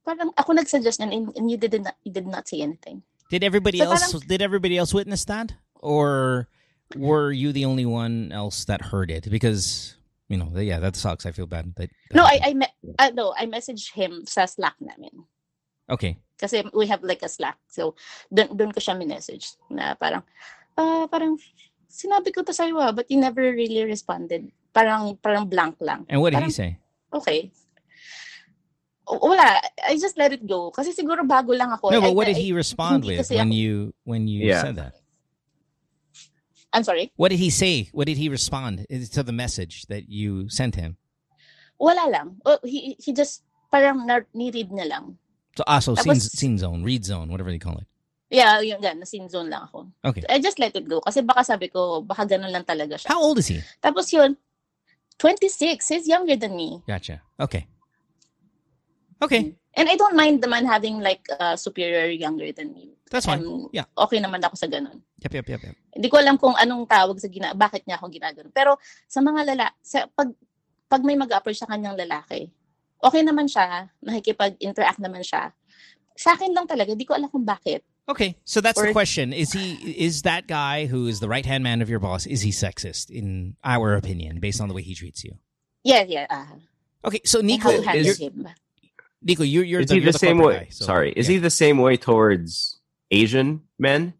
parang 0.07 0.31
ako 0.39 0.55
nag-suggest 0.55 1.03
and, 1.03 1.11
and 1.11 1.51
you 1.51 1.59
did 1.59 1.75
not, 1.83 1.99
you 2.07 2.11
did 2.15 2.23
not 2.23 2.47
say 2.47 2.63
anything. 2.63 3.03
Did 3.27 3.43
everybody 3.43 3.83
So 3.83 3.91
else 3.91 4.07
parang- 4.15 4.23
did 4.31 4.39
everybody 4.41 4.79
else 4.79 4.95
witness 4.95 5.27
that? 5.27 5.51
Or 5.83 6.47
were 6.95 7.35
you 7.35 7.51
the 7.51 7.67
only 7.67 7.83
one 7.83 8.31
else 8.31 8.63
that 8.71 8.95
heard 8.95 9.11
it? 9.11 9.27
Because 9.29 9.99
you 10.31 10.35
know, 10.39 10.51
yeah, 10.55 10.79
that 10.79 10.95
sucks. 10.95 11.25
I 11.27 11.31
feel 11.31 11.47
bad. 11.47 11.75
That, 11.75 11.91
that 12.11 12.15
No, 12.15 12.23
I, 12.23 12.39
happened. 12.39 12.63
I, 12.67 12.87
me- 12.87 12.95
uh, 12.99 13.11
no, 13.15 13.35
I 13.35 13.45
messaged 13.47 13.91
him 13.91 14.23
sa 14.27 14.43
Slack 14.47 14.75
namin. 14.79 15.27
okay. 15.91 16.19
Kasi 16.37 16.63
we 16.75 16.85
have 16.87 17.01
like 17.01 17.23
a 17.23 17.29
Slack. 17.31 17.57
So, 17.67 17.95
dun 18.31 18.51
ko 18.71 18.79
siya 18.79 18.93
minessage 18.93 19.55
na 19.71 19.95
parang, 19.95 20.21
ah, 20.77 21.07
parang, 21.09 21.39
sinabi 21.89 22.29
ko 22.35 22.43
to 22.43 22.53
sa'yo 22.53 22.77
ah, 22.77 22.91
but 22.91 23.09
you 23.09 23.17
never 23.17 23.41
really 23.41 23.81
responded. 23.87 24.51
Parang, 24.75 25.17
parang 25.17 25.47
blank 25.49 25.79
lang. 25.81 26.05
And 26.11 26.21
what 26.21 26.33
did 26.35 26.43
he 26.43 26.51
say? 26.51 26.77
Okay. 27.11 27.49
O- 29.07 29.23
Wala. 29.31 29.61
I 29.87 29.95
just 29.95 30.17
let 30.19 30.33
it 30.35 30.43
go. 30.45 30.69
Kasi 30.71 30.91
siguro 30.91 31.23
bago 31.23 31.55
lang 31.55 31.71
ako. 31.71 31.91
No, 31.91 31.99
I- 31.99 32.01
but 32.11 32.15
what 32.15 32.27
did 32.27 32.35
he 32.37 32.51
respond 32.51 33.03
hindi 33.03 33.17
with 33.17 33.31
when 33.31 33.47
ako- 33.47 33.55
you 33.55 33.73
when 34.03 34.27
you 34.27 34.45
Yeah. 34.51 34.61
said 34.61 34.75
that? 34.75 34.93
I'm 36.73 36.83
sorry? 36.83 37.11
What 37.15 37.29
did 37.31 37.39
he 37.39 37.49
say? 37.49 37.87
What 37.95 38.05
did 38.07 38.17
he 38.17 38.27
respond 38.29 38.85
to 38.91 39.23
the 39.23 39.31
message 39.31 39.87
that 39.87 40.09
you 40.11 40.49
sent 40.49 40.75
him? 40.75 40.97
Wala 41.79 42.09
lang. 42.11 42.37
Oh, 42.45 42.59
he, 42.63 42.97
he 42.99 43.13
just, 43.13 43.43
parang 43.71 44.05
na, 44.05 44.21
ni-read 44.33 44.69
niya 44.69 44.89
lang. 44.89 45.17
So 45.55 45.63
ah, 45.65 45.79
so 45.79 45.95
scene, 45.95 46.13
Tapos- 46.19 46.31
seen 46.35 46.57
zone, 46.57 46.83
read 46.83 47.05
zone, 47.05 47.29
whatever 47.31 47.49
they 47.49 47.57
call 47.61 47.77
it. 47.77 47.87
Yeah, 48.29 48.59
yun 48.59 48.81
gan, 48.83 48.99
na-sin 48.99 49.29
zone 49.29 49.47
lang 49.49 49.71
ako. 49.71 49.87
Okay. 50.03 50.21
I 50.27 50.39
just 50.43 50.59
let 50.59 50.75
it 50.75 50.83
go. 50.89 50.99
Kasi 50.99 51.21
baka 51.23 51.47
sabi 51.47 51.69
ko, 51.71 52.01
baka 52.03 52.27
ganun 52.27 52.51
lang 52.51 52.65
talaga 52.67 52.99
siya. 52.99 53.07
How 53.07 53.23
old 53.23 53.39
is 53.39 53.47
he? 53.47 53.63
Tapos 53.81 54.11
yun, 54.11 54.35
26. 55.17 55.87
He's 55.87 56.07
younger 56.07 56.35
than 56.35 56.53
me. 56.53 56.83
Gotcha. 56.85 57.21
Okay. 57.39 57.65
Okay. 59.21 59.55
And 59.77 59.89
I 59.89 59.95
don't 59.95 60.17
mind 60.17 60.41
the 60.41 60.49
man 60.49 60.65
having 60.65 60.99
like 61.01 61.25
a 61.39 61.57
superior 61.57 62.09
younger 62.09 62.51
than 62.51 62.73
me. 62.73 62.97
That's 63.09 63.25
fine. 63.25 63.45
Um, 63.45 63.69
Yeah. 63.71 63.85
Okay 63.97 64.19
naman 64.19 64.43
ako 64.43 64.55
sa 64.57 64.67
ganun. 64.67 65.01
Yep, 65.21 65.33
yep, 65.33 65.47
yep, 65.47 65.61
yep. 65.63 65.75
Hindi 65.93 66.07
ko 66.09 66.17
alam 66.17 66.35
kung 66.37 66.53
anong 66.57 66.85
tawag 66.89 67.17
sa 67.21 67.29
gina 67.29 67.53
bakit 67.53 67.85
niya 67.87 67.97
ako 67.97 68.09
ginagano. 68.11 68.49
Pero 68.51 68.77
sa 69.07 69.21
mga 69.21 69.53
lala, 69.53 69.67
sa 69.81 70.05
pag 70.11 70.29
pag 70.87 71.01
may 71.03 71.19
mag-approach 71.19 71.59
sa 71.59 71.67
kanyang 71.67 71.99
lalaki, 71.99 72.47
okay 73.03 73.21
naman 73.21 73.45
siya, 73.45 73.91
nakikipag-interact 73.99 74.99
naman 75.03 75.21
siya. 75.21 75.51
Sa 76.17 76.33
akin 76.33 76.55
lang 76.55 76.65
talaga, 76.65 76.95
hindi 76.95 77.05
ko 77.05 77.13
alam 77.13 77.29
kung 77.29 77.43
bakit. 77.43 77.83
Okay, 78.07 78.39
so 78.47 78.63
that's 78.63 78.79
the 78.79 78.95
question: 78.95 79.35
Is 79.35 79.51
he 79.51 79.75
is 79.99 80.23
that 80.23 80.47
guy 80.47 80.87
who 80.87 81.11
is 81.11 81.19
the 81.19 81.27
right 81.27 81.43
hand 81.45 81.59
man 81.67 81.83
of 81.83 81.91
your 81.91 81.99
boss? 81.99 82.23
Is 82.23 82.39
he 82.41 82.55
sexist 82.55 83.11
in 83.11 83.59
our 83.67 83.99
opinion, 83.99 84.39
based 84.39 84.63
on 84.63 84.71
the 84.71 84.73
way 84.73 84.81
he 84.81 84.95
treats 84.95 85.27
you? 85.27 85.35
Yeah, 85.83 86.07
yeah. 86.07 86.25
ah. 86.31 86.55
Okay, 87.03 87.19
so 87.27 87.43
Nico, 87.43 87.67
how 87.83 87.99
Nico, 89.21 89.43
you're 89.43 89.63
you're 89.63 89.81
is 89.81 89.87
the, 89.87 89.95
he 89.95 90.01
you're 90.01 90.11
the, 90.11 90.19
same 90.19 90.37
way? 90.37 90.53
guy, 90.53 90.67
so- 90.69 90.85
Sorry, 90.85 91.11
is 91.15 91.27
yeah. 91.27 91.33
he 91.35 91.39
the 91.39 91.49
same 91.49 91.77
way 91.79 91.97
towards 91.97 92.79
Asian 93.11 93.61
men? 93.79 94.13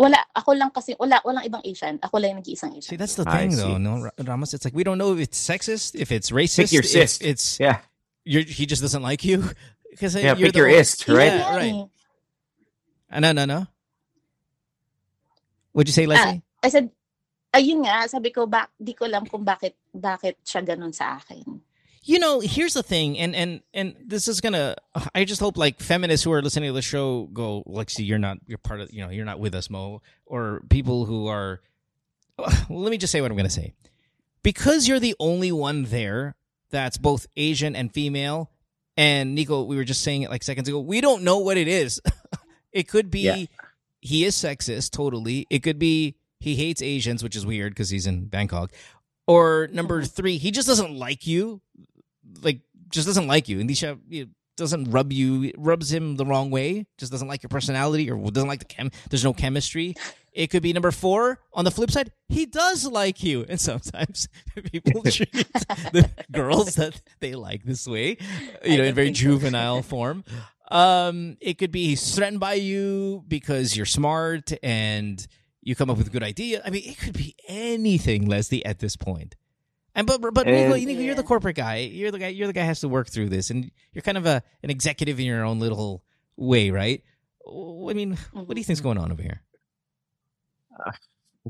Wala, 0.00 0.16
ako 0.32 0.56
lang 0.56 0.70
kasi, 0.72 0.96
wala, 0.96 1.20
walang 1.28 1.44
ibang 1.44 1.60
Asian. 1.60 2.00
Ako 2.00 2.16
lang 2.24 2.32
yung 2.32 2.40
nag-iisang 2.40 2.72
See, 2.80 2.96
that's 2.96 3.16
the 3.20 3.28
I 3.28 3.44
thing, 3.44 3.52
see. 3.52 3.60
though. 3.60 3.76
No, 3.76 4.08
Ramos, 4.24 4.54
it's 4.54 4.64
like 4.64 4.72
we 4.72 4.80
don't 4.82 4.96
know 4.96 5.12
if 5.12 5.20
it's 5.20 5.36
sexist, 5.36 5.92
if 5.94 6.08
it's 6.10 6.30
racist, 6.32 6.72
Pick 6.72 6.72
your 6.72 6.80
if 6.80 6.88
cyst. 6.88 7.20
it's 7.20 7.60
Yeah, 7.60 7.84
you're, 8.24 8.40
he 8.42 8.64
just 8.64 8.80
doesn't 8.80 9.02
like 9.04 9.24
you 9.28 9.44
because 9.92 10.16
yeah. 10.16 10.32
you're 10.40 10.48
Pick 10.48 10.56
your 10.56 10.72
one- 10.72 10.80
ist, 10.80 11.04
right? 11.06 11.36
Yeah, 11.36 11.52
right. 11.56 11.84
Uh, 13.12 13.20
no, 13.20 13.32
no, 13.32 13.44
no. 13.44 13.66
What'd 15.72 15.88
you 15.88 15.92
say, 15.92 16.06
Leslie? 16.06 16.40
I 16.64 16.68
said, 16.72 16.88
ayun 17.52 17.84
nga, 17.84 18.08
sabi 18.08 18.30
ko, 18.30 18.46
bak, 18.46 18.70
di 18.80 18.94
ko 18.94 19.04
alam 19.04 19.26
kung 19.26 19.44
bakit, 19.44 19.76
bakit 19.92 20.38
siya 20.46 20.64
ganun 20.64 20.94
sa 20.94 21.20
akin. 21.20 21.44
You 22.02 22.18
know, 22.18 22.40
here's 22.40 22.74
the 22.74 22.82
thing, 22.82 23.18
and 23.18 23.36
and 23.36 23.60
and 23.74 23.94
this 24.06 24.26
is 24.26 24.40
gonna. 24.40 24.76
I 25.14 25.24
just 25.24 25.40
hope 25.40 25.58
like 25.58 25.80
feminists 25.80 26.24
who 26.24 26.32
are 26.32 26.40
listening 26.40 26.70
to 26.70 26.72
the 26.72 26.82
show 26.82 27.28
go 27.32 27.62
like, 27.66 27.90
see, 27.90 28.04
you're 28.04 28.18
not, 28.18 28.38
you're 28.46 28.58
part 28.58 28.80
of, 28.80 28.92
you 28.92 29.02
know, 29.02 29.10
you're 29.10 29.26
not 29.26 29.38
with 29.38 29.54
us, 29.54 29.68
Mo, 29.68 30.00
or 30.24 30.62
people 30.70 31.04
who 31.04 31.26
are. 31.26 31.60
Well, 32.70 32.80
let 32.80 32.90
me 32.90 32.96
just 32.96 33.12
say 33.12 33.20
what 33.20 33.30
I'm 33.30 33.36
gonna 33.36 33.50
say, 33.50 33.74
because 34.42 34.88
you're 34.88 35.00
the 35.00 35.14
only 35.20 35.52
one 35.52 35.84
there 35.84 36.36
that's 36.70 36.96
both 36.96 37.26
Asian 37.36 37.76
and 37.76 37.92
female. 37.92 38.50
And 38.96 39.34
Nico, 39.34 39.62
we 39.62 39.76
were 39.76 39.84
just 39.84 40.02
saying 40.02 40.22
it 40.22 40.30
like 40.30 40.42
seconds 40.42 40.68
ago. 40.68 40.80
We 40.80 41.00
don't 41.00 41.22
know 41.22 41.38
what 41.38 41.56
it 41.56 41.68
is. 41.68 42.00
it 42.72 42.88
could 42.88 43.10
be 43.10 43.20
Yeah. 43.20 43.44
he 44.00 44.24
is 44.24 44.34
sexist, 44.34 44.90
totally. 44.90 45.46
It 45.50 45.62
could 45.62 45.78
be 45.78 46.16
he 46.38 46.56
hates 46.56 46.80
Asians, 46.80 47.22
which 47.22 47.36
is 47.36 47.44
weird 47.44 47.72
because 47.72 47.90
he's 47.90 48.06
in 48.06 48.26
Bangkok. 48.26 48.72
Or 49.26 49.68
number 49.72 49.98
mm-hmm. 50.02 50.06
three, 50.06 50.38
he 50.38 50.50
just 50.50 50.66
doesn't 50.66 50.94
like 50.94 51.26
you, 51.26 51.60
like 52.42 52.60
just 52.90 53.06
doesn't 53.06 53.26
like 53.26 53.48
you, 53.48 53.60
and 53.60 53.68
he 53.70 53.74
doesn't 53.74 54.30
doesn't 54.56 54.90
rub 54.90 55.12
you 55.12 55.52
rubs 55.56 55.92
him 55.92 56.16
the 56.16 56.26
wrong 56.26 56.50
way, 56.50 56.86
just 56.98 57.10
doesn't 57.10 57.28
like 57.28 57.42
your 57.42 57.48
personality 57.48 58.10
or 58.10 58.30
doesn't 58.30 58.48
like 58.48 58.60
the 58.60 58.66
chem. 58.66 58.90
There's 59.08 59.24
no 59.24 59.32
chemistry. 59.32 59.94
It 60.32 60.48
could 60.48 60.62
be 60.62 60.72
number 60.72 60.90
four. 60.92 61.40
On 61.54 61.64
the 61.64 61.70
flip 61.70 61.90
side, 61.90 62.12
he 62.28 62.46
does 62.46 62.86
like 62.86 63.22
you, 63.24 63.44
and 63.48 63.60
sometimes 63.60 64.28
people 64.72 65.02
treat 65.10 65.32
the 65.32 66.08
girls 66.30 66.76
that 66.76 67.00
they 67.18 67.34
like 67.34 67.64
this 67.64 67.86
way, 67.86 68.18
you 68.64 68.78
know, 68.78 68.84
in 68.84 68.94
very 68.94 69.10
juvenile 69.10 69.82
form. 69.82 70.24
Um, 70.70 71.36
it 71.40 71.58
could 71.58 71.72
be 71.72 71.86
he's 71.86 72.14
threatened 72.14 72.38
by 72.38 72.54
you 72.54 73.24
because 73.26 73.76
you're 73.76 73.86
smart 73.86 74.52
and 74.62 75.26
you 75.62 75.74
come 75.74 75.90
up 75.90 75.98
with 75.98 76.06
a 76.06 76.10
good 76.10 76.22
idea. 76.22 76.62
I 76.64 76.70
mean, 76.70 76.82
it 76.84 76.98
could 76.98 77.16
be 77.16 77.34
anything, 77.48 78.26
Leslie, 78.26 78.64
at 78.64 78.78
this 78.78 78.96
point. 78.96 79.34
And 80.00 80.06
but 80.06 80.22
but 80.32 80.46
And- 80.46 80.70
Nico, 80.70 80.86
Nico, 80.86 81.02
you're 81.02 81.14
the 81.14 81.22
corporate 81.22 81.56
guy. 81.56 81.76
You're 81.76 82.10
the 82.10 82.18
guy. 82.18 82.28
You're 82.28 82.46
the 82.46 82.54
guy 82.54 82.62
who 82.62 82.68
has 82.68 82.80
to 82.80 82.88
work 82.88 83.08
through 83.10 83.28
this, 83.28 83.50
and 83.50 83.70
you're 83.92 84.00
kind 84.00 84.16
of 84.16 84.24
a 84.24 84.42
an 84.62 84.70
executive 84.70 85.20
in 85.20 85.26
your 85.26 85.44
own 85.44 85.60
little 85.60 86.02
way, 86.38 86.70
right? 86.70 87.04
I 87.46 87.92
mean, 87.92 88.16
what 88.32 88.48
do 88.48 88.58
you 88.58 88.64
think's 88.64 88.80
going 88.80 88.96
on 88.96 89.12
over 89.12 89.22
here? 89.22 89.42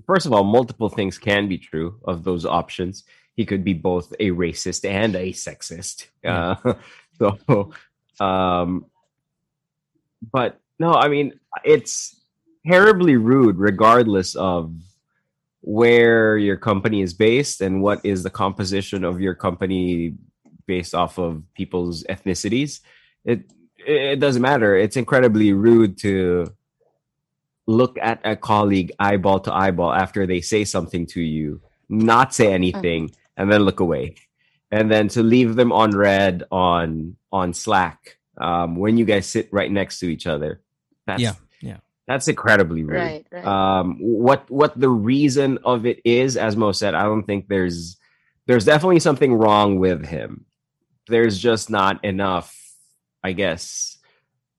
First 0.04 0.26
of 0.26 0.32
all, 0.32 0.42
multiple 0.42 0.88
things 0.88 1.16
can 1.16 1.48
be 1.48 1.58
true 1.58 2.00
of 2.04 2.24
those 2.24 2.44
options. 2.44 3.04
He 3.36 3.46
could 3.46 3.62
be 3.62 3.72
both 3.72 4.12
a 4.18 4.30
racist 4.30 4.84
and 4.84 5.14
a 5.14 5.32
sexist. 5.32 6.06
Uh, 6.24 6.74
so, 7.18 7.70
um, 8.18 8.86
but 10.32 10.58
no, 10.80 10.92
I 10.92 11.06
mean, 11.06 11.38
it's 11.64 12.20
terribly 12.66 13.16
rude, 13.16 13.58
regardless 13.58 14.34
of 14.34 14.74
where 15.62 16.36
your 16.38 16.56
company 16.56 17.02
is 17.02 17.12
based 17.12 17.60
and 17.60 17.82
what 17.82 18.00
is 18.04 18.22
the 18.22 18.30
composition 18.30 19.04
of 19.04 19.20
your 19.20 19.34
company 19.34 20.14
based 20.66 20.94
off 20.94 21.18
of 21.18 21.42
people's 21.54 22.04
ethnicities. 22.04 22.80
It 23.24 23.50
it 23.86 24.20
doesn't 24.20 24.42
matter. 24.42 24.76
It's 24.76 24.96
incredibly 24.96 25.52
rude 25.52 25.98
to 25.98 26.54
look 27.66 27.98
at 28.00 28.20
a 28.24 28.36
colleague 28.36 28.92
eyeball 28.98 29.40
to 29.40 29.54
eyeball 29.54 29.92
after 29.92 30.26
they 30.26 30.40
say 30.40 30.64
something 30.64 31.06
to 31.06 31.20
you, 31.20 31.60
not 31.88 32.34
say 32.34 32.52
anything, 32.52 33.10
and 33.36 33.50
then 33.50 33.62
look 33.62 33.80
away, 33.80 34.16
and 34.70 34.90
then 34.90 35.08
to 35.08 35.22
leave 35.22 35.56
them 35.56 35.72
on 35.72 35.90
read 35.96 36.44
on 36.50 37.16
on 37.32 37.54
Slack 37.54 38.18
um, 38.38 38.76
when 38.76 38.96
you 38.96 39.04
guys 39.04 39.26
sit 39.26 39.48
right 39.52 39.70
next 39.70 40.00
to 40.00 40.06
each 40.06 40.26
other. 40.26 40.60
That's, 41.06 41.22
Yeah, 41.22 41.32
yeah. 41.32 41.34
That's 42.06 42.28
incredibly 42.28 42.82
rude. 42.84 42.96
Right, 42.96 43.26
right. 43.30 43.44
Um, 43.44 43.98
what 44.00 44.50
what 44.50 44.78
the 44.78 44.88
reason 44.88 45.58
of 45.64 45.86
it 45.86 46.00
is, 46.04 46.36
as 46.36 46.56
Mo 46.56 46.72
said, 46.72 46.94
I 46.94 47.04
don't 47.04 47.22
think 47.24 47.48
there's 47.48 47.96
there's 48.46 48.64
definitely 48.64 49.00
something 49.00 49.34
wrong 49.34 49.78
with 49.78 50.04
him. 50.06 50.44
There's 51.08 51.38
just 51.38 51.70
not 51.70 52.04
enough, 52.04 52.56
I 53.22 53.32
guess. 53.32 53.98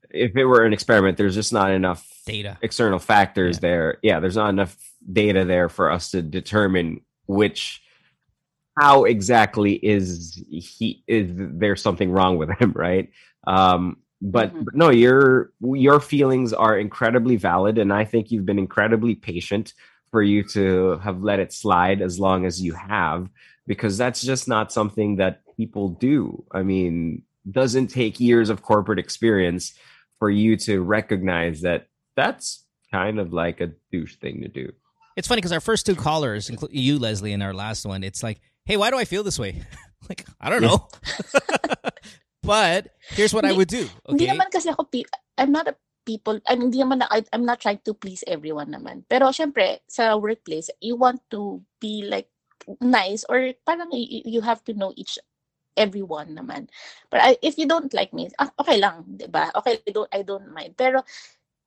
If 0.10 0.36
it 0.36 0.46
were 0.46 0.66
an 0.66 0.74
experiment, 0.74 1.18
there's 1.18 1.36
just 1.36 1.54
not 1.54 1.72
enough 1.72 2.06
Data. 2.26 2.58
external 2.62 3.00
factors 3.00 3.58
Yeah. 3.58 3.62
there. 3.62 3.98
Yeah, 4.02 4.20
there's 4.20 4.36
not 4.36 4.50
enough 4.50 4.78
data 5.12 5.46
there 5.46 5.68
for 5.70 5.90
us 5.92 6.12
to 6.12 6.22
determine 6.22 7.02
which 7.26 7.82
how 8.80 9.04
exactly 9.06 9.74
is 9.74 10.42
he 10.50 11.04
is 11.08 11.32
there 11.34 11.76
something 11.76 12.12
wrong 12.12 12.38
with 12.38 12.50
him, 12.60 12.72
right? 12.76 13.10
Um 13.46 13.98
but, 14.22 14.54
Mhm. 14.54 14.66
but 14.66 14.76
no, 14.76 14.90
your 14.90 15.52
your 15.62 16.00
feelings 16.00 16.54
are 16.54 16.78
incredibly 16.78 17.36
valid 17.36 17.78
and 17.78 17.92
I 17.92 18.06
think 18.06 18.32
you've 18.32 18.46
been 18.46 18.60
incredibly 18.60 19.16
patient 19.16 19.74
for 20.12 20.22
you 20.22 20.44
to 20.50 20.98
have 21.04 21.24
let 21.24 21.40
it 21.40 21.54
slide 21.54 22.02
as 22.02 22.20
long 22.20 22.46
as 22.46 22.62
you 22.62 22.74
have 22.74 23.30
because 23.66 23.98
that's 23.98 24.22
just 24.22 24.48
not 24.48 24.72
something 24.72 25.16
that 25.18 25.42
people 25.56 25.90
do. 25.90 26.44
I 26.52 26.64
mean, 26.64 27.24
doesn't 27.50 27.88
take 27.88 28.20
years 28.20 28.50
of 28.50 28.62
corporate 28.62 29.00
experience 29.00 29.74
for 30.20 30.30
you 30.30 30.58
to 30.58 30.82
recognize 30.82 31.62
that 31.62 31.88
that's 32.16 32.66
kind 32.92 33.20
of 33.20 33.32
like 33.34 33.62
a 33.62 33.72
douche 33.92 34.16
thing 34.18 34.42
to 34.42 34.48
do. 34.50 34.72
It's 35.16 35.28
funny 35.28 35.40
because 35.40 35.52
our 35.52 35.62
first 35.62 35.86
two 35.86 35.96
callers, 35.96 36.50
inclu- 36.50 36.70
you, 36.72 37.00
Leslie, 37.00 37.34
and 37.34 37.42
our 37.42 37.54
last 37.54 37.86
one, 37.86 38.04
it's 38.04 38.22
like, 38.22 38.40
hey, 38.66 38.78
why 38.78 38.92
do 38.92 38.98
I 38.98 39.06
feel 39.06 39.24
this 39.24 39.40
way? 39.40 39.64
like, 40.10 40.26
I 40.40 40.50
don't 40.50 40.62
know. 40.62 40.88
but 42.44 42.94
here's 43.14 43.34
what 43.34 43.46
I 43.46 43.54
would 43.54 43.70
do. 43.70 43.88
Hindi 44.08 44.28
naman 44.28 44.52
kasi 44.52 44.70
ako, 44.70 44.88
I'm 45.38 45.52
not 45.52 45.68
a 45.68 45.76
people, 46.06 46.42
I 46.48 46.56
mean, 46.56 46.74
hindi 46.74 46.82
naman, 46.82 47.00
na- 47.00 47.12
I, 47.12 47.24
I'm 47.34 47.46
not 47.46 47.62
trying 47.62 47.80
to 47.86 47.94
please 47.94 48.24
everyone 48.26 48.74
naman. 48.74 49.06
Pero 49.10 49.30
syempre, 49.30 49.80
sa 49.88 50.18
workplace, 50.18 50.70
you 50.82 50.96
want 50.96 51.22
to 51.30 51.62
be 51.80 52.04
like 52.06 52.30
nice 52.82 53.26
or 53.30 53.54
parang 53.66 53.90
you, 53.92 54.22
you 54.26 54.42
have 54.42 54.64
to 54.66 54.74
know 54.74 54.94
each 54.96 55.18
everyone 55.78 56.36
naman. 56.36 56.68
But 57.10 57.22
I, 57.24 57.38
if 57.42 57.58
you 57.58 57.68
don't 57.68 57.94
like 57.94 58.14
me, 58.14 58.30
ah, 58.40 58.52
okay 58.60 58.78
lang, 58.78 59.18
'di 59.18 59.32
ba? 59.32 59.52
Okay, 59.56 59.80
I 59.88 59.92
don't 59.92 60.12
I 60.12 60.22
don't 60.22 60.52
mind. 60.52 60.76
Pero 60.76 61.04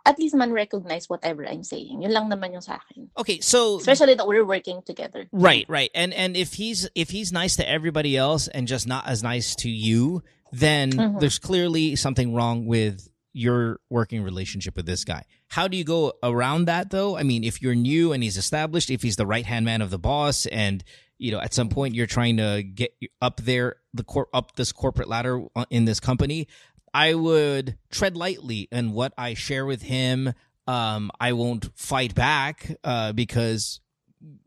at 0.05 0.19
least 0.19 0.37
man 0.37 0.53
recognize 0.53 1.09
whatever 1.09 1.49
I'm 1.49 1.65
saying. 1.65 2.03
Yun 2.03 2.13
lang 2.13 2.29
naman 2.29 2.53
yung 2.53 2.61
sa 2.61 2.77
akin. 2.77 3.09
Okay, 3.17 3.41
so 3.41 3.81
Especially 3.81 4.15
that 4.15 4.29
we're 4.29 4.45
working 4.45 4.85
together. 4.85 5.27
Right, 5.33 5.65
right. 5.69 5.91
And 5.97 6.13
and 6.13 6.37
if 6.37 6.61
he's 6.61 6.89
if 6.95 7.11
he's 7.11 7.33
nice 7.33 7.57
to 7.57 7.65
everybody 7.65 8.17
else 8.17 8.47
and 8.49 8.69
just 8.69 8.87
not 8.87 9.09
as 9.09 9.25
nice 9.25 9.57
to 9.65 9.71
you, 9.73 10.23
then 10.61 10.93
Mhm. 10.93 11.21
there's 11.21 11.39
clearly 11.39 11.97
something 11.97 12.33
wrong 12.35 12.67
with 12.67 13.09
your 13.33 13.81
working 13.91 14.23
relationship 14.23 14.77
with 14.77 14.87
this 14.87 15.05
guy. 15.05 15.25
How 15.49 15.67
do 15.67 15.77
you 15.77 15.83
go 15.85 16.13
around 16.23 16.67
that 16.67 16.91
though? 16.91 17.17
I 17.17 17.25
mean, 17.25 17.43
if 17.43 17.61
you're 17.61 17.75
new 17.75 18.13
and 18.13 18.23
he's 18.23 18.37
established, 18.37 18.91
if 18.91 19.03
he's 19.03 19.17
the 19.17 19.27
right-hand 19.27 19.65
man 19.65 19.83
of 19.83 19.91
the 19.91 19.99
boss 19.99 20.47
and 20.47 20.85
you 21.17 21.31
know, 21.31 21.41
at 21.41 21.55
some 21.55 21.69
point 21.69 21.95
you're 21.95 22.09
trying 22.09 22.37
to 22.39 22.63
get 22.63 22.93
up 23.23 23.41
there 23.43 23.77
the 23.95 24.03
cor- 24.03 24.29
up 24.35 24.57
this 24.57 24.73
corporate 24.73 25.09
ladder 25.09 25.43
in 25.71 25.85
this 25.85 26.01
company, 26.01 26.49
I 26.93 27.15
would 27.15 27.77
tread 27.91 28.17
lightly 28.17 28.69
in 28.73 28.93
what 28.93 29.15
I 29.17 29.35
share 29.35 29.65
with 29.65 29.83
him. 29.83 30.33
Um, 30.67 31.11
I 31.21 31.33
won't 31.33 31.71
fight 31.77 32.15
back 32.15 32.77
uh, 32.85 33.13
because 33.13 33.81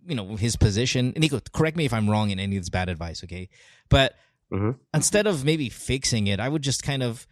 you 0.06 0.16
know 0.16 0.36
his 0.36 0.56
position. 0.56 1.14
And 1.16 1.20
Nico, 1.20 1.40
correct 1.54 1.78
me 1.78 1.86
if 1.86 1.94
I'm 1.94 2.10
wrong 2.10 2.32
in 2.32 2.40
any 2.40 2.58
of 2.58 2.64
this 2.64 2.70
bad 2.70 2.90
advice, 2.90 3.24
okay? 3.24 3.50
But 3.90 4.16
Mhm. 4.52 4.78
instead 4.94 5.28
of 5.28 5.44
maybe 5.44 5.70
fixing 5.70 6.28
it, 6.28 6.40
I 6.40 6.48
would 6.50 6.62
just 6.62 6.84
kind 6.84 7.04
of 7.04 7.28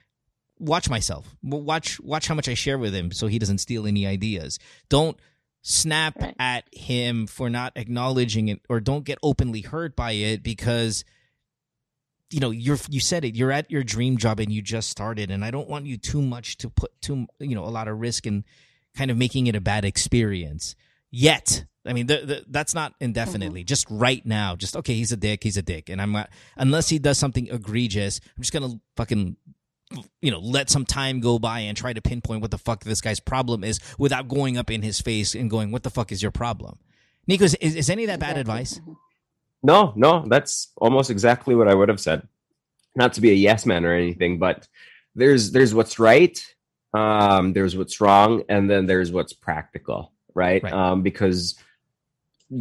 watch 0.60 0.90
myself, 0.90 1.36
watch 1.44 2.00
watch 2.00 2.28
how 2.28 2.36
much 2.36 2.48
I 2.50 2.54
share 2.54 2.78
with 2.78 2.94
him, 2.94 3.12
so 3.12 3.28
he 3.28 3.40
doesn't 3.40 3.60
steal 3.60 3.86
any 3.88 4.06
ideas. 4.06 4.60
Don't 4.90 5.18
snap 5.62 6.22
Right. 6.22 6.36
at 6.40 6.66
him 6.74 7.26
for 7.28 7.50
not 7.50 7.74
acknowledging 7.76 8.50
it, 8.50 8.62
or 8.70 8.80
don't 8.80 9.04
get 9.06 9.18
openly 9.24 9.62
hurt 9.62 9.96
by 9.96 10.12
it 10.12 10.44
because 10.44 11.04
you 12.32 12.40
know 12.40 12.52
you're 12.52 12.78
you 12.90 13.00
said 13.00 13.24
it 13.24 13.36
you're 13.36 13.52
at 13.52 13.70
your 13.70 13.84
dream 13.84 14.18
job 14.18 14.40
and 14.40 14.52
you 14.52 14.60
just 14.62 14.90
started 14.90 15.30
and 15.30 15.46
i 15.46 15.52
don't 15.52 15.70
want 15.70 15.86
you 15.86 15.96
too 15.96 16.22
much 16.24 16.58
to 16.58 16.70
put 16.70 16.92
too 17.00 17.28
you 17.40 17.54
know 17.54 17.64
a 17.64 17.70
lot 17.70 17.88
of 17.88 18.00
risk 18.00 18.26
in 18.26 18.44
kind 18.98 19.12
of 19.12 19.16
making 19.18 19.46
it 19.46 19.56
a 19.56 19.62
bad 19.62 19.86
experience 19.86 20.76
yet. 21.16 21.66
I 21.88 21.94
mean 21.94 22.08
the, 22.08 22.18
the, 22.26 22.46
that's 22.48 22.74
not 22.74 22.94
indefinitely. 23.00 23.64
Just 23.64 23.86
right 23.90 24.26
now. 24.26 24.56
Just 24.56 24.76
okay 24.76 24.94
he's 24.96 25.12
a 25.12 25.18
dick 25.18 25.44
he's 25.44 25.58
a 25.58 25.62
dick. 25.62 25.90
And 25.90 26.02
i'm 26.02 26.12
not 26.12 26.30
unless 26.58 26.90
he 26.90 27.00
does 27.00 27.18
something 27.18 27.48
egregious 27.48 28.20
i'm 28.36 28.42
just 28.42 28.54
gonna 28.54 28.80
fucking 28.98 29.38
you 30.22 30.32
know 30.32 30.40
let 30.40 30.70
some 30.70 30.84
time 30.84 31.20
go 31.20 31.38
by 31.38 31.60
and 31.60 31.78
try 31.78 31.94
to 31.94 32.02
pinpoint 32.02 32.42
what 32.42 32.50
the 32.52 32.58
fuck 32.58 32.84
this 32.84 33.02
guy's 33.02 33.20
problem 33.20 33.64
is 33.64 33.80
without 34.00 34.28
going 34.28 34.58
up 34.58 34.72
in 34.72 34.82
his 34.82 35.00
face 35.00 35.36
and 35.36 35.50
going 35.50 35.72
what 35.72 35.84
the 35.84 35.92
fuck 35.92 36.12
is 36.12 36.22
your 36.22 36.32
problem? 36.32 36.80
Nico 37.28 37.44
is, 37.46 37.56
is, 37.56 37.76
is 37.76 37.90
any 37.90 38.04
of 38.04 38.08
that 38.08 38.20
bad 38.20 38.38
advice? 38.38 38.80
Mhm. 38.80 38.96
No, 39.64 39.94
no, 39.96 40.24
that's 40.28 40.72
almost 40.78 41.10
exactly 41.10 41.56
what 41.56 41.68
I 41.68 41.74
would 41.74 41.90
have 41.90 42.00
said. 42.00 42.28
Not 42.96 43.14
to 43.14 43.22
be 43.22 43.32
a 43.32 43.34
yes 43.34 43.66
man 43.66 43.84
or 43.84 43.94
anything, 43.94 44.38
but 44.38 44.68
there's 45.16 45.52
there's 45.52 45.74
what's 45.74 45.98
right, 45.98 46.38
um, 46.94 47.54
there's 47.54 47.76
what's 47.76 48.00
wrong, 48.00 48.44
and 48.48 48.70
then 48.70 48.86
there's 48.86 49.12
what's 49.12 49.34
practical, 49.34 50.12
right? 50.36 50.62
Right. 50.62 50.74
Um, 50.74 51.02
because 51.02 51.56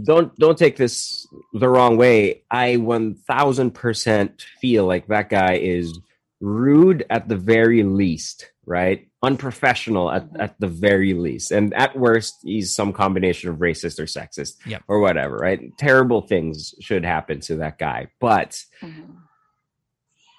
don't 0.03 0.35
don't 0.39 0.57
take 0.57 0.77
this 0.77 1.27
the 1.53 1.69
wrong 1.69 1.99
way. 1.99 2.43
I 2.51 2.77
one 2.77 3.15
thousand 3.15 3.73
percent 3.73 4.47
feel 4.61 4.87
like 4.87 5.09
that 5.09 5.29
guy 5.29 5.57
is 5.57 5.99
rude 6.41 7.05
at 7.11 7.29
the 7.29 7.37
very 7.37 7.83
least, 7.83 8.51
right? 8.67 9.09
Unprofessional 9.23 10.11
at, 10.11 10.31
Mhm. 10.33 10.41
at 10.41 10.59
the 10.61 10.67
very 10.69 11.15
least. 11.15 11.51
And 11.53 11.73
at 11.75 11.99
worst, 11.99 12.35
he's 12.43 12.75
some 12.75 12.93
combination 12.93 13.51
of 13.51 13.57
racist 13.59 13.99
or 13.99 14.05
sexist 14.05 14.57
Yep. 14.67 14.83
or 14.89 15.01
whatever, 15.01 15.37
right? 15.37 15.61
Terrible 15.79 16.23
things 16.23 16.75
should 16.81 17.05
happen 17.05 17.41
to 17.41 17.57
that 17.57 17.79
guy. 17.79 18.09
But 18.21 18.63
Mhm. 18.83 19.17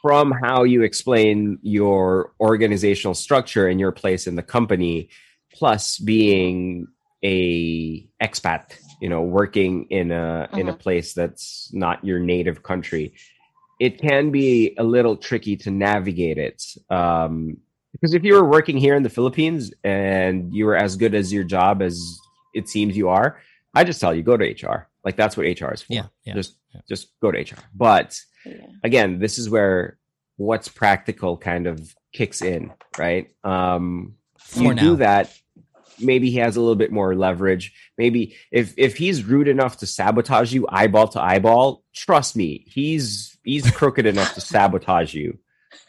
from 0.01 0.31
how 0.31 0.63
you 0.63 0.83
explain 0.83 1.57
your 1.63 2.33
organizational 2.39 3.15
structure 3.15 3.67
and 3.67 3.79
your 3.79 3.91
place 3.91 4.27
in 4.27 4.35
the 4.35 4.43
company, 4.43 5.09
plus 5.51 5.97
being 5.97 6.87
a 7.25 8.07
expat, 8.21 8.63
you 9.01 9.09
know, 9.09 9.21
working 9.23 9.73
in 9.89 10.11
a 10.11 10.47
in 10.53 10.67
a 10.69 10.73
Mhm. 10.73 10.79
place 10.85 11.13
that's 11.13 11.69
not 11.73 12.03
your 12.09 12.19
native 12.19 12.57
country, 12.71 13.05
it 13.79 13.93
can 13.99 14.31
be 14.31 14.75
a 14.77 14.83
little 14.83 15.15
tricky 15.17 15.55
to 15.63 15.69
navigate 15.71 16.37
it. 16.37 16.59
Um, 16.89 17.57
because 17.93 18.13
if 18.13 18.23
you 18.23 18.33
were 18.37 18.47
working 18.57 18.77
here 18.77 18.95
in 18.95 19.03
the 19.03 19.09
Philippines 19.17 19.73
and 19.83 20.53
you 20.53 20.65
were 20.65 20.75
as 20.87 20.95
good 20.97 21.15
as 21.15 21.31
your 21.33 21.43
job 21.45 21.81
as 21.81 21.95
it 22.53 22.67
seems 22.69 22.95
you 22.95 23.07
are, 23.09 23.39
I 23.73 23.83
just 23.83 23.99
tell 24.01 24.13
you 24.13 24.21
go 24.21 24.37
to 24.37 24.45
HR. 24.45 24.87
Like 25.05 25.15
that's 25.15 25.35
what 25.37 25.45
HR 25.45 25.71
is 25.73 25.81
for. 25.81 25.93
Yeah, 25.93 26.07
yeah, 26.25 26.33
just 26.39 26.51
yeah. 26.73 26.81
just 26.87 27.03
go 27.21 27.31
to 27.31 27.37
HR. 27.39 27.57
But 27.73 28.09
Yeah. 28.45 28.67
again, 28.83 29.19
this 29.19 29.37
is 29.39 29.49
where 29.49 29.97
what's 30.37 30.67
practical 30.67 31.37
kind 31.37 31.65
of 31.67 31.95
kicks 32.13 32.41
in, 32.41 32.71
right? 32.97 33.25
Um, 33.43 34.15
For 34.37 34.63
you 34.63 34.73
now. 34.73 34.81
do 34.81 34.95
that, 34.97 35.25
maybe 35.99 36.29
he 36.29 36.37
has 36.37 36.55
a 36.55 36.59
little 36.61 36.75
bit 36.75 36.91
more 36.91 37.15
leverage. 37.15 37.73
Maybe 37.97 38.35
if 38.51 38.73
if 38.77 38.97
he's 38.97 39.23
rude 39.23 39.47
enough 39.47 39.77
to 39.77 39.87
sabotage 39.87 40.53
you 40.53 40.67
eyeball 40.69 41.07
to 41.09 41.21
eyeball, 41.21 41.83
trust 41.93 42.35
me, 42.35 42.65
he's 42.67 43.37
he's 43.43 43.69
crooked 43.71 44.05
enough 44.05 44.33
to 44.35 44.41
sabotage 44.41 45.13
you 45.13 45.39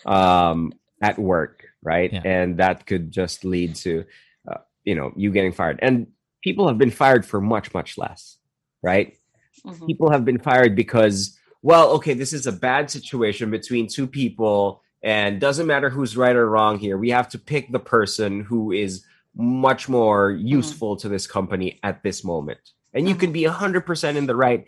um, 0.04 0.72
at 1.02 1.18
work, 1.18 1.64
right? 1.82 2.12
Yeah. 2.12 2.22
And 2.24 2.58
that 2.58 2.86
could 2.86 3.10
just 3.10 3.44
lead 3.44 3.74
to 3.76 4.04
uh, 4.50 4.58
you 4.84 4.94
know 4.94 5.12
you 5.16 5.30
getting 5.30 5.52
fired. 5.52 5.78
And 5.82 6.08
people 6.42 6.68
have 6.68 6.78
been 6.78 6.90
fired 6.90 7.26
for 7.26 7.40
much 7.40 7.74
much 7.74 7.98
less, 7.98 8.38
right? 8.82 9.16
Mhm. 9.64 9.86
people 9.86 10.10
have 10.10 10.24
been 10.24 10.38
fired 10.38 10.76
because 10.76 11.36
well 11.62 11.90
okay 11.92 12.14
this 12.14 12.32
is 12.32 12.46
a 12.46 12.52
bad 12.52 12.90
situation 12.90 13.50
between 13.50 13.88
two 13.88 14.06
people 14.06 14.82
and 15.02 15.40
doesn't 15.40 15.66
matter 15.66 15.90
who's 15.90 16.16
right 16.16 16.36
or 16.36 16.48
wrong 16.48 16.78
here 16.78 16.96
we 16.98 17.10
have 17.10 17.28
to 17.30 17.38
pick 17.38 17.72
the 17.72 17.80
person 17.80 18.42
who 18.42 18.70
is 18.70 19.04
much 19.36 19.88
more 19.88 20.30
useful 20.30 20.96
to 20.96 21.08
this 21.08 21.26
company 21.26 21.78
at 21.82 22.02
this 22.02 22.24
moment 22.24 22.58
and 22.94 23.06
you 23.08 23.14
can 23.14 23.30
be 23.32 23.42
100% 23.42 24.16
in 24.16 24.26
the 24.26 24.34
right 24.34 24.64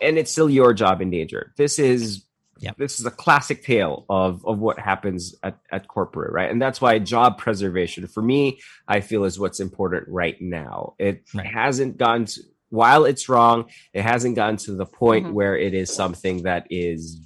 and 0.00 0.16
it's 0.18 0.30
still 0.30 0.48
your 0.48 0.72
job 0.72 1.00
in 1.02 1.10
danger 1.10 1.52
this 1.56 1.78
is 1.78 2.24
Yep. 2.60 2.76
this 2.78 3.00
is 3.00 3.04
a 3.04 3.10
classic 3.10 3.64
tale 3.64 4.06
of 4.08 4.46
of 4.46 4.60
what 4.60 4.78
happens 4.78 5.34
at, 5.42 5.58
at 5.72 5.88
corporate 5.88 6.32
right 6.32 6.48
and 6.50 6.62
that's 6.62 6.80
why 6.80 6.96
job 7.00 7.36
preservation 7.36 8.06
for 8.06 8.22
me 8.22 8.60
i 8.86 9.00
feel 9.00 9.24
is 9.24 9.40
what's 9.40 9.58
important 9.58 10.04
right 10.08 10.40
now 10.40 10.94
it 11.00 11.24
Right. 11.34 11.44
hasn't 11.46 11.96
gone 11.98 12.26
to 12.26 12.40
while 12.70 13.04
it's 13.06 13.28
wrong 13.28 13.64
it 13.92 14.02
hasn't 14.02 14.36
gotten 14.36 14.56
to 14.58 14.72
the 14.76 14.86
point 14.86 15.26
Mhm. 15.26 15.32
where 15.32 15.56
it 15.58 15.74
is 15.74 15.92
something 15.92 16.44
that 16.44 16.68
is 16.70 17.20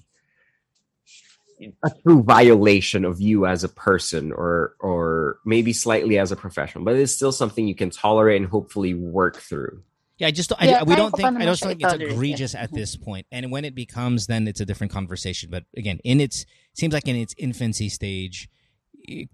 a 1.85 1.91
true 2.03 2.23
violation 2.23 3.05
of 3.05 3.21
you 3.21 3.47
as 3.47 3.65
a 3.65 3.69
person 3.69 4.33
or 4.33 4.75
or 4.81 5.39
maybe 5.45 5.73
slightly 5.73 6.19
as 6.19 6.31
a 6.33 6.37
professional 6.37 6.85
but 6.85 6.95
it's 6.95 7.13
still 7.15 7.33
something 7.33 7.67
you 7.67 7.75
can 7.75 7.91
tolerate 7.91 8.41
and 8.41 8.51
hopefully 8.51 8.95
work 8.95 9.37
through 9.37 9.83
Yeah, 10.19 10.27
I 10.29 10.31
just 10.33 10.51
don't, 10.51 10.61
Yeah, 10.61 10.81
I, 10.81 10.83
we 10.83 10.97
don't 10.97 11.15
think 11.15 11.27
I 11.27 11.45
don't 11.45 11.59
think 11.59 11.81
it's 11.81 11.85
i-tolerate, 11.85 12.09
yeah. 12.09 12.15
egregious 12.15 12.55
at 12.55 12.71
Mhm. 12.71 12.75
this 12.75 12.97
point. 12.97 13.27
And 13.31 13.53
when 13.53 13.65
it 13.65 13.75
becomes, 13.75 14.27
then 14.27 14.49
it's 14.49 14.61
a 14.61 14.67
different 14.67 14.93
conversation. 14.93 15.49
But 15.51 15.63
again, 15.77 15.99
in 16.03 16.21
its 16.21 16.45
seems 16.75 16.93
like 16.93 17.07
in 17.07 17.15
its 17.17 17.35
infancy 17.39 17.89
stage, 17.89 18.49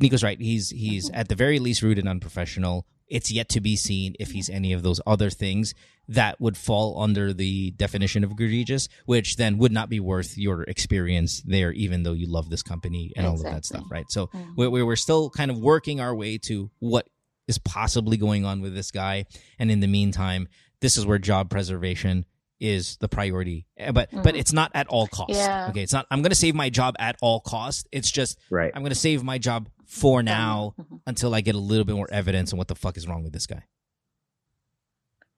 Nico's 0.00 0.22
right. 0.22 0.38
He's 0.40 0.68
he's 0.70 1.06
Mm-hmm. 1.08 1.20
at 1.20 1.28
the 1.28 1.34
very 1.34 1.58
least 1.58 1.80
rude 1.82 1.98
and 1.98 2.08
unprofessional. 2.08 2.86
It's 3.08 3.30
yet 3.30 3.48
to 3.50 3.60
be 3.60 3.76
seen 3.76 4.14
if 4.18 4.30
he's 4.30 4.48
any 4.48 4.72
of 4.72 4.82
those 4.82 5.00
other 5.06 5.30
things 5.30 5.74
that 6.08 6.40
would 6.40 6.56
fall 6.56 7.00
under 7.02 7.32
the 7.32 7.70
definition 7.72 8.24
of 8.24 8.30
egregious, 8.32 8.88
which 9.06 9.36
then 9.36 9.58
would 9.58 9.72
not 9.72 9.88
be 9.88 10.00
worth 10.00 10.36
your 10.38 10.62
experience 10.64 11.42
there, 11.42 11.72
even 11.72 12.02
though 12.02 12.12
you 12.12 12.26
love 12.26 12.50
this 12.50 12.62
company 12.62 13.12
and 13.16 13.26
all 13.26 13.34
of 13.34 13.42
that 13.42 13.64
stuff, 13.64 13.84
right? 13.90 14.10
So 14.10 14.26
Mhm. 14.28 14.56
we're, 14.56 14.70
we're 14.70 14.86
we're 14.86 14.96
still 14.96 15.30
kind 15.30 15.50
of 15.50 15.58
working 15.58 16.00
our 16.00 16.14
way 16.14 16.38
to 16.38 16.70
what 16.80 17.08
is 17.46 17.58
possibly 17.58 18.16
going 18.16 18.44
on 18.44 18.60
with 18.62 18.74
this 18.74 18.90
guy, 18.90 19.26
and 19.58 19.70
in 19.70 19.80
the 19.80 19.86
meantime, 19.86 20.48
this 20.80 20.96
is 20.96 21.04
where 21.06 21.18
job 21.18 21.50
preservation 21.50 22.24
is 22.60 22.96
the 22.98 23.08
priority. 23.08 23.66
Eh, 23.76 23.90
But 23.90 24.10
but 24.12 24.34
Mhm. 24.34 24.38
it's 24.38 24.52
not 24.52 24.70
at 24.74 24.86
all 24.88 25.06
costs. 25.08 25.36
Yeah. 25.36 25.66
Okay, 25.68 25.82
it's 25.82 25.92
not. 25.92 26.06
I'm 26.10 26.22
going 26.22 26.30
to 26.30 26.36
save 26.36 26.54
my 26.54 26.70
job 26.70 26.94
at 26.98 27.16
all 27.20 27.40
costs. 27.40 27.84
It's 27.92 28.10
just 28.10 28.38
right 28.50 28.70
I'm 28.74 28.82
going 28.82 28.92
to 28.92 28.94
save 28.98 29.22
my 29.22 29.38
job 29.38 29.68
for 29.86 30.22
now 30.22 30.74
Mhm. 30.78 31.00
until 31.06 31.34
I 31.34 31.40
get 31.40 31.54
a 31.54 31.58
little 31.62 31.84
bit 31.84 31.96
more 31.96 32.08
evidence 32.10 32.52
on 32.52 32.58
what 32.58 32.68
the 32.68 32.74
fuck 32.74 32.96
is 32.96 33.06
wrong 33.06 33.22
with 33.22 33.32
this 33.32 33.46
guy. 33.46 33.64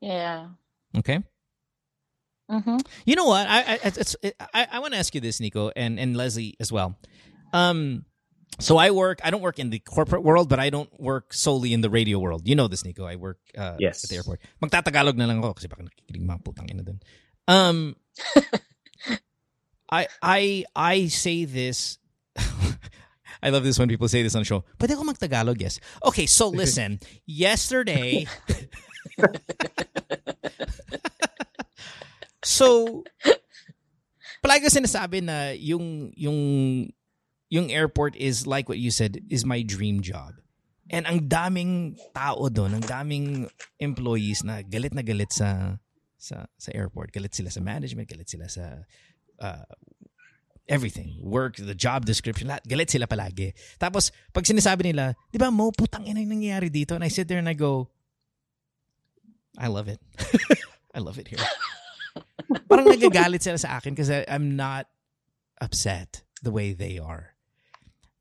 Yeah. 0.01 0.48
Okay. 0.97 1.20
Mm-hmm. 2.51 2.78
You 3.05 3.16
know 3.16 3.27
what? 3.27 3.47
I 3.48 3.59
I 3.74 3.78
it's, 3.82 4.14
it, 4.23 4.36
I, 4.55 4.66
I 4.73 4.78
want 4.78 4.93
to 4.94 4.98
ask 5.01 5.14
you 5.14 5.20
this, 5.20 5.40
Nico, 5.40 5.73
and 5.74 5.98
and 5.98 6.16
Leslie 6.16 6.55
as 6.60 6.70
well. 6.70 6.94
Um, 7.52 8.05
so 8.62 8.77
I 8.78 8.93
work. 8.94 9.18
I 9.24 9.31
don't 9.35 9.43
work 9.43 9.59
in 9.59 9.70
the 9.70 9.81
corporate 9.81 10.23
world, 10.23 10.48
but 10.48 10.60
I 10.62 10.70
don't 10.70 10.89
work 11.01 11.35
solely 11.35 11.73
in 11.74 11.81
the 11.82 11.90
radio 11.90 12.20
world. 12.23 12.47
You 12.47 12.55
know 12.55 12.68
this, 12.68 12.85
Nico. 12.86 13.05
I 13.05 13.16
work 13.18 13.39
uh, 13.59 13.74
Yes. 13.82 14.05
at 14.05 14.10
the 14.10 14.16
airport. 14.16 14.40
Magtatagalog 14.62 15.16
na 15.18 15.27
lang 15.27 15.43
ako 15.43 15.55
kasi 15.59 15.66
baka 15.66 15.82
nakikinig 15.90 16.23
mga 16.23 16.40
putang 16.47 16.70
ina 16.70 16.86
dun. 16.86 17.02
Um, 17.51 17.97
I 19.90 20.06
I 20.23 20.64
I 20.77 21.06
say 21.10 21.44
this. 21.47 21.98
I 23.42 23.50
love 23.50 23.64
this 23.64 23.78
when 23.78 23.88
people 23.88 24.08
say 24.08 24.22
this 24.22 24.34
on 24.34 24.42
the 24.42 24.48
show. 24.48 24.64
Pwede 24.78 24.92
ako 24.96 25.04
magtagalog, 25.04 25.60
yes. 25.60 25.80
Okay, 26.04 26.26
so 26.26 26.48
listen. 26.62 26.98
yesterday, 27.26 28.26
so 32.44 33.02
palagi 34.44 34.68
ko 34.68 34.70
sinasabi 34.70 35.22
na 35.22 35.52
yung 35.58 36.12
yung 36.14 36.38
yung 37.50 37.70
airport 37.70 38.14
is 38.16 38.46
like 38.46 38.68
what 38.68 38.78
you 38.78 38.90
said 38.90 39.22
is 39.30 39.46
my 39.46 39.62
dream 39.62 40.02
job. 40.02 40.34
And 40.86 41.02
ang 41.06 41.26
daming 41.26 41.98
tao 42.14 42.46
doon, 42.46 42.78
ang 42.78 42.86
daming 42.86 43.50
employees 43.82 44.46
na 44.46 44.62
galit 44.62 44.94
na 44.94 45.02
galit 45.02 45.34
sa 45.34 45.82
sa 46.14 46.46
sa 46.58 46.70
airport. 46.74 47.10
Galit 47.10 47.34
sila 47.34 47.50
sa 47.50 47.58
management, 47.58 48.06
galit 48.06 48.30
sila 48.30 48.46
sa 48.46 48.86
uh, 49.42 49.66
everything. 50.68 51.18
Work, 51.22 51.56
the 51.56 51.74
job 51.74 52.05
description, 52.05 52.48
lahat. 52.48 52.66
Galit 52.66 52.90
sila 52.90 53.06
palagi. 53.06 53.55
Tapos, 53.78 54.10
pag 54.34 54.44
sinasabi 54.44 54.93
nila, 54.93 55.14
di 55.30 55.38
ba 55.38 55.51
mo, 55.51 55.70
putang 55.70 56.06
ina 56.06 56.20
yung 56.20 56.38
nangyayari 56.38 56.68
dito? 56.70 56.94
And 56.94 57.05
I 57.05 57.09
sit 57.09 57.28
there 57.28 57.38
and 57.38 57.48
I 57.48 57.55
go, 57.55 57.90
I 59.56 59.68
love 59.68 59.88
it. 59.88 60.01
I 60.97 61.01
love 61.01 61.18
it 61.18 61.28
here. 61.28 61.40
Parang 62.70 62.86
nagagalit 62.86 63.43
sila 63.43 63.59
sa 63.59 63.80
akin 63.80 63.97
kasi 63.97 64.24
I'm 64.28 64.56
not 64.56 64.86
upset 65.60 66.22
the 66.43 66.52
way 66.52 66.72
they 66.72 66.98
are. 67.01 67.36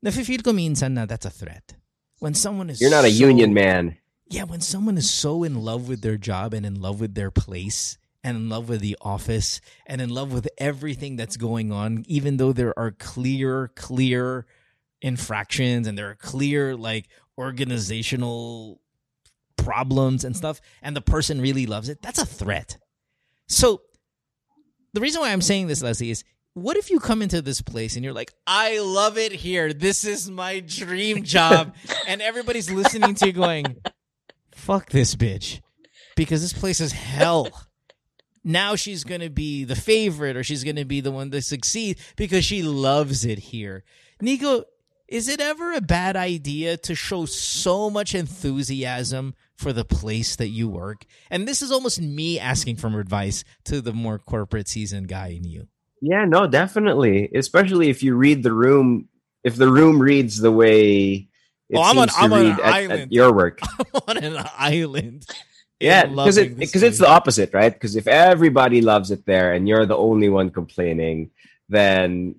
Nafe-feel 0.04 0.44
ko 0.44 0.52
minsan 0.52 0.94
na 0.94 1.04
that's 1.04 1.26
a 1.26 1.32
threat. 1.32 1.76
When 2.20 2.32
someone 2.32 2.72
is 2.72 2.80
you're 2.80 2.92
not 2.92 3.04
a 3.04 3.12
union 3.12 3.52
man 3.52 4.00
yeah, 4.28 4.44
when 4.44 4.60
someone 4.60 4.98
is 4.98 5.10
so 5.10 5.44
in 5.44 5.62
love 5.62 5.88
with 5.88 6.02
their 6.02 6.16
job 6.16 6.52
and 6.52 6.66
in 6.66 6.80
love 6.80 7.00
with 7.00 7.14
their 7.14 7.30
place 7.30 7.98
and 8.26 8.36
in 8.36 8.48
love 8.48 8.68
with 8.68 8.80
the 8.80 8.96
office 9.00 9.60
and 9.86 10.00
in 10.00 10.10
love 10.10 10.32
with 10.32 10.48
everything 10.58 11.14
that's 11.14 11.36
going 11.36 11.70
on, 11.70 12.04
even 12.08 12.38
though 12.38 12.52
there 12.52 12.76
are 12.76 12.90
clear, 12.90 13.68
clear 13.76 14.46
infractions 15.00 15.86
and 15.86 15.96
there 15.96 16.10
are 16.10 16.16
clear, 16.16 16.74
like, 16.74 17.08
organizational 17.38 18.80
problems 19.56 20.24
and 20.24 20.36
stuff, 20.36 20.60
and 20.82 20.96
the 20.96 21.00
person 21.00 21.40
really 21.40 21.66
loves 21.66 21.88
it, 21.88 22.02
that's 22.02 22.18
a 22.18 22.26
threat. 22.26 22.78
So, 23.46 23.82
the 24.92 25.00
reason 25.00 25.20
why 25.20 25.30
I'm 25.30 25.40
saying 25.40 25.68
this, 25.68 25.80
Leslie, 25.80 26.10
is 26.10 26.24
what 26.54 26.76
if 26.76 26.90
you 26.90 26.98
come 26.98 27.22
into 27.22 27.40
this 27.40 27.60
place 27.60 27.94
and 27.94 28.04
you're 28.04 28.12
like, 28.12 28.32
I 28.44 28.80
love 28.80 29.18
it 29.18 29.30
here. 29.30 29.72
This 29.72 30.04
is 30.04 30.28
my 30.28 30.58
dream 30.58 31.22
job. 31.22 31.76
and 32.08 32.20
everybody's 32.20 32.72
listening 32.72 33.14
to 33.16 33.26
you 33.26 33.32
going, 33.32 33.76
fuck 34.52 34.90
this 34.90 35.14
bitch 35.14 35.60
because 36.16 36.42
this 36.42 36.54
place 36.54 36.80
is 36.80 36.90
hell. 36.90 37.65
Now 38.48 38.76
she's 38.76 39.02
going 39.02 39.20
to 39.22 39.28
be 39.28 39.64
the 39.64 39.74
favorite 39.74 40.36
or 40.36 40.44
she's 40.44 40.62
going 40.62 40.76
to 40.76 40.84
be 40.84 41.00
the 41.00 41.10
one 41.10 41.30
to 41.32 41.42
succeed 41.42 41.98
because 42.16 42.44
she 42.44 42.62
loves 42.62 43.24
it 43.24 43.38
here. 43.40 43.82
Nico, 44.22 44.62
is 45.08 45.28
it 45.28 45.40
ever 45.40 45.72
a 45.72 45.80
bad 45.80 46.14
idea 46.16 46.76
to 46.78 46.94
show 46.94 47.26
so 47.26 47.90
much 47.90 48.14
enthusiasm 48.14 49.34
for 49.56 49.72
the 49.72 49.84
place 49.84 50.36
that 50.36 50.48
you 50.48 50.68
work? 50.68 51.04
And 51.30 51.46
this 51.48 51.60
is 51.60 51.72
almost 51.72 52.00
me 52.00 52.38
asking 52.38 52.76
for 52.76 53.00
advice 53.00 53.42
to 53.64 53.80
the 53.80 53.92
more 53.92 54.18
corporate 54.18 54.68
seasoned 54.68 55.08
guy 55.08 55.28
in 55.28 55.44
you. 55.44 55.66
Yeah, 56.00 56.24
no, 56.24 56.46
definitely. 56.46 57.28
Especially 57.34 57.88
if 57.90 58.02
you 58.02 58.14
read 58.14 58.42
the 58.44 58.52
room, 58.52 59.08
if 59.42 59.56
the 59.56 59.70
room 59.70 60.00
reads 60.00 60.38
the 60.38 60.52
way 60.52 61.28
it 61.68 61.76
Oh, 61.76 61.82
I'm 61.82 61.98
on- 61.98 62.08
seems 62.08 62.14
to 62.16 62.22
I'm 62.22 62.32
read 62.32 62.60
at, 62.60 62.90
at 63.00 63.12
your 63.12 63.32
work. 63.32 63.58
on 64.06 64.18
an 64.18 64.36
island. 64.56 65.26
Yeah, 65.80 66.06
because 66.06 66.38
it 66.38 66.56
because 66.56 66.82
it's 66.82 66.98
the 66.98 67.08
opposite, 67.08 67.52
right? 67.52 67.72
Because 67.72 67.96
if 67.96 68.06
everybody 68.08 68.80
loves 68.80 69.10
it 69.10 69.26
there 69.26 69.52
and 69.52 69.68
you're 69.68 69.84
the 69.84 69.96
only 69.96 70.28
one 70.28 70.48
complaining, 70.48 71.30
then 71.68 72.36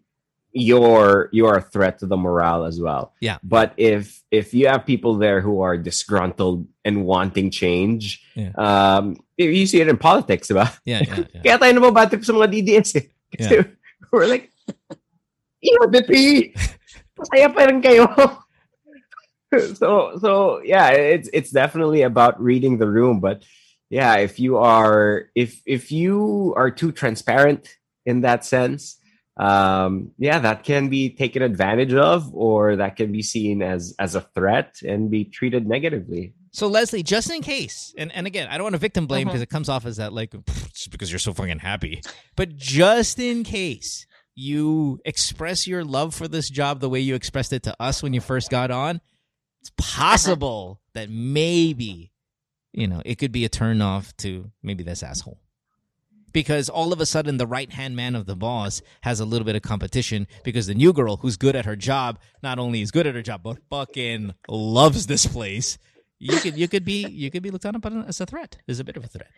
you're 0.58 1.30
you're 1.32 1.58
a 1.58 1.62
threat 1.62 2.00
to 2.00 2.08
the 2.08 2.18
morale 2.18 2.66
as 2.66 2.82
well. 2.82 3.14
Yeah. 3.22 3.38
But 3.44 3.74
if 3.78 4.24
if 4.32 4.54
you 4.54 4.68
have 4.68 4.86
people 4.90 5.18
there 5.22 5.40
who 5.42 5.62
are 5.62 5.78
disgruntled 5.78 6.66
and 6.84 7.06
wanting 7.06 7.52
change, 7.52 8.26
Yeah. 8.34 8.58
um, 8.58 9.22
you 9.38 9.68
see 9.68 9.82
it 9.82 9.88
in 9.88 9.98
politics, 10.02 10.48
diba? 10.50 10.74
Yeah, 10.84 11.06
yeah, 11.06 11.24
yeah. 11.46 11.58
Kaya 11.60 11.78
tayo 11.78 12.26
sa 12.26 12.34
mga 12.34 12.50
DDS 12.50 12.90
eh. 12.98 13.06
Kasi 13.38 13.54
Yeah. 13.54 13.64
we're 14.10 14.26
like, 14.26 14.50
EODP! 15.62 16.54
Masaya 17.18 17.50
pa 17.54 17.66
rin 17.70 17.82
kayo. 17.82 18.08
so, 19.76 20.18
so 20.20 20.62
yeah, 20.64 20.90
it's, 20.90 21.30
it's 21.34 21.52
definitely 21.52 22.02
about 22.02 22.42
reading 22.42 22.78
the 22.78 22.88
room. 22.88 23.20
But 23.20 23.44
yeah, 23.90 24.18
if 24.18 24.40
you 24.40 24.58
are, 24.58 25.30
if, 25.36 25.62
if 25.66 25.92
you 25.92 26.54
are 26.58 26.72
too 26.72 26.92
transparent 26.92 27.76
in 28.06 28.22
that 28.22 28.46
sense, 28.46 29.00
um, 29.38 30.12
yeah, 30.18 30.40
that 30.40 30.64
can 30.64 30.90
be 30.90 31.10
taken 31.12 31.42
advantage 31.42 31.94
of 31.94 32.34
or 32.34 32.76
that 32.78 32.96
can 32.96 33.12
be 33.12 33.22
seen 33.22 33.62
as, 33.62 33.94
as 34.00 34.16
a 34.16 34.22
threat 34.22 34.76
and 34.86 35.12
be 35.12 35.26
treated 35.26 35.68
negatively. 35.68 36.34
So 36.52 36.68
Leslie, 36.68 37.04
just 37.04 37.32
in 37.32 37.44
case, 37.44 37.94
and, 38.00 38.12
and 38.14 38.26
again, 38.26 38.48
I 38.50 38.58
don't 38.58 38.64
want 38.64 38.74
to 38.74 38.80
victim 38.80 39.06
blame 39.06 39.28
because 39.28 39.44
it 39.44 39.50
comes 39.50 39.70
off 39.70 39.86
as 39.86 39.98
that 39.98 40.12
like 40.12 40.32
"Pfft, 40.32 40.90
because 40.90 41.12
you're 41.12 41.20
so 41.20 41.32
fucking 41.32 41.60
happy. 41.60 42.02
But 42.36 42.56
just 42.56 43.20
in 43.20 43.44
case 43.44 44.08
you 44.34 45.00
express 45.06 45.68
your 45.68 45.84
love 45.84 46.16
for 46.16 46.28
this 46.28 46.50
job 46.50 46.80
the 46.80 46.90
way 46.90 47.00
you 47.00 47.14
expressed 47.14 47.54
it 47.54 47.62
to 47.64 47.76
us 47.80 48.02
when 48.02 48.14
you 48.14 48.22
first 48.22 48.50
got 48.50 48.72
on, 48.72 49.02
it's 49.68 49.74
possible 49.78 50.80
that 50.94 51.10
maybe, 51.10 52.12
you 52.72 52.88
know, 52.88 53.02
it 53.06 53.16
could 53.16 53.32
be 53.32 53.44
a 53.44 53.50
turn 53.50 53.82
off 53.82 54.16
to 54.18 54.52
maybe 54.64 54.84
this 54.84 55.04
asshole. 55.04 55.40
Because 56.32 56.70
all 56.70 56.94
of 56.94 57.02
a 57.02 57.06
sudden, 57.06 57.38
the 57.38 57.48
right 57.48 57.72
hand 57.72 57.96
man 57.96 58.16
of 58.16 58.28
the 58.28 58.36
boss 58.36 58.82
has 59.02 59.20
a 59.20 59.26
little 59.26 59.46
bit 59.46 59.56
of 59.56 59.64
competition 59.64 60.28
because 60.44 60.68
the 60.68 60.76
new 60.76 60.94
girl 60.94 61.18
who's 61.18 61.36
good 61.36 61.56
at 61.56 61.66
her 61.66 61.76
job 61.76 62.20
not 62.44 62.60
only 62.60 62.82
is 62.82 62.92
good 62.92 63.08
at 63.08 63.16
her 63.16 63.22
job 63.22 63.42
but 63.44 63.58
fucking 63.70 64.34
loves 64.48 65.08
this 65.08 65.26
place. 65.26 65.78
You 66.20 66.38
could 66.38 66.58
you 66.58 66.68
could 66.68 66.86
be 66.86 67.08
you 67.08 67.32
could 67.32 67.44
be 67.44 67.50
looked 67.52 67.66
on 67.66 67.76
upon 67.76 68.04
as 68.06 68.22
a 68.22 68.26
threat. 68.26 68.58
There's 68.68 68.80
a 68.80 68.84
bit 68.84 68.98
of 68.98 69.04
a 69.04 69.08
threat. 69.08 69.32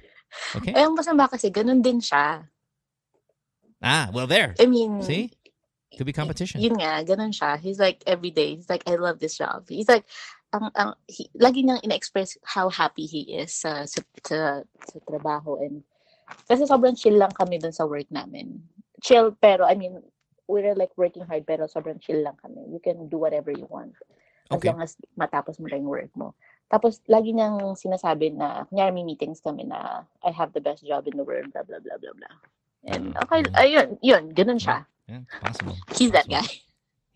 Okay. 0.56 0.74
Ang 0.74 0.98
masama 0.98 1.30
kasi, 1.30 1.50
ganun 1.50 1.82
din 1.82 2.02
siya. 2.02 2.46
Ah, 3.82 4.10
well 4.14 4.28
there. 4.28 4.56
I 4.60 4.66
mean, 4.66 5.02
See? 5.02 5.32
Could 5.98 6.06
be 6.06 6.14
competition. 6.14 6.62
yun 6.62 6.78
nga, 6.78 7.02
ganun 7.04 7.34
siya. 7.34 7.58
He's 7.58 7.80
like, 7.80 8.04
every 8.06 8.30
day, 8.32 8.56
he's 8.56 8.70
like, 8.70 8.84
I 8.86 8.96
love 8.96 9.20
this 9.20 9.38
job. 9.38 9.66
He's 9.68 9.90
like, 9.90 10.06
ang, 10.54 10.70
ang, 10.78 10.94
he, 11.10 11.30
lagi 11.38 11.66
niyang 11.66 11.82
ina-express 11.84 12.38
how 12.46 12.70
happy 12.70 13.06
he 13.06 13.38
is 13.38 13.54
sa, 13.54 13.86
sa, 13.86 14.02
sa, 14.26 14.62
sa 14.66 14.98
trabaho. 15.06 15.58
And, 15.62 15.82
kasi 16.46 16.66
sobrang 16.70 16.98
chill 16.98 17.18
lang 17.18 17.34
kami 17.34 17.58
dun 17.58 17.74
sa 17.74 17.90
work 17.90 18.10
namin. 18.14 18.62
Chill, 19.02 19.34
pero, 19.42 19.66
I 19.66 19.74
mean, 19.74 19.98
we're 20.50 20.74
like 20.74 20.94
working 20.98 21.26
hard, 21.26 21.46
pero 21.46 21.66
sobrang 21.66 22.02
chill 22.02 22.22
lang 22.22 22.38
kami. 22.42 22.70
You 22.70 22.82
can 22.82 23.10
do 23.10 23.18
whatever 23.18 23.50
you 23.50 23.66
want. 23.70 23.94
As 24.50 24.58
Okay. 24.62 24.74
long 24.74 24.82
as 24.82 24.98
matapos 25.14 25.62
mo 25.62 25.70
lang 25.70 25.86
yung 25.86 25.94
work 25.94 26.14
mo. 26.18 26.34
Tapos, 26.70 27.02
lagi 27.10 27.34
niyang 27.34 27.78
sinasabi 27.78 28.34
na, 28.34 28.66
kunyari 28.70 28.94
may 28.94 29.06
meetings 29.06 29.42
kami 29.42 29.66
na, 29.66 30.06
I 30.22 30.30
have 30.34 30.54
the 30.54 30.62
best 30.62 30.86
job 30.86 31.06
in 31.10 31.18
the 31.18 31.26
world, 31.26 31.50
blah, 31.54 31.66
blah, 31.66 31.82
blah, 31.82 31.98
blah, 31.98 32.14
blah. 32.14 32.36
And, 32.86 33.14
Mm, 33.14 33.22
okay, 33.26 33.42
mm. 33.46 33.54
ayun, 33.58 33.88
yun, 34.02 34.24
ganun 34.34 34.62
siya. 34.62 34.86
Yeah, 35.10 35.20
it's 35.22 35.40
possible. 35.42 35.78
He's 35.96 36.12
that 36.12 36.28
Possible. 36.30 36.48
guy. 36.48 36.54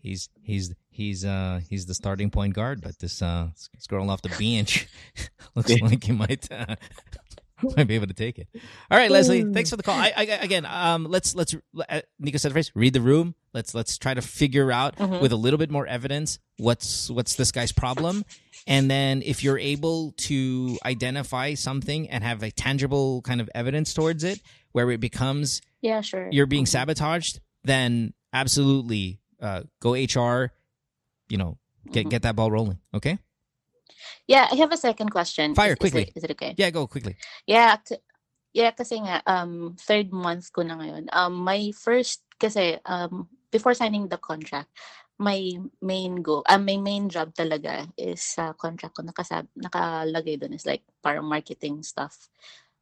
He's 0.04 0.28
he's 0.42 0.74
he's 0.90 1.24
uh 1.24 1.60
he's 1.70 1.86
the 1.86 1.94
starting 1.94 2.28
point 2.28 2.52
guard, 2.52 2.82
but 2.82 2.98
this 2.98 3.22
uh 3.22 3.48
this 3.72 3.86
girl 3.86 4.10
off 4.10 4.20
the 4.20 4.28
bench 4.28 4.86
looks 5.54 5.70
Yeah. 5.70 5.78
like 5.86 6.04
he 6.04 6.12
might 6.12 6.46
uh, 6.52 6.76
might 7.74 7.84
be 7.88 7.94
able 7.94 8.08
to 8.08 8.12
take 8.12 8.38
it. 8.38 8.48
All 8.90 8.98
right, 8.98 9.10
Leslie, 9.10 9.50
thanks 9.54 9.70
for 9.70 9.76
the 9.76 9.82
call. 9.82 9.98
I, 9.98 10.12
I 10.14 10.22
again, 10.42 10.66
um, 10.66 11.04
let's 11.04 11.34
let's 11.34 11.54
uh, 11.88 12.02
Nico 12.18 12.36
said 12.36 12.52
first, 12.52 12.72
read 12.74 12.92
the 12.92 13.00
room. 13.00 13.34
Let's 13.54 13.74
let's 13.74 13.96
try 13.96 14.12
to 14.12 14.20
figure 14.20 14.70
out 14.70 14.96
Mhm. 14.96 15.22
with 15.22 15.32
a 15.32 15.36
little 15.36 15.56
bit 15.58 15.70
more 15.70 15.86
evidence 15.86 16.38
what's 16.58 17.08
what's 17.08 17.36
this 17.36 17.50
guy's 17.50 17.72
problem, 17.72 18.26
and 18.66 18.90
then 18.90 19.22
if 19.24 19.42
you're 19.42 19.58
able 19.58 20.12
to 20.28 20.76
identify 20.84 21.54
something 21.54 22.10
and 22.10 22.22
have 22.22 22.42
a 22.42 22.50
tangible 22.50 23.22
kind 23.22 23.40
of 23.40 23.48
evidence 23.54 23.94
towards 23.94 24.22
it, 24.22 24.38
where 24.72 24.90
it 24.90 25.00
becomes 25.00 25.62
Yeah, 25.80 26.02
sure. 26.02 26.28
you're 26.30 26.44
being 26.44 26.64
Mhm. 26.64 26.68
sabotaged, 26.68 27.40
then 27.64 28.12
absolutely 28.32 29.20
uh, 29.40 29.62
go 29.80 29.94
HR. 29.96 30.52
You 31.28 31.38
know, 31.40 31.58
get 31.90 32.06
Mhm. 32.06 32.10
get 32.10 32.22
that 32.22 32.36
ball 32.36 32.52
rolling. 32.52 32.78
Okay. 32.92 33.18
Yeah, 34.28 34.48
I 34.50 34.56
have 34.56 34.72
a 34.72 34.80
second 34.80 35.10
question. 35.10 35.54
Fire, 35.54 35.76
Is- 35.80 35.92
is 35.92 35.94
it- 35.94 36.12
Is 36.16 36.24
it, 36.24 36.30
okay? 36.32 36.52
Yeah, 36.56 36.70
go 36.70 36.86
quickly. 36.86 37.16
Yeah, 37.46 37.76
k- 37.80 38.00
yeah, 38.52 38.70
kasi 38.72 39.00
nga 39.00 39.20
um 39.26 39.76
third 39.80 40.12
month 40.12 40.52
ko 40.52 40.62
na 40.62 40.76
ngayon. 40.76 41.08
Um 41.12 41.44
my 41.44 41.72
first 41.76 42.24
kasi 42.40 42.76
um 42.84 43.28
before 43.52 43.74
signing 43.74 44.08
the 44.08 44.18
contract, 44.20 44.68
my 45.20 45.38
main 45.80 46.20
goal, 46.24 46.42
uh, 46.48 46.58
my 46.58 46.76
main 46.76 47.06
job 47.08 47.30
talaga 47.36 47.86
is 47.96 48.18
sa 48.20 48.52
contract 48.56 48.96
ko 48.98 49.02
nakasab 49.06 49.46
nakalagay 49.56 50.36
doon 50.40 50.52
is 50.56 50.66
like 50.66 50.82
parang 51.04 51.24
marketing 51.28 51.80
stuff. 51.86 52.28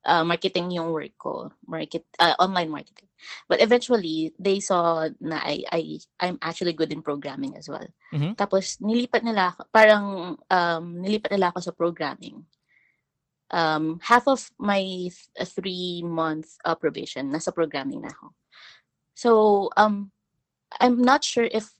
Uh, 0.02 0.26
marketing 0.26 0.74
yung 0.74 0.90
work 0.90 1.14
ko, 1.14 1.46
market 1.62 2.02
uh, 2.18 2.34
online 2.42 2.66
marketing. 2.66 3.06
But 3.46 3.62
eventually, 3.62 4.34
they 4.34 4.58
saw 4.58 5.06
na 5.22 5.38
I 5.38 5.62
I 5.70 5.80
I'm 6.18 6.42
actually 6.42 6.74
good 6.74 6.90
in 6.90 7.06
programming 7.06 7.54
as 7.54 7.70
well. 7.70 7.86
Mhm. 8.10 8.34
Tapos 8.34 8.82
nilipat 8.82 9.22
nila 9.22 9.54
ako, 9.54 9.62
parang 9.70 10.04
um 10.50 10.84
nilipat 10.98 11.30
nila 11.30 11.54
ako 11.54 11.62
sa 11.62 11.70
programming 11.70 12.42
um, 13.52 14.00
half 14.02 14.26
of 14.26 14.50
my 14.58 14.80
th- 15.12 15.48
three 15.54 16.02
month 16.02 16.56
uh, 16.64 16.74
probation 16.74 17.30
nasa 17.30 17.54
programming 17.54 18.02
na 18.02 18.10
ako. 18.10 18.26
So 19.14 19.30
um 19.76 20.10
I'm 20.80 20.98
not 20.98 21.22
sure 21.22 21.44
if 21.44 21.76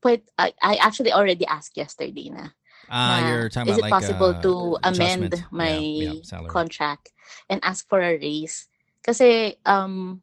pwed, 0.00 0.22
I, 0.38 0.54
I 0.62 0.78
actually 0.78 1.12
already 1.12 1.44
asked 1.44 1.76
yesterday 1.76 2.30
na. 2.30 2.54
Ah, 2.90 3.20
na, 3.20 3.28
you're 3.28 3.48
talking 3.48 3.72
is 3.72 3.78
it 3.78 3.84
about 3.84 3.92
like 3.92 4.00
possible 4.00 4.32
uh, 4.32 4.42
to 4.42 4.52
amend 4.82 5.32
adjustment. 5.32 5.52
my 5.52 5.72
yeah, 5.94 6.12
yeah, 6.32 6.48
contract 6.48 7.12
and 7.48 7.60
ask 7.62 7.88
for 7.88 8.00
a 8.00 8.16
raise? 8.16 8.68
Kasi 9.04 9.56
um 9.66 10.20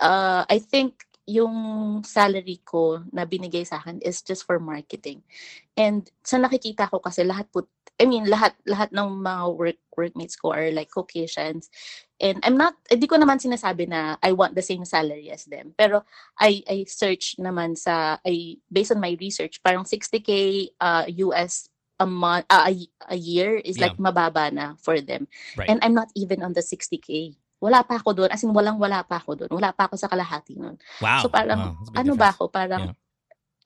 uh 0.00 0.44
I 0.48 0.58
think 0.60 1.06
yung 1.26 2.06
salary 2.06 2.62
ko 2.62 3.02
na 3.10 3.26
binigay 3.26 3.66
sa 3.66 3.82
akin 3.82 3.98
is 3.98 4.22
just 4.22 4.46
for 4.46 4.62
marketing. 4.62 5.26
And 5.74 6.06
sa 6.22 6.38
nakikita 6.38 6.86
ko 6.86 7.02
kasi 7.02 7.26
lahat 7.26 7.50
po 7.50 7.66
I 7.98 8.04
mean 8.04 8.28
lahat 8.28 8.52
lahat 8.68 8.92
ng 8.92 9.24
mga 9.24 9.44
work 9.56 9.80
workmates 9.96 10.36
ko 10.36 10.52
are 10.52 10.70
like 10.70 10.92
Caucasians. 10.92 11.72
And 12.20 12.38
I'm 12.44 12.60
not 12.60 12.76
hindi 12.86 13.08
ko 13.08 13.16
naman 13.18 13.42
sinasabi 13.42 13.88
na 13.88 14.20
I 14.22 14.36
want 14.36 14.54
the 14.54 14.62
same 14.62 14.84
salary 14.84 15.32
as 15.32 15.48
them. 15.48 15.72
Pero 15.74 16.04
I 16.38 16.62
I 16.68 16.84
search 16.86 17.40
naman 17.42 17.74
sa 17.74 18.20
I 18.22 18.60
based 18.70 18.92
on 18.92 19.02
my 19.02 19.16
research 19.18 19.64
parang 19.64 19.88
60k 19.88 20.30
uh, 20.78 21.08
US 21.26 21.72
a 21.98 22.06
month 22.06 22.44
uh, 22.50 22.68
a, 22.68 22.72
a 23.12 23.16
year 23.16 23.56
is 23.56 23.76
Yeah. 23.78 23.88
like 23.88 23.96
mababa 23.96 24.52
na 24.52 24.74
for 24.80 25.00
them. 25.00 25.28
Right. 25.56 25.68
And 25.68 25.80
I'm 25.82 25.94
not 25.94 26.12
even 26.14 26.42
on 26.42 26.52
the 26.52 26.60
60k. 26.60 27.36
Wala 27.60 27.80
pa 27.84 27.96
ako 27.96 28.12
doon. 28.12 28.28
As 28.28 28.44
in, 28.44 28.52
walang 28.52 28.76
wala 28.76 29.00
pa 29.00 29.16
ako 29.16 29.32
doon. 29.34 29.50
Wala 29.56 29.72
pa 29.72 29.88
ako 29.88 29.96
sa 29.96 30.12
kalahati 30.12 30.60
noon. 30.60 30.76
Wow. 31.00 31.24
So 31.24 31.32
parang, 31.32 31.56
wow, 31.56 31.72
that's 31.72 31.88
a 31.88 31.92
big 31.92 32.00
ano 32.04 32.12
ba 32.14 32.28
ako? 32.28 32.44
Parang, 32.52 32.82
Yeah. 32.92 32.94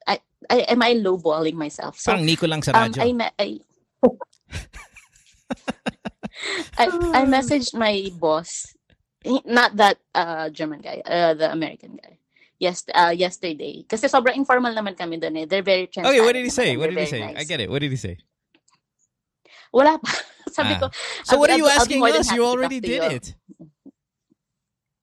I, 0.07 0.15
I, 0.49 0.57
am 0.73 0.81
I 0.81 0.95
lowballing 0.97 1.53
myself? 1.59 1.99
So, 1.99 2.09
Parang 2.15 2.25
Nico 2.25 2.47
lang 2.47 2.63
sa 2.63 2.71
um. 2.73 2.89
I, 2.97 3.11
me- 3.13 3.35
I, 3.37 3.49
I, 6.79 6.85
I 6.89 7.21
messaged 7.35 7.75
my 7.77 8.09
boss, 8.17 8.73
not 9.45 9.75
that 9.77 9.99
uh, 10.15 10.49
German 10.49 10.81
guy, 10.81 11.03
uh, 11.05 11.35
the 11.35 11.51
American 11.51 11.99
guy. 12.01 12.17
Yes, 12.61 12.85
uh, 12.93 13.09
yesterday. 13.09 13.81
Kasi 13.89 14.05
sobrang 14.05 14.37
informal 14.37 14.69
naman 14.69 14.93
kami 14.93 15.17
doon 15.17 15.33
eh. 15.33 15.45
They're 15.49 15.65
very 15.65 15.89
transparent. 15.89 16.13
okay, 16.13 16.21
what 16.21 16.37
did 16.37 16.45
he 16.45 16.53
say? 16.53 16.77
What 16.77 16.93
did 16.93 17.01
he 17.01 17.09
say? 17.09 17.25
very 17.25 17.33
I 17.33 17.43
get 17.43 17.57
it. 17.57 17.73
What 17.73 17.81
did 17.81 17.89
he 17.89 17.97
say? 17.97 18.21
Wala 19.73 19.97
pa. 19.97 20.13
Sabi 20.55 20.77
Ah. 20.77 20.85
ko, 20.85 20.85
So 21.25 21.41
what 21.41 21.49
are 21.49 21.57
you 21.57 21.65
I'll 21.65 21.73
be- 21.89 21.97
I'll 21.97 22.05
asking 22.05 22.21
us? 22.21 22.29
You 22.29 22.45
already 22.45 22.77
did 22.77 23.01
you. 23.01 23.09
it. 23.17 23.25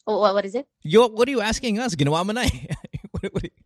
oh, 0.06 0.22
what 0.22 0.47
is 0.47 0.55
it? 0.55 0.70
You 0.86 1.10
what 1.10 1.26
are 1.26 1.35
you 1.35 1.43
asking 1.43 1.82
us? 1.82 1.98
Ginawa 1.98 2.22
mo 2.22 2.30
na 2.30 2.47
eh. 2.47 2.70
What- 3.18 3.35
what- 3.35 3.57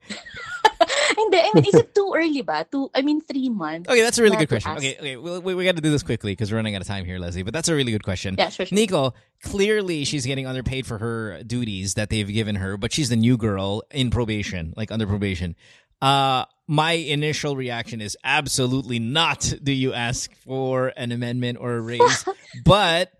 Hindi, 1.23 1.39
I 1.39 1.51
mean, 1.55 1.65
is 1.67 1.75
it 1.75 1.95
too 1.95 2.13
early 2.17 2.43
ba? 2.43 2.67
Two, 2.71 2.91
I 2.95 3.03
mean, 3.03 3.21
three 3.21 3.49
months. 3.49 3.89
Okay, 3.89 4.03
that's 4.03 4.19
a 4.19 4.23
really 4.23 4.37
good 4.37 4.49
question. 4.49 4.73
Okay, 4.77 4.97
okay, 4.99 5.17
we, 5.17 5.39
we, 5.39 5.55
we 5.55 5.65
got 5.65 5.77
to 5.77 5.83
do 5.83 5.91
this 5.91 6.03
quickly 6.03 6.33
because 6.33 6.51
we're 6.51 6.57
running 6.57 6.75
out 6.75 6.83
of 6.83 6.89
time 6.89 7.05
here, 7.05 7.19
Leslie. 7.19 7.43
But 7.43 7.55
that's 7.55 7.69
a 7.69 7.75
really 7.75 7.93
good 7.93 8.03
question. 8.03 8.35
Yeah, 8.39 8.49
sure, 8.49 8.67
sure. 8.67 8.75
Nico, 8.75 9.15
clearly 9.43 10.05
she's 10.05 10.27
getting 10.27 10.47
underpaid 10.47 10.87
for 10.87 10.99
her 10.99 11.43
duties 11.45 11.95
that 11.95 12.11
they've 12.11 12.29
given 12.29 12.57
her, 12.57 12.77
but 12.77 12.93
she's 12.93 13.09
the 13.09 13.17
new 13.17 13.37
girl 13.37 13.83
in 13.91 14.11
probation, 14.11 14.75
like 14.77 14.91
under 14.91 15.07
probation. 15.07 15.55
Uh, 16.01 16.45
my 16.67 16.93
initial 16.93 17.55
reaction 17.55 18.01
is 18.01 18.17
absolutely 18.25 18.99
not 18.99 19.55
do 19.63 19.73
you 19.73 19.93
ask 19.93 20.35
for 20.35 20.93
an 20.97 21.13
amendment 21.13 21.59
or 21.61 21.75
a 21.75 21.81
raise, 21.81 22.25
but 22.65 23.13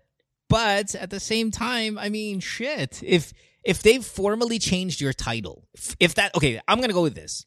but 0.49 0.93
at 0.95 1.09
the 1.09 1.19
same 1.19 1.49
time, 1.49 1.97
I 1.97 2.09
mean, 2.09 2.39
shit. 2.39 3.01
If 3.03 3.31
if 3.63 3.81
they've 3.81 4.03
formally 4.03 4.59
changed 4.59 4.99
your 4.99 5.13
title, 5.13 5.67
if, 5.73 5.95
if 5.99 6.15
that 6.15 6.35
okay, 6.35 6.59
I'm 6.67 6.81
gonna 6.81 6.93
go 6.93 7.03
with 7.03 7.15
this. 7.15 7.45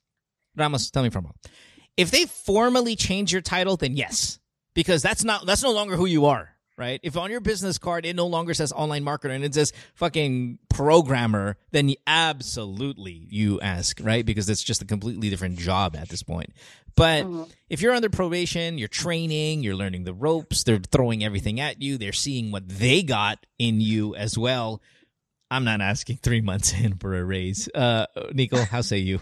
Ramos, 0.56 0.90
tell 0.90 1.02
me 1.02 1.10
from 1.10 1.30
if 1.96 2.10
they 2.10 2.24
formally 2.26 2.96
change 2.96 3.32
your 3.32 3.42
title, 3.42 3.76
then 3.76 3.96
yes, 3.96 4.38
because 4.74 5.02
that's 5.02 5.24
not 5.24 5.46
that's 5.46 5.62
no 5.62 5.72
longer 5.72 5.96
who 5.96 6.06
you 6.06 6.26
are, 6.26 6.50
right? 6.76 7.00
If 7.02 7.16
on 7.16 7.30
your 7.30 7.40
business 7.40 7.78
card 7.78 8.04
it 8.04 8.16
no 8.16 8.26
longer 8.26 8.52
says 8.54 8.72
online 8.72 9.04
marketer 9.04 9.30
and 9.30 9.44
it 9.44 9.54
says 9.54 9.72
fucking 9.94 10.58
programmer, 10.68 11.56
then 11.72 11.88
you- 11.90 11.96
absolutely 12.06 13.26
you 13.30 13.60
ask, 13.60 13.98
right? 14.02 14.24
Because 14.26 14.48
it's 14.50 14.62
just 14.62 14.82
a 14.82 14.86
completely 14.86 15.30
different 15.30 15.58
job 15.58 15.96
at 15.96 16.08
this 16.08 16.22
point. 16.22 16.52
But 16.96 17.26
if 17.68 17.82
you're 17.82 17.92
under 17.94 18.08
probation, 18.08 18.78
you're 18.78 18.88
training, 18.88 19.62
you're 19.62 19.74
learning 19.76 20.04
the 20.04 20.14
ropes, 20.14 20.64
they're 20.64 20.78
throwing 20.78 21.22
everything 21.24 21.60
at 21.60 21.82
you, 21.82 21.98
they're 21.98 22.12
seeing 22.14 22.50
what 22.52 22.66
they 22.68 23.02
got 23.02 23.44
in 23.58 23.80
you 23.82 24.14
as 24.14 24.36
well. 24.38 24.80
I'm 25.50 25.64
not 25.64 25.80
asking 25.80 26.18
three 26.22 26.40
months 26.40 26.72
in 26.78 26.96
for 26.96 27.14
a 27.14 27.24
raise. 27.24 27.68
Uh, 27.74 28.06
Nico, 28.32 28.64
how 28.64 28.80
say 28.80 28.98
you? 28.98 29.20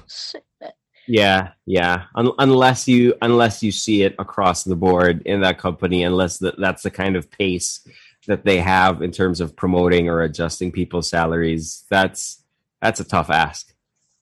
Yeah, 1.06 1.50
yeah. 1.66 2.04
Un- 2.14 2.32
unless 2.38 2.88
you 2.88 3.14
unless 3.22 3.62
you 3.62 3.72
see 3.72 4.02
it 4.02 4.14
across 4.18 4.64
the 4.64 4.76
board 4.76 5.22
in 5.26 5.40
that 5.42 5.58
company, 5.58 6.02
unless 6.02 6.38
that 6.38 6.58
that's 6.58 6.82
the 6.82 6.90
kind 6.90 7.16
of 7.16 7.30
pace 7.30 7.86
that 8.26 8.44
they 8.44 8.58
have 8.58 9.02
in 9.02 9.10
terms 9.10 9.40
of 9.40 9.54
promoting 9.54 10.08
or 10.08 10.22
adjusting 10.22 10.72
people's 10.72 11.08
salaries, 11.08 11.84
that's 11.90 12.42
that's 12.80 13.00
a 13.00 13.04
tough 13.04 13.30
ask 13.30 13.74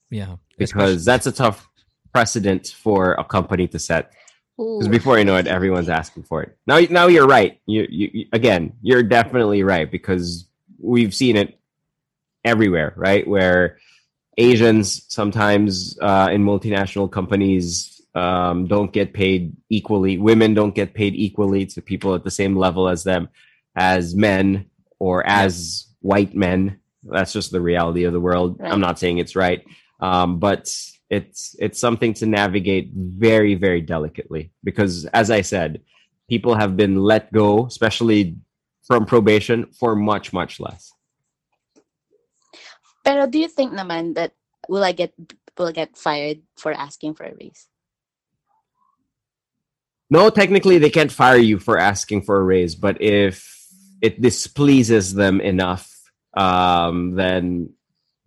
Yeah, 0.09 0.35
because 0.57 1.05
that's 1.05 1.25
a 1.25 1.31
tough 1.31 1.67
precedent 2.13 2.67
for 2.67 3.13
a 3.13 3.23
company 3.23 3.67
to 3.67 3.79
set. 3.79 4.13
Because 4.57 4.87
before 4.87 5.17
you 5.17 5.25
know 5.25 5.35
it, 5.37 5.47
everyone's 5.47 5.89
asking 5.89 6.23
for 6.23 6.43
it. 6.43 6.55
Now, 6.67 6.79
now 6.91 7.07
you're 7.07 7.25
right. 7.25 7.59
You, 7.65 7.87
you, 7.89 8.09
you 8.13 8.25
again, 8.33 8.73
you're 8.83 9.01
definitely 9.01 9.63
right 9.63 9.89
because 9.89 10.47
we've 10.79 11.13
seen 11.13 11.35
it 11.35 11.59
everywhere, 12.45 12.93
right? 12.95 13.27
Where 13.27 13.79
Asians 14.37 15.05
sometimes 15.09 15.97
uh, 16.01 16.29
in 16.31 16.43
multinational 16.43 17.11
companies 17.11 18.01
um, 18.15 18.67
don't 18.67 18.91
get 18.91 19.13
paid 19.13 19.55
equally. 19.69 20.17
Women 20.17 20.53
don't 20.53 20.75
get 20.75 20.93
paid 20.93 21.15
equally 21.15 21.65
to 21.67 21.81
people 21.81 22.15
at 22.15 22.23
the 22.23 22.31
same 22.31 22.55
level 22.55 22.87
as 22.87 23.03
them, 23.03 23.29
as 23.75 24.15
men 24.15 24.65
or 24.99 25.25
as 25.27 25.87
white 26.01 26.35
men. 26.35 26.79
That's 27.03 27.33
just 27.33 27.51
the 27.51 27.61
reality 27.61 28.03
of 28.05 28.13
the 28.13 28.19
world. 28.19 28.59
Right. 28.59 28.71
I'm 28.71 28.79
not 28.79 28.99
saying 28.99 29.17
it's 29.17 29.35
right, 29.35 29.63
um, 29.99 30.39
but 30.39 30.73
it's 31.09 31.55
it's 31.59 31.79
something 31.79 32.13
to 32.15 32.25
navigate 32.25 32.91
very 32.93 33.55
very 33.55 33.81
delicately 33.81 34.51
because, 34.63 35.05
as 35.07 35.29
I 35.29 35.41
said, 35.41 35.81
people 36.29 36.55
have 36.55 36.77
been 36.77 36.95
let 36.95 37.31
go, 37.33 37.65
especially 37.65 38.37
from 38.87 39.05
probation, 39.05 39.67
for 39.79 39.95
much 39.95 40.31
much 40.33 40.59
less. 40.59 40.91
Pero 43.03 43.27
do 43.27 43.37
you 43.39 43.47
think 43.47 43.73
naman 43.73 44.15
that 44.15 44.31
will 44.67 44.83
I 44.83 44.91
get 44.91 45.13
will 45.57 45.67
I 45.67 45.71
get 45.71 45.97
fired 45.97 46.41
for 46.57 46.71
asking 46.73 47.15
for 47.15 47.25
a 47.25 47.33
raise? 47.35 47.67
No, 50.09 50.29
technically 50.29 50.77
they 50.77 50.89
can't 50.89 51.11
fire 51.11 51.37
you 51.37 51.59
for 51.59 51.77
asking 51.77 52.21
for 52.23 52.37
a 52.37 52.43
raise, 52.43 52.75
but 52.75 53.01
if 53.01 53.49
it 54.01 54.21
displeases 54.21 55.13
them 55.13 55.41
enough, 55.41 55.89
um, 56.35 57.15
then 57.15 57.73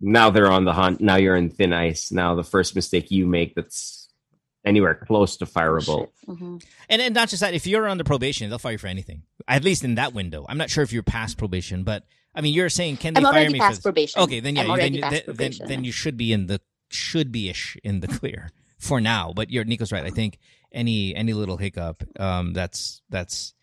now 0.01 0.29
they're 0.29 0.51
on 0.51 0.65
the 0.65 0.73
hunt. 0.73 0.99
Now 1.01 1.15
you're 1.15 1.35
in 1.35 1.49
thin 1.49 1.71
ice. 1.73 2.11
Now 2.11 2.35
the 2.35 2.43
first 2.43 2.75
mistake 2.75 3.09
you 3.09 3.25
make 3.25 3.55
that's 3.55 4.09
anywhere 4.65 4.95
close 4.95 5.37
to 5.37 5.45
fireable. 5.45 6.09
Mhm. 6.27 6.61
And 6.89 7.01
and 7.01 7.15
not 7.15 7.29
just 7.29 7.39
that, 7.39 7.53
if 7.53 7.65
you're 7.65 7.87
under 7.87 8.03
probation, 8.03 8.49
they'll 8.49 8.59
fire 8.59 8.73
you 8.73 8.77
for 8.77 8.87
anything. 8.87 9.23
At 9.47 9.63
least 9.63 9.83
in 9.83 9.95
that 9.95 10.13
window. 10.13 10.45
I'm 10.49 10.57
not 10.57 10.69
sure 10.69 10.83
if 10.83 10.91
you're 10.91 11.03
past 11.03 11.37
probation, 11.37 11.83
but 11.83 12.03
I 12.37 12.41
mean, 12.41 12.53
you're 12.53 12.69
saying 12.69 12.97
can 12.97 13.15
they 13.15 13.19
I'm 13.19 13.33
fire 13.33 13.49
me 13.49 13.59
past 13.59 13.81
probation. 13.83 14.21
Okay, 14.21 14.39
then 14.39 14.55
yeah, 14.55 14.63
you- 14.63 14.77
then, 14.77 14.93
then, 15.25 15.35
then 15.35 15.67
then 15.67 15.83
you 15.83 15.91
should 15.91 16.15
be 16.17 16.31
in 16.31 16.45
the 16.45 16.61
should 16.91 17.31
be 17.31 17.49
ish 17.49 17.75
in 17.83 17.99
the 17.99 18.07
clear 18.07 18.51
for 18.79 19.01
now. 19.01 19.33
But 19.35 19.49
you're 19.49 19.65
Nico's 19.65 19.91
right. 19.91 20.05
I 20.05 20.11
think 20.11 20.37
any 20.71 21.15
any 21.15 21.33
little 21.33 21.57
hiccup, 21.57 22.03
um, 22.19 22.53
that's 22.53 23.01
that's 23.09 23.55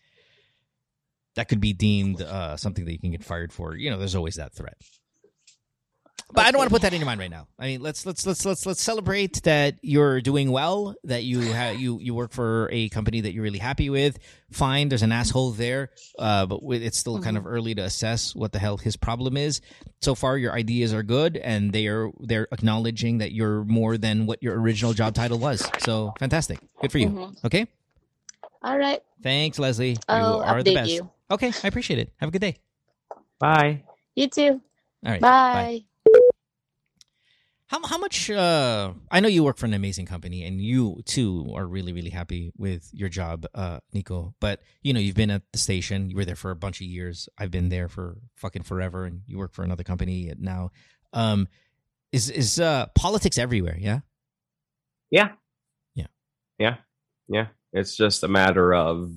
that 1.37 1.49
could 1.49 1.61
be 1.61 1.73
deemed 1.73 2.21
uh, 2.21 2.57
something 2.57 2.85
that 2.85 2.93
you 2.93 2.99
can 2.99 3.13
get 3.13 3.25
fired 3.25 3.53
for. 3.53 3.77
You 3.77 3.91
know, 3.91 3.99
there's 3.99 4.15
always 4.17 4.35
that 4.37 4.53
threat. 4.53 4.77
But 6.35 6.47
I 6.47 6.51
don't 6.51 6.59
want 6.59 6.69
to 6.69 6.75
put 6.75 6.83
that 6.83 6.93
in 6.93 7.01
your 7.01 7.07
mind 7.07 7.21
right 7.21 7.31
now. 7.31 7.47
I 7.59 7.67
mean, 7.67 7.81
let's 7.81 8.05
let's 8.05 8.27
let's 8.27 8.45
let's 8.45 8.67
let's 8.67 8.83
celebrate 8.83 9.43
that 9.45 9.77
you're 9.83 10.21
doing 10.21 10.51
well, 10.51 10.95
that 11.05 11.23
you 11.23 11.53
ha- 11.53 11.71
you 11.71 11.99
you 12.01 12.13
work 12.15 12.33
for 12.33 12.69
a 12.73 12.89
company 12.89 13.21
that 13.21 13.33
you're 13.33 13.45
really 13.45 13.59
happy 13.61 13.89
with. 13.91 14.19
Fine, 14.51 14.89
there's 14.89 15.03
an 15.03 15.13
asshole 15.13 15.53
there, 15.53 15.91
uh, 16.19 16.47
but 16.47 16.57
wi- 16.61 16.85
it's 16.85 16.99
still 16.99 17.21
kind 17.21 17.37
of 17.37 17.47
early 17.47 17.75
to 17.77 17.83
assess 17.83 18.35
what 18.35 18.53
the 18.53 18.59
hell 18.59 18.77
his 18.77 18.97
problem 18.97 19.37
is. 19.37 19.61
So 20.01 20.15
far, 20.15 20.37
your 20.37 20.53
ideas 20.53 20.93
are 20.93 21.03
good, 21.03 21.37
and 21.37 21.73
they 21.73 21.87
are 21.87 22.11
they're 22.21 22.49
acknowledging 22.53 23.19
that 23.19 23.33
you're 23.33 23.65
more 23.65 23.97
than 23.97 24.27
what 24.27 24.43
your 24.43 24.59
original 24.61 24.93
job 24.93 25.15
title 25.15 25.39
was. 25.39 25.69
So 25.79 26.13
fantastic, 26.19 26.59
good 26.81 26.91
for 26.93 26.99
you. 26.99 27.09
Mhm. 27.09 27.45
Okay, 27.45 27.67
All 28.63 28.79
right. 28.79 29.01
thanks, 29.23 29.59
Leslie. 29.59 29.91
you 29.91 29.97
I'll 30.09 30.43
are 30.43 30.63
the 30.63 30.75
best. 30.75 30.91
you. 30.91 31.09
Okay, 31.31 31.53
I 31.63 31.69
appreciate 31.69 31.99
it. 31.99 32.13
Have 32.19 32.29
a 32.29 32.33
good 32.33 32.41
day. 32.43 32.57
Bye. 33.39 33.83
You 34.15 34.29
too. 34.29 34.61
All 35.05 35.13
right, 35.13 35.21
Bye. 35.21 35.85
How 37.75 37.81
how 37.89 37.99
much? 37.99 38.31
Uh, 38.31 38.93
I 39.11 39.19
know 39.19 39.27
you 39.27 39.43
work 39.43 39.57
for 39.57 39.67
an 39.67 39.75
amazing 39.75 40.07
company, 40.07 40.45
and 40.45 40.61
you 40.61 41.03
too 41.07 41.53
are 41.57 41.67
really 41.67 41.93
really 41.93 42.11
happy 42.11 42.53
with 42.57 42.89
your 42.93 43.09
job, 43.09 43.47
uh, 43.53 43.81
Nico. 43.93 44.33
But 44.39 44.61
you 44.83 44.93
know 44.93 45.01
you've 45.01 45.17
been 45.17 45.33
at 45.33 45.43
the 45.51 45.59
station. 45.59 46.09
You 46.09 46.15
were 46.15 46.25
there 46.25 46.37
for 46.37 46.53
a 46.53 46.57
bunch 46.57 46.81
of 46.81 46.87
years. 46.87 47.29
I've 47.37 47.51
been 47.51 47.71
there 47.71 47.89
for 47.89 48.19
fucking 48.37 48.63
forever, 48.63 49.07
and 49.07 49.23
you 49.27 49.39
work 49.39 49.55
for 49.55 49.65
another 49.65 49.83
company 49.83 50.33
now. 50.39 50.71
Um, 51.13 51.49
is 52.13 52.31
is 52.31 52.61
uh, 52.61 52.87
politics 52.95 53.39
everywhere? 53.39 53.77
Yeah. 53.77 54.01
Yeah. 55.11 55.33
Yeah. 55.97 56.07
Yeah. 56.61 56.77
Yeah. 57.27 57.47
It's 57.73 57.97
just 57.97 58.23
a 58.23 58.29
matter 58.29 58.73
of 58.73 59.11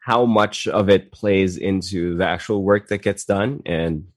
how 0.00 0.24
much 0.24 0.66
of 0.66 0.88
it 0.90 1.12
plays 1.12 1.58
into 1.58 2.16
the 2.16 2.26
actual 2.26 2.64
work 2.64 2.88
that 2.88 3.02
gets 3.02 3.24
done 3.24 3.62
and 3.66 4.08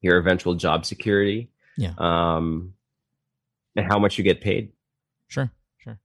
your 0.00 0.16
eventual 0.16 0.54
job 0.54 0.86
security. 0.86 1.50
Yeah. 1.76 1.92
Um, 1.98 2.72
and 3.76 3.86
how 3.86 3.98
much 3.98 4.18
you 4.18 4.24
get 4.24 4.40
paid. 4.40 4.72
Sure. 5.28 5.50
Sure. 5.78 5.98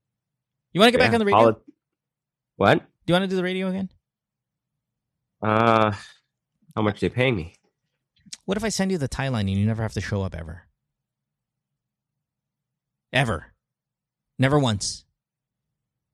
You 0.73 0.81
want 0.81 0.91
to 0.93 0.97
get 0.97 1.03
back 1.03 1.13
on 1.13 1.19
the 1.19 1.25
radio? 1.25 1.59
what? 2.55 2.79
do 2.79 3.13
you 3.13 3.13
want 3.13 3.23
to 3.23 3.29
do 3.29 3.35
the 3.35 3.43
radio 3.43 3.67
again? 3.67 3.89
Uh, 5.41 5.93
how 6.75 6.81
much 6.81 6.99
they 6.99 7.09
paying 7.09 7.35
me? 7.35 7.53
What 8.45 8.57
if 8.57 8.63
I 8.63 8.69
send 8.69 8.91
you 8.91 8.97
the 8.97 9.07
tie 9.07 9.27
line 9.27 9.47
and 9.47 9.57
you 9.57 9.65
never 9.65 9.81
have 9.81 9.93
to 9.93 10.01
show 10.01 10.21
up 10.21 10.35
ever? 10.35 10.63
Ever. 13.13 13.53
Never 14.39 14.59
once. 14.59 15.05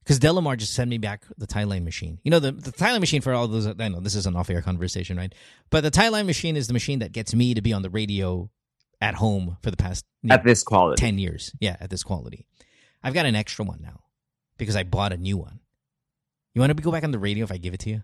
Because 0.03 0.19
Delamar 0.19 0.57
just 0.57 0.73
sent 0.73 0.89
me 0.89 0.97
back 0.97 1.23
the 1.37 1.47
tie 1.47 1.63
line 1.63 1.85
machine. 1.85 2.19
You 2.23 2.31
know, 2.31 2.39
the, 2.39 2.51
the 2.51 2.71
tie 2.71 2.91
line 2.91 2.99
machine 2.99 3.21
for 3.21 3.33
all 3.33 3.47
those, 3.47 3.67
I 3.67 3.87
know 3.87 4.01
this 4.01 4.15
is 4.15 4.25
an 4.25 4.35
off 4.35 4.49
air 4.49 4.61
conversation, 4.61 5.17
right? 5.17 5.33
But 5.69 5.81
the 5.81 5.91
tie 5.91 6.09
line 6.09 6.25
machine 6.25 6.57
is 6.57 6.67
the 6.67 6.73
machine 6.73 6.99
that 6.99 7.13
gets 7.13 7.33
me 7.33 7.53
to 7.53 7.61
be 7.61 7.71
on 7.71 7.81
the 7.81 7.89
radio 7.89 8.49
at 9.03 9.15
home 9.15 9.57
for 9.61 9.69
the 9.69 9.75
past 9.75 10.05
you 10.21 10.29
know, 10.29 10.35
At 10.35 10.45
this 10.45 10.63
quality. 10.63 10.99
10 10.99 11.19
years. 11.19 11.51
Yeah, 11.59 11.75
at 11.81 11.89
this 11.89 12.03
quality. 12.03 12.47
I've 13.03 13.13
got 13.13 13.25
an 13.25 13.35
extra 13.35 13.65
one 13.65 13.79
now 13.81 13.99
because 14.57 14.77
I 14.77 14.83
bought 14.83 15.11
a 15.11 15.17
new 15.17 15.37
one. 15.37 15.59
You 16.55 16.61
want 16.61 16.75
to 16.75 16.81
go 16.81 16.91
back 16.91 17.03
on 17.03 17.11
the 17.11 17.19
radio 17.19 17.43
if 17.43 17.51
I 17.51 17.57
give 17.57 17.73
it 17.73 17.81
to 17.81 17.89
you? 17.89 18.03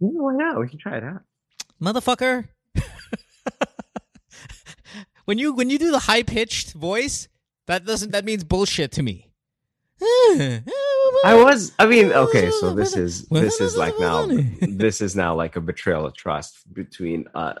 Yeah, 0.00 0.08
why 0.10 0.34
not? 0.34 0.60
We 0.60 0.68
can 0.68 0.78
try 0.78 0.98
it 0.98 1.04
out. 1.04 1.22
motherfucker. 1.80 2.48
when 5.24 5.38
you 5.38 5.54
when 5.54 5.70
you 5.70 5.78
do 5.78 5.90
the 5.90 6.00
high 6.00 6.22
pitched 6.22 6.74
voice, 6.74 7.28
that 7.66 7.86
doesn't 7.86 8.10
that 8.12 8.26
means 8.26 8.44
bullshit 8.44 8.92
to 8.92 9.02
me. 9.02 9.30
I 10.02 11.34
was. 11.34 11.72
I 11.78 11.86
mean, 11.86 12.12
okay. 12.12 12.50
So 12.50 12.74
this 12.74 12.94
is 12.96 13.26
this 13.28 13.60
is 13.60 13.76
like 13.76 13.94
now. 13.98 14.26
This 14.60 15.00
is 15.00 15.16
now 15.16 15.34
like 15.34 15.56
a 15.56 15.60
betrayal 15.62 16.04
of 16.04 16.14
trust 16.14 16.58
between 16.74 17.26
uh 17.34 17.54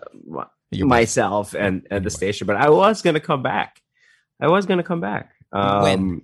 Your 0.78 0.86
myself 0.86 1.54
and 1.54 1.86
and 1.90 2.04
the 2.04 2.10
station. 2.10 2.46
But 2.46 2.56
I 2.56 2.70
was 2.70 3.02
gonna 3.02 3.20
come 3.20 3.42
back. 3.42 3.80
I 4.40 4.48
was 4.48 4.66
gonna 4.66 4.82
come 4.82 5.00
back. 5.00 5.32
Um, 5.52 5.82
When? 5.82 6.22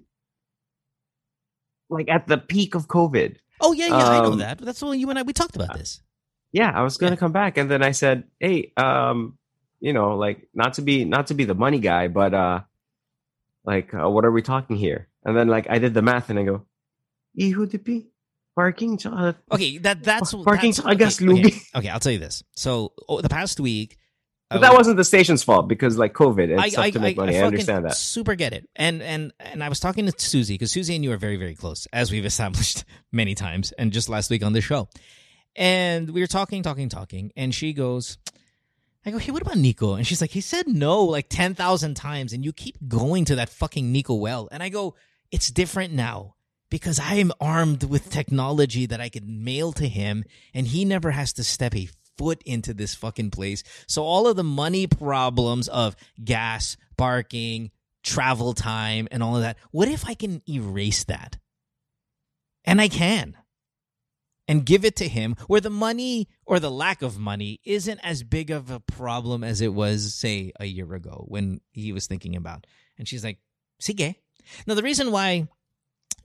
Like 1.89 2.09
at 2.09 2.27
the 2.27 2.39
peak 2.39 2.75
of 2.75 2.87
COVID. 2.87 3.37
Oh 3.61 3.73
yeah, 3.73 3.89
yeah, 3.89 4.09
I 4.09 4.21
know 4.21 4.33
Um, 4.33 4.39
that. 4.39 4.59
That's 4.59 4.81
what 4.83 4.99
you 4.99 5.11
and 5.11 5.19
I 5.19 5.23
we 5.23 5.33
talked 5.33 5.57
about 5.57 5.75
this. 5.77 6.01
Yeah, 6.53 6.71
I 6.75 6.83
was 6.83 6.97
gonna 6.97 7.13
Yeah. 7.13 7.17
come 7.17 7.33
back, 7.33 7.59
and 7.59 7.71
then 7.71 7.83
I 7.83 7.91
said, 7.93 8.25
"Hey, 8.39 8.73
um, 8.77 9.39
you 9.81 9.93
know, 9.93 10.17
like 10.17 10.49
not 10.55 10.75
to 10.75 10.83
be 10.83 11.05
not 11.05 11.27
to 11.29 11.35
be 11.35 11.45
the 11.45 11.55
money 11.55 11.79
guy, 11.79 12.09
but 12.09 12.33
uh, 12.35 12.61
like 13.65 13.93
uh, 13.95 14.09
what 14.09 14.25
are 14.25 14.31
we 14.33 14.43
talking 14.43 14.77
here?" 14.77 15.09
And 15.25 15.37
then 15.37 15.49
like 15.49 15.67
I 15.69 15.79
did 15.79 15.95
the 15.95 16.03
math, 16.03 16.31
and 16.31 16.39
I 16.39 16.45
go, 16.45 16.67
"Ihudipi, 17.39 18.07
parking, 18.55 18.99
Okay, 19.51 19.79
that 19.79 20.03
that's 20.03 20.33
Parking 20.33 20.73
that's, 20.73 20.83
sa 20.83 20.95
gas 20.95 21.21
okay, 21.21 21.27
lugi. 21.27 21.47
okay, 21.47 21.61
okay, 21.77 21.89
I'll 21.91 22.01
tell 22.01 22.13
you 22.13 22.19
this. 22.23 22.43
So 22.57 22.93
oh, 23.09 23.21
the 23.21 23.29
past 23.29 23.61
week, 23.61 23.99
But 24.51 24.59
uh, 24.59 24.61
that 24.63 24.75
wasn't 24.75 24.97
the 24.97 25.05
station's 25.05 25.45
fault 25.45 25.69
because 25.69 25.97
like 25.97 26.13
COVID 26.13 26.51
and 26.51 26.61
I, 26.61 26.71
I, 26.77 26.91
to 26.91 26.99
make 26.99 27.17
I, 27.17 27.21
money. 27.23 27.33
I, 27.37 27.41
fucking 27.41 27.47
understand 27.47 27.85
that. 27.85 27.95
Super 27.95 28.35
get 28.35 28.53
it. 28.53 28.69
And 28.75 29.01
and 29.01 29.33
and 29.39 29.63
I 29.63 29.69
was 29.69 29.79
talking 29.79 30.07
to 30.07 30.13
Susie 30.17 30.55
because 30.55 30.73
Susie 30.73 30.97
and 30.97 31.05
you 31.05 31.13
are 31.13 31.17
very 31.17 31.37
very 31.37 31.55
close, 31.55 31.87
as 31.93 32.11
we've 32.11 32.25
established 32.27 32.85
many 33.13 33.37
times, 33.37 33.73
and 33.73 33.93
just 33.93 34.09
last 34.09 34.29
week 34.29 34.45
on 34.45 34.53
the 34.53 34.61
show. 34.61 34.89
And 35.55 36.11
we 36.11 36.21
were 36.21 36.27
talking, 36.27 36.63
talking, 36.63 36.89
talking, 36.89 37.33
and 37.37 37.55
she 37.55 37.73
goes, 37.73 38.19
"I 39.07 39.13
go, 39.13 39.19
hey, 39.19 39.31
what 39.31 39.43
about 39.43 39.57
Nico?" 39.57 39.95
And 39.95 40.05
she's 40.05 40.21
like, 40.21 40.31
"He 40.31 40.41
said 40.41 40.67
no 40.67 41.05
like 41.05 41.29
ten 41.29 41.55
thousand 41.55 41.95
times, 41.95 42.33
and 42.33 42.45
you 42.45 42.53
keep 42.53 42.77
going 42.89 43.27
to 43.27 43.37
that 43.37 43.51
fucking 43.51 43.93
Nico 43.93 44.15
well." 44.15 44.49
And 44.51 44.65
I 44.65 44.69
go, 44.69 44.97
"It's 45.31 45.51
different 45.51 45.93
now." 45.93 46.35
Because 46.71 47.01
I 47.01 47.15
am 47.15 47.33
armed 47.41 47.83
with 47.83 48.11
technology 48.11 48.87
that 48.87 49.01
I 49.01 49.09
can 49.09 49.43
mail 49.43 49.73
to 49.73 49.89
him, 49.89 50.23
and 50.55 50.69
he 50.69 50.85
never 50.85 51.11
has 51.11 51.33
to 51.33 51.43
step 51.43 51.75
a 51.75 51.89
foot 52.21 52.43
into 52.45 52.75
this 52.75 52.95
fucking 52.95 53.31
place. 53.31 53.63
So 53.87 54.03
all 54.03 54.29
of 54.29 54.37
the 54.37 54.45
money 54.45 54.87
problems 54.87 55.69
of 55.69 55.97
gas, 56.23 56.77
parking, 56.99 57.71
travel 58.05 58.53
time, 58.53 59.09
and 59.11 59.23
all 59.23 59.37
of 59.37 59.43
that, 59.43 59.57
what 59.71 59.89
if 59.89 60.07
I 60.07 60.13
can 60.13 60.43
erase 60.47 61.05
that? 61.05 61.39
And 62.67 62.79
I 62.79 62.89
can. 62.89 63.39
And 64.47 64.67
give 64.67 64.85
it 64.85 64.97
to 64.97 65.09
him 65.09 65.35
where 65.47 65.63
the 65.63 65.71
money 65.71 66.29
or 66.45 66.61
the 66.61 66.71
lack 66.71 67.01
of 67.01 67.19
money 67.19 67.61
isn't 67.65 68.01
as 68.01 68.23
big 68.23 68.51
of 68.51 68.71
a 68.71 68.81
problem 68.81 69.43
as 69.43 69.63
it 69.63 69.73
was, 69.73 70.13
say, 70.13 70.53
a 70.61 70.67
year 70.67 70.93
ago 70.93 71.25
when 71.27 71.63
he 71.71 71.93
was 71.93 72.07
thinking 72.07 72.37
about. 72.37 72.67
And 72.99 73.09
she's 73.09 73.25
like, 73.25 73.39
Sige. 73.81 74.17
Now, 74.67 74.75
the 74.75 74.83
reason 74.83 75.11
why 75.11 75.49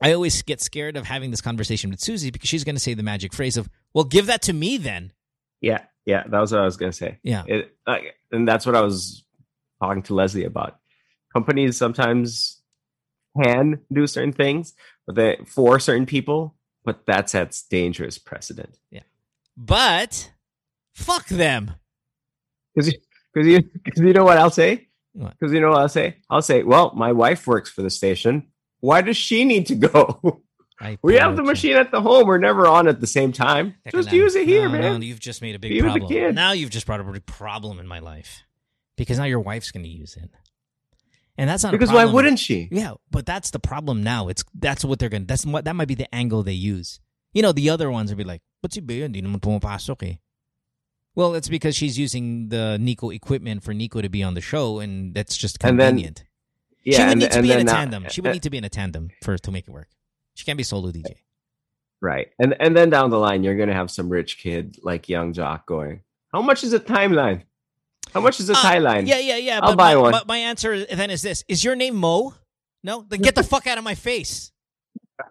I 0.00 0.12
always 0.12 0.42
get 0.42 0.60
scared 0.60 0.96
of 0.96 1.06
having 1.06 1.30
this 1.30 1.40
conversation 1.40 1.88
with 1.88 2.00
Susie 2.00 2.30
because 2.30 2.50
she's 2.50 2.64
going 2.64 2.76
to 2.76 2.80
say 2.80 2.92
the 2.92 3.02
magic 3.02 3.32
phrase 3.32 3.56
of, 3.56 3.70
well, 3.94 4.04
give 4.04 4.26
that 4.26 4.42
to 4.42 4.52
me 4.52 4.76
then. 4.76 5.12
Yeah, 5.66 5.82
yeah, 6.04 6.22
that 6.28 6.40
was 6.40 6.52
what 6.52 6.60
I 6.60 6.64
was 6.64 6.76
gonna 6.76 6.92
say. 6.92 7.18
Yeah. 7.22 7.42
It, 7.46 7.76
like, 7.86 8.14
and 8.30 8.46
that's 8.46 8.64
what 8.64 8.76
I 8.76 8.80
was 8.80 9.24
talking 9.82 10.02
to 10.04 10.14
Leslie 10.14 10.44
about. 10.44 10.78
Companies 11.32 11.76
sometimes 11.76 12.62
can 13.42 13.80
do 13.92 14.06
certain 14.06 14.32
things, 14.32 14.74
but 15.06 15.16
they 15.16 15.38
for 15.46 15.80
certain 15.80 16.06
people, 16.06 16.54
but 16.84 17.06
that 17.06 17.28
sets 17.28 17.62
dangerous 17.62 18.18
precedent. 18.18 18.78
Yeah, 18.90 19.02
but 19.56 20.32
fuck 20.94 21.26
them. 21.26 21.72
Because 22.74 22.92
you, 22.92 22.98
because 23.34 23.48
you, 23.48 23.62
because 23.84 24.00
you 24.00 24.12
know 24.12 24.24
what 24.24 24.38
I'll 24.38 24.50
say. 24.50 24.88
Because 25.14 25.52
you 25.52 25.60
know 25.60 25.70
what 25.70 25.80
I'll 25.80 25.88
say? 25.88 26.18
I'll 26.28 26.42
say, 26.42 26.62
well, 26.62 26.92
my 26.94 27.12
wife 27.12 27.46
works 27.46 27.70
for 27.70 27.82
the 27.82 27.90
station. 27.90 28.48
Why 28.80 29.00
does 29.00 29.16
she 29.16 29.44
need 29.44 29.66
to 29.66 29.74
go? 29.74 30.42
I 30.80 30.98
we 31.02 31.14
have 31.16 31.36
the 31.36 31.42
machine 31.42 31.76
at 31.76 31.90
the 31.90 32.00
home. 32.02 32.26
We're 32.26 32.38
never 32.38 32.66
on 32.66 32.86
at 32.86 33.00
the 33.00 33.06
same 33.06 33.32
time. 33.32 33.74
Just 33.90 34.12
use 34.12 34.34
it 34.36 34.46
here, 34.46 34.68
No, 34.68 34.78
man. 34.78 35.00
No, 35.00 35.06
you've 35.06 35.20
just 35.20 35.40
made 35.40 35.54
a 35.54 35.58
big 35.58 35.70
Be 35.70 35.80
problem. 35.80 36.34
Now 36.34 36.52
you've 36.52 36.70
just 36.70 36.86
brought 36.86 37.00
up 37.00 37.08
a 37.08 37.12
big 37.12 37.24
problem 37.26 37.78
in 37.78 37.86
my 37.86 37.98
life 37.98 38.42
because 38.96 39.18
now 39.18 39.24
your 39.24 39.40
wife's 39.40 39.70
going 39.70 39.84
to 39.84 39.88
use 39.88 40.16
it, 40.16 40.28
and 41.38 41.48
that's 41.48 41.62
not 41.62 41.72
because 41.72 41.90
why 41.90 42.04
wouldn't 42.04 42.38
she? 42.38 42.68
Yeah, 42.70 42.94
but 43.10 43.24
that's 43.24 43.50
the 43.50 43.58
problem 43.58 44.02
now. 44.02 44.28
It's 44.28 44.44
that's 44.54 44.84
what 44.84 44.98
they're 44.98 45.08
gonna. 45.08 45.24
That's 45.24 45.46
what 45.46 45.64
that 45.64 45.74
might 45.74 45.88
be 45.88 45.94
the 45.94 46.14
angle 46.14 46.42
they 46.42 46.52
use. 46.52 47.00
You 47.32 47.42
know, 47.42 47.52
the 47.52 47.70
other 47.70 47.90
ones 47.90 48.10
would 48.10 48.18
be 48.18 48.24
like, 48.24 48.42
"But 48.60 48.74
si 48.74 48.80
Bea, 48.80 49.00
hindi 49.02 49.22
naman 49.22 49.40
pumapasok 49.40 50.02
eh." 50.10 50.14
Well, 51.14 51.34
it's 51.34 51.48
because 51.48 51.74
she's 51.74 51.98
using 51.98 52.50
the 52.50 52.76
Nico 52.78 53.08
equipment 53.08 53.62
for 53.62 53.72
Nico 53.72 54.02
to 54.02 54.10
be 54.10 54.22
on 54.22 54.34
the 54.34 54.42
show, 54.42 54.80
and 54.80 55.14
that's 55.14 55.36
just 55.38 55.56
And 55.64 55.80
then- 55.80 55.92
convenient. 55.92 56.24
Yeah, 56.84 56.96
she 56.96 57.02
would 57.02 57.10
and, 57.12 57.20
need 57.20 57.30
to 57.32 57.42
be 57.42 57.52
in 57.52 57.60
a 57.60 57.64
now- 57.64 57.72
tandem. 57.72 58.06
She 58.10 58.20
would 58.20 58.32
need 58.32 58.42
to 58.42 58.50
be 58.50 58.58
in 58.58 58.64
a 58.64 58.68
tandem 58.68 59.10
for 59.24 59.36
to 59.38 59.50
make 59.50 59.66
it 59.66 59.70
work. 59.70 59.88
She 60.36 60.44
can't 60.44 60.56
be 60.56 60.62
solo 60.62 60.92
DJ. 60.92 61.16
Right. 62.00 62.28
And 62.38 62.54
and 62.60 62.76
then 62.76 62.90
down 62.90 63.10
the 63.10 63.18
line, 63.18 63.42
you're 63.42 63.56
gonna 63.56 63.74
have 63.74 63.90
some 63.90 64.08
rich 64.08 64.38
kid 64.38 64.76
like 64.82 65.08
young 65.08 65.32
Jock 65.32 65.66
going, 65.66 66.02
How 66.32 66.42
much 66.42 66.62
is 66.62 66.72
a 66.72 66.78
timeline? 66.78 67.42
How 68.12 68.20
much 68.20 68.38
is 68.38 68.48
a 68.50 68.52
Uh, 68.52 68.62
tie 68.62 68.78
line? 68.78 69.06
Yeah, 69.06 69.18
yeah, 69.18 69.38
yeah. 69.38 69.60
I'll 69.62 69.70
but 69.72 69.78
buy 69.78 69.94
my, 69.94 70.00
one. 70.00 70.12
My, 70.12 70.22
my 70.26 70.38
answer 70.38 70.84
then 70.86 71.10
is 71.10 71.22
this: 71.22 71.42
Is 71.48 71.64
your 71.64 71.74
name 71.74 71.96
Mo? 71.96 72.34
No, 72.84 73.04
then 73.08 73.20
get 73.20 73.34
the 73.34 73.42
fuck 73.42 73.66
out 73.66 73.78
of 73.78 73.84
my 73.84 73.94
face. 73.94 74.52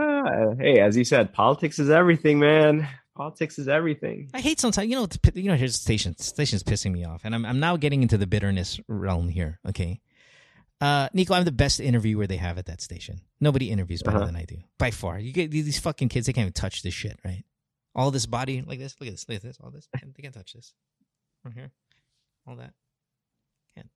Ah, 0.00 0.54
hey, 0.60 0.78
as 0.78 0.96
you 0.96 1.04
said, 1.04 1.32
politics 1.32 1.80
is 1.80 1.90
everything, 1.90 2.38
man. 2.38 2.86
Politics 3.16 3.58
is 3.58 3.66
everything. 3.66 4.30
I 4.32 4.40
hate 4.40 4.60
sometimes. 4.60 4.88
You 4.88 4.94
know, 4.94 5.08
you 5.34 5.50
know. 5.50 5.56
Here's 5.56 5.72
the 5.72 5.80
station. 5.82 6.16
Station's 6.18 6.62
pissing 6.62 6.92
me 6.92 7.04
off, 7.04 7.22
and 7.24 7.34
I'm 7.34 7.44
I'm 7.44 7.58
now 7.58 7.76
getting 7.76 8.02
into 8.02 8.16
the 8.16 8.28
bitterness 8.28 8.78
realm 8.86 9.28
here. 9.28 9.58
Okay, 9.68 10.00
uh, 10.80 11.08
Nico, 11.12 11.34
I'm 11.34 11.44
the 11.44 11.52
best 11.52 11.80
interviewer 11.80 12.26
they 12.26 12.36
have 12.36 12.58
at 12.58 12.66
that 12.66 12.80
station. 12.80 13.20
Nobody 13.40 13.70
interviews 13.70 14.02
better 14.02 14.18
Uh-huh. 14.18 14.26
than 14.26 14.36
I 14.36 14.44
do 14.44 14.58
by 14.78 14.90
far. 14.90 15.18
You 15.18 15.32
get 15.32 15.50
these 15.50 15.78
fucking 15.78 16.08
kids; 16.08 16.26
they 16.26 16.32
can't 16.32 16.44
even 16.44 16.52
touch 16.52 16.82
this 16.82 16.94
shit, 16.94 17.18
right? 17.24 17.44
All 17.94 18.10
this 18.10 18.26
body 18.26 18.62
like 18.62 18.78
this. 18.78 18.94
Look 19.00 19.08
at 19.08 19.12
this. 19.14 19.28
Look 19.28 19.36
at 19.36 19.42
this. 19.42 19.58
All 19.60 19.70
this. 19.70 19.88
They 19.92 20.22
can't 20.22 20.34
touch 20.34 20.52
this. 20.52 20.74
From 21.42 21.52
here, 21.52 21.70
all 22.46 22.56
that. 22.56 22.72
Can't. 23.74 23.88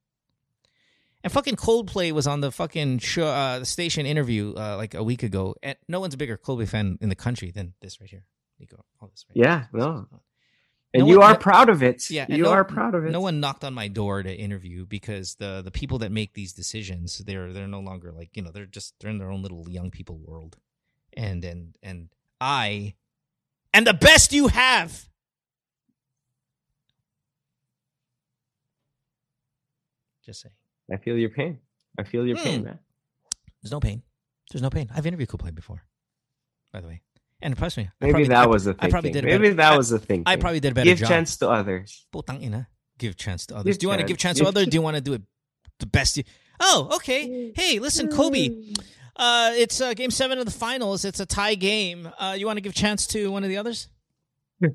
And 1.23 1.31
fucking 1.31 1.55
Coldplay 1.55 2.11
was 2.11 2.27
on 2.27 2.41
the 2.41 2.51
fucking 2.51 2.99
show, 2.99 3.27
uh, 3.27 3.59
the 3.59 3.65
station 3.65 4.05
interview 4.05 4.53
uh, 4.55 4.75
like 4.77 4.93
a 4.93 5.03
week 5.03 5.23
ago, 5.23 5.55
and 5.63 5.77
no 5.87 5.99
one's 6.01 6.13
a 6.13 6.17
bigger 6.17 6.37
Coldplay 6.37 6.67
fan 6.67 6.97
in 7.01 7.09
the 7.09 7.15
country 7.15 7.51
than 7.51 7.73
this 7.81 7.99
right 8.01 8.09
here, 8.09 8.25
Nico. 8.59 8.83
All 9.01 9.07
this 9.09 9.25
right 9.29 9.37
Yeah, 9.45 9.59
here. 9.71 9.79
no. 9.81 10.07
And 10.95 11.03
No 11.03 11.09
you 11.09 11.19
one- 11.19 11.31
are 11.31 11.37
proud 11.39 11.69
of 11.69 11.81
it. 11.81 12.09
Yeah, 12.11 12.27
you 12.29 12.43
no- 12.43 12.51
are 12.51 12.63
proud 12.63 12.93
of 12.93 13.03
it. 13.03 13.09
No 13.11 13.19
one 13.21 13.39
knocked 13.39 13.63
on 13.63 13.73
my 13.73 13.87
door 13.87 14.21
to 14.21 14.31
interview 14.33 14.85
because 14.85 15.35
the 15.35 15.61
the 15.63 15.71
people 15.71 15.97
that 15.99 16.11
make 16.11 16.33
these 16.33 16.53
decisions, 16.53 17.17
they're 17.19 17.51
they're 17.51 17.67
no 17.67 17.79
longer 17.79 18.11
like 18.11 18.29
you 18.37 18.43
know 18.43 18.51
they're 18.51 18.67
just 18.67 18.93
they're 18.99 19.09
in 19.09 19.17
their 19.17 19.31
own 19.31 19.41
little 19.41 19.67
young 19.69 19.89
people 19.89 20.17
world, 20.19 20.57
and 21.17 21.43
and 21.43 21.77
and 21.81 22.09
I, 22.39 22.93
and 23.73 23.87
the 23.87 23.93
best 23.93 24.33
you 24.33 24.49
have. 24.49 25.09
Just 30.25 30.41
saying, 30.41 30.53
I 30.91 30.97
feel 30.97 31.17
your 31.17 31.29
pain. 31.29 31.59
I 31.97 32.03
feel 32.03 32.25
your 32.25 32.37
pain, 32.37 32.59
Hmm. 32.61 32.65
man. 32.65 32.79
there's 33.61 33.71
no 33.71 33.79
pain. 33.79 34.03
There's 34.51 34.61
no 34.61 34.69
pain. 34.69 34.89
I've 34.93 35.05
interviewed 35.05 35.29
Coldplay 35.29 35.53
before, 35.55 35.83
by 36.71 36.81
the 36.81 36.87
way, 36.87 37.01
and 37.43 37.55
trust 37.57 37.77
me, 37.77 37.83
I 37.83 37.89
Maybe 38.01 38.11
probably- 38.11 38.27
that 38.29 38.37
I- 38.43 38.45
was 38.47 38.63
the 38.65 38.71
I 38.71 38.81
thing. 38.81 38.89
probably 38.91 39.11
did. 39.11 39.23
Maybe 39.25 39.37
better- 39.49 39.53
that 39.55 39.77
was 39.77 39.89
the 39.89 39.99
thing. 39.99 40.23
I 40.25 40.35
probably 40.37 40.59
did 40.59 40.71
a 40.71 40.75
better 40.75 40.85
Give 40.85 40.97
job. 40.97 41.09
chance 41.09 41.37
to 41.37 41.49
others. 41.49 42.05
Putang 42.13 42.41
ina. 42.41 42.67
Give 42.97 43.15
chance 43.15 43.45
to 43.47 43.55
others. 43.55 43.65
Give 43.75 43.79
do 43.79 43.83
you 43.85 43.89
want 43.89 44.01
to 44.01 44.07
give 44.07 44.17
chance 44.17 44.37
chance. 44.37 44.39
to 44.39 44.43
Give 44.43 44.47
others? 44.57 44.67
Do 44.67 44.75
you 44.77 44.81
want 44.81 44.95
to 44.97 45.01
do 45.01 45.13
it 45.13 45.21
the 45.79 45.85
best? 45.85 46.17
You- 46.17 46.23
oh, 46.59 46.89
okay. 46.95 47.51
Hey, 47.55 47.79
listen, 47.79 48.07
Kobe. 48.09 48.73
Uh, 49.15 49.51
it's 49.55 49.79
uh, 49.81 49.93
game 49.93 50.09
seven 50.11 50.39
of 50.39 50.45
the 50.45 50.51
finals. 50.51 51.05
It's 51.05 51.19
a 51.19 51.25
tie 51.25 51.55
game. 51.55 52.09
Uh, 52.17 52.35
you 52.37 52.45
want 52.47 52.57
to 52.57 52.61
give 52.61 52.73
chance 52.73 53.05
to 53.07 53.29
one 53.31 53.43
of 53.43 53.49
the 53.49 53.57
others? 53.57 53.87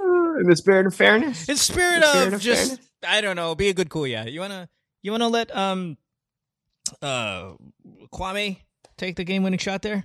In 0.00 0.46
the 0.48 0.56
spirit 0.56 0.86
of 0.86 0.94
fairness. 0.94 1.48
In 1.48 1.56
spirit 1.56 1.94
In 1.96 2.00
the 2.00 2.06
spirit 2.08 2.26
of 2.28 2.32
of 2.34 2.40
just, 2.40 2.68
fairness. 2.68 2.88
I 3.06 3.20
don't 3.20 3.36
know, 3.36 3.54
be 3.54 3.68
a 3.68 3.74
good 3.74 3.88
cool 3.88 4.06
yeah. 4.06 4.24
You 4.26 4.40
wanna, 4.40 4.68
you 5.02 5.12
wanna 5.12 5.28
let 5.28 5.54
um, 5.56 5.96
uh, 7.02 7.52
Kwame 8.12 8.58
take 8.96 9.16
the 9.16 9.24
game-winning 9.24 9.58
shot 9.58 9.82
there? 9.82 10.04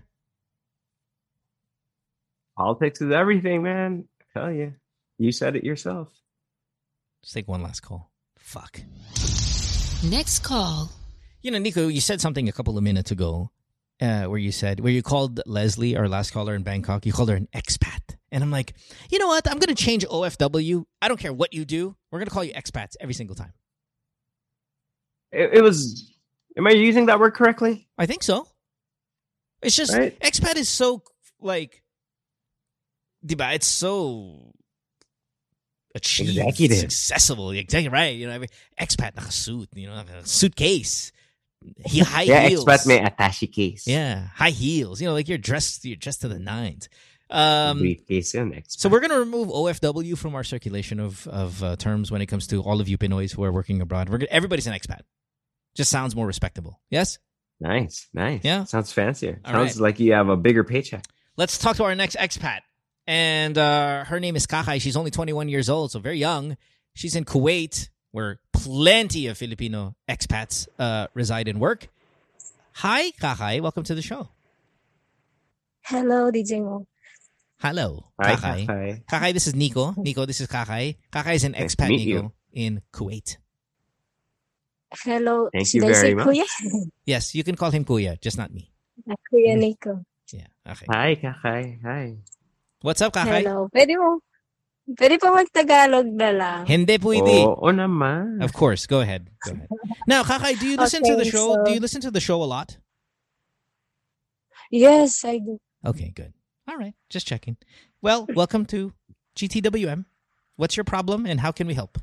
Politics 2.57 3.01
is 3.01 3.11
everything, 3.11 3.63
man. 3.63 4.05
I 4.21 4.39
tell 4.39 4.51
you. 4.51 4.73
You 5.17 5.31
said 5.31 5.55
it 5.55 5.63
yourself. 5.63 6.09
Let's 7.21 7.33
take 7.33 7.47
one 7.47 7.61
last 7.61 7.81
call. 7.81 8.11
Fuck. 8.37 8.81
Next 10.03 10.39
call. 10.39 10.91
You 11.41 11.51
know, 11.51 11.57
Nico, 11.57 11.87
you 11.87 12.01
said 12.01 12.21
something 12.21 12.49
a 12.49 12.51
couple 12.51 12.77
of 12.77 12.83
minutes 12.83 13.11
ago 13.11 13.51
uh, 14.01 14.23
where 14.23 14.39
you 14.39 14.51
said, 14.51 14.79
where 14.79 14.91
you 14.91 15.01
called 15.01 15.41
Leslie, 15.45 15.95
our 15.95 16.07
last 16.07 16.31
caller 16.31 16.55
in 16.55 16.63
Bangkok, 16.63 17.05
you 17.05 17.13
called 17.13 17.29
her 17.29 17.35
an 17.35 17.47
expat. 17.53 18.17
And 18.31 18.43
I'm 18.43 18.51
like, 18.51 18.73
you 19.09 19.19
know 19.19 19.27
what? 19.27 19.47
I'm 19.49 19.57
going 19.59 19.73
to 19.73 19.83
change 19.83 20.05
OFW. 20.05 20.85
I 21.01 21.07
don't 21.07 21.19
care 21.19 21.33
what 21.33 21.53
you 21.53 21.65
do. 21.65 21.95
We're 22.11 22.19
going 22.19 22.27
to 22.27 22.33
call 22.33 22.43
you 22.43 22.53
expats 22.53 22.95
every 22.99 23.13
single 23.13 23.35
time. 23.35 23.53
It, 25.31 25.57
it 25.57 25.61
was. 25.61 26.13
Am 26.57 26.67
I 26.67 26.71
using 26.71 27.05
that 27.07 27.19
word 27.19 27.33
correctly? 27.33 27.87
I 27.97 28.05
think 28.05 28.23
so. 28.23 28.47
It's 29.61 29.75
just, 29.75 29.93
Right. 29.93 30.17
expat 30.19 30.55
is 30.55 30.69
so, 30.69 31.03
like, 31.41 31.83
diba, 33.25 33.53
it's 33.55 33.67
so 33.67 34.53
achieved. 35.95 36.37
Executive. 36.37 36.77
It's 36.77 36.83
accessible. 36.83 37.51
Executive, 37.51 37.91
right. 37.91 38.15
You 38.15 38.27
know, 38.27 38.33
every, 38.33 38.47
expat, 38.79 39.15
nakasuit, 39.15 39.67
you 39.75 39.87
know, 39.87 39.95
like 39.95 40.09
a 40.09 40.25
suitcase. 40.25 41.11
He, 41.85 41.99
high 41.99 42.21
yeah, 42.23 42.47
heels. 42.47 42.63
expat 42.65 42.87
may 42.87 43.03
attache 43.03 43.47
case. 43.47 43.85
Yeah, 43.85 44.27
high 44.33 44.51
heels. 44.51 45.01
You 45.01 45.07
know, 45.07 45.13
like 45.13 45.27
you're 45.27 45.37
dressed, 45.37 45.83
you're 45.83 45.97
dressed 45.97 46.21
to 46.21 46.29
the 46.29 46.39
nines. 46.39 46.87
Um, 47.29 47.79
Briefcase 47.79 48.33
yun, 48.33 48.51
expat. 48.53 48.79
so 48.79 48.89
we're 48.89 49.01
gonna 49.01 49.19
remove 49.19 49.49
OFW 49.49 50.17
from 50.17 50.33
our 50.35 50.43
circulation 50.43 50.99
of 50.99 51.27
of 51.27 51.61
uh, 51.61 51.75
terms 51.75 52.09
when 52.11 52.21
it 52.21 52.25
comes 52.25 52.47
to 52.47 52.61
all 52.63 52.81
of 52.81 52.87
you 52.89 52.97
Pinoys 52.97 53.33
who 53.35 53.43
are 53.43 53.51
working 53.51 53.81
abroad. 53.81 54.09
We're 54.09 54.17
gonna, 54.19 54.31
everybody's 54.31 54.65
an 54.67 54.73
expat. 54.73 55.01
Just 55.79 55.91
sounds 55.91 56.13
more 56.13 56.27
respectable. 56.27 56.77
Yes. 56.89 57.19
Nice, 57.61 58.09
nice. 58.13 58.41
Yeah. 58.43 58.65
Sounds 58.65 58.91
fancier. 58.91 59.39
All 59.45 59.53
Sounds 59.53 59.75
right. 59.77 59.83
like 59.83 59.99
you 60.01 60.11
have 60.11 60.27
a 60.27 60.35
bigger 60.35 60.65
paycheck. 60.65 61.05
Let's 61.37 61.57
talk 61.57 61.77
to 61.77 61.85
our 61.85 61.95
next 61.95 62.17
expat, 62.17 62.59
and 63.07 63.57
uh, 63.57 64.03
her 64.03 64.19
name 64.19 64.35
is 64.35 64.45
Kakay. 64.45 64.81
She's 64.81 64.97
only 64.97 65.09
21 65.09 65.47
years 65.47 65.69
old, 65.69 65.91
so 65.93 65.99
very 65.99 66.17
young. 66.17 66.57
She's 66.95 67.15
in 67.15 67.23
Kuwait, 67.23 67.87
where 68.11 68.39
plenty 68.51 69.27
of 69.27 69.37
Filipino 69.37 69.95
expats 70.09 70.67
uh, 70.77 71.07
reside 71.13 71.47
and 71.47 71.61
work. 71.61 71.87
Hi, 72.73 73.11
Kakay. 73.11 73.61
Welcome 73.61 73.83
to 73.83 73.95
the 73.95 74.01
show. 74.01 74.27
Hello, 75.85 76.29
DJ 76.29 76.61
Mo. 76.61 76.85
Hello, 77.61 78.05
Hi, 78.21 78.35
Kakay. 78.35 78.67
Kakay. 78.67 79.05
Kakay, 79.05 79.33
this 79.33 79.47
is 79.47 79.55
Nico. 79.55 79.93
Nico, 79.95 80.25
this 80.25 80.41
is 80.41 80.47
Kakay. 80.47 80.97
Kakay 81.09 81.35
is 81.35 81.45
an 81.45 81.53
Nice 81.53 81.73
expat 81.75 81.87
meet 81.87 82.05
Nico 82.05 82.21
you. 82.21 82.31
in 82.51 82.81
Kuwait. 82.91 83.37
Hello. 84.91 85.49
Thank 85.53 85.73
you 85.73 85.83
I 85.85 85.87
very 85.87 85.95
say 86.01 86.13
much. 86.15 86.25
Kuya? 86.27 86.45
Yes, 87.05 87.35
you 87.35 87.43
can 87.43 87.55
call 87.55 87.71
him 87.71 87.85
Kuya, 87.85 88.19
just 88.21 88.37
not 88.37 88.51
me. 88.51 88.71
Ah, 89.09 89.13
Kuya 89.31 89.55
Nico. 89.57 90.03
Yeah, 90.33 90.47
okay. 90.67 90.85
Hi, 90.89 91.15
Kakay. 91.15 91.81
Hi. 91.83 92.17
What's 92.81 93.01
up, 93.01 93.13
Kakay? 93.13 93.43
Hello. 93.45 93.69
Pwede 93.73 93.97
mo, 93.97 94.19
pwede 94.97 95.19
pa 95.19 95.29
mag-Tagalog 95.33 96.07
na 96.09 96.29
lang. 96.31 96.65
Hindi 96.65 96.97
pwede. 96.97 97.45
Oo 97.45 97.69
naman. 97.71 98.41
Of 98.41 98.53
course, 98.53 98.87
go 98.87 99.01
ahead. 99.01 99.29
Go 99.45 99.53
ahead. 99.53 99.69
Now, 100.07 100.23
Kakay, 100.23 100.59
do 100.59 100.65
you 100.65 100.77
listen 100.81 101.03
to 101.03 101.15
the 101.15 101.25
show? 101.25 101.53
so- 101.53 101.63
Do 101.65 101.71
you 101.73 101.79
listen 101.79 102.01
to 102.01 102.11
the 102.11 102.21
show 102.21 102.41
a 102.41 102.49
lot? 102.49 102.77
Yes, 104.71 105.25
I 105.25 105.37
do. 105.39 105.57
Okay, 105.85 106.13
good. 106.15 106.33
All 106.67 106.77
right, 106.77 106.93
just 107.09 107.25
checking. 107.25 107.57
Well, 108.01 108.27
welcome 108.35 108.65
to 108.67 108.93
GTWM. 109.35 110.05
What's 110.57 110.77
your 110.77 110.83
problem 110.83 111.25
and 111.25 111.39
how 111.41 111.51
can 111.51 111.65
we 111.65 111.73
help? 111.73 111.97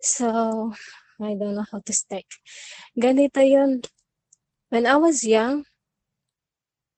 So, 0.00 0.72
I 1.20 1.34
don't 1.34 1.54
know 1.54 1.64
how 1.70 1.80
to 1.84 1.92
start. 1.92 2.24
Ganito 2.98 3.42
yun. 3.42 3.82
When 4.68 4.86
I 4.86 4.96
was 4.96 5.24
young, 5.24 5.64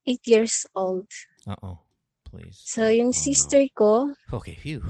eight 0.07 0.27
years 0.27 0.67
old. 0.75 1.07
Uh 1.47 1.57
oh, 1.63 1.79
please. 2.25 2.61
So, 2.65 2.89
yung 2.89 3.13
no. 3.13 3.13
sister 3.13 3.63
ko, 3.77 4.15
Okay, 4.33 4.55
phew. 4.57 4.83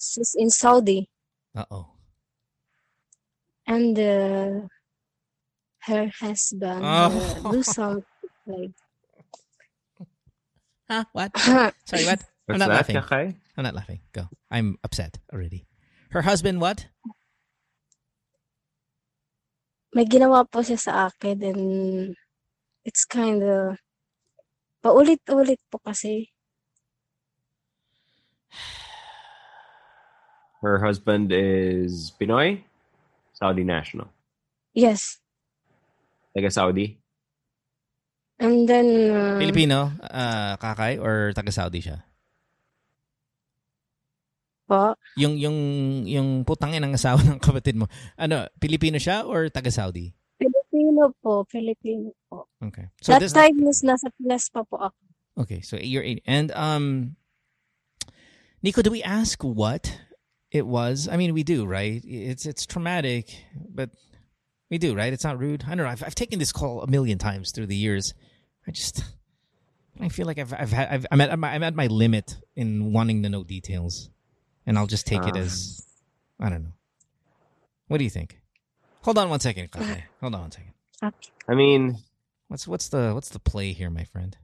she's 0.00 0.34
in 0.38 0.50
Saudi. 0.50 1.08
Uh 1.54 1.64
oh. 1.70 1.86
And 3.66 3.98
uh, 3.98 4.64
her 5.84 6.08
husband 6.20 6.80
Oh. 6.82 7.42
uh, 7.44 7.52
do 7.52 7.62
some 7.62 8.04
like 8.46 8.70
Huh? 10.88 11.04
What? 11.12 11.36
Sorry, 11.84 12.06
what? 12.08 12.24
I'm 12.48 12.56
not 12.58 12.68
that, 12.72 12.88
laughing. 12.88 12.96
Kakay? 12.96 13.34
I'm 13.58 13.64
not 13.64 13.74
laughing. 13.74 14.00
Go. 14.12 14.24
I'm 14.50 14.78
upset 14.82 15.18
already. 15.34 15.66
Her 16.16 16.22
husband, 16.22 16.62
what? 16.62 16.86
May 19.98 20.06
ginawa 20.06 20.46
po 20.46 20.62
siya 20.62 20.78
sa 20.78 20.92
akin 21.10 21.42
and 21.42 21.64
it's 22.86 23.02
kind 23.02 23.42
of 23.42 23.74
paulit-ulit 24.78 25.58
po 25.66 25.82
kasi 25.82 26.30
Her 30.62 30.78
husband 30.82 31.34
is 31.34 32.14
Pinoy, 32.14 32.62
Saudi 33.30 33.62
national. 33.62 34.10
Yes. 34.74 35.22
Taga 36.34 36.50
Saudi. 36.50 36.98
And 38.42 38.66
then, 38.66 39.14
uh, 39.14 39.38
Filipino, 39.38 39.94
uh, 40.02 40.58
kakay, 40.58 40.98
or 40.98 41.30
taga-Saudi 41.30 41.78
siya? 41.78 42.07
Po, 44.68 44.92
Yung, 45.16 45.40
yung, 45.40 45.56
yung 46.04 46.44
putangin 46.44 46.84
ng 46.84 46.92
asawa 46.92 47.24
ng 47.24 47.40
kapatid 47.40 47.80
mo, 47.80 47.88
ano, 48.20 48.44
Pilipino 48.60 49.00
siya 49.00 49.24
or 49.24 49.48
taga-Saudi? 49.48 50.12
Filipino 50.36 51.10
po, 51.24 51.48
Filipino 51.48 52.12
po. 52.28 52.46
Okay. 52.60 52.92
So 53.00 53.16
That 53.16 53.24
this, 53.24 53.32
time 53.32 53.56
is 53.64 53.80
nasa 53.80 54.12
Pinas 54.20 54.52
pa 54.52 54.62
po 54.68 54.76
ako. 54.92 54.98
okay, 55.48 55.60
so 55.64 55.80
you're 55.80 56.04
eight. 56.04 56.20
And, 56.26 56.52
um, 56.52 57.16
Nico, 58.62 58.82
do 58.82 58.90
we 58.90 59.02
ask 59.02 59.40
what 59.42 59.98
it 60.50 60.66
was? 60.66 61.08
I 61.10 61.16
mean, 61.16 61.32
we 61.32 61.42
do, 61.42 61.64
right? 61.64 62.02
It's, 62.04 62.44
it's 62.44 62.66
traumatic, 62.66 63.32
but 63.54 63.90
we 64.68 64.78
do, 64.78 64.94
right? 64.94 65.12
It's 65.12 65.24
not 65.24 65.38
rude. 65.38 65.64
I 65.64 65.74
don't 65.74 65.86
know. 65.86 65.86
I've, 65.88 66.02
I've 66.02 66.14
taken 66.14 66.38
this 66.38 66.52
call 66.52 66.82
a 66.82 66.86
million 66.86 67.18
times 67.18 67.52
through 67.52 67.66
the 67.66 67.76
years. 67.76 68.14
I 68.66 68.70
just, 68.70 69.02
I 70.00 70.08
feel 70.10 70.26
like 70.26 70.38
I've, 70.38 70.52
I've, 70.52 70.72
had, 70.72 70.88
I've 70.90 71.06
I'm, 71.10 71.20
at, 71.20 71.32
I'm 71.32 71.62
at 71.62 71.74
my 71.74 71.86
limit 71.86 72.36
in 72.56 72.92
wanting 72.92 73.22
to 73.22 73.28
know 73.28 73.44
details, 73.44 74.10
and 74.68 74.76
I'll 74.78 74.86
just 74.86 75.06
take 75.06 75.22
it 75.26 75.34
Ah. 75.34 75.38
as, 75.40 75.86
I 76.38 76.50
don't 76.50 76.62
know. 76.62 76.72
What 77.88 77.96
do 77.96 78.04
you 78.04 78.10
think? 78.10 78.38
Hold 79.02 79.16
on 79.16 79.30
one 79.30 79.40
second, 79.40 79.72
Kate. 79.72 80.04
Hold 80.20 80.34
on 80.34 80.42
one 80.42 80.50
second. 80.52 80.74
I 81.48 81.54
mean, 81.54 81.96
What's 82.48 82.66
what's 82.68 82.88
the 82.88 83.12
what's 83.14 83.28
the 83.30 83.38
play 83.38 83.72
here, 83.72 83.90
my 83.90 84.04
friend? 84.04 84.36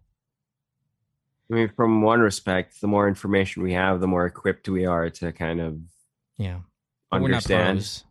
I 1.51 1.55
mean, 1.55 1.68
from 1.76 2.02
one 2.02 2.20
respect, 2.20 2.80
the 2.80 2.86
more 2.86 3.06
information 3.09 3.62
we 3.62 3.72
have, 3.74 4.01
the 4.01 4.06
more 4.06 4.24
equipped 4.26 4.68
we 4.68 4.84
are 4.86 5.09
to 5.10 5.32
kind 5.32 5.60
of 5.60 5.78
Yeah, 6.38 6.60
But 7.10 7.20
we're 7.22 7.28
not 7.28 7.36
understand. 7.48 7.78
pros. 7.78 8.05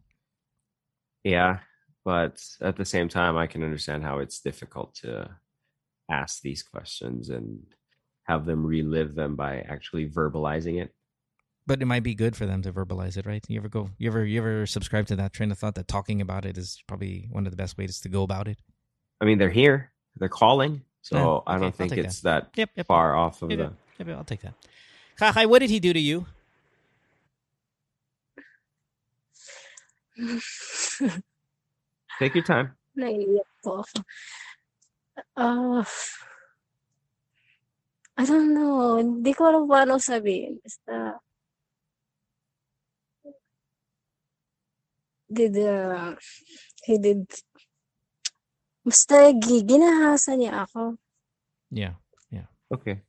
Yeah, 1.24 1.60
but 2.06 2.44
at 2.62 2.76
the 2.76 2.86
same 2.86 3.08
time, 3.10 3.38
I 3.38 3.48
can 3.48 3.64
understand 3.64 4.04
how 4.04 4.20
it's 4.20 4.40
difficult 4.40 4.94
to 4.96 5.30
ask 6.12 6.42
these 6.42 6.62
questions 6.64 7.30
and 7.30 7.64
have 8.24 8.46
them 8.46 8.66
relive 8.66 9.16
them 9.16 9.36
by 9.36 9.60
actually 9.62 10.10
verbalizing 10.10 10.82
it. 10.82 10.94
But 11.66 11.82
it 11.82 11.86
might 11.86 12.04
be 12.04 12.14
good 12.14 12.36
for 12.36 12.46
them 12.46 12.62
to 12.64 12.74
verbalize 12.74 13.16
it, 13.16 13.26
right? 13.26 13.44
You 13.48 13.58
ever 13.60 13.70
go? 13.70 13.90
You 13.98 14.10
ever 14.10 14.26
you 14.26 14.40
ever 14.40 14.66
subscribe 14.66 15.08
to 15.08 15.16
that 15.16 15.32
train 15.32 15.52
of 15.52 15.58
thought 15.58 15.76
that 15.76 15.88
talking 15.88 16.20
about 16.20 16.44
it 16.46 16.58
is 16.58 16.84
probably 16.88 17.28
one 17.32 17.46
of 17.48 17.52
the 17.52 17.58
best 17.58 17.78
ways 17.78 18.02
to 18.02 18.10
go 18.10 18.24
about 18.24 18.48
it? 18.48 18.58
I 19.22 19.26
mean, 19.26 19.38
they're 19.38 19.50
here, 19.50 19.94
they're 20.20 20.28
calling, 20.28 20.82
so 21.02 21.16
Yeah, 21.16 21.24
I 21.24 21.28
okay, 21.30 21.40
I'll 21.48 21.60
don't 21.60 21.76
think 21.76 21.92
it's 21.98 22.20
that, 22.22 22.50
Yep, 22.56 22.70
yep. 22.76 22.86
far 22.86 23.16
off 23.16 23.42
of 23.42 23.50
Yep, 23.50 23.58
the. 23.60 23.64
yep, 23.64 23.74
yep, 24.00 24.08
yep, 24.10 24.18
I'll 24.18 24.24
take 24.28 24.42
that. 24.42 24.56
Kakay, 25.18 25.46
what 25.48 25.60
did 25.60 25.70
he 25.70 25.80
do 25.80 25.94
to 25.94 26.00
you? 26.00 26.26
Take 32.20 32.36
your 32.36 32.44
time. 32.44 32.76
Naiiyak 33.00 33.50
po 33.66 33.82
ako. 33.82 33.98
Ah, 35.38 35.86
I 38.18 38.26
don't 38.26 38.54
know. 38.54 39.02
Hindi 39.02 39.34
ko 39.34 39.50
alam 39.50 39.66
paano 39.66 39.98
sabihin. 39.98 40.62
Basta, 40.62 41.18
did, 45.34 45.58
uh, 45.58 46.14
he 46.86 47.02
did, 47.02 47.26
basta 48.86 49.34
gi- 49.34 49.66
ginahasa 49.66 50.38
niya 50.38 50.70
ako. 50.70 51.02
Yeah. 51.74 51.98
Okay. 52.74 53.06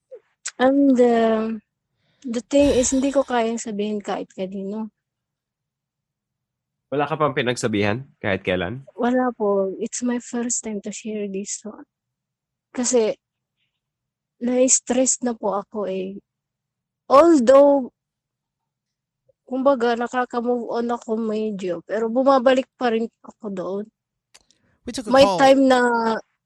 And 0.60 0.92
uh, 1.00 1.56
the 2.20 2.44
thing 2.44 2.76
is, 2.76 2.92
hindi 2.92 3.08
ko 3.08 3.24
kayang 3.24 3.56
sabihin 3.56 4.04
kahit 4.04 4.28
kanino. 4.36 4.92
Wala 6.92 7.08
ka 7.08 7.16
pang 7.16 7.32
pinagsabihan 7.32 8.04
kahit 8.20 8.44
kailan? 8.44 8.84
Wala 8.92 9.32
po. 9.32 9.72
It's 9.80 10.04
my 10.04 10.20
first 10.20 10.62
time 10.68 10.84
to 10.84 10.92
share 10.92 11.24
this 11.32 11.64
one. 11.64 11.88
Kasi, 12.76 13.16
na-stress 14.44 15.24
na 15.24 15.32
po 15.32 15.64
ako 15.64 15.88
eh. 15.88 16.20
Although, 17.08 17.88
kumbaga, 19.44 19.94
nakaka-move 19.94 20.72
on 20.72 20.88
ako 20.92 21.20
medyo, 21.20 21.84
pero 21.84 22.08
bumabalik 22.08 22.68
pa 22.80 22.92
rin 22.92 23.08
ako 23.20 23.46
doon. 23.52 23.84
We 24.84 24.92
took 24.92 25.08
a 25.08 25.12
May 25.12 25.24
call. 25.24 25.38
time 25.40 25.60
na, 25.68 25.80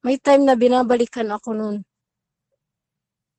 may 0.03 0.19
time 0.19 0.47
na 0.47 0.55
binabalikan 0.55 1.27
ako 1.31 1.55
noon. 1.55 1.79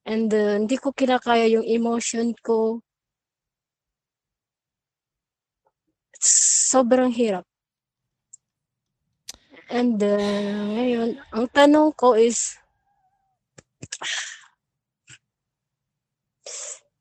And 0.08 0.32
uh, 0.34 0.58
hindi 0.58 0.76
ko 0.80 0.92
kinakaya 0.92 1.46
yung 1.48 1.68
emotion 1.68 2.34
ko. 2.42 2.82
Sobrang 6.20 7.14
hirap. 7.14 7.46
And 9.70 10.02
uh, 10.02 10.66
ngayon, 10.74 11.10
ang 11.30 11.46
tanong 11.54 11.94
ko 11.94 12.18
is, 12.18 12.58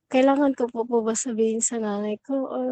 kailangan 0.08 0.56
ko 0.56 0.68
po 0.68 0.84
po 0.84 1.04
ba 1.04 1.12
sabihin 1.12 1.60
sa 1.60 1.76
nanay 1.76 2.16
ko 2.24 2.36
or 2.48 2.68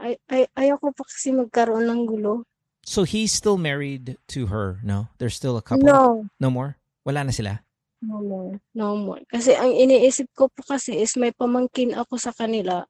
ay, 0.00 0.16
ay, 0.32 0.48
ayoko 0.56 0.92
pa 0.92 1.04
kasi 1.04 1.32
magkaroon 1.32 1.84
ng 1.88 2.02
gulo. 2.08 2.44
So 2.82 3.04
he's 3.04 3.30
still 3.30 3.60
married 3.60 4.18
to 4.34 4.50
her. 4.50 4.80
No, 4.82 5.06
they're 5.18 5.30
still 5.30 5.54
a 5.56 5.62
couple. 5.62 5.86
No, 5.86 6.26
No 6.40 6.50
more. 6.50 6.80
Wala 7.06 7.22
na 7.22 7.30
sila. 7.30 7.62
no 8.02 8.18
more. 8.18 8.58
No 8.74 8.98
more. 8.98 9.22
Kasi 9.30 9.54
ang 9.54 9.70
iniisip 9.70 10.26
ko 10.34 10.50
po 10.50 10.66
kasi 10.66 10.98
is 10.98 11.14
may 11.14 11.30
pamangkin 11.30 11.94
ako 11.94 12.18
sa 12.18 12.34
kanila. 12.34 12.82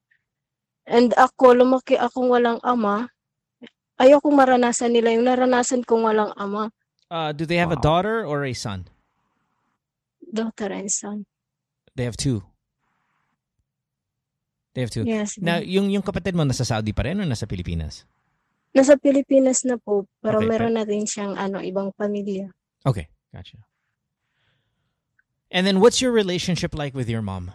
And 0.89 1.13
ako, 1.15 1.53
lumaki 1.53 2.01
akong 2.01 2.33
walang 2.33 2.59
ama. 2.65 3.13
Ayoko 4.01 4.33
maranasan 4.33 4.97
nila 4.97 5.13
yung 5.13 5.29
naranasan 5.29 5.85
kong 5.85 6.09
walang 6.09 6.33
ama. 6.41 6.73
Uh, 7.13 7.29
do 7.31 7.45
they 7.45 7.61
have 7.61 7.71
a 7.71 7.77
Wow. 7.77 7.85
daughter 7.85 8.25
or 8.25 8.49
a 8.49 8.57
son? 8.57 8.89
Daughter 10.33 10.73
and 10.73 10.89
son. 10.89 11.29
They 11.95 12.09
have 12.09 12.17
two. 12.17 12.41
They 14.73 14.81
have 14.81 14.93
two. 14.93 15.05
Yes. 15.05 15.37
Now, 15.37 15.61
yung 15.61 15.93
yung 15.93 16.01
kapatid 16.01 16.33
mo 16.33 16.45
nasa 16.49 16.65
Saudi 16.65 16.97
pa 16.97 17.05
rin 17.05 17.21
o 17.21 17.29
nasa 17.29 17.45
Pilipinas? 17.45 18.09
Nasa 18.73 18.97
Pilipinas 18.97 19.69
na 19.69 19.77
po, 19.77 20.09
pero 20.25 20.41
Okay, 20.41 20.49
meron 20.49 20.81
na 20.81 20.85
rin 20.89 21.05
siyang 21.05 21.37
ano, 21.37 21.61
ibang 21.61 21.93
pamilya. 21.93 22.49
Okay, 22.89 23.13
gotcha. 23.29 23.61
And 25.53 25.69
then 25.69 25.85
what's 25.85 26.01
your 26.01 26.17
relationship 26.17 26.73
like 26.73 26.97
with 26.97 27.13
your 27.13 27.21
mom? 27.21 27.53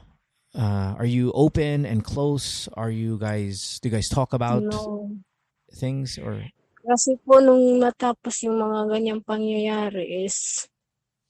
Uh, 0.53 0.93
are 0.97 1.09
you 1.09 1.33
open 1.33 1.89
and 1.89 2.05
close? 2.05 2.69
Are 2.77 2.93
you 2.93 3.17
guys 3.17 3.81
do 3.81 3.89
you 3.89 3.93
guys 3.97 4.09
talk 4.09 4.33
about 4.37 4.61
No. 4.61 5.17
things 5.73 6.21
or 6.21 6.45
Kasi 6.87 7.17
po 7.25 7.41
nung 7.43 7.81
natapos 7.81 8.45
yung 8.47 8.61
mga 8.61 8.87
ganyang 8.87 9.21
pangyayari 9.25 10.23
is 10.23 10.69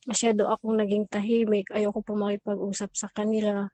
masyado 0.06 0.46
akong 0.52 0.78
naging 0.78 1.08
tahimik. 1.10 1.66
Ayoko 1.74 2.04
po 2.06 2.14
makipag-usap 2.14 2.94
sa 2.94 3.08
kanila. 3.10 3.72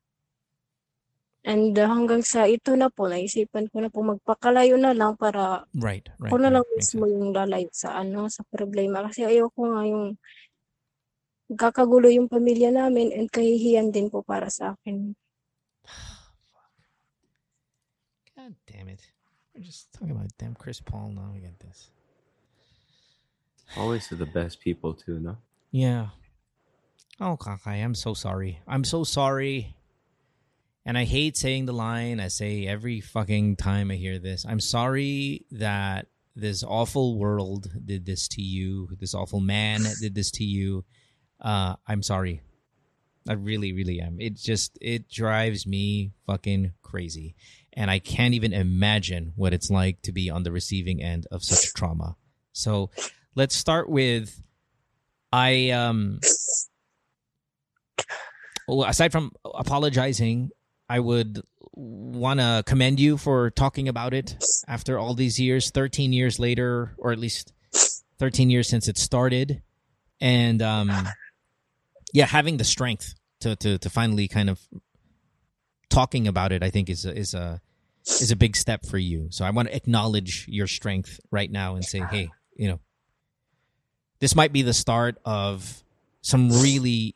And 1.44 1.76
uh, 1.76 1.92
hanggang 1.92 2.24
sa 2.24 2.48
ito 2.48 2.72
na 2.80 2.88
po, 2.88 3.12
naisipan 3.12 3.68
ko 3.68 3.84
na 3.84 3.92
po 3.92 4.00
magpakalayo 4.00 4.80
na 4.80 4.96
lang 4.96 5.20
para 5.20 5.68
right, 5.76 6.08
right. 6.16 6.32
ako 6.32 6.36
na 6.40 6.48
right, 6.48 6.56
lang 6.56 6.64
makes 6.72 6.96
mismo 6.96 7.04
yung 7.12 7.36
lalayo 7.36 7.68
sa 7.76 8.00
ano, 8.00 8.32
sa 8.32 8.48
problema. 8.48 9.04
Kasi 9.04 9.28
ayoko 9.28 9.76
nga 9.76 9.84
yung 9.84 10.16
kakagulo 11.60 12.08
yung 12.08 12.32
pamilya 12.32 12.72
namin 12.72 13.12
and 13.12 13.28
kahihiyan 13.28 13.92
din 13.92 14.08
po 14.08 14.24
para 14.24 14.48
sa 14.48 14.80
akin. 14.80 15.20
God 18.40 18.56
damn 18.64 18.88
it. 18.88 19.04
We're 19.52 19.68
just 19.68 19.92
talking 19.92 20.16
about 20.16 20.32
damn 20.40 20.56
Chris 20.56 20.80
Paul 20.80 21.12
now. 21.12 21.36
We 21.36 21.44
get 21.44 21.60
this. 21.60 21.92
Always 23.76 24.08
to 24.08 24.16
the 24.16 24.26
best 24.26 24.64
people 24.64 24.96
too, 24.96 25.20
no? 25.20 25.44
Yeah. 25.76 26.16
Oh, 27.20 27.38
Kakai, 27.38 27.84
I'm 27.84 27.96
so 27.96 28.14
sorry. 28.14 28.60
I'm 28.68 28.84
so 28.84 29.04
sorry. 29.04 29.76
And 30.86 30.98
I 30.98 31.06
hate 31.06 31.38
saying 31.38 31.66
the 31.66 31.74
line. 31.74 32.20
I 32.20 32.28
say 32.28 32.68
every 32.68 33.00
fucking 33.00 33.56
time 33.56 33.90
I 33.90 33.96
hear 33.96 34.20
this. 34.20 34.46
I'm 34.48 34.60
sorry 34.60 35.46
that 35.52 36.08
this 36.36 36.64
awful 36.64 37.18
world 37.18 37.70
did 37.86 38.06
this 38.06 38.28
to 38.30 38.42
you. 38.42 38.90
This 39.00 39.14
awful 39.14 39.40
man 39.40 39.82
did 40.02 40.16
this 40.16 40.32
to 40.32 40.44
you. 40.44 40.84
Uh, 41.40 41.76
I'm 41.88 42.04
sorry. 42.04 42.42
I 43.28 43.34
really, 43.34 43.72
really 43.72 44.02
am. 44.02 44.20
It 44.20 44.36
just 44.36 44.78
it 44.82 45.10
drives 45.10 45.66
me 45.66 46.12
fucking 46.28 46.74
crazy, 46.82 47.36
and 47.72 47.90
I 47.90 48.00
can't 48.00 48.34
even 48.34 48.52
imagine 48.52 49.32
what 49.38 49.54
it's 49.54 49.70
like 49.70 50.02
to 50.02 50.12
be 50.12 50.30
on 50.30 50.44
the 50.44 50.52
receiving 50.52 51.02
end 51.02 51.28
of 51.32 51.42
such 51.42 51.74
trauma. 51.74 52.18
So, 52.52 52.90
let's 53.34 53.56
start 53.56 53.88
with 53.88 54.42
I 55.32 55.70
um 55.70 56.20
well, 58.68 58.84
aside 58.84 59.12
from 59.14 59.32
apologizing, 59.46 60.52
I 60.94 61.00
would 61.00 61.42
want 61.72 62.40
to 62.40 62.62
commend 62.68 63.00
you 63.00 63.18
for 63.18 63.50
talking 63.50 63.88
about 63.88 64.14
it 64.14 64.38
after 64.68 65.00
all 65.00 65.16
these 65.16 65.40
years, 65.40 65.72
13 65.72 66.14
years 66.14 66.38
later 66.38 66.94
or 67.00 67.12
at 67.12 67.18
least 67.18 67.52
13 68.20 68.52
years 68.52 68.70
since 68.70 68.88
it 68.88 69.00
started 69.00 69.64
and 70.22 70.62
um 70.62 70.92
yeah, 72.14 72.28
having 72.28 72.58
the 72.58 72.64
strength 72.64 73.16
to 73.40 73.56
to 73.56 73.80
to 73.80 73.90
finally 73.90 74.28
kind 74.28 74.52
of 74.52 74.60
talking 75.90 76.28
about 76.28 76.52
it, 76.52 76.62
I 76.62 76.70
think 76.70 76.92
is 76.92 77.06
a, 77.06 77.18
is 77.18 77.34
a 77.34 77.60
is 78.06 78.30
a 78.30 78.36
big 78.36 78.56
step 78.56 78.86
for 78.86 79.00
you. 79.00 79.30
So 79.32 79.46
I 79.46 79.50
want 79.50 79.70
to 79.70 79.76
acknowledge 79.76 80.46
your 80.48 80.68
strength 80.68 81.20
right 81.32 81.50
now 81.50 81.74
and 81.74 81.84
say, 81.84 82.02
hey, 82.12 82.30
you 82.56 82.68
know, 82.68 82.80
this 84.20 84.36
might 84.36 84.54
be 84.54 84.62
the 84.62 84.76
start 84.76 85.18
of 85.26 85.84
some 86.22 86.50
really 86.52 87.16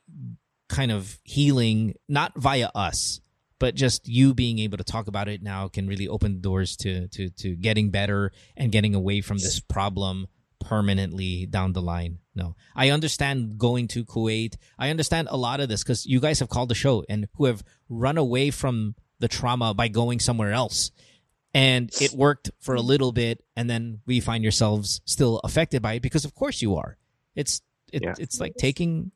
kind 0.67 0.91
of 0.91 1.19
healing, 1.23 1.93
not 2.09 2.33
via 2.35 2.71
us, 2.73 3.21
but 3.59 3.75
just 3.75 4.07
you 4.07 4.33
being 4.33 4.59
able 4.59 4.77
to 4.77 4.83
talk 4.83 5.07
about 5.07 5.27
it 5.27 5.41
now 5.41 5.67
can 5.67 5.87
really 5.87 6.07
open 6.07 6.41
doors 6.41 6.75
to 6.77 7.07
to 7.09 7.29
to 7.29 7.55
getting 7.55 7.89
better 7.89 8.31
and 8.55 8.71
getting 8.71 8.95
away 8.95 9.21
from 9.21 9.37
this 9.37 9.59
problem 9.59 10.27
permanently 10.59 11.45
down 11.45 11.73
the 11.73 11.81
line. 11.81 12.19
No, 12.35 12.55
I 12.75 12.89
understand 12.89 13.57
going 13.57 13.87
to 13.89 14.03
Kuwait. 14.05 14.55
I 14.77 14.89
understand 14.89 15.27
a 15.31 15.37
lot 15.37 15.59
of 15.59 15.69
this 15.69 15.83
because 15.83 16.05
you 16.05 16.19
guys 16.19 16.39
have 16.39 16.49
called 16.49 16.69
the 16.69 16.75
show 16.75 17.03
and 17.09 17.27
who 17.35 17.45
have 17.45 17.63
run 17.89 18.17
away 18.17 18.51
from 18.51 18.95
the 19.19 19.27
trauma 19.27 19.73
by 19.73 19.87
going 19.87 20.19
somewhere 20.19 20.51
else. 20.51 20.91
And 21.53 21.89
it 22.01 22.11
worked 22.13 22.51
for 22.59 22.75
a 22.75 22.81
little 22.81 23.11
bit, 23.11 23.43
and 23.55 23.67
then 23.67 24.01
we 24.05 24.19
find 24.19 24.43
yourselves 24.43 25.01
still 25.05 25.39
affected 25.43 25.81
by 25.81 25.93
it 25.93 26.01
because, 26.01 26.23
of 26.25 26.35
course, 26.35 26.61
you 26.61 26.75
are. 26.75 26.97
It's 27.35 27.61
it, 27.91 28.03
Yeah. 28.03 28.13
it's 28.19 28.39
like 28.39 28.55
taking 28.57 29.11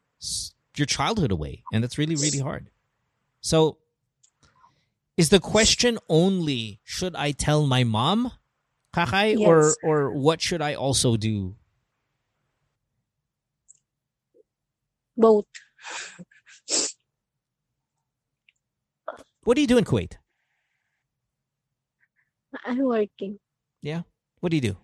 your 0.75 0.87
childhood 0.87 1.31
away, 1.31 1.61
and 1.71 1.83
that's 1.83 1.97
really 1.97 2.15
really 2.15 2.39
hard. 2.39 2.69
So, 3.41 3.77
is 5.21 5.29
the 5.29 5.39
question 5.39 5.99
only 6.09 6.79
should 6.83 7.15
I 7.15 7.29
tell 7.31 7.67
my 7.67 7.83
mom, 7.83 8.31
Kakay, 8.91 9.37
or 9.37 9.57
Yes. 9.69 9.75
or 9.83 10.09
what 10.09 10.41
should 10.41 10.63
I 10.63 10.73
also 10.73 11.15
do? 11.15 11.55
Both. 15.15 15.45
What 19.43 19.53
do 19.55 19.61
you 19.61 19.67
do 19.67 19.77
in 19.77 19.85
Kuwait? 19.85 20.17
I'm 22.65 22.79
working. 22.79 23.37
Yeah, 23.83 24.01
what 24.39 24.49
do 24.49 24.57
you 24.57 24.61
do? 24.61 24.77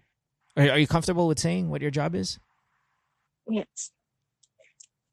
Are, 0.56 0.70
are 0.70 0.78
you 0.78 0.86
comfortable 0.86 1.28
with 1.28 1.40
saying 1.40 1.72
what 1.72 1.82
your 1.82 1.90
job 1.90 2.14
is? 2.14 2.38
Yes. 3.50 3.90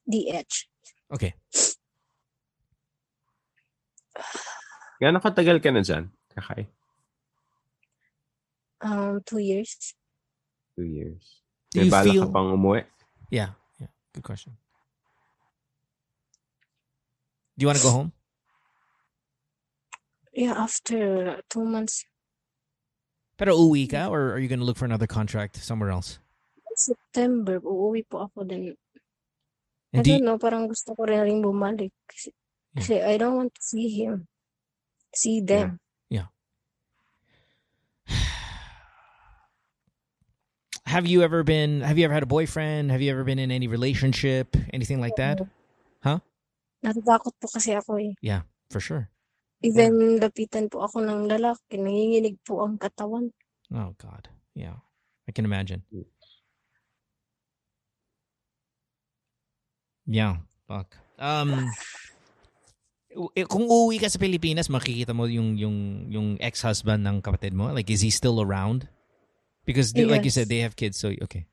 DH. 0.07 0.69
Okay. 1.15 1.33
Gano'ng 5.03 5.23
katagal 5.23 5.59
ka 5.61 5.71
na 5.75 5.83
dyan, 5.83 6.09
Kakay? 6.33 6.67
Um, 8.85 9.21
two 9.25 9.39
years. 9.41 9.95
Two 10.77 10.85
years. 10.87 11.43
Do 11.73 11.81
May 11.81 11.87
you 11.87 11.91
bala 11.91 12.05
feel- 12.13 12.25
ka 12.27 12.33
pang 12.33 12.51
umuwi? 12.55 12.85
Yeah, 13.31 13.57
yeah. 13.81 13.91
Good 14.13 14.23
question. 14.25 14.55
Do 17.57 17.63
you 17.63 17.69
want 17.71 17.79
to 17.79 17.87
go 17.87 17.91
home? 17.95 18.11
Yeah, 20.35 20.55
after 20.59 21.39
two 21.49 21.63
months. 21.65 22.03
Pero 23.39 23.55
uwi 23.59 23.87
ka 23.91 24.11
or 24.11 24.35
are 24.35 24.39
you 24.43 24.47
going 24.51 24.59
to 24.63 24.67
look 24.67 24.79
for 24.79 24.85
another 24.87 25.07
contract 25.07 25.59
somewhere 25.63 25.91
else? 25.91 26.19
September, 26.75 27.63
uuwi 27.63 28.03
po 28.07 28.27
ako 28.27 28.43
din. 28.47 28.75
I 29.95 30.03
do 30.03 30.11
don't 30.11 30.19
you- 30.19 30.27
know, 30.27 30.39
parang 30.39 30.67
gusto 30.67 30.95
ko 30.95 31.07
rin 31.07 31.23
rin 31.23 31.39
bumalik. 31.43 31.95
Kasi, 32.11 32.35
kasi 32.75 32.99
I 32.99 33.15
don't 33.19 33.39
want 33.39 33.55
to 33.55 33.63
see 33.63 33.87
him. 34.03 34.27
See 35.15 35.41
them. 35.41 35.79
Yeah. 36.11 36.27
Have 40.87 41.07
you 41.07 41.23
ever 41.23 41.43
been 41.43 41.81
have 41.81 41.99
you 41.99 42.05
ever 42.05 42.15
had 42.15 42.23
a 42.23 42.27
boyfriend? 42.27 42.91
Have 42.91 43.01
you 43.01 43.11
ever 43.11 43.25
been 43.25 43.39
in 43.39 43.51
any 43.51 43.67
relationship? 43.67 44.57
Anything 44.73 45.01
like 45.01 45.17
that? 45.17 45.41
Huh? 46.03 46.19
Natatakot 46.85 47.33
po 47.41 47.49
kasi 47.49 47.73
ako 47.75 47.97
eh. 47.99 48.13
Yeah, 48.21 48.43
for 48.71 48.79
sure. 48.79 49.09
Even 49.65 50.21
lapitan 50.21 50.69
po 50.69 50.85
ako 50.85 51.01
ng 51.01 51.25
lalaki, 51.25 51.81
nanginginig 51.81 52.37
po 52.45 52.61
ang 52.61 52.77
katawan. 52.77 53.33
Oh 53.73 53.97
god. 53.97 54.29
Yeah. 54.53 54.85
I 55.27 55.33
can 55.33 55.49
imagine. 55.49 55.83
Yeah. 60.07 60.45
Fuck. 60.69 61.01
Um 61.19 61.73
kung 63.47 63.65
uuwi 63.71 64.03
ka 64.03 64.11
sa 64.11 64.19
Pilipinas, 64.19 64.67
makikita 64.67 65.15
mo 65.15 65.25
yung 65.31 65.55
yung 65.57 66.11
yung 66.11 66.29
ex-husband 66.43 67.07
ng 67.07 67.23
kapatid 67.23 67.55
mo. 67.55 67.71
Like 67.71 67.91
is 67.91 68.03
he 68.03 68.11
still 68.11 68.43
around? 68.43 68.91
Because 69.65 69.95
they- 69.95 70.05
like 70.05 70.27
you 70.27 70.35
said 70.35 70.51
they 70.51 70.61
have 70.61 70.77
kids 70.77 70.99
so 70.99 71.15
okay. 71.23 71.47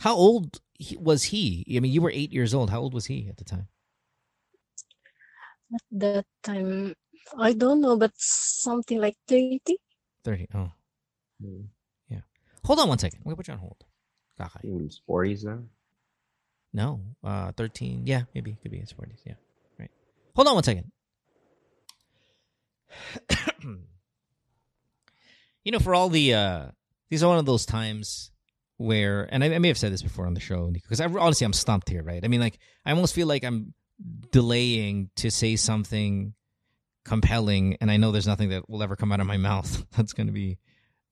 How 0.00 0.16
old 0.16 0.60
was 0.96 1.24
he? 1.28 1.64
I 1.76 1.80
mean, 1.80 1.92
you 1.92 2.00
were 2.00 2.10
8 2.10 2.32
years 2.32 2.54
old. 2.56 2.70
How 2.72 2.80
old 2.80 2.94
was 2.96 3.06
he 3.06 3.28
at 3.28 3.36
the 3.36 3.44
time? 3.44 3.68
At 5.74 5.84
that 5.92 6.26
time, 6.42 6.96
I 7.36 7.52
don't 7.52 7.80
know, 7.84 7.96
but 8.00 8.16
something 8.16 8.98
like 8.98 9.16
30. 9.28 9.60
30. 10.24 10.48
Oh. 10.56 10.72
Hmm. 11.36 11.68
Yeah. 12.08 12.24
Hold 12.64 12.80
on 12.80 12.88
one 12.88 12.98
second. 12.98 13.20
I'm 13.20 13.24
going 13.24 13.36
to 13.36 13.40
put 13.44 13.48
you 13.48 13.54
on 13.54 13.60
hold. 13.60 13.84
Kakay. 14.40 14.64
In 14.64 14.80
his 14.88 15.04
40s 15.04 15.44
na? 15.44 15.58
No, 16.72 17.00
uh, 17.24 17.52
thirteen. 17.52 18.06
Yeah, 18.06 18.22
maybe 18.34 18.52
it 18.52 18.62
could 18.62 18.70
be 18.70 18.78
his 18.78 18.92
forties. 18.92 19.20
Yeah, 19.24 19.34
right. 19.78 19.90
Hold 20.36 20.48
on 20.48 20.54
one 20.54 20.64
second. 20.64 20.90
you 25.64 25.72
know, 25.72 25.78
for 25.78 25.94
all 25.94 26.08
the 26.08 26.34
uh, 26.34 26.66
these 27.08 27.22
are 27.22 27.28
one 27.28 27.38
of 27.38 27.46
those 27.46 27.66
times 27.66 28.30
where, 28.76 29.28
and 29.30 29.44
I, 29.44 29.54
I 29.54 29.58
may 29.58 29.68
have 29.68 29.78
said 29.78 29.92
this 29.92 30.02
before 30.02 30.26
on 30.26 30.34
the 30.34 30.40
show 30.40 30.70
because 30.70 31.00
I 31.00 31.06
honestly 31.06 31.44
I'm 31.44 31.52
stumped 31.52 31.88
here, 31.88 32.02
right? 32.02 32.24
I 32.24 32.28
mean, 32.28 32.40
like 32.40 32.58
I 32.84 32.92
almost 32.92 33.14
feel 33.14 33.26
like 33.26 33.44
I'm 33.44 33.74
delaying 34.30 35.10
to 35.16 35.30
say 35.30 35.56
something 35.56 36.34
compelling, 37.04 37.76
and 37.80 37.90
I 37.90 37.96
know 37.96 38.12
there's 38.12 38.26
nothing 38.26 38.50
that 38.50 38.70
will 38.70 38.82
ever 38.82 38.96
come 38.96 39.12
out 39.12 39.20
of 39.20 39.26
my 39.26 39.36
mouth 39.48 39.84
that's 39.96 40.12
going 40.12 40.28
to 40.28 40.32
be 40.32 40.58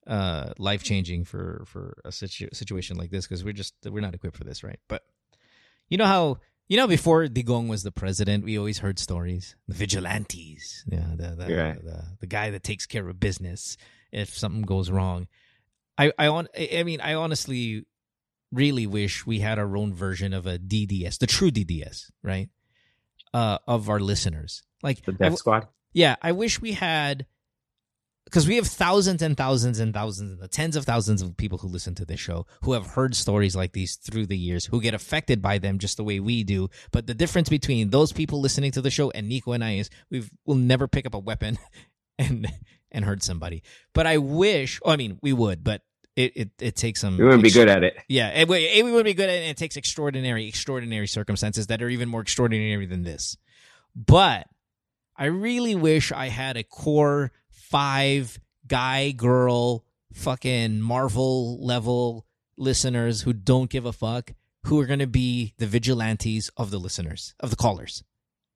uh 0.06 0.54
life 0.56 0.82
changing 0.82 1.22
for 1.22 1.64
for 1.66 2.00
a 2.02 2.10
situ- 2.10 2.48
situation 2.54 2.96
like 2.96 3.10
this 3.10 3.26
because 3.26 3.44
we're 3.44 3.52
just 3.52 3.74
we're 3.84 4.00
not 4.00 4.14
equipped 4.14 4.38
for 4.38 4.44
this, 4.44 4.64
right? 4.64 4.78
But 4.88 5.02
you 5.88 5.96
know 5.98 6.06
how 6.06 6.38
you 6.68 6.76
know 6.76 6.86
before 6.86 7.26
Digong 7.26 7.68
was 7.68 7.82
the 7.82 7.92
president, 7.92 8.44
we 8.44 8.58
always 8.58 8.78
heard 8.78 8.98
stories. 8.98 9.56
The 9.68 9.74
vigilantes, 9.74 10.84
yeah, 10.88 11.14
the 11.16 11.34
the, 11.36 11.56
Right. 11.56 11.84
the 11.84 12.04
the 12.20 12.26
guy 12.26 12.50
that 12.50 12.62
takes 12.62 12.86
care 12.86 13.08
of 13.08 13.18
business 13.20 13.76
if 14.12 14.36
something 14.36 14.62
goes 14.62 14.90
wrong. 14.90 15.28
I 15.96 16.12
I 16.18 16.26
on 16.28 16.48
I 16.56 16.68
I 16.78 16.82
mean 16.84 17.00
I 17.00 17.14
honestly 17.14 17.86
really 18.52 18.86
wish 18.86 19.26
we 19.26 19.40
had 19.40 19.58
our 19.58 19.76
own 19.76 19.92
version 19.92 20.32
of 20.32 20.46
a 20.46 20.58
DDS, 20.58 21.18
the 21.18 21.26
true 21.26 21.50
DDS, 21.50 22.10
right? 22.22 22.48
Uh, 23.34 23.58
of 23.66 23.90
our 23.90 24.00
listeners, 24.00 24.62
like 24.82 25.04
The 25.04 25.12
I 25.12 25.16
Death 25.16 25.18
w- 25.20 25.36
Squad? 25.36 25.68
yeah, 25.92 26.16
I 26.22 26.32
wish 26.32 26.62
we 26.62 26.72
had 26.72 27.26
because 28.30 28.46
we 28.46 28.56
have 28.56 28.66
thousands 28.66 29.22
and 29.22 29.36
thousands 29.36 29.78
and 29.80 29.92
thousands 29.94 30.40
and 30.40 30.50
tens 30.50 30.76
of 30.76 30.84
thousands 30.84 31.22
of 31.22 31.36
people 31.36 31.58
who 31.58 31.68
listen 31.68 31.94
to 31.96 32.04
this 32.04 32.20
show 32.20 32.46
who 32.62 32.72
have 32.72 32.86
heard 32.88 33.14
stories 33.16 33.56
like 33.56 33.72
these 33.72 33.96
through 33.96 34.26
the 34.26 34.36
years 34.38 34.66
who 34.66 34.80
get 34.80 34.94
affected 34.94 35.40
by 35.42 35.58
them 35.58 35.78
just 35.78 35.96
the 35.96 36.04
way 36.04 36.20
we 36.20 36.44
do 36.44 36.68
but 36.92 37.06
the 37.06 37.14
difference 37.14 37.48
between 37.48 37.90
those 37.90 38.12
people 38.12 38.40
listening 38.40 38.70
to 38.70 38.80
the 38.82 38.90
show 38.90 39.10
and 39.12 39.28
Nico 39.28 39.52
and 39.52 39.64
I 39.64 39.72
is 39.76 39.90
we've 40.10 40.30
we'll 40.44 40.56
never 40.56 40.86
pick 40.88 41.06
up 41.06 41.14
a 41.14 41.18
weapon 41.18 41.58
and 42.18 42.46
and 42.90 43.04
hurt 43.04 43.22
somebody 43.22 43.62
but 43.94 44.06
I 44.06 44.18
wish 44.18 44.80
oh, 44.84 44.90
I 44.90 44.96
mean 44.96 45.18
we 45.22 45.32
would 45.32 45.64
but 45.64 45.82
it 46.16 46.32
it, 46.36 46.50
it 46.60 46.76
takes 46.76 47.00
some 47.00 47.16
We 47.16 47.24
wouldn't 47.24 47.42
be 47.44 47.50
good 47.50 47.68
at 47.68 47.84
it. 47.84 47.96
yeah, 48.08 48.30
it, 48.30 48.48
would- 48.48 48.60
it 48.60 48.84
would 48.84 49.04
be 49.04 49.14
good, 49.14 49.28
at 49.30 49.36
it. 49.36 49.42
and 49.42 49.50
it 49.50 49.56
takes 49.56 49.76
extraordinary, 49.76 50.48
extraordinary 50.48 51.06
circumstances 51.06 51.68
that 51.68 51.80
are 51.80 51.88
even 51.88 52.08
more 52.08 52.20
extraordinary 52.22 52.86
than 52.86 53.04
this. 53.04 53.36
But 53.94 54.48
I 55.16 55.26
really 55.26 55.76
wish 55.76 56.10
I 56.10 56.26
had 56.26 56.56
a 56.56 56.64
core 56.64 57.30
five 57.70 58.38
guy, 58.66 59.10
girl, 59.10 59.84
fucking 60.12 60.80
Marvel 60.80 61.64
level 61.64 62.26
listeners 62.56 63.22
who 63.22 63.32
don't 63.32 63.70
give 63.70 63.86
a 63.86 63.92
fuck, 63.92 64.32
who 64.64 64.80
are 64.80 64.86
going 64.86 64.98
to 64.98 65.06
be 65.06 65.54
the 65.58 65.66
vigilantes 65.66 66.50
of 66.56 66.70
the 66.70 66.78
listeners, 66.78 67.34
of 67.40 67.50
the 67.50 67.56
callers. 67.56 68.04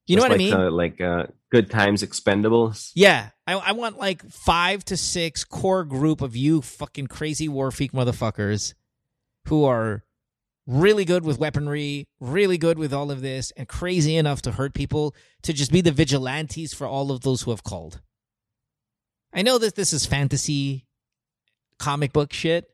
You 0.07 0.17
know 0.17 0.23
what 0.23 0.33
like, 0.33 0.41
I 0.41 0.45
mean? 0.45 0.55
uh, 0.55 0.71
like 0.71 1.01
uh, 1.01 1.27
Good 1.51 1.71
Times 1.71 2.03
Expendables. 2.03 2.91
Yeah, 2.95 3.29
I, 3.47 3.55
I 3.55 3.73
want 3.73 3.99
like 3.99 4.29
five 4.31 4.85
to 4.87 4.97
six 4.97 5.45
core 5.45 5.85
group 5.85 6.21
of 6.21 6.35
you 6.35 6.61
fucking 6.61 7.07
crazy 7.07 7.49
war 7.49 7.71
freak 7.71 7.93
motherfuckers 7.93 8.75
who 9.47 9.65
are 9.65 10.03
really 10.67 11.05
good 11.05 11.25
with 11.25 11.39
weaponry, 11.39 12.09
really 12.21 12.59
good 12.59 12.79
with 12.79 12.93
all 12.93 13.11
of 13.11 13.21
this, 13.21 13.53
and 13.57 13.69
crazy 13.69 14.17
enough 14.17 14.43
to 14.43 14.53
hurt 14.53 14.75
people 14.75 15.15
to 15.43 15.53
just 15.53 15.73
be 15.73 15.81
the 15.81 15.93
vigilantes 15.93 16.75
for 16.75 16.87
all 16.87 17.13
of 17.13 17.21
those 17.21 17.43
who 17.43 17.51
have 17.51 17.63
called. 17.63 18.01
I 19.33 19.43
know 19.43 19.59
that 19.59 19.75
this 19.75 19.93
is 19.93 20.07
fantasy 20.07 20.87
comic 21.79 22.13
book 22.13 22.33
shit, 22.33 22.67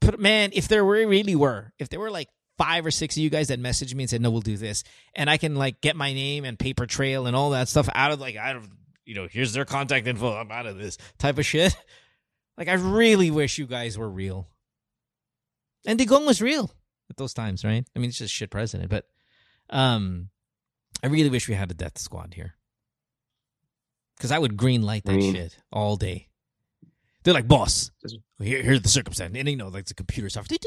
but 0.00 0.18
man, 0.18 0.50
if 0.52 0.68
there 0.68 0.84
were 0.84 1.06
really 1.06 1.36
were, 1.36 1.72
if 1.78 1.88
there 1.88 2.00
were 2.00 2.10
like 2.10 2.28
five 2.58 2.84
or 2.84 2.90
six 2.90 3.16
of 3.16 3.22
you 3.22 3.30
guys 3.30 3.48
that 3.48 3.60
messaged 3.60 3.94
me 3.94 4.04
and 4.04 4.10
said, 4.10 4.20
"No, 4.20 4.30
we'll 4.30 4.40
do 4.40 4.56
this," 4.56 4.84
and 5.14 5.30
I 5.30 5.36
can 5.36 5.54
like 5.54 5.80
get 5.80 5.96
my 5.96 6.12
name 6.12 6.44
and 6.44 6.58
paper 6.58 6.86
trail 6.86 7.26
and 7.26 7.36
all 7.36 7.50
that 7.50 7.68
stuff 7.68 7.88
out 7.94 8.12
of 8.12 8.20
like 8.20 8.36
out 8.36 8.56
of 8.56 8.68
you 9.04 9.14
know, 9.14 9.28
here's 9.30 9.52
their 9.52 9.64
contact 9.64 10.06
info. 10.06 10.32
I'm 10.32 10.50
out 10.50 10.66
of 10.66 10.78
this 10.78 10.98
type 11.18 11.38
of 11.38 11.46
shit. 11.46 11.76
Like, 12.58 12.68
I 12.68 12.74
really 12.74 13.30
wish 13.30 13.56
you 13.56 13.66
guys 13.66 13.96
were 13.96 14.10
real. 14.10 14.46
And 15.86 15.98
Digong 15.98 16.26
was 16.26 16.42
real 16.42 16.70
at 17.08 17.16
those 17.16 17.32
times, 17.32 17.64
right? 17.64 17.82
I 17.96 17.98
mean, 17.98 18.10
it's 18.10 18.18
just 18.18 18.34
shit 18.34 18.50
president, 18.50 18.90
but 18.90 19.06
um, 19.70 20.28
I 21.02 21.06
really 21.06 21.30
wish 21.30 21.48
we 21.48 21.54
had 21.54 21.70
a 21.70 21.74
death 21.74 21.96
squad 21.96 22.34
here. 22.34 22.54
Because 24.22 24.30
I 24.30 24.38
would 24.38 24.56
green 24.56 24.82
light 24.82 25.04
that 25.06 25.20
shit 25.20 25.58
all 25.72 25.96
day. 25.96 26.28
They're 27.24 27.34
like, 27.34 27.48
boss, 27.48 27.90
here, 28.38 28.62
here's 28.62 28.82
the 28.82 28.88
circumstance. 28.88 29.34
And 29.36 29.48
you 29.48 29.56
know, 29.56 29.66
like 29.66 29.86
the 29.86 29.94
computer 29.94 30.28
software. 30.28 30.58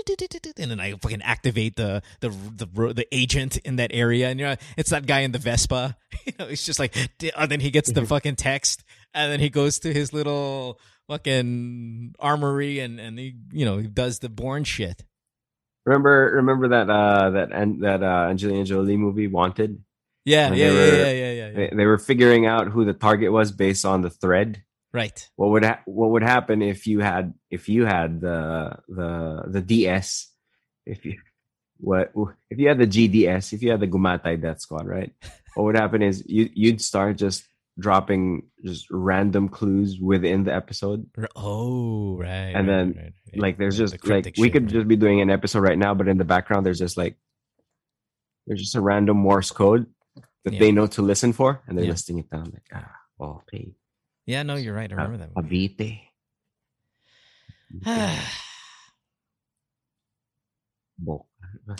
And 0.58 0.72
then 0.72 0.82
I 0.82 0.92
fucking 0.92 1.22
activate 1.22 1.78
the 1.78 2.02
the 2.20 2.30
the 2.30 2.94
the 2.94 3.08
agent 3.14 3.56
in 3.60 3.78
that 3.78 3.92
area. 3.94 4.28
And 4.28 4.42
you 4.42 4.46
know, 4.46 4.56
it's 4.76 4.90
that 4.90 5.06
guy 5.06 5.22
in 5.22 5.32
the 5.32 5.40
Vespa. 5.40 5.96
You 6.26 6.34
know, 6.40 6.48
it's 6.48 6.66
just 6.66 6.80
like, 6.80 6.96
and 7.38 7.52
then 7.52 7.60
he 7.60 7.70
gets 7.70 7.92
the 7.92 8.04
fucking 8.04 8.36
text, 8.36 8.84
and 9.14 9.32
then 9.32 9.40
he 9.40 9.52
goes 9.52 9.78
to 9.80 9.94
his 9.94 10.12
little 10.12 10.80
fucking 11.08 12.16
armory, 12.20 12.80
and 12.80 13.00
and 13.00 13.18
he 13.18 13.36
you 13.52 13.64
know 13.64 13.78
he 13.78 13.88
does 13.88 14.20
the 14.20 14.28
Bourne 14.30 14.64
shit. 14.66 15.06
Remember, 15.86 16.32
remember 16.34 16.70
that 16.70 16.90
uh, 16.90 17.30
that 17.30 17.52
and 17.52 17.84
that 17.84 18.02
uh, 18.02 18.28
Angelina 18.30 18.66
Jolie 18.66 18.98
movie, 18.98 19.28
Wanted. 19.28 19.84
Yeah, 20.26 20.54
yeah, 20.54 20.72
they 20.72 20.76
yeah, 20.76 20.86
yeah, 20.86 20.96
yeah, 20.96 21.12
yeah, 21.12 21.32
yeah. 21.32 21.52
They, 21.70 21.76
they 21.76 21.86
were 21.86 22.00
figuring 22.00 22.48
out 22.48 22.68
who 22.68 22.84
the 22.84 22.94
target 22.94 23.32
was 23.32 23.52
based 23.52 23.86
on 23.86 24.02
the 24.02 24.10
thread. 24.10 24.64
Right. 24.92 25.30
What 25.36 25.50
would 25.52 25.66
ha- 25.66 25.82
what 25.86 26.12
would 26.12 26.24
happen 26.24 26.62
if 26.62 26.88
you 26.88 27.00
had 27.00 27.34
if 27.52 27.70
you 27.70 27.86
had 27.86 28.22
the 28.22 28.78
the 28.88 29.44
the 29.48 29.62
DS 29.62 30.32
if 30.86 31.06
you 31.06 31.20
what 31.78 32.14
if 32.50 32.58
you 32.58 32.68
had 32.70 32.80
the 32.80 32.88
GDS 32.88 33.54
if 33.54 33.62
you 33.62 33.72
had 33.72 33.82
the 33.82 33.88
Gumatay 33.88 34.42
Death 34.42 34.62
Squad 34.62 34.88
right? 34.88 35.12
What 35.54 35.66
would 35.66 35.78
happen 35.78 36.02
is 36.02 36.24
you 36.26 36.50
you'd 36.54 36.82
start 36.82 37.18
just 37.18 37.44
dropping 37.78 38.44
just 38.64 38.88
random 38.90 39.50
clues 39.50 40.00
within 40.00 40.46
the 40.46 40.54
episode. 40.56 41.06
Oh, 41.36 42.18
right. 42.18 42.28
and 42.56 42.56
right, 42.56 42.66
then 42.66 42.94
right, 42.96 43.04
right. 43.06 43.38
like 43.38 43.58
there's 43.58 43.78
The 43.78 43.84
just 43.84 43.94
like 43.94 44.02
cryptic 44.02 44.36
we 44.38 44.50
could 44.50 44.70
just 44.70 44.88
be 44.88 44.96
doing 44.96 45.22
an 45.22 45.30
episode 45.30 45.60
right 45.60 45.78
now 45.78 45.94
but 45.94 46.08
in 46.08 46.18
the 46.18 46.24
background 46.24 46.66
there's 46.66 46.80
just 46.80 46.98
like 46.98 47.18
there's 48.48 48.62
just 48.62 48.76
a 48.76 48.82
random 48.82 49.18
morse 49.18 49.52
code 49.52 49.88
that 50.46 50.54
Yeah. 50.54 50.60
they 50.60 50.72
know 50.72 50.88
to 50.88 51.02
listen 51.02 51.34
for 51.34 51.62
and 51.68 51.78
they're 51.78 51.86
Yeah. 51.86 51.92
listing 51.92 52.20
it 52.20 52.30
down 52.30 52.52
like 52.54 52.64
ah 52.74 53.42
okay 53.50 53.76
Yeah, 54.26 54.44
no, 54.44 54.56
you're 54.56 54.74
right. 54.74 54.90
I 54.92 54.96
remember 54.96 55.18
that. 55.18 55.36
one. 55.36 55.46
Cavite 55.46 56.00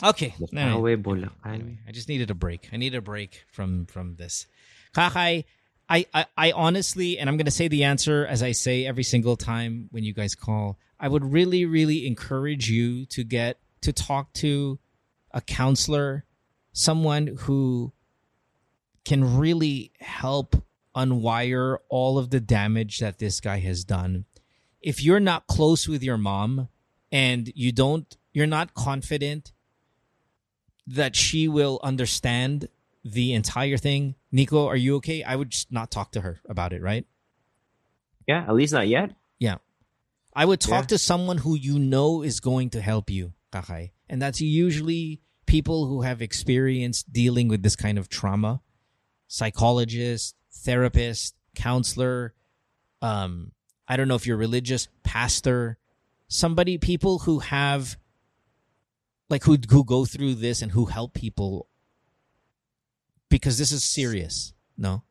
okay. 0.02 0.34
Anyway, 0.56 0.96
anyway, 1.44 1.78
I 1.88 1.92
just 1.92 2.08
needed 2.08 2.30
a 2.30 2.34
break. 2.34 2.68
I 2.72 2.76
needed 2.76 2.98
a 2.98 3.02
break 3.02 3.44
from 3.50 3.86
from 3.86 4.16
this. 4.16 4.46
Kakay, 4.94 5.44
I, 5.88 6.06
I, 6.12 6.26
I 6.36 6.52
honestly, 6.52 7.18
and 7.18 7.28
I'm 7.28 7.36
gonna 7.36 7.50
say 7.50 7.68
the 7.68 7.84
answer 7.84 8.26
as 8.26 8.42
I 8.42 8.52
say 8.52 8.86
every 8.86 9.04
single 9.04 9.36
time 9.36 9.88
when 9.90 10.04
you 10.04 10.12
guys 10.12 10.34
call. 10.34 10.78
I 10.98 11.08
would 11.08 11.30
really, 11.32 11.66
really 11.66 12.06
encourage 12.06 12.70
you 12.70 13.04
to 13.06 13.22
get 13.24 13.58
to 13.82 13.92
talk 13.92 14.32
to 14.34 14.78
a 15.32 15.40
counselor, 15.42 16.24
someone 16.72 17.36
who 17.40 17.92
can 19.06 19.38
really 19.38 19.92
help 20.00 20.56
unwire 20.96 21.78
all 21.88 22.18
of 22.18 22.30
the 22.30 22.40
damage 22.40 22.98
that 22.98 23.18
this 23.18 23.40
guy 23.40 23.58
has 23.60 23.84
done. 23.84 24.24
If 24.80 25.02
you're 25.02 25.20
not 25.20 25.46
close 25.46 25.86
with 25.88 26.02
your 26.02 26.18
mom 26.18 26.68
and 27.12 27.50
you 27.54 27.70
don't 27.72 28.16
you're 28.32 28.46
not 28.46 28.74
confident 28.74 29.52
that 30.86 31.16
she 31.16 31.48
will 31.48 31.80
understand 31.82 32.68
the 33.04 33.32
entire 33.32 33.76
thing, 33.76 34.14
Nico, 34.32 34.66
are 34.66 34.76
you 34.76 34.96
okay? 34.96 35.22
I 35.22 35.36
would 35.36 35.50
just 35.50 35.70
not 35.72 35.90
talk 35.90 36.12
to 36.12 36.20
her 36.20 36.40
about 36.48 36.72
it, 36.72 36.82
right? 36.82 37.06
Yeah, 38.26 38.44
at 38.48 38.54
least 38.54 38.72
not 38.72 38.88
yet. 38.88 39.12
Yeah. 39.38 39.56
I 40.34 40.44
would 40.44 40.60
talk 40.60 40.84
Yeah. 40.84 40.88
to 40.88 40.98
someone 40.98 41.38
who 41.38 41.54
you 41.56 41.78
know 41.78 42.22
is 42.22 42.40
going 42.40 42.70
to 42.70 42.80
help 42.82 43.08
you, 43.10 43.32
Kakay. 43.52 43.92
And 44.08 44.20
that's 44.20 44.40
usually 44.40 45.20
people 45.46 45.86
who 45.86 46.02
have 46.02 46.20
experience 46.20 47.02
dealing 47.02 47.48
with 47.48 47.62
this 47.62 47.76
kind 47.76 47.98
of 47.98 48.08
trauma. 48.08 48.60
Psychologist, 49.28 50.36
therapist, 50.52 51.34
counselor, 51.54 52.34
um, 53.02 53.52
I 53.88 53.96
don't 53.96 54.08
know 54.08 54.14
if 54.14 54.26
you're 54.26 54.36
religious, 54.36 54.88
pastor, 55.02 55.78
somebody, 56.28 56.78
people 56.78 57.20
who 57.20 57.38
have 57.40 57.96
like 59.28 59.44
who 59.44 59.56
who 59.70 59.84
go 59.84 60.04
through 60.04 60.34
this 60.34 60.62
and 60.62 60.72
who 60.72 60.86
help 60.86 61.14
people 61.14 61.68
because 63.28 63.58
this 63.58 63.72
is 63.72 63.84
serious, 63.84 64.54
no? 64.76 65.02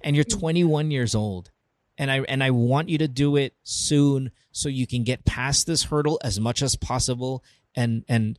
And 0.00 0.14
you're 0.14 0.24
21 0.24 0.90
years 0.90 1.14
old 1.14 1.50
and 1.98 2.10
I 2.10 2.20
and 2.20 2.42
I 2.42 2.50
want 2.52 2.88
you 2.88 2.98
to 2.98 3.08
do 3.08 3.36
it 3.36 3.54
soon 3.64 4.30
so 4.52 4.68
you 4.68 4.86
can 4.86 5.02
get 5.02 5.24
past 5.24 5.66
this 5.66 5.84
hurdle 5.84 6.20
as 6.22 6.38
much 6.38 6.62
as 6.62 6.76
possible 6.76 7.42
and 7.74 8.04
and 8.08 8.38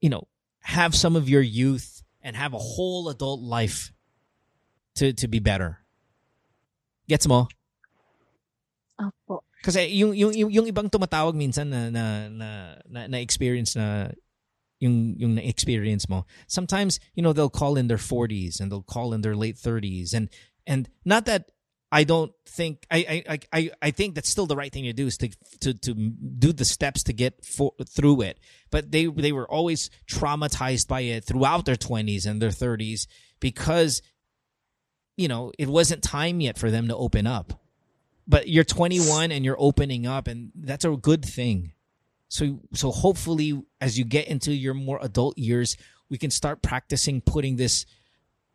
you 0.00 0.08
know 0.08 0.26
have 0.60 0.94
some 0.94 1.14
of 1.14 1.28
your 1.28 1.42
youth 1.42 1.99
and 2.22 2.36
have 2.36 2.54
a 2.54 2.58
whole 2.58 3.08
adult 3.08 3.40
life 3.40 3.92
to 4.96 5.12
to 5.12 5.28
be 5.28 5.38
better. 5.38 5.78
Gets 7.08 7.26
mo? 7.26 7.48
Opo. 9.00 9.42
Kasi 9.64 9.88
yung 9.92 10.12
yung 10.16 10.32
yung, 10.32 10.50
yung 10.50 10.66
ibang 10.68 10.88
tumatawag 10.88 11.34
minsan 11.34 11.68
na 11.68 11.90
na 11.90 12.28
na, 12.28 12.48
na, 12.88 13.00
na 13.08 13.18
experience 13.18 13.76
na 13.76 14.12
yung 14.80 15.16
yung 15.20 15.36
na 15.36 15.42
experience 15.44 16.08
mo. 16.08 16.24
Sometimes, 16.48 17.00
you 17.14 17.22
know, 17.22 17.32
they'll 17.32 17.52
call 17.52 17.76
in 17.76 17.88
their 17.88 18.00
40s 18.00 18.60
and 18.60 18.72
they'll 18.72 18.86
call 18.86 19.12
in 19.12 19.20
their 19.20 19.36
late 19.36 19.56
30s 19.56 20.12
and 20.14 20.28
and 20.66 20.88
not 21.04 21.26
that 21.26 21.52
I 21.92 22.04
don't 22.04 22.32
think 22.46 22.86
I 22.90 23.24
I 23.28 23.38
I 23.52 23.70
I 23.82 23.90
think 23.90 24.14
that's 24.14 24.28
still 24.28 24.46
the 24.46 24.56
right 24.56 24.72
thing 24.72 24.84
to 24.84 24.92
do 24.92 25.06
is 25.06 25.18
to 25.18 25.30
to 25.60 25.74
to 25.74 25.94
do 25.94 26.52
the 26.52 26.64
steps 26.64 27.02
to 27.04 27.12
get 27.12 27.44
for, 27.44 27.72
through 27.84 28.22
it. 28.22 28.38
But 28.70 28.92
they 28.92 29.06
they 29.06 29.32
were 29.32 29.50
always 29.50 29.90
traumatized 30.10 30.86
by 30.86 31.00
it 31.00 31.24
throughout 31.24 31.64
their 31.64 31.76
20s 31.76 32.26
and 32.26 32.40
their 32.40 32.50
30s 32.50 33.06
because 33.40 34.02
you 35.16 35.28
know, 35.28 35.52
it 35.58 35.68
wasn't 35.68 36.02
time 36.02 36.40
yet 36.40 36.56
for 36.56 36.70
them 36.70 36.88
to 36.88 36.96
open 36.96 37.26
up 37.26 37.60
but 38.30 38.48
you're 38.48 38.64
21 38.64 39.32
and 39.32 39.44
you're 39.44 39.56
opening 39.58 40.06
up 40.06 40.28
and 40.28 40.52
that's 40.54 40.84
a 40.84 40.90
good 40.90 41.24
thing 41.24 41.72
so 42.28 42.60
so 42.72 42.90
hopefully 42.90 43.60
as 43.80 43.98
you 43.98 44.04
get 44.04 44.28
into 44.28 44.54
your 44.54 44.72
more 44.72 44.98
adult 45.02 45.36
years 45.36 45.76
we 46.08 46.16
can 46.16 46.30
start 46.30 46.62
practicing 46.62 47.20
putting 47.20 47.56
this 47.56 47.84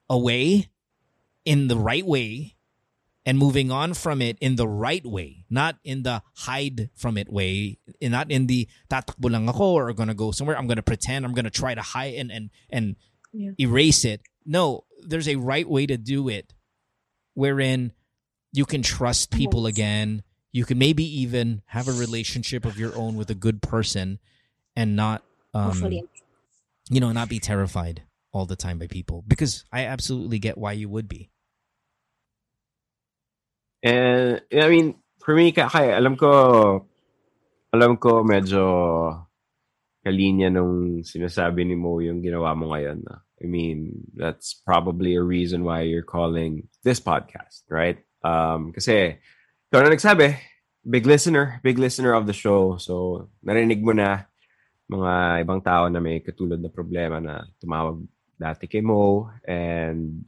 away 0.09 0.69
in 1.43 1.67
the 1.67 1.77
right 1.77 2.05
way 2.05 2.54
and 3.25 3.37
moving 3.37 3.71
on 3.71 3.93
from 3.93 4.21
it 4.21 4.37
in 4.39 4.55
the 4.55 4.67
right 4.67 5.05
way 5.05 5.45
not 5.49 5.77
in 5.83 6.03
the 6.03 6.21
hide 6.35 6.89
from 6.95 7.17
it 7.17 7.27
way 7.31 7.77
and 8.01 8.11
not 8.11 8.29
in 8.29 8.47
the 8.47 8.67
tatakbo 8.89 9.31
lang 9.31 9.49
ako 9.49 9.73
or 9.73 9.91
gonna 9.93 10.13
go 10.13 10.31
somewhere 10.31 10.57
i'm 10.57 10.67
gonna 10.67 10.83
pretend 10.83 11.25
i'm 11.25 11.33
gonna 11.33 11.49
try 11.49 11.73
to 11.73 11.81
hide 11.81 12.13
and 12.15 12.31
and 12.31 12.49
and 12.69 12.95
Yeah. 13.35 13.51
erase 13.59 14.05
it 14.05 14.21
no 14.45 14.85
there's 15.03 15.27
a 15.27 15.35
right 15.35 15.67
way 15.67 15.85
to 15.85 15.97
do 15.97 16.29
it 16.29 16.53
wherein 17.33 17.91
you 18.53 18.65
can 18.65 18.81
trust 18.81 19.31
people 19.31 19.67
again. 19.67 20.23
You 20.53 20.63
can 20.63 20.77
maybe 20.77 21.03
even 21.21 21.61
have 21.65 21.89
a 21.89 21.91
relationship 21.91 22.63
of 22.63 22.79
your 22.79 22.95
own 22.95 23.17
with 23.17 23.29
a 23.29 23.35
good 23.35 23.61
person 23.61 24.19
and 24.75 24.95
not, 24.95 25.23
um, 25.53 25.83
you 26.89 26.99
know, 27.01 27.11
not 27.11 27.27
be 27.27 27.39
terrified 27.39 28.03
all 28.31 28.45
the 28.45 28.55
time 28.55 28.79
by 28.79 28.87
people. 28.87 29.23
Because 29.27 29.65
I 29.71 29.83
absolutely 29.83 30.39
get 30.39 30.57
why 30.57 30.71
you 30.71 30.87
would 30.87 31.09
be. 31.09 31.29
And 33.85 34.41
I 34.49 34.65
mean, 34.65 34.97
for 35.21 35.37
me, 35.37 35.53
kaya 35.53 35.93
alam 35.93 36.17
ko, 36.17 36.29
alam 37.69 38.01
ko 38.01 38.25
medyo 38.25 38.65
kalinya 40.01 40.49
nung 40.49 41.05
sinasabi 41.05 41.61
ni 41.61 41.77
Mo 41.77 42.01
yung 42.01 42.25
ginawa 42.25 42.57
mo 42.57 42.73
ngayon. 42.73 43.05
na. 43.05 43.21
I 43.37 43.45
mean, 43.45 44.09
that's 44.17 44.57
probably 44.57 45.13
a 45.13 45.21
reason 45.21 45.61
why 45.61 45.85
you're 45.85 46.07
calling 46.07 46.65
this 46.81 46.97
podcast, 46.97 47.61
right? 47.69 48.01
Um, 48.25 48.73
kasi, 48.73 49.21
ikaw 49.69 49.85
na 49.85 49.93
nagsabi, 49.93 50.33
big 50.81 51.05
listener, 51.05 51.61
big 51.61 51.77
listener 51.77 52.17
of 52.17 52.25
the 52.25 52.33
show. 52.33 52.81
So, 52.81 53.27
narinig 53.45 53.85
mo 53.85 53.93
na 53.93 54.25
mga 54.89 55.45
ibang 55.45 55.61
tao 55.61 55.89
na 55.89 56.01
may 56.01 56.25
katulad 56.25 56.57
na 56.61 56.73
problema 56.73 57.21
na 57.21 57.45
tumawag 57.61 58.01
dati 58.37 58.69
kay 58.69 58.81
Mo 58.81 59.29
and 59.47 60.25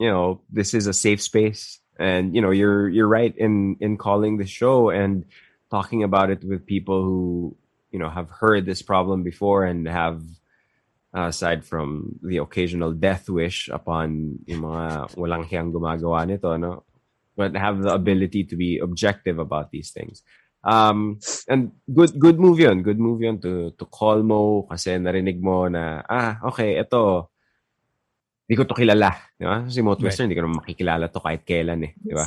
you 0.00 0.08
know 0.08 0.40
this 0.48 0.72
is 0.72 0.86
a 0.86 0.96
safe 0.96 1.20
space 1.20 1.82
and 1.98 2.34
you 2.34 2.40
know 2.40 2.50
you're 2.50 2.88
you're 2.88 3.08
right 3.10 3.34
in 3.36 3.76
in 3.80 3.96
calling 3.98 4.38
the 4.38 4.46
show 4.46 4.90
and 4.90 5.24
talking 5.70 6.02
about 6.02 6.30
it 6.30 6.44
with 6.44 6.64
people 6.64 7.02
who 7.02 7.56
you 7.90 7.98
know 7.98 8.08
have 8.08 8.30
heard 8.30 8.64
this 8.64 8.82
problem 8.82 9.22
before 9.22 9.64
and 9.64 9.86
have 9.86 10.22
uh, 11.14 11.28
aside 11.28 11.64
from 11.64 12.18
the 12.22 12.38
occasional 12.38 12.92
death 12.92 13.28
wish 13.28 13.68
upon 13.68 14.38
yung 14.46 14.62
mga 14.62 15.14
walang 15.16 15.44
hiyang 15.44 15.72
gumagawa 15.72 16.26
nito 16.26 16.56
no? 16.56 16.84
But 17.38 17.54
have 17.54 17.82
the 17.82 17.94
ability 17.94 18.50
to 18.50 18.56
be 18.56 18.78
objective 18.82 19.38
about 19.38 19.70
these 19.70 19.90
things. 19.90 20.22
Um 20.66 21.22
and 21.46 21.70
good 21.86 22.18
good 22.18 22.38
move 22.42 22.58
yun. 22.58 22.82
Good 22.82 22.98
move 22.98 23.22
yun 23.22 23.38
to 23.46 23.70
to 23.78 23.84
call 23.86 24.26
mo 24.26 24.66
kasi 24.66 24.98
narinig 24.98 25.38
mo 25.38 25.70
na 25.70 26.02
ah 26.02 26.42
okay 26.50 26.82
ito 26.82 27.30
hindi 28.48 28.56
ko 28.56 28.64
to 28.64 28.72
kilala. 28.72 29.12
Di 29.36 29.44
ba? 29.44 29.68
Si 29.68 29.84
Mo 29.84 29.92
Twister, 29.92 30.24
hindi 30.24 30.32
ko 30.32 30.48
naman 30.48 30.64
makikilala 30.64 31.12
to 31.12 31.20
kahit 31.20 31.44
kailan 31.44 31.84
eh. 31.84 31.92
Di 31.92 32.16
ba? 32.16 32.24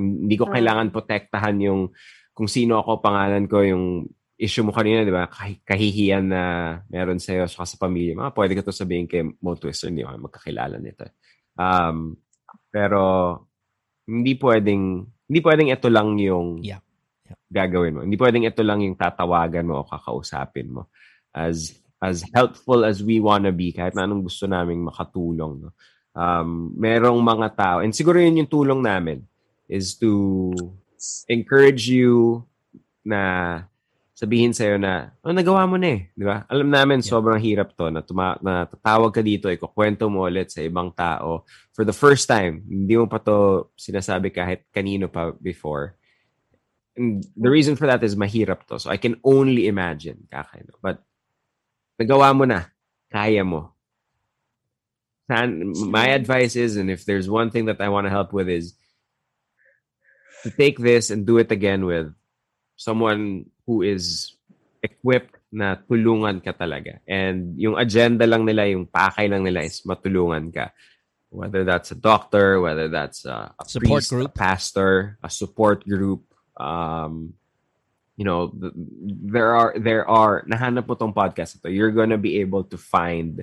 Hindi 0.00 0.34
ko 0.40 0.48
Ah. 0.48 0.56
kailangan 0.56 0.88
protektahan 0.88 1.60
yung 1.60 1.92
kung 2.32 2.48
sino 2.48 2.80
ako, 2.80 3.04
pangalan 3.04 3.44
ko, 3.44 3.60
yung 3.60 4.08
issue 4.40 4.64
mo 4.64 4.72
kanina, 4.72 5.04
di 5.04 5.12
ba? 5.12 5.28
Kah- 5.28 5.60
kahihiyan 5.60 6.24
na 6.24 6.42
meron 6.88 7.20
sa'yo 7.20 7.44
sa 7.44 7.68
sa 7.68 7.76
pamilya. 7.76 8.16
Mga 8.16 8.32
pwede 8.32 8.52
ko 8.56 8.64
to 8.64 8.72
sabihin 8.72 9.04
kay 9.04 9.20
Mo 9.20 9.52
Twister, 9.52 9.92
hindi 9.92 10.00
ako 10.00 10.32
magkakilala 10.32 10.80
nito. 10.80 11.04
Um, 11.60 12.16
pero, 12.72 13.02
hindi 14.08 14.32
pwedeng, 14.40 15.04
hindi 15.28 15.40
pwedeng 15.44 15.68
ito 15.68 15.92
lang 15.92 16.16
yung 16.16 16.64
Yeah. 16.64 16.80
gagawin 17.52 17.94
mo. 17.94 18.00
Hindi 18.00 18.16
pwedeng 18.16 18.48
ito 18.48 18.64
lang 18.64 18.80
yung 18.80 18.96
tatawagan 18.96 19.68
mo 19.68 19.84
o 19.84 19.86
kakausapin 19.86 20.72
mo. 20.72 20.88
As 21.36 21.76
as 22.00 22.24
helpful 22.32 22.84
as 22.84 23.04
we 23.04 23.20
wanna 23.20 23.52
be, 23.52 23.72
kahit 23.76 23.92
na 23.92 24.08
anong 24.08 24.24
gusto 24.24 24.48
naming 24.48 24.88
makatulong. 24.88 25.68
No? 25.68 25.70
Um, 26.16 26.72
merong 26.74 27.20
mga 27.20 27.48
tao, 27.54 27.76
and 27.84 27.92
siguro 27.92 28.18
yun 28.18 28.40
yung 28.40 28.50
tulong 28.50 28.80
namin, 28.80 29.22
is 29.68 29.94
to 30.00 30.50
encourage 31.28 31.86
you 31.86 32.42
na 33.04 33.62
sabihin 34.20 34.52
sa'yo 34.52 34.76
na, 34.76 35.16
oh, 35.24 35.32
nagawa 35.32 35.64
mo 35.64 35.80
na 35.80 35.96
eh. 35.96 36.00
Di 36.12 36.28
ba? 36.28 36.44
Alam 36.52 36.68
namin, 36.68 37.00
sobrang 37.00 37.40
hirap 37.40 37.72
to 37.72 37.88
na, 37.88 38.04
tuma- 38.04 38.36
na 38.44 38.68
tatawag 38.68 39.16
ka 39.16 39.24
dito, 39.24 39.48
ikukwento 39.48 40.12
mo 40.12 40.28
ulit 40.28 40.52
sa 40.52 40.60
ibang 40.60 40.92
tao 40.92 41.48
for 41.72 41.88
the 41.88 41.96
first 41.96 42.28
time. 42.28 42.60
Hindi 42.68 43.00
mo 43.00 43.08
pa 43.08 43.16
to 43.16 43.72
sinasabi 43.80 44.28
kahit 44.28 44.68
kanino 44.68 45.08
pa 45.08 45.32
before. 45.32 45.96
And 47.00 47.24
the 47.32 47.48
reason 47.48 47.80
for 47.80 47.88
that 47.88 48.04
is 48.04 48.12
mahirap 48.12 48.68
to. 48.68 48.76
So 48.76 48.92
I 48.92 49.00
can 49.00 49.16
only 49.24 49.72
imagine, 49.72 50.28
kakay, 50.28 50.68
no? 50.68 50.76
But 50.84 51.00
nagawa 52.00 52.32
mo 52.32 52.48
na. 52.48 52.64
Kaya 53.12 53.44
mo. 53.44 53.76
San, 55.28 55.76
my 55.92 56.10
advice 56.16 56.56
is, 56.56 56.74
and 56.80 56.90
if 56.90 57.04
there's 57.04 57.28
one 57.28 57.52
thing 57.52 57.66
that 57.66 57.80
I 57.80 57.92
want 57.92 58.08
to 58.08 58.10
help 58.10 58.32
with 58.32 58.48
is 58.48 58.74
to 60.42 60.50
take 60.50 60.80
this 60.80 61.10
and 61.10 61.28
do 61.28 61.38
it 61.38 61.52
again 61.52 61.84
with 61.84 62.10
someone 62.74 63.46
who 63.66 63.82
is 63.84 64.34
equipped 64.82 65.36
na 65.52 65.76
tulungan 65.76 66.42
ka 66.42 66.56
talaga. 66.56 66.98
And 67.06 67.58
yung 67.60 67.76
agenda 67.76 68.26
lang 68.26 68.48
nila, 68.48 68.66
yung 68.70 68.86
pakay 68.86 69.28
lang 69.28 69.44
nila 69.44 69.62
is 69.62 69.82
matulungan 69.84 70.50
ka. 70.54 70.72
Whether 71.30 71.62
that's 71.62 71.92
a 71.92 71.98
doctor, 71.98 72.58
whether 72.58 72.88
that's 72.88 73.22
a, 73.22 73.54
a 73.54 73.64
Support 73.68 74.02
priest, 74.02 74.10
group. 74.10 74.26
a 74.26 74.34
pastor, 74.34 75.18
a 75.22 75.30
support 75.30 75.86
group, 75.86 76.26
um, 76.58 77.34
you 78.20 78.28
know, 78.28 78.52
th- 78.52 78.76
there 79.32 79.56
are, 79.56 79.72
there 79.80 80.04
are, 80.04 80.44
nahanap 80.44 80.84
mo 80.84 80.92
tong 80.92 81.16
podcast 81.16 81.56
ito, 81.56 81.72
you're 81.72 81.88
gonna 81.88 82.20
be 82.20 82.44
able 82.44 82.68
to 82.68 82.76
find 82.76 83.40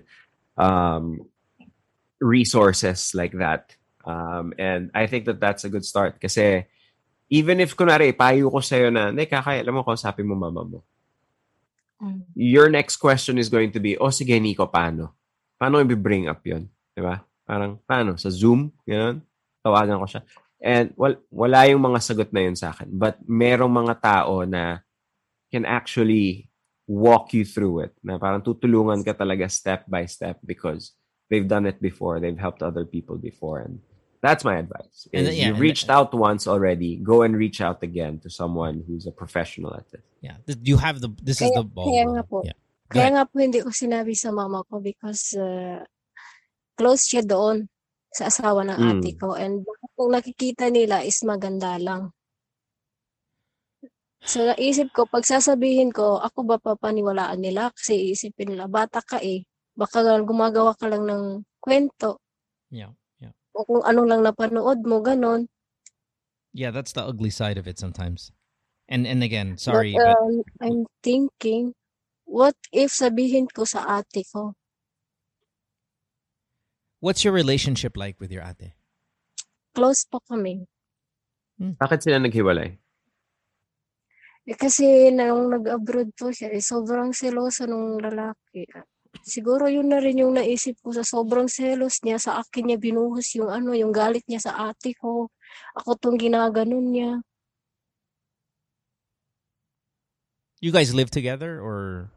um, 0.54 1.26
resources 2.22 3.18
like 3.18 3.34
that. 3.42 3.74
Um, 4.06 4.54
and 4.62 4.94
I 4.94 5.10
think 5.10 5.26
that 5.26 5.42
that's 5.42 5.66
a 5.66 5.74
good 5.74 5.82
start 5.82 6.22
kasi 6.22 6.70
even 7.34 7.58
if 7.58 7.74
kunwari, 7.74 8.14
payo 8.14 8.54
ko 8.54 8.62
sa'yo 8.62 8.94
na, 8.94 9.10
hindi, 9.10 9.26
kakaya, 9.26 9.66
alam 9.66 9.82
mo, 9.82 9.84
kausapin 9.84 10.30
mo 10.30 10.38
mama 10.38 10.64
mo. 10.64 10.80
Mm. 11.98 12.24
Your 12.38 12.70
next 12.70 13.02
question 13.02 13.42
is 13.42 13.50
going 13.50 13.74
to 13.74 13.82
be, 13.82 13.98
oh, 13.98 14.14
sige, 14.14 14.38
Nico, 14.40 14.70
paano? 14.70 15.12
Paano 15.60 15.82
i-bring 15.82 16.30
up 16.30 16.46
yun? 16.46 16.70
Di 16.96 17.02
ba? 17.02 17.20
Parang, 17.44 17.82
paano? 17.84 18.16
Sa 18.16 18.30
Zoom? 18.30 18.72
Ganun? 18.88 19.26
Tawagan 19.60 20.00
ko 20.00 20.08
siya. 20.08 20.22
And 20.58 20.94
wal, 20.98 21.22
wala 21.30 21.70
yung 21.70 21.86
mga 21.86 22.00
sagot 22.02 22.34
na 22.34 22.42
yun 22.42 22.58
sa 22.58 22.74
akin. 22.74 22.90
But 22.90 23.22
merong 23.30 23.70
mga 23.70 24.02
tao 24.02 24.42
na 24.44 24.82
can 25.54 25.66
actually 25.66 26.50
walk 26.88 27.34
you 27.34 27.46
through 27.46 27.86
it. 27.88 27.94
Na 28.02 28.18
parang 28.18 28.42
tutulungan 28.42 29.06
ka 29.06 29.14
talaga 29.14 29.52
step 29.52 29.86
by 29.86 30.06
step 30.10 30.42
because 30.42 30.98
they've 31.30 31.48
done 31.48 31.66
it 31.70 31.82
before. 31.82 32.20
They've 32.20 32.38
helped 32.38 32.64
other 32.64 32.86
people 32.86 33.18
before. 33.22 33.62
And 33.62 33.80
that's 34.22 34.44
my 34.44 34.58
advice. 34.58 35.08
Is 35.14 35.30
yeah, 35.30 35.48
you 35.48 35.52
and 35.54 35.62
reached 35.62 35.90
out 35.90 36.14
once 36.14 36.48
already. 36.48 36.98
Go 36.98 37.22
and 37.22 37.38
reach 37.38 37.62
out 37.62 37.84
again 37.84 38.20
to 38.26 38.30
someone 38.30 38.84
who's 38.88 39.06
a 39.06 39.14
professional 39.14 39.76
at 39.76 39.86
it. 39.94 40.04
Yeah. 40.22 40.38
You 40.64 40.78
have 40.78 41.02
the 41.02 41.14
this 41.22 41.42
is 41.42 41.54
Kaya, 41.54 41.62
the 41.62 41.64
ball. 41.64 41.86
kaya 41.86 42.04
nga 42.10 42.24
po. 42.26 42.42
Yeah. 42.44 42.58
Kaya 42.90 43.10
nga 43.14 43.24
po 43.30 43.36
hindi 43.38 43.62
ko 43.62 43.70
sinabi 43.70 44.18
sa 44.18 44.34
mama 44.34 44.66
ko 44.66 44.82
because 44.82 45.38
uh, 45.38 45.86
close 46.80 47.06
siya 47.06 47.22
doon 47.22 47.70
sa 48.14 48.32
asawa 48.32 48.64
ng 48.66 48.78
Mm. 48.78 48.90
ate 48.98 49.12
ko. 49.20 49.36
And 49.36 49.64
kung 49.98 50.12
nakikita 50.14 50.72
nila 50.72 51.04
is 51.04 51.22
maganda 51.24 51.78
lang. 51.78 52.12
So 54.28 54.44
naisip 54.44 54.92
ko, 54.92 55.08
pag 55.08 55.24
sasabihin 55.24 55.96
ko, 55.96 56.20
ako 56.20 56.44
ba 56.44 56.58
papaniwalaan 56.60 57.40
nila? 57.40 57.72
Kasi 57.72 58.12
iisipin 58.12 58.56
nila, 58.56 58.68
bata 58.68 59.00
ka 59.00 59.24
eh. 59.24 59.48
Baka 59.78 60.04
gumagawa 60.26 60.76
ka 60.76 60.90
lang 60.90 61.08
ng 61.08 61.48
kwento. 61.64 62.20
Yeah. 62.68 62.92
Yeah. 63.22 63.32
O 63.56 63.64
kung 63.64 63.84
ano 63.88 64.04
lang 64.04 64.26
napanood 64.26 64.84
mo, 64.84 65.00
ganon. 65.00 65.48
Yeah, 66.52 66.74
that's 66.74 66.92
the 66.92 67.06
ugly 67.06 67.30
side 67.30 67.56
of 67.62 67.70
it 67.70 67.78
sometimes. 67.78 68.34
And 68.90 69.06
and 69.06 69.22
again, 69.22 69.60
sorry, 69.60 69.94
but, 69.94 70.04
but, 70.04 70.16
um, 70.16 70.36
I'm 70.64 70.82
thinking, 71.04 71.76
what 72.24 72.56
if 72.72 72.92
sabihin 72.92 73.52
ko 73.52 73.68
sa 73.68 74.00
ate 74.00 74.24
ko? 74.32 74.56
What's 77.00 77.24
your 77.24 77.34
relationship 77.34 77.98
like 77.98 78.20
with 78.20 78.32
your 78.32 78.44
ate? 78.44 78.74
Close 79.74 80.06
po 80.10 80.22
kami. 80.26 80.66
Bakit 81.58 82.00
sila 82.02 82.18
naghiwalay? 82.22 82.78
Eh, 84.48 84.56
kasi 84.56 85.12
nung 85.12 85.52
nag-abroad 85.52 86.16
po 86.16 86.32
siya, 86.32 86.54
eh, 86.56 86.64
sobrang 86.64 87.12
seloso 87.12 87.68
nung 87.68 88.00
lalaki. 88.00 88.64
Siguro 89.26 89.68
yun 89.68 89.92
na 89.92 90.00
rin 90.00 90.24
yung 90.24 90.38
naisip 90.38 90.80
ko 90.80 90.94
sa 90.96 91.04
sobrang 91.04 91.52
selos 91.52 92.00
niya. 92.06 92.22
Sa 92.22 92.40
akin 92.40 92.72
niya 92.72 92.80
binuhos 92.80 93.28
yung 93.36 93.52
ano, 93.52 93.76
yung 93.76 93.92
galit 93.92 94.24
niya 94.30 94.40
sa 94.40 94.72
ate 94.72 94.96
ko. 94.96 95.28
Ako 95.76 96.00
tong 96.00 96.16
ginaganon 96.16 96.88
niya. 96.94 97.12
You 100.62 100.72
guys 100.74 100.96
live 100.96 101.14
together 101.14 101.62
or 101.62 102.10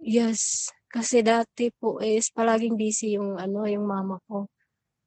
Yes. 0.00 0.72
Kasi 0.90 1.22
dati 1.22 1.70
po 1.70 2.02
is 2.02 2.34
palaging 2.34 2.74
busy 2.74 3.14
yung 3.14 3.38
ano, 3.38 3.62
yung 3.64 3.86
mama 3.86 4.18
ko. 4.26 4.50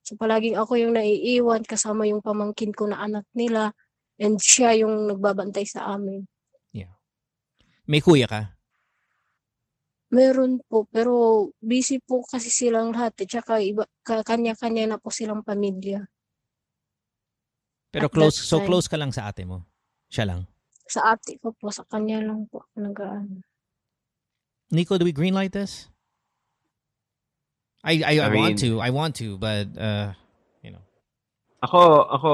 So 0.03 0.15
palaging 0.15 0.55
ako 0.55 0.79
yung 0.79 0.95
naiiwan 0.95 1.67
kasama 1.67 2.07
yung 2.07 2.23
pamangkin 2.23 2.71
ko 2.71 2.87
na 2.87 3.03
anak 3.03 3.27
nila. 3.35 3.75
And 4.15 4.39
siya 4.39 4.79
yung 4.79 5.11
nagbabantay 5.11 5.67
sa 5.67 5.91
amin. 5.91 6.23
may 7.83 7.99
kuya 7.99 8.27
ka? 8.31 8.55
Meron 10.13 10.61
po, 10.69 10.85
pero 10.87 11.49
busy 11.57 11.97
po 11.99 12.21
kasi 12.23 12.47
silang 12.47 12.93
lahat. 12.93 13.17
eh. 13.19 13.27
Tsaka 13.27 13.57
iba, 13.59 13.83
ka- 14.05 14.21
kanya-kanya 14.21 14.95
na 14.95 14.97
po 15.01 15.09
silang 15.09 15.41
pamilya. 15.41 16.05
Pero 17.89 18.07
At 18.07 18.13
close 18.13 18.37
so 18.37 18.61
close 18.61 18.85
ka 18.85 18.95
lang 18.95 19.09
sa 19.09 19.25
ate 19.27 19.43
mo. 19.43 19.65
Siya 20.13 20.29
lang. 20.29 20.45
Sa 20.85 21.17
ate 21.17 21.41
ko 21.41 21.49
po, 21.57 21.73
sa 21.73 21.81
kanya 21.89 22.21
lang 22.21 22.45
po 22.45 22.61
nag-ano. 22.77 23.41
Nico, 24.73 24.97
do 24.97 25.05
we 25.05 25.13
greenlight 25.13 25.53
this? 25.53 25.87
I 27.85 28.01
I, 28.01 28.13
I, 28.17 28.25
I 28.25 28.29
want 28.33 28.57
mean- 28.57 28.63
to. 28.65 28.81
I 28.81 28.89
want 28.89 29.13
to, 29.21 29.37
but 29.37 29.69
uh 29.77 30.17
Ako, 31.63 31.79
ako, 32.11 32.31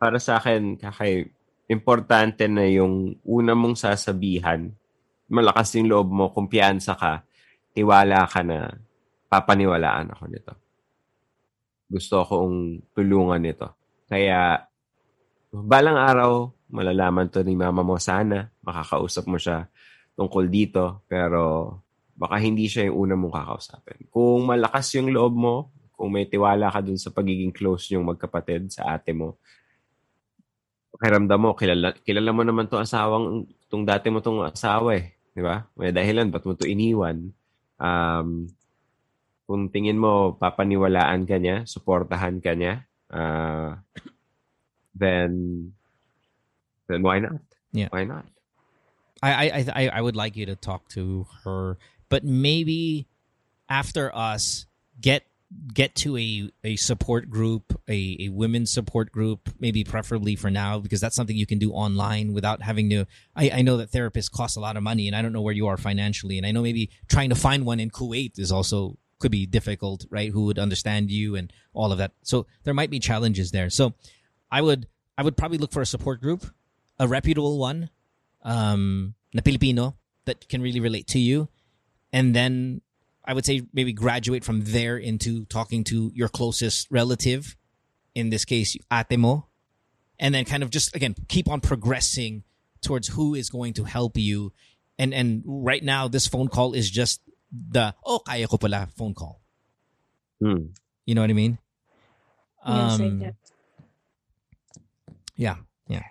para 0.00 0.16
sa 0.16 0.40
akin, 0.40 0.80
kakay, 0.80 1.28
importante 1.68 2.48
na 2.48 2.64
yung 2.64 3.20
una 3.28 3.52
mong 3.52 3.76
sasabihan, 3.76 4.72
malakas 5.28 5.76
yung 5.76 5.92
loob 5.92 6.08
mo, 6.08 6.32
kumpiyansa 6.32 6.96
ka, 6.96 7.20
tiwala 7.76 8.24
ka 8.24 8.40
na 8.40 8.72
papaniwalaan 9.28 10.08
ako 10.08 10.24
nito. 10.32 10.52
Gusto 11.84 12.24
kong 12.24 12.80
tulungan 12.96 13.44
nito. 13.44 13.76
Kaya, 14.08 14.56
balang 15.52 16.00
araw, 16.00 16.48
malalaman 16.72 17.28
to 17.28 17.44
ni 17.44 17.60
mama 17.60 17.84
mo 17.84 18.00
sana, 18.00 18.48
makakausap 18.64 19.28
mo 19.28 19.36
siya 19.36 19.68
tungkol 20.16 20.48
dito, 20.48 21.04
pero 21.06 21.76
baka 22.16 22.40
hindi 22.40 22.66
siya 22.66 22.88
yung 22.88 22.96
una 23.06 23.14
mong 23.14 23.36
kakausapin. 23.36 24.08
Kung 24.08 24.48
malakas 24.48 24.88
yung 24.96 25.12
loob 25.12 25.36
mo, 25.36 25.68
kung 25.92 26.12
may 26.12 26.24
tiwala 26.24 26.72
ka 26.72 26.80
dun 26.80 26.96
sa 26.96 27.12
pagiging 27.12 27.52
close 27.52 27.92
yung 27.92 28.08
magkapatid 28.08 28.72
sa 28.72 28.96
ate 28.96 29.12
mo, 29.12 29.36
pakiramdam 30.96 31.40
mo, 31.40 31.52
kilala, 31.52 31.92
kilala 32.00 32.30
mo 32.32 32.42
naman 32.42 32.68
tong 32.72 32.80
asawang, 32.80 33.44
tong 33.68 33.84
dati 33.84 34.08
mo 34.08 34.24
tong 34.24 34.40
asawa 34.40 34.96
eh. 34.96 35.12
Di 35.36 35.44
ba? 35.44 35.68
May 35.76 35.92
dahilan, 35.92 36.32
ba't 36.32 36.48
mo 36.48 36.56
to 36.56 36.64
iniwan? 36.64 37.36
Um, 37.76 38.48
kung 39.44 39.68
tingin 39.68 40.00
mo, 40.00 40.40
papaniwalaan 40.40 41.28
ka 41.28 41.36
niya, 41.36 41.68
suportahan 41.68 42.40
ka 42.40 42.56
niya, 42.56 42.88
uh, 43.12 43.76
then, 44.96 45.32
then 46.88 47.04
why 47.04 47.20
not? 47.20 47.44
Yeah. 47.76 47.92
Why 47.92 48.08
not? 48.08 48.24
I, 49.22 49.48
I 49.48 49.66
I 49.74 49.88
I 49.88 50.00
would 50.00 50.16
like 50.16 50.36
you 50.36 50.46
to 50.46 50.56
talk 50.56 50.88
to 50.90 51.26
her, 51.44 51.78
but 52.08 52.24
maybe 52.24 53.06
after 53.68 54.14
us 54.14 54.66
get 55.00 55.24
get 55.72 55.94
to 55.94 56.16
a 56.16 56.50
a 56.64 56.76
support 56.76 57.30
group, 57.30 57.80
a 57.88 58.16
a 58.20 58.28
women's 58.28 58.72
support 58.72 59.12
group, 59.12 59.48
maybe 59.58 59.84
preferably 59.84 60.36
for 60.36 60.50
now 60.50 60.78
because 60.78 61.00
that's 61.00 61.16
something 61.16 61.36
you 61.36 61.46
can 61.46 61.58
do 61.58 61.72
online 61.72 62.32
without 62.32 62.62
having 62.62 62.90
to. 62.90 63.06
I 63.34 63.50
I 63.50 63.62
know 63.62 63.76
that 63.78 63.90
therapists 63.90 64.30
cost 64.30 64.56
a 64.56 64.60
lot 64.60 64.76
of 64.76 64.82
money, 64.82 65.06
and 65.06 65.16
I 65.16 65.22
don't 65.22 65.32
know 65.32 65.42
where 65.42 65.54
you 65.54 65.66
are 65.68 65.76
financially, 65.76 66.36
and 66.36 66.46
I 66.46 66.52
know 66.52 66.62
maybe 66.62 66.90
trying 67.08 67.30
to 67.30 67.36
find 67.36 67.64
one 67.64 67.80
in 67.80 67.90
Kuwait 67.90 68.38
is 68.38 68.52
also 68.52 68.98
could 69.18 69.32
be 69.32 69.46
difficult, 69.46 70.04
right? 70.10 70.30
Who 70.30 70.44
would 70.44 70.58
understand 70.58 71.10
you 71.10 71.36
and 71.36 71.50
all 71.72 71.90
of 71.90 71.98
that. 71.98 72.12
So 72.22 72.46
there 72.64 72.74
might 72.74 72.90
be 72.90 72.98
challenges 72.98 73.50
there. 73.50 73.70
So 73.70 73.94
I 74.50 74.60
would 74.60 74.86
I 75.16 75.22
would 75.22 75.36
probably 75.36 75.58
look 75.58 75.72
for 75.72 75.80
a 75.80 75.86
support 75.86 76.20
group, 76.20 76.46
a 76.98 77.08
reputable 77.08 77.58
one 77.58 77.90
um, 78.42 79.14
na 79.32 79.42
Filipino 79.42 79.96
that 80.24 80.48
can 80.48 80.62
really 80.62 80.80
relate 80.80 81.06
to 81.08 81.18
you, 81.18 81.48
and 82.12 82.34
then 82.34 82.80
I 83.24 83.34
would 83.34 83.44
say 83.44 83.62
maybe 83.72 83.92
graduate 83.92 84.44
from 84.44 84.62
there 84.62 84.96
into 84.96 85.44
talking 85.46 85.84
to 85.84 86.12
your 86.14 86.28
closest 86.28 86.86
relative, 86.90 87.56
in 88.14 88.30
this 88.30 88.44
case, 88.44 88.76
ate 88.92 89.18
mo, 89.18 89.46
and 90.18 90.34
then 90.34 90.44
kind 90.44 90.62
of 90.62 90.70
just 90.70 90.94
again 90.94 91.14
keep 91.28 91.48
on 91.48 91.60
progressing 91.60 92.44
towards 92.82 93.08
who 93.08 93.34
is 93.34 93.50
going 93.50 93.74
to 93.74 93.84
help 93.84 94.16
you. 94.16 94.52
And 94.98 95.12
and 95.12 95.42
right 95.44 95.82
now, 95.82 96.08
this 96.08 96.26
phone 96.26 96.48
call 96.48 96.72
is 96.72 96.90
just 96.90 97.20
the 97.50 97.94
oh 98.04 98.20
kaya 98.20 98.46
ko 98.46 98.56
pala 98.56 98.88
phone 98.96 99.14
call. 99.14 99.40
Hmm. 100.40 100.72
You 101.04 101.14
know 101.14 101.20
what 101.20 101.30
I 101.30 101.34
mean? 101.34 101.58
Yes, 102.66 103.00
I 103.00 103.04
Um, 103.04 103.32
yeah, 105.36 105.56
yeah. 105.88 106.02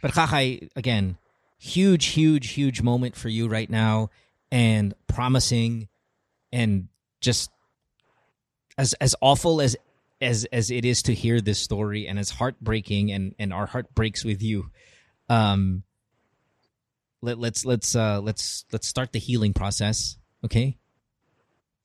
But 0.00 0.12
Kakay, 0.12 0.70
again, 0.76 1.18
huge, 1.58 2.06
huge, 2.06 2.50
huge 2.50 2.82
moment 2.82 3.16
for 3.16 3.28
you 3.28 3.48
right 3.48 3.68
now, 3.68 4.10
and 4.50 4.94
promising, 5.06 5.88
and 6.52 6.88
just 7.20 7.50
as 8.76 8.94
as 8.94 9.14
awful 9.20 9.60
as 9.60 9.76
as 10.20 10.46
as 10.52 10.70
it 10.70 10.84
is 10.84 11.02
to 11.02 11.14
hear 11.14 11.40
this 11.40 11.58
story, 11.58 12.06
and 12.06 12.18
as 12.18 12.30
heartbreaking, 12.30 13.12
and 13.12 13.34
and 13.38 13.52
our 13.52 13.66
heart 13.66 13.94
breaks 13.94 14.24
with 14.24 14.42
you. 14.42 14.70
Um, 15.28 15.82
let 17.20 17.38
let's 17.38 17.64
let's 17.64 17.94
uh 17.94 18.20
let's 18.20 18.64
let's 18.72 18.86
start 18.86 19.12
the 19.12 19.18
healing 19.18 19.52
process, 19.52 20.16
okay? 20.44 20.78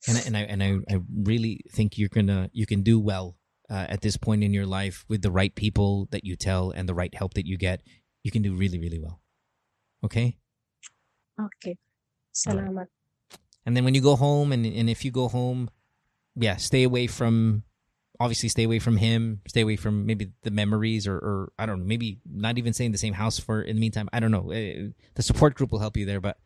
And 0.06 0.18
I, 0.18 0.20
and 0.20 0.36
I 0.36 0.40
and 0.40 0.62
I, 0.62 0.94
I 0.94 1.00
really 1.14 1.60
think 1.70 1.98
you're 1.98 2.08
gonna 2.08 2.50
you 2.52 2.66
can 2.66 2.82
do 2.82 3.00
well 3.00 3.36
uh, 3.70 3.86
at 3.88 4.02
this 4.02 4.16
point 4.16 4.44
in 4.44 4.54
your 4.54 4.66
life 4.66 5.04
with 5.08 5.22
the 5.22 5.30
right 5.30 5.54
people 5.54 6.08
that 6.10 6.24
you 6.24 6.36
tell 6.36 6.70
and 6.70 6.88
the 6.88 6.94
right 6.94 7.14
help 7.14 7.34
that 7.34 7.46
you 7.46 7.56
get. 7.56 7.82
You 8.22 8.30
can 8.30 8.42
do 8.42 8.54
really 8.54 8.78
really 8.78 9.00
well. 9.00 9.20
Okay. 10.04 10.36
Okay. 11.40 11.76
Salamat. 12.34 12.86
And 13.66 13.76
then 13.76 13.84
when 13.84 13.94
you 13.94 14.02
go 14.02 14.16
home, 14.16 14.52
and 14.52 14.66
and 14.66 14.90
if 14.90 15.04
you 15.04 15.10
go 15.10 15.28
home, 15.28 15.70
yeah, 16.36 16.56
stay 16.56 16.82
away 16.82 17.06
from. 17.06 17.62
Obviously, 18.20 18.48
stay 18.48 18.62
away 18.62 18.78
from 18.78 18.96
him. 18.96 19.40
Stay 19.48 19.62
away 19.62 19.74
from 19.74 20.06
maybe 20.06 20.30
the 20.42 20.50
memories, 20.52 21.08
or, 21.08 21.16
or 21.16 21.52
I 21.58 21.66
don't 21.66 21.80
know, 21.80 21.84
maybe 21.86 22.20
not 22.24 22.58
even 22.58 22.72
stay 22.72 22.84
in 22.84 22.92
the 22.92 22.98
same 22.98 23.14
house 23.14 23.40
for. 23.40 23.60
In 23.60 23.74
the 23.76 23.80
meantime, 23.80 24.08
I 24.12 24.20
don't 24.20 24.30
know. 24.30 24.52
Uh, 24.52 24.92
The 25.14 25.22
support 25.22 25.56
group 25.56 25.72
will 25.72 25.80
help 25.80 25.96
you 25.96 26.06
there, 26.06 26.20
but 26.20 26.38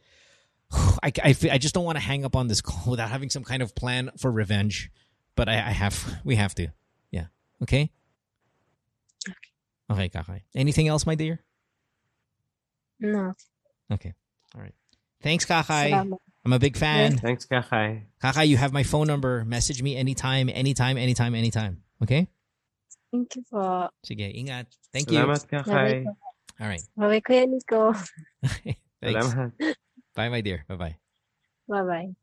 I, 0.72 1.12
I, 1.22 1.36
I 1.52 1.58
just 1.58 1.74
don't 1.74 1.84
want 1.84 1.96
to 1.96 2.02
hang 2.04 2.24
up 2.24 2.34
on 2.36 2.48
this 2.48 2.62
call 2.62 2.84
without 2.92 3.10
having 3.10 3.28
some 3.28 3.44
kind 3.44 3.60
of 3.60 3.74
plan 3.74 4.10
for 4.16 4.30
revenge. 4.32 4.90
But 5.36 5.48
I, 5.50 5.54
I 5.54 5.70
have, 5.76 6.20
we 6.24 6.36
have 6.36 6.54
to. 6.54 6.68
Yeah. 7.10 7.26
Okay. 7.62 7.90
Okay, 9.90 10.08
Kakay. 10.08 10.42
Anything 10.54 10.88
else, 10.88 11.04
my 11.06 11.14
dear? 11.14 11.40
No. 13.00 13.34
Okay. 13.92 14.12
All 14.54 14.60
right. 14.60 14.74
Thanks, 15.22 15.44
Kakay. 15.44 15.90
Salamat. 15.90 16.18
I'm 16.44 16.52
a 16.52 16.58
big 16.58 16.76
fan. 16.76 17.18
Thanks, 17.18 17.46
Kakay. 17.46 18.02
Kaka, 18.20 18.44
you 18.44 18.56
have 18.56 18.72
my 18.72 18.82
phone 18.82 19.06
number. 19.06 19.44
Message 19.44 19.82
me 19.82 19.96
anytime, 19.96 20.48
anytime, 20.48 20.96
anytime, 20.96 21.34
anytime. 21.34 21.82
Okay? 22.02 22.28
Thank 23.10 23.36
you 23.36 23.44
po. 23.50 23.88
Sige, 24.04 24.32
ingat. 24.32 24.66
Thank 24.92 25.10
you. 25.10 25.18
Salamat, 25.18 25.46
Kakay. 25.46 26.06
All 26.60 26.66
right. 26.66 26.82
Bye-bye, 26.96 27.20
Kuya 27.20 27.46
Nico. 27.48 27.92
Thanks. 29.02 29.26
Salamat. 29.26 29.52
Bye, 30.14 30.28
my 30.28 30.40
dear. 30.40 30.64
Bye-bye. 30.68 30.96
Bye-bye. 31.68 32.14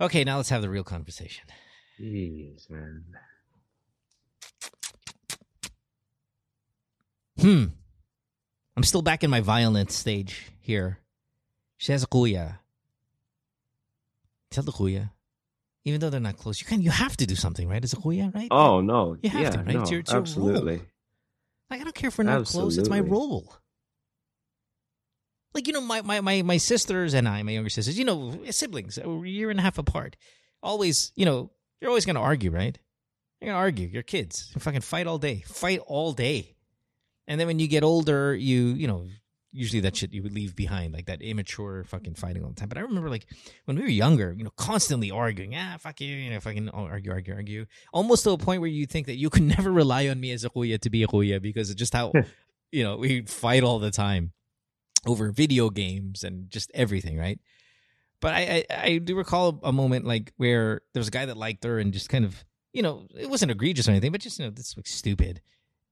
Okay, 0.00 0.24
now 0.24 0.36
let's 0.38 0.48
have 0.48 0.62
the 0.62 0.70
real 0.70 0.84
conversation. 0.84 1.44
Jeez, 2.00 2.70
man. 2.70 3.04
Hmm. 7.38 7.64
I'm 8.80 8.84
still 8.84 9.02
back 9.02 9.22
in 9.22 9.28
my 9.28 9.42
violent 9.42 9.92
stage 9.92 10.46
here. 10.58 11.00
She 11.76 11.92
has 11.92 12.02
a 12.02 12.06
kuya. 12.06 12.60
Tell 14.50 14.64
the 14.64 14.72
kuya. 14.72 15.10
Even 15.84 16.00
though 16.00 16.08
they're 16.08 16.18
not 16.18 16.38
close, 16.38 16.62
you 16.62 16.66
can 16.66 16.80
you 16.80 16.90
have 16.90 17.14
to 17.18 17.26
do 17.26 17.34
something, 17.34 17.68
right? 17.68 17.84
As 17.84 17.92
a 17.92 17.96
kuya, 17.96 18.34
right? 18.34 18.48
Oh 18.50 18.80
no. 18.80 19.18
You 19.22 19.28
have 19.28 19.42
yeah, 19.42 19.50
to, 19.50 19.58
right? 19.58 19.74
No, 19.74 19.82
It's 19.82 19.90
your- 19.90 20.00
it's 20.00 20.10
your 20.10 20.20
absolutely. 20.22 20.76
role. 20.76 20.86
Like 21.68 21.82
I 21.82 21.84
don't 21.84 21.94
care 21.94 22.08
if 22.08 22.16
we're 22.16 22.24
not 22.24 22.46
close, 22.46 22.78
it's 22.78 22.88
my 22.88 23.00
role. 23.00 23.54
Like, 25.52 25.66
you 25.66 25.74
know, 25.74 25.82
my, 25.82 26.00
my, 26.00 26.22
my, 26.22 26.40
my 26.40 26.56
sisters 26.56 27.12
and 27.12 27.28
I, 27.28 27.42
my 27.42 27.52
younger 27.52 27.68
sisters, 27.68 27.98
you 27.98 28.06
know, 28.06 28.40
siblings, 28.48 28.96
a 28.96 29.06
year 29.26 29.50
and 29.50 29.60
a 29.60 29.62
half 29.62 29.76
apart. 29.76 30.16
Always, 30.62 31.12
you 31.16 31.26
know, 31.26 31.50
you're 31.82 31.90
always 31.90 32.06
gonna 32.06 32.22
argue, 32.22 32.50
right? 32.50 32.78
You're 33.42 33.52
gonna 33.52 33.58
argue. 33.58 33.88
You're 33.88 34.02
kids. 34.04 34.50
You 34.54 34.60
fucking 34.62 34.80
fight 34.80 35.06
all 35.06 35.18
day. 35.18 35.42
Fight 35.46 35.80
all 35.86 36.14
day. 36.14 36.54
And 37.30 37.38
then 37.38 37.46
when 37.46 37.60
you 37.60 37.68
get 37.68 37.84
older, 37.84 38.34
you, 38.34 38.70
you 38.70 38.88
know, 38.88 39.06
usually 39.52 39.78
that 39.82 39.94
shit 39.94 40.12
you 40.12 40.20
would 40.24 40.32
leave 40.32 40.56
behind, 40.56 40.92
like 40.92 41.06
that 41.06 41.22
immature 41.22 41.84
fucking 41.84 42.14
fighting 42.14 42.42
all 42.42 42.48
the 42.48 42.56
time. 42.56 42.68
But 42.68 42.76
I 42.76 42.80
remember 42.80 43.08
like 43.08 43.24
when 43.66 43.76
we 43.76 43.84
were 43.84 43.88
younger, 43.88 44.34
you 44.36 44.42
know, 44.42 44.50
constantly 44.56 45.12
arguing, 45.12 45.54
ah, 45.54 45.76
fuck 45.78 46.00
you, 46.00 46.08
you 46.08 46.30
know, 46.30 46.40
fucking 46.40 46.70
argue, 46.70 47.12
argue, 47.12 47.32
argue. 47.32 47.66
Almost 47.92 48.24
to 48.24 48.30
a 48.30 48.36
point 48.36 48.60
where 48.60 48.68
you 48.68 48.84
think 48.84 49.06
that 49.06 49.14
you 49.14 49.30
can 49.30 49.46
never 49.56 49.70
rely 49.70 50.08
on 50.08 50.18
me 50.18 50.32
as 50.32 50.44
a 50.44 50.50
kuya 50.50 50.80
to 50.80 50.90
be 50.90 51.04
a 51.04 51.06
kuya 51.06 51.40
because 51.40 51.70
of 51.70 51.76
just 51.76 51.92
how, 51.92 52.10
you 52.72 52.82
know, 52.82 52.96
we 52.96 53.22
fight 53.22 53.62
all 53.62 53.78
the 53.78 53.92
time 53.92 54.32
over 55.06 55.30
video 55.30 55.70
games 55.70 56.24
and 56.24 56.50
just 56.50 56.72
everything, 56.74 57.16
right? 57.16 57.38
But 58.20 58.34
I, 58.34 58.64
I, 58.68 58.76
I 58.76 58.98
do 58.98 59.14
recall 59.14 59.60
a 59.62 59.72
moment 59.72 60.04
like 60.04 60.32
where 60.36 60.82
there 60.94 61.00
was 61.00 61.08
a 61.08 61.12
guy 61.12 61.26
that 61.26 61.36
liked 61.36 61.62
her 61.62 61.78
and 61.78 61.92
just 61.92 62.08
kind 62.08 62.24
of, 62.24 62.44
you 62.72 62.82
know, 62.82 63.06
it 63.16 63.30
wasn't 63.30 63.52
egregious 63.52 63.86
or 63.86 63.92
anything, 63.92 64.10
but 64.10 64.20
just, 64.20 64.40
you 64.40 64.46
know, 64.46 64.50
this 64.50 64.74
was 64.74 64.88
stupid. 64.88 65.40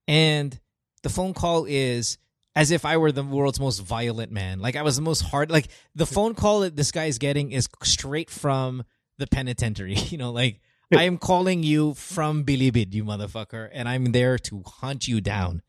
And 0.05 0.59
the 1.03 1.09
phone 1.09 1.33
call 1.33 1.65
is 1.65 2.17
as 2.55 2.71
if 2.71 2.85
I 2.85 2.97
were 2.97 3.11
the 3.11 3.23
world's 3.23 3.59
most 3.59 3.79
violent 3.79 4.31
man. 4.31 4.59
Like 4.59 4.75
I 4.75 4.81
was 4.81 4.95
the 4.95 5.01
most 5.01 5.21
hard. 5.21 5.51
Like 5.51 5.69
the 5.95 6.05
phone 6.05 6.35
call 6.35 6.61
that 6.61 6.75
this 6.75 6.91
guy 6.91 7.05
is 7.05 7.17
getting 7.17 7.51
is 7.51 7.69
straight 7.83 8.29
from 8.29 8.83
the 9.17 9.27
penitentiary. 9.27 9.95
You 10.09 10.17
know, 10.17 10.31
like 10.31 10.61
I 10.93 11.03
am 11.03 11.17
calling 11.17 11.61
you 11.63 11.93
from 11.93 12.43
Bilibid, 12.43 12.93
you 12.93 13.05
motherfucker, 13.05 13.69
and 13.71 13.87
I'm 13.87 14.11
there 14.11 14.39
to 14.39 14.63
hunt 14.65 15.07
you 15.07 15.21
down, 15.21 15.61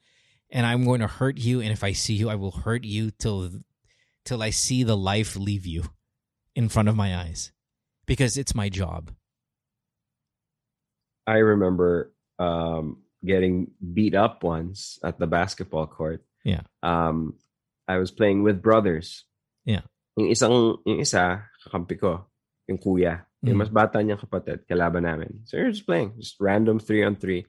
and 0.50 0.64
I'm 0.64 0.84
going 0.84 1.00
to 1.00 1.06
hurt 1.06 1.38
you. 1.38 1.60
And 1.60 1.70
if 1.70 1.84
I 1.84 1.92
see 1.92 2.14
you, 2.14 2.30
I 2.30 2.36
will 2.36 2.52
hurt 2.52 2.84
you 2.84 3.10
till 3.10 3.50
till 4.24 4.42
I 4.42 4.50
see 4.50 4.82
the 4.82 4.96
life 4.96 5.36
leave 5.36 5.66
you 5.66 5.84
in 6.54 6.68
front 6.68 6.88
of 6.88 6.96
my 6.96 7.16
eyes, 7.16 7.52
because 8.06 8.38
it's 8.38 8.54
my 8.54 8.68
job. 8.68 9.12
I 11.26 11.36
remember 11.36 12.12
um, 12.38 13.02
getting 13.24 13.70
beat 13.80 14.14
up 14.14 14.42
once 14.44 14.98
at 15.04 15.18
the 15.18 15.26
basketball 15.26 15.86
court. 15.86 16.24
Yeah. 16.44 16.62
Um, 16.82 17.34
I 17.88 17.98
was 17.98 18.10
playing 18.10 18.42
with 18.42 18.62
brothers. 18.62 19.24
Yeah. 19.64 19.82
Yung 20.16 20.30
isang, 20.30 20.78
yung 20.86 21.00
isa, 21.00 21.44
kakampi 21.66 22.00
ko, 22.00 22.26
yung 22.68 22.78
kuya. 22.78 23.24
Yung 23.42 23.56
Mm. 23.56 23.60
mas 23.64 23.68
bata 23.72 23.98
niyang 24.00 24.20
kapatid, 24.20 24.64
kalaban 24.68 25.04
namin. 25.08 25.44
So 25.44 25.56
you're 25.56 25.72
just 25.72 25.86
playing, 25.86 26.12
just 26.20 26.36
random 26.40 26.78
three 26.78 27.02
on 27.04 27.16
three. 27.16 27.46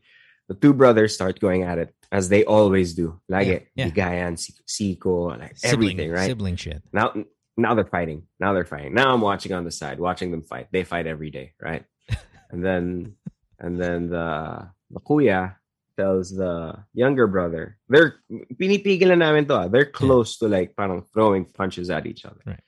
The 0.47 0.55
two 0.55 0.73
brothers 0.73 1.15
start 1.15 1.39
going 1.39 1.63
at 1.63 1.77
it, 1.79 1.95
as 2.11 2.27
they 2.27 2.43
always 2.43 2.93
do. 2.95 3.19
Lagi, 3.31 3.67
Yeah, 3.75 3.87
yeah. 3.87 3.87
bigayan, 3.91 4.35
si- 4.39 4.55
siko, 4.67 5.31
like 5.39 5.55
Sibling, 5.55 5.95
everything, 5.95 6.09
right? 6.11 6.27
Sibling 6.27 6.55
shit. 6.59 6.83
Now, 6.91 7.15
now 7.55 7.75
they're 7.75 7.87
fighting. 7.87 8.27
Now 8.39 8.51
they're 8.51 8.67
fighting. 8.67 8.91
Now 8.95 9.13
I'm 9.15 9.21
watching 9.23 9.51
on 9.55 9.63
the 9.63 9.71
side, 9.71 9.99
watching 9.99 10.31
them 10.31 10.43
fight. 10.43 10.67
They 10.71 10.83
fight 10.83 11.07
every 11.07 11.31
day, 11.31 11.53
right? 11.61 11.83
and 12.51 12.63
then, 12.63 13.15
and 13.59 13.79
then 13.79 14.09
the 14.11 14.67
the 14.91 14.99
kuya 14.99 15.55
tells 15.97 16.31
the 16.31 16.73
younger 16.93 17.27
brother, 17.27 17.77
they're 17.89 18.21
pinipigilan 18.55 19.19
namin 19.19 19.47
to. 19.47 19.55
ah. 19.55 19.67
They're 19.67 19.89
close 19.89 20.37
to 20.39 20.47
like 20.47 20.75
parang 20.75 21.03
throwing 21.13 21.45
punches 21.45 21.89
at 21.89 22.05
each 22.05 22.25
other. 22.25 22.41
Right. 22.45 22.65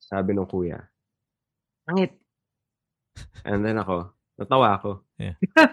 Sabi 0.00 0.34
ng 0.34 0.46
kuya, 0.46 0.90
pangit. 1.88 2.18
And 3.46 3.64
then 3.64 3.78
ako, 3.78 4.12
natawa 4.40 4.78
ako. 4.78 5.04
Yeah. 5.18 5.34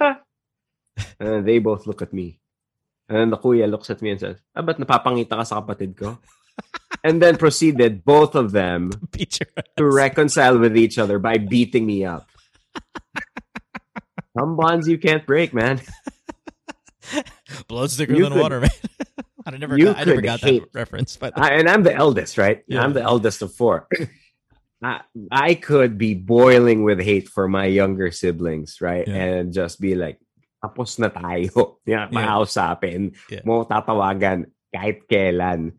and 1.20 1.26
then 1.26 1.44
they 1.46 1.60
both 1.60 1.88
look 1.88 2.02
at 2.02 2.14
me. 2.14 2.40
And 3.10 3.18
then 3.18 3.30
the 3.30 3.38
kuya 3.38 3.70
looks 3.70 3.90
at 3.90 4.02
me 4.02 4.12
and 4.12 4.20
says, 4.20 4.38
ah, 4.56 4.62
ba't 4.62 4.78
napapangita 4.78 5.40
ka 5.40 5.44
sa 5.44 5.62
kapatid 5.64 5.96
ko? 5.96 6.20
and 7.08 7.22
then 7.22 7.38
proceeded, 7.38 8.04
both 8.04 8.36
of 8.36 8.52
them, 8.52 8.92
to 9.78 9.86
reconcile 9.86 10.60
with 10.60 10.76
each 10.76 10.98
other 10.98 11.20
by 11.20 11.38
beating 11.38 11.86
me 11.86 12.04
up. 12.04 12.28
Some 14.38 14.56
bonds 14.56 14.88
you 14.88 14.98
can't 14.98 15.26
break, 15.26 15.54
man. 15.54 15.82
Blood's 17.68 17.96
thicker 17.98 18.14
You 18.14 18.24
than 18.24 18.34
could- 18.34 18.42
water, 18.42 18.60
man. 18.62 18.70
I 19.48 19.56
never 19.56 19.78
got, 19.78 19.96
I 19.98 20.04
never 20.04 20.20
got 20.22 20.42
hate- 20.42 20.62
that 20.64 20.78
reference, 20.78 21.16
but 21.16 21.32
I, 21.40 21.54
and 21.56 21.70
I'm 21.70 21.84
the 21.84 21.96
eldest, 21.96 22.38
right? 22.38 22.64
Yeah. 22.68 22.84
I'm 22.84 22.92
the 22.92 23.02
eldest 23.02 23.42
of 23.42 23.54
four. 23.56 23.88
I, 24.84 25.02
I 25.32 25.54
could 25.56 25.98
be 25.98 26.14
boiling 26.14 26.84
with 26.84 27.00
hate 27.00 27.30
for 27.30 27.48
my 27.48 27.66
younger 27.66 28.12
siblings, 28.12 28.82
right? 28.82 29.08
Yeah. 29.08 29.16
And 29.16 29.54
just 29.54 29.80
be 29.80 29.96
like, 29.96 30.20
tapos 30.64 31.00
na 31.00 31.08
tayo. 31.10 31.78
Yeah. 31.88 32.10
Yeah. 32.12 33.42
Mo 33.46 33.64
tatawagan 33.64 34.52
kahit 34.76 35.08
kailan. 35.10 35.74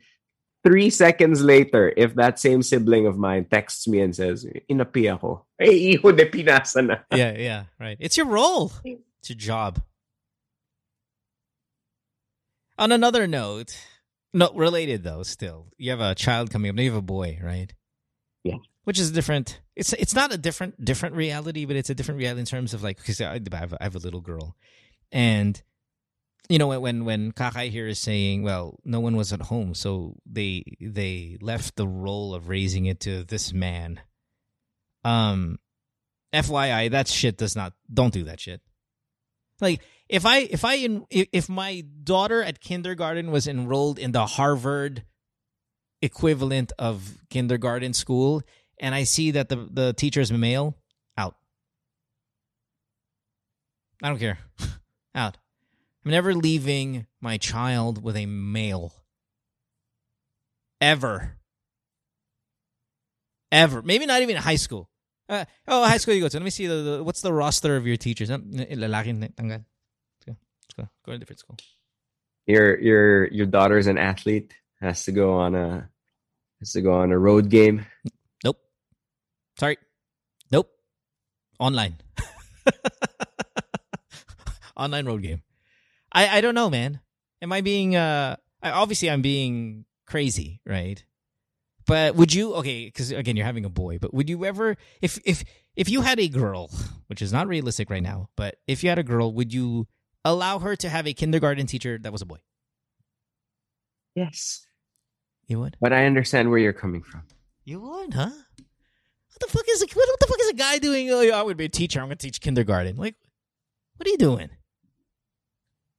Three 0.65 0.91
seconds 0.91 1.43
later, 1.45 1.93
if 1.97 2.15
that 2.17 2.39
same 2.41 2.63
sibling 2.63 3.07
of 3.07 3.17
mine 3.17 3.45
texts 3.47 3.87
me 3.87 4.01
and 4.01 4.17
says, 4.17 4.45
inapi 4.69 5.13
ako. 5.13 5.45
Eh, 5.61 5.95
iho 5.95 6.11
de 6.13 6.25
pinasa 6.27 6.85
na. 6.85 6.97
yeah, 7.15 7.37
yeah, 7.37 7.63
right. 7.79 7.97
It's 8.01 8.17
your 8.17 8.27
role. 8.27 8.73
It's 8.85 9.29
your 9.31 9.37
job. 9.39 9.79
On 12.79 12.93
another 12.93 13.27
note, 13.27 13.77
No, 14.33 14.53
related 14.55 15.03
though. 15.03 15.23
Still, 15.23 15.67
you 15.77 15.91
have 15.91 16.01
a 16.01 16.15
child 16.15 16.51
coming 16.51 16.69
up. 16.71 16.77
Now 16.77 16.83
you 16.83 16.91
have 16.91 16.99
a 16.99 17.03
boy, 17.03 17.39
right? 17.43 17.73
Yeah. 18.45 18.59
Which 18.85 18.99
is 18.99 19.11
different. 19.11 19.61
It's 19.77 19.93
it's 19.95 20.15
not 20.15 20.33
a 20.33 20.39
different 20.39 20.83
different 20.85 21.15
reality, 21.15 21.65
but 21.65 21.77
it's 21.77 21.91
a 21.91 21.95
different 21.95 22.19
reality 22.19 22.41
in 22.41 22.47
terms 22.47 22.73
of 22.75 22.83
like 22.83 22.97
because 22.97 23.21
I, 23.21 23.35
I 23.35 23.57
have, 23.57 23.75
I 23.75 23.85
have 23.85 23.97
a 23.97 23.99
little 23.99 24.21
girl, 24.21 24.57
and 25.13 25.61
you 26.49 26.59
know 26.59 26.69
when 26.69 27.05
when 27.05 27.33
Kakai 27.33 27.71
here 27.71 27.87
is 27.87 27.99
saying, 27.99 28.43
well, 28.43 28.79
no 28.85 29.01
one 29.01 29.17
was 29.17 29.33
at 29.33 29.43
home, 29.43 29.75
so 29.75 30.17
they 30.25 30.65
they 30.81 31.37
left 31.43 31.77
the 31.77 31.87
role 31.87 32.33
of 32.35 32.49
raising 32.49 32.87
it 32.87 33.01
to 33.01 33.25
this 33.25 33.53
man. 33.53 34.01
Um, 35.05 35.59
FYI, 36.33 36.91
that 36.91 37.09
shit 37.09 37.37
does 37.37 37.57
not. 37.57 37.75
Don't 37.93 38.13
do 38.13 38.25
that 38.25 38.41
shit. 38.41 38.61
Like 39.61 39.83
if 40.09 40.25
I 40.25 40.39
if 40.39 40.65
I 40.65 41.01
if 41.11 41.49
my 41.49 41.85
daughter 42.03 42.43
at 42.43 42.61
kindergarten 42.61 43.31
was 43.31 43.47
enrolled 43.47 43.99
in 43.99 44.13
the 44.13 44.27
Harvard 44.27 45.05
equivalent 46.01 46.73
of 46.79 47.19
kindergarten 47.31 47.93
school, 47.93 48.43
and 48.81 48.95
I 48.95 49.05
see 49.05 49.33
that 49.33 49.49
the 49.49 49.69
the 49.71 49.93
teacher 49.93 50.21
is 50.21 50.33
male, 50.33 50.77
out. 51.17 51.37
I 54.03 54.09
don't 54.09 54.19
care. 54.19 54.39
out. 55.15 55.37
I'm 56.05 56.11
never 56.11 56.35
leaving 56.35 57.07
my 57.21 57.37
child 57.37 58.03
with 58.03 58.17
a 58.17 58.27
male. 58.27 58.95
Ever. 60.81 61.37
Ever. 63.51 63.83
Maybe 63.83 64.07
not 64.07 64.23
even 64.23 64.37
high 64.37 64.57
school. 64.57 64.89
Uh, 65.29 65.45
oh, 65.67 65.85
high 65.85 65.99
school 65.99 66.15
you 66.15 66.23
go 66.23 66.29
to. 66.29 66.37
Let 66.39 66.45
me 66.45 66.51
see 66.51 66.67
the, 66.67 66.77
the 66.77 67.05
what's 67.05 67.21
the 67.21 67.33
roster 67.33 67.77
of 67.77 67.87
your 67.87 67.97
teachers. 67.97 68.31
Let's 70.79 70.89
go. 71.05 71.07
Let's 71.07 71.07
go. 71.07 71.07
Go 71.07 71.13
to 71.13 71.17
a 71.17 71.19
different 71.19 71.41
school. 71.41 71.57
Your 72.47 72.79
your 72.81 73.27
your 73.29 73.47
daughter's 73.47 73.87
an 73.87 73.99
athlete. 73.99 74.55
Has 74.81 75.05
to 75.05 75.13
go 75.13 75.35
on 75.35 75.55
a 75.55 75.89
has 76.61 76.73
to 76.73 76.81
go 76.81 76.93
on 76.93 77.13
a 77.13 77.19
road 77.19 77.51
game. 77.51 77.87
Nope. 78.45 78.59
Sorry. 79.59 79.77
Nope. 80.51 80.71
Online. 81.59 81.97
Online 84.77 85.07
road 85.07 85.23
game. 85.23 85.43
I 86.13 86.39
I 86.39 86.41
don't 86.41 86.55
know, 86.55 86.71
man. 86.71 87.01
Am 87.43 87.53
I 87.53 87.61
being 87.61 87.97
uh 87.97 88.37
I, 88.63 88.71
obviously 88.71 89.11
I'm 89.11 89.23
being 89.23 89.85
crazy, 90.07 90.61
right? 90.67 91.05
But 91.87 92.17
would 92.17 92.33
you 92.35 92.55
okay, 92.55 92.91
cuz 92.91 93.11
again 93.11 93.37
you're 93.37 93.47
having 93.47 93.65
a 93.65 93.71
boy, 93.71 93.99
but 93.99 94.15
would 94.15 94.29
you 94.31 94.45
ever 94.45 94.77
if 95.03 95.19
if 95.25 95.45
if 95.77 95.89
you 95.89 96.01
had 96.01 96.19
a 96.19 96.29
girl, 96.29 96.71
which 97.09 97.23
is 97.23 97.33
not 97.33 97.47
realistic 97.47 97.91
right 97.91 98.03
now, 98.03 98.31
but 98.37 98.57
if 98.67 98.83
you 98.83 98.89
had 98.89 98.99
a 98.99 99.05
girl, 99.05 99.33
would 99.33 99.53
you 99.53 99.87
allow 100.33 100.59
her 100.59 100.77
to 100.77 100.89
have 100.89 101.07
a 101.07 101.13
kindergarten 101.13 101.67
teacher 101.67 101.99
that 101.99 102.13
was 102.13 102.23
a 102.23 102.27
boy? 102.27 102.39
Yes. 104.15 104.67
You 105.47 105.61
would? 105.61 105.77
But 105.81 105.93
I 105.93 106.07
understand 106.07 106.51
where 106.51 106.59
you're 106.59 106.73
coming 106.73 107.03
from. 107.03 107.23
You 107.65 107.81
would, 107.81 108.15
huh? 108.15 108.31
What 108.31 109.41
the 109.41 109.47
fuck 109.47 109.65
is 109.69 109.83
a, 109.83 109.87
what, 109.87 110.09
what 110.09 110.21
the 110.21 110.27
fuck 110.27 110.41
is 110.41 110.49
a 110.51 110.55
guy 110.55 110.79
doing? 110.79 111.11
Oh, 111.11 111.21
I 111.31 111.43
would 111.43 111.57
be 111.57 111.67
a 111.67 111.69
teacher. 111.69 112.01
I'm 112.01 112.07
going 112.07 112.19
to 112.19 112.27
teach 112.27 112.41
kindergarten. 112.41 112.97
Like, 112.97 113.15
what 113.97 114.07
are 114.07 114.11
you 114.11 114.19
doing? 114.19 114.51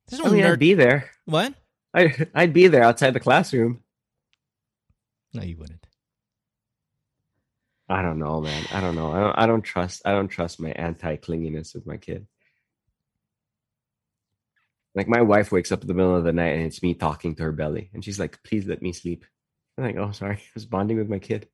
There's 0.08 0.22
no 0.22 0.30
I 0.30 0.34
mean, 0.34 0.44
nerd- 0.44 0.54
I'd 0.54 0.60
be 0.60 0.74
there. 0.74 1.10
What? 1.26 1.54
I 1.94 2.28
I'd 2.36 2.54
be 2.54 2.68
there 2.68 2.84
outside 2.84 3.14
the 3.14 3.20
classroom. 3.20 3.82
No, 5.34 5.44
you 5.44 5.58
wouldn't. 5.58 5.86
I 7.88 8.02
don't 8.02 8.20
know, 8.20 8.42
man. 8.42 8.66
I 8.72 8.82
don't 8.82 8.96
know. 8.96 9.12
I 9.12 9.20
don't. 9.20 9.40
I 9.40 9.46
don't 9.48 9.62
trust. 9.62 10.02
I 10.06 10.12
don't 10.12 10.28
trust 10.28 10.60
my 10.60 10.72
anti 10.72 11.16
clinginess 11.18 11.74
with 11.74 11.86
my 11.88 11.98
kid. 11.98 12.28
Like 14.96 15.08
my 15.08 15.22
wife 15.22 15.52
wakes 15.52 15.72
up 15.72 15.82
in 15.82 15.88
the 15.88 15.94
middle 15.94 16.16
of 16.16 16.24
the 16.24 16.34
night 16.34 16.56
and 16.56 16.64
it's 16.66 16.82
me 16.82 16.94
talking 16.94 17.36
to 17.36 17.44
her 17.44 17.52
belly, 17.52 17.90
and 17.94 18.04
she's 18.04 18.20
like, 18.20 18.42
"Please 18.44 18.66
let 18.66 18.82
me 18.82 18.92
sleep." 18.94 19.26
I'm 19.78 19.84
like, 19.84 19.98
"Oh, 19.98 20.12
sorry, 20.12 20.36
I 20.38 20.52
was 20.54 20.66
bonding 20.66 20.98
with 20.98 21.10
my 21.10 21.20
kid." 21.20 21.48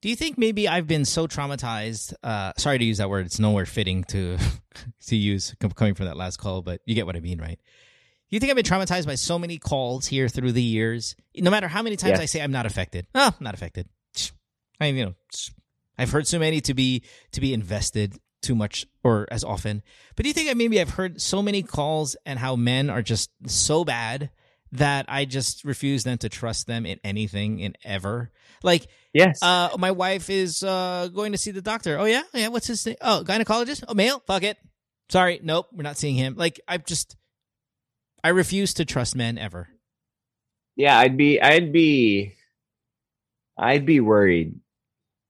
Do 0.00 0.08
you 0.08 0.14
think 0.16 0.38
maybe 0.38 0.68
I've 0.68 0.86
been 0.86 1.04
so 1.04 1.26
traumatized? 1.26 2.14
Uh, 2.22 2.52
sorry 2.56 2.78
to 2.78 2.84
use 2.84 2.98
that 2.98 3.10
word; 3.10 3.26
it's 3.26 3.38
nowhere 3.38 3.66
fitting 3.66 4.04
to 4.04 4.38
to 5.06 5.16
use 5.16 5.54
coming 5.76 5.94
from 5.94 6.06
that 6.06 6.16
last 6.16 6.38
call, 6.38 6.62
but 6.62 6.80
you 6.84 6.94
get 6.94 7.06
what 7.06 7.16
I 7.16 7.20
mean, 7.20 7.40
right? 7.40 7.58
You 8.30 8.38
think 8.40 8.50
I've 8.50 8.56
been 8.56 8.64
traumatized 8.64 9.06
by 9.06 9.14
so 9.14 9.38
many 9.38 9.58
calls 9.58 10.06
here 10.06 10.28
through 10.28 10.52
the 10.52 10.62
years? 10.62 11.16
No 11.36 11.50
matter 11.50 11.66
how 11.66 11.82
many 11.82 11.96
times 11.96 12.10
Yes. 12.10 12.20
I 12.20 12.24
say 12.26 12.42
I'm 12.42 12.52
not 12.52 12.66
affected, 12.66 13.06
oh, 13.14 13.34
I'm 13.38 13.44
not 13.44 13.54
affected. 13.54 13.88
I 14.80 14.86
mean, 14.86 14.96
you 14.96 15.04
know, 15.06 15.14
I've 15.96 16.10
heard 16.10 16.26
so 16.26 16.38
many 16.38 16.60
to 16.62 16.74
be 16.74 17.02
to 17.32 17.40
be 17.40 17.54
invested 17.54 18.18
too 18.42 18.54
much 18.54 18.86
or 19.02 19.26
as 19.30 19.44
often. 19.44 19.82
But 20.16 20.22
do 20.24 20.28
you 20.28 20.34
think 20.34 20.50
I 20.50 20.54
maybe 20.54 20.80
I've 20.80 20.90
heard 20.90 21.20
so 21.20 21.42
many 21.42 21.62
calls 21.62 22.16
and 22.26 22.38
how 22.38 22.56
men 22.56 22.90
are 22.90 23.02
just 23.02 23.30
so 23.46 23.84
bad 23.84 24.30
that 24.72 25.06
I 25.08 25.24
just 25.24 25.64
refuse 25.64 26.04
then 26.04 26.18
to 26.18 26.28
trust 26.28 26.66
them 26.66 26.84
in 26.86 27.00
anything 27.02 27.58
in 27.60 27.74
ever? 27.84 28.30
Like 28.62 28.86
Yes. 29.14 29.42
uh, 29.42 29.70
my 29.78 29.90
wife 29.90 30.28
is 30.30 30.62
uh, 30.62 31.08
going 31.14 31.32
to 31.32 31.38
see 31.38 31.50
the 31.50 31.62
doctor. 31.62 31.98
Oh 31.98 32.04
yeah, 32.04 32.22
yeah. 32.34 32.48
What's 32.48 32.66
his 32.66 32.84
name? 32.86 32.96
Oh, 33.00 33.22
gynecologist. 33.24 33.84
Oh, 33.88 33.94
male. 33.94 34.22
Fuck 34.26 34.42
it. 34.42 34.58
Sorry, 35.08 35.40
nope. 35.42 35.68
We're 35.72 35.82
not 35.82 35.96
seeing 35.96 36.14
him. 36.16 36.34
Like 36.36 36.60
I 36.68 36.76
just, 36.78 37.16
I 38.22 38.28
refuse 38.28 38.74
to 38.74 38.84
trust 38.84 39.16
men 39.16 39.38
ever. 39.38 39.68
yeah, 40.76 40.98
I'd 40.98 41.16
be. 41.16 41.40
I'd 41.40 41.72
be. 41.72 42.34
I'd 43.56 43.86
be 43.86 44.00
worried 44.00 44.60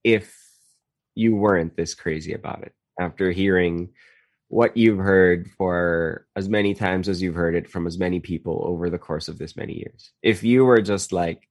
if 0.05 0.35
you 1.15 1.35
weren't 1.37 1.77
this 1.77 1.95
crazy 1.95 2.33
about 2.35 2.63
it 2.63 2.73
after 2.99 3.31
hearing 3.31 3.91
what 4.49 4.77
you've 4.77 4.99
heard 4.99 5.51
for 5.57 6.27
as 6.35 6.49
many 6.49 6.75
times 6.75 7.09
as 7.09 7.21
you've 7.21 7.35
heard 7.35 7.55
it 7.55 7.69
from 7.69 7.87
as 7.87 7.99
many 7.99 8.19
people 8.19 8.63
over 8.65 8.89
the 8.89 8.99
course 8.99 9.29
of 9.29 9.39
this 9.39 9.57
many 9.57 9.75
years. 9.75 10.11
If 10.23 10.43
you 10.43 10.65
were 10.65 10.81
just 10.81 11.13
like, 11.13 11.49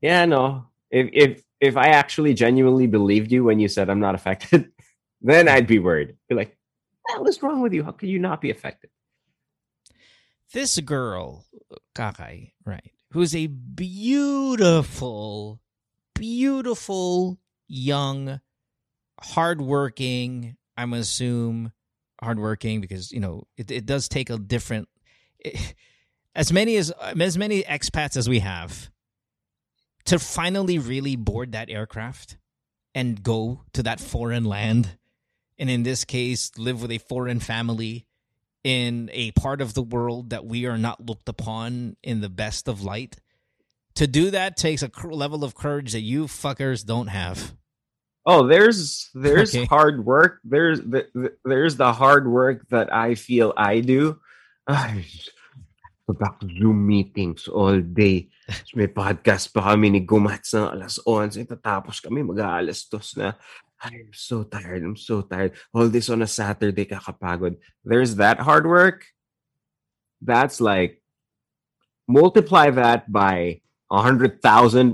yeah, 0.00 0.24
no, 0.24 0.66
if 0.90 1.08
if 1.12 1.42
if 1.60 1.76
I 1.76 1.88
actually 1.88 2.34
genuinely 2.34 2.86
believed 2.86 3.30
you 3.30 3.44
when 3.44 3.60
you 3.60 3.68
said 3.68 3.88
I'm 3.88 4.00
not 4.00 4.14
affected, 4.14 4.72
then 5.22 5.48
I'd 5.48 5.66
be 5.66 5.78
worried. 5.78 6.16
Be 6.28 6.34
like, 6.34 6.56
what 7.16 7.28
is 7.28 7.42
wrong 7.42 7.60
with 7.60 7.72
you? 7.72 7.84
How 7.84 7.92
could 7.92 8.08
you 8.08 8.18
not 8.18 8.40
be 8.40 8.50
affected? 8.50 8.90
This 10.52 10.78
girl, 10.80 11.46
Kakai, 11.94 12.52
right, 12.66 12.92
who's 13.10 13.34
a 13.34 13.46
beautiful, 13.46 14.00
beautiful 16.14 17.38
young, 17.68 18.40
hardworking. 19.20 20.56
I'm 20.76 20.90
going 20.90 20.98
to 20.98 21.02
assume 21.02 21.72
hardworking 22.20 22.80
because 22.80 23.12
you 23.12 23.20
know 23.20 23.44
it, 23.56 23.70
it 23.70 23.86
does 23.86 24.08
take 24.08 24.30
a 24.30 24.38
different. 24.38 24.88
as 26.34 26.52
many 26.52 26.76
as 26.76 26.90
as 26.90 27.38
many 27.38 27.62
expats 27.62 28.16
as 28.16 28.28
we 28.28 28.38
have, 28.40 28.90
to 30.06 30.18
finally 30.18 30.78
really 30.78 31.16
board 31.16 31.52
that 31.52 31.70
aircraft 31.70 32.38
and 32.94 33.22
go 33.22 33.62
to 33.72 33.82
that 33.82 34.00
foreign 34.00 34.44
land, 34.44 34.98
and 35.58 35.70
in 35.70 35.82
this 35.82 36.04
case, 36.04 36.50
live 36.56 36.82
with 36.82 36.90
a 36.90 36.98
foreign 36.98 37.40
family 37.40 38.06
in 38.64 39.10
a 39.12 39.32
part 39.32 39.60
of 39.60 39.74
the 39.74 39.82
world 39.82 40.30
that 40.30 40.44
we 40.44 40.66
are 40.66 40.78
not 40.78 41.04
looked 41.04 41.28
upon 41.28 41.96
in 42.02 42.20
the 42.20 42.28
best 42.28 42.68
of 42.68 42.82
light. 42.82 43.16
To 43.96 44.06
do 44.06 44.30
that 44.30 44.56
takes 44.56 44.82
a 44.82 44.90
level 45.06 45.44
of 45.44 45.54
courage 45.54 45.92
that 45.92 46.00
you 46.00 46.24
fuckers 46.24 46.84
don't 46.84 47.08
have. 47.08 47.54
Oh, 48.24 48.46
there's 48.46 49.10
there's 49.14 49.50
Okay. 49.54 49.66
hard 49.66 50.06
work. 50.06 50.38
There's 50.46 50.78
the, 50.80 51.10
the- 51.14 51.34
there's 51.44 51.74
the 51.76 51.92
hard 51.92 52.26
work 52.30 52.62
that 52.70 52.92
I 52.94 53.14
feel 53.18 53.52
I 53.56 53.80
do. 53.82 54.20
Ay, 54.68 55.04
back 56.06 56.38
to 56.38 56.46
Zoom 56.46 56.86
meetings 56.86 57.48
all 57.48 57.80
day. 57.82 58.28
Tapos 58.46 58.72
May 58.78 58.86
podcast 58.86 59.50
pa 59.50 59.74
kami 59.74 59.90
ni 59.90 60.00
Gumats 60.06 60.54
na 60.54 60.70
alas 60.70 61.00
11. 61.02 61.50
Tatapos 61.50 61.98
kami 61.98 62.22
mag-aalas 62.22 62.86
dos 62.86 63.16
na. 63.18 63.34
I'm 63.82 64.14
so 64.14 64.46
tired. 64.46 64.86
I'm 64.86 64.94
so 64.94 65.26
tired. 65.26 65.58
All 65.74 65.88
this 65.90 66.06
on 66.06 66.22
a 66.22 66.30
Saturday, 66.30 66.86
kakapagod. 66.86 67.58
There's 67.82 68.14
that 68.22 68.38
hard 68.38 68.62
work. 68.70 69.10
That's 70.22 70.60
like, 70.62 71.02
multiply 72.06 72.70
that 72.70 73.10
by 73.10 73.58
a 73.90 73.98
100,000 73.98 74.38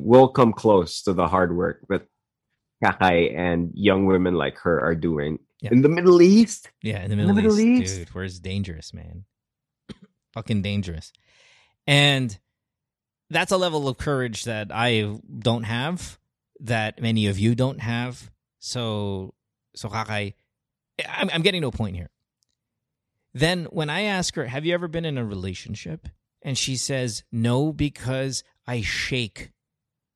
will 0.00 0.28
come 0.32 0.56
close 0.56 1.02
to 1.04 1.12
the 1.12 1.28
hard 1.28 1.52
work 1.52 1.84
that 1.92 2.08
Kakai 2.84 3.36
and 3.36 3.70
young 3.74 4.06
women 4.06 4.34
like 4.34 4.56
her 4.58 4.80
are 4.80 4.94
doing 4.94 5.38
Yeah. 5.60 5.70
in 5.72 5.82
the 5.82 5.88
Middle 5.88 6.22
East. 6.22 6.70
Yeah, 6.82 7.02
in 7.02 7.08
the 7.10 7.12
In 7.14 7.18
Middle, 7.18 7.34
the 7.34 7.42
Middle 7.42 7.60
East, 7.60 7.82
East. 7.82 7.96
dude, 7.98 8.14
where 8.14 8.24
it's 8.24 8.38
dangerous, 8.38 8.94
man. 8.94 9.24
Fucking 10.34 10.62
dangerous. 10.62 11.12
And 11.86 12.38
that's 13.30 13.52
a 13.52 13.56
level 13.56 13.88
of 13.88 13.98
courage 13.98 14.44
that 14.44 14.68
I 14.72 15.16
don't 15.38 15.64
have, 15.64 16.18
that 16.60 17.00
many 17.02 17.26
of 17.26 17.38
you 17.38 17.54
don't 17.54 17.80
have. 17.80 18.30
So, 18.60 19.34
so 19.74 19.88
Kakai, 19.88 20.34
I'm, 21.08 21.30
I'm 21.32 21.42
getting 21.42 21.62
to 21.62 21.68
a 21.68 21.72
point 21.72 21.96
here. 21.96 22.10
Then 23.34 23.64
when 23.66 23.90
I 23.90 24.02
ask 24.02 24.34
her, 24.36 24.46
"Have 24.46 24.64
you 24.64 24.74
ever 24.74 24.88
been 24.88 25.04
in 25.04 25.18
a 25.18 25.24
relationship?" 25.24 26.08
and 26.42 26.56
she 26.56 26.76
says, 26.76 27.22
"No, 27.30 27.72
because 27.72 28.42
I 28.66 28.80
shake 28.80 29.50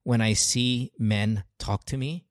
when 0.03 0.21
I 0.21 0.33
see 0.33 0.93
men 0.99 1.45
talk 1.59 1.85
to 1.87 1.97
me." 1.97 2.25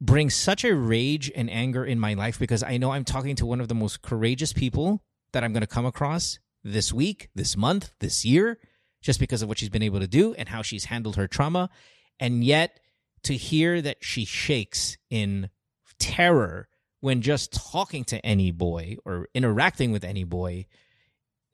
Brings 0.00 0.34
such 0.34 0.64
a 0.64 0.74
rage 0.74 1.30
and 1.34 1.50
anger 1.50 1.84
in 1.84 1.98
my 1.98 2.14
life 2.14 2.38
because 2.38 2.62
I 2.62 2.76
know 2.76 2.92
I'm 2.92 3.04
talking 3.04 3.36
to 3.36 3.46
one 3.46 3.60
of 3.60 3.68
the 3.68 3.74
most 3.74 4.02
courageous 4.02 4.52
people 4.52 5.02
that 5.32 5.42
I'm 5.42 5.52
going 5.52 5.62
to 5.62 5.66
come 5.66 5.86
across 5.86 6.38
this 6.62 6.92
week, 6.92 7.30
this 7.34 7.56
month, 7.56 7.92
this 8.00 8.24
year. 8.24 8.58
just 9.02 9.20
because 9.20 9.40
of 9.40 9.48
what 9.48 9.58
she's 9.58 9.68
been 9.68 9.82
able 9.84 10.00
to 10.00 10.08
do 10.08 10.34
and 10.34 10.48
how 10.48 10.62
she's 10.62 10.86
handled 10.86 11.16
her 11.16 11.28
trauma. 11.28 11.70
And 12.18 12.42
yet 12.42 12.80
to 13.22 13.34
hear 13.34 13.80
that 13.80 13.98
she 14.00 14.24
shakes 14.24 14.96
in 15.10 15.48
terror 15.98 16.68
when 17.00 17.22
just 17.22 17.52
talking 17.52 18.04
to 18.04 18.24
any 18.26 18.50
boy 18.50 18.96
or 19.04 19.28
interacting 19.32 19.92
with 19.92 20.02
any 20.02 20.24
boy 20.24 20.66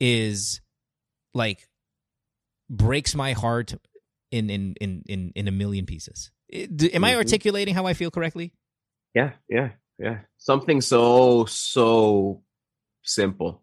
is 0.01 0.61
like 1.35 1.69
breaks 2.71 3.15
my 3.15 3.33
heart 3.33 3.75
in 4.31 4.49
in 4.49 4.75
in 4.81 5.03
in, 5.07 5.33
in 5.35 5.49
a 5.49 5.53
million 5.53 5.85
pieces. 5.85 6.31
Am 6.53 7.05
I 7.05 7.13
Mhm. 7.13 7.17
articulating 7.17 7.75
how 7.75 7.87
I 7.87 7.95
feel 7.95 8.11
correctly? 8.11 8.53
Yeah, 9.15 9.33
yeah, 9.49 9.73
yeah. 9.99 10.21
Something 10.39 10.81
so 10.81 11.45
so 11.47 12.43
simple. 13.03 13.63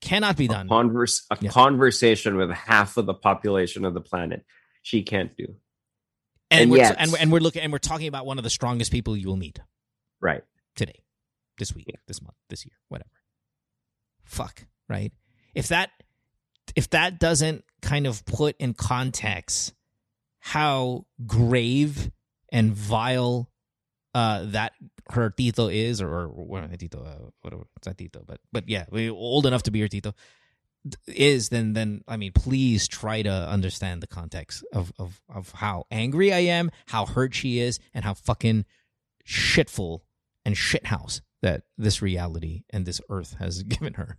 Cannot 0.00 0.36
be 0.36 0.44
A 0.44 0.48
done. 0.48 0.68
converse 0.68 1.26
a 1.30 1.38
Yeah. 1.40 1.50
conversation 1.50 2.36
with 2.36 2.50
half 2.50 2.96
of 2.96 3.06
the 3.06 3.14
population 3.14 3.84
of 3.84 3.94
the 3.94 4.00
planet. 4.00 4.44
She 4.82 5.02
can't 5.02 5.36
do. 5.36 5.56
and, 6.50 6.62
and 6.62 6.70
we're, 6.70 6.78
yet- 6.78 6.96
and, 6.98 7.12
we're, 7.12 7.18
and 7.18 7.30
we're 7.32 7.40
looking 7.40 7.60
and 7.60 7.70
we're 7.72 7.78
talking 7.78 8.08
about 8.08 8.24
one 8.24 8.38
of 8.38 8.44
the 8.44 8.48
strongest 8.48 8.90
people 8.90 9.14
you 9.14 9.26
will 9.28 9.36
meet 9.36 9.60
Right. 10.18 10.42
today, 10.76 11.02
this 11.58 11.74
week, 11.74 11.86
this 12.06 12.22
month, 12.22 12.36
this 12.48 12.64
year, 12.64 12.72
whatever. 12.88 13.10
Fuck, 14.24 14.66
right? 14.88 15.12
If 15.54 15.68
that 15.68 15.90
if 16.74 16.88
that 16.90 17.18
doesn't 17.18 17.64
kind 17.82 18.06
of 18.06 18.24
put 18.24 18.56
in 18.58 18.72
context 18.74 19.74
how 20.40 21.04
grave 21.26 22.10
and 22.50 22.72
vile 22.72 23.50
uh 24.14 24.44
that 24.44 24.72
her 25.10 25.30
tito 25.30 25.68
is 25.68 26.00
or, 26.00 26.08
or 26.08 26.28
what 26.28 26.78
tito 26.78 27.02
uh, 27.02 27.30
whatever 27.42 27.62
it's 27.76 27.86
not 27.86 27.98
tito 27.98 28.22
but 28.26 28.40
but 28.52 28.68
yeah 28.68 28.86
old 29.10 29.46
enough 29.46 29.62
to 29.62 29.70
be 29.70 29.80
her 29.80 29.88
tito 29.88 30.14
is 31.06 31.48
then 31.48 31.72
then 31.72 32.02
I 32.06 32.16
mean 32.16 32.32
please 32.32 32.88
try 32.88 33.22
to 33.22 33.30
understand 33.30 34.02
the 34.02 34.06
context 34.06 34.64
of 34.72 34.92
of 34.98 35.20
of 35.28 35.50
how 35.52 35.86
angry 35.90 36.32
I 36.32 36.40
am, 36.40 36.70
how 36.86 37.06
hurt 37.06 37.34
she 37.34 37.58
is, 37.58 37.78
and 37.94 38.04
how 38.04 38.14
fucking 38.14 38.64
shitful 39.26 40.00
and 40.44 40.54
shithouse 40.54 41.20
that 41.42 41.62
this 41.76 42.02
reality 42.02 42.62
and 42.70 42.86
this 42.86 43.00
earth 43.08 43.36
has 43.38 43.62
given 43.64 43.94
her. 43.94 44.18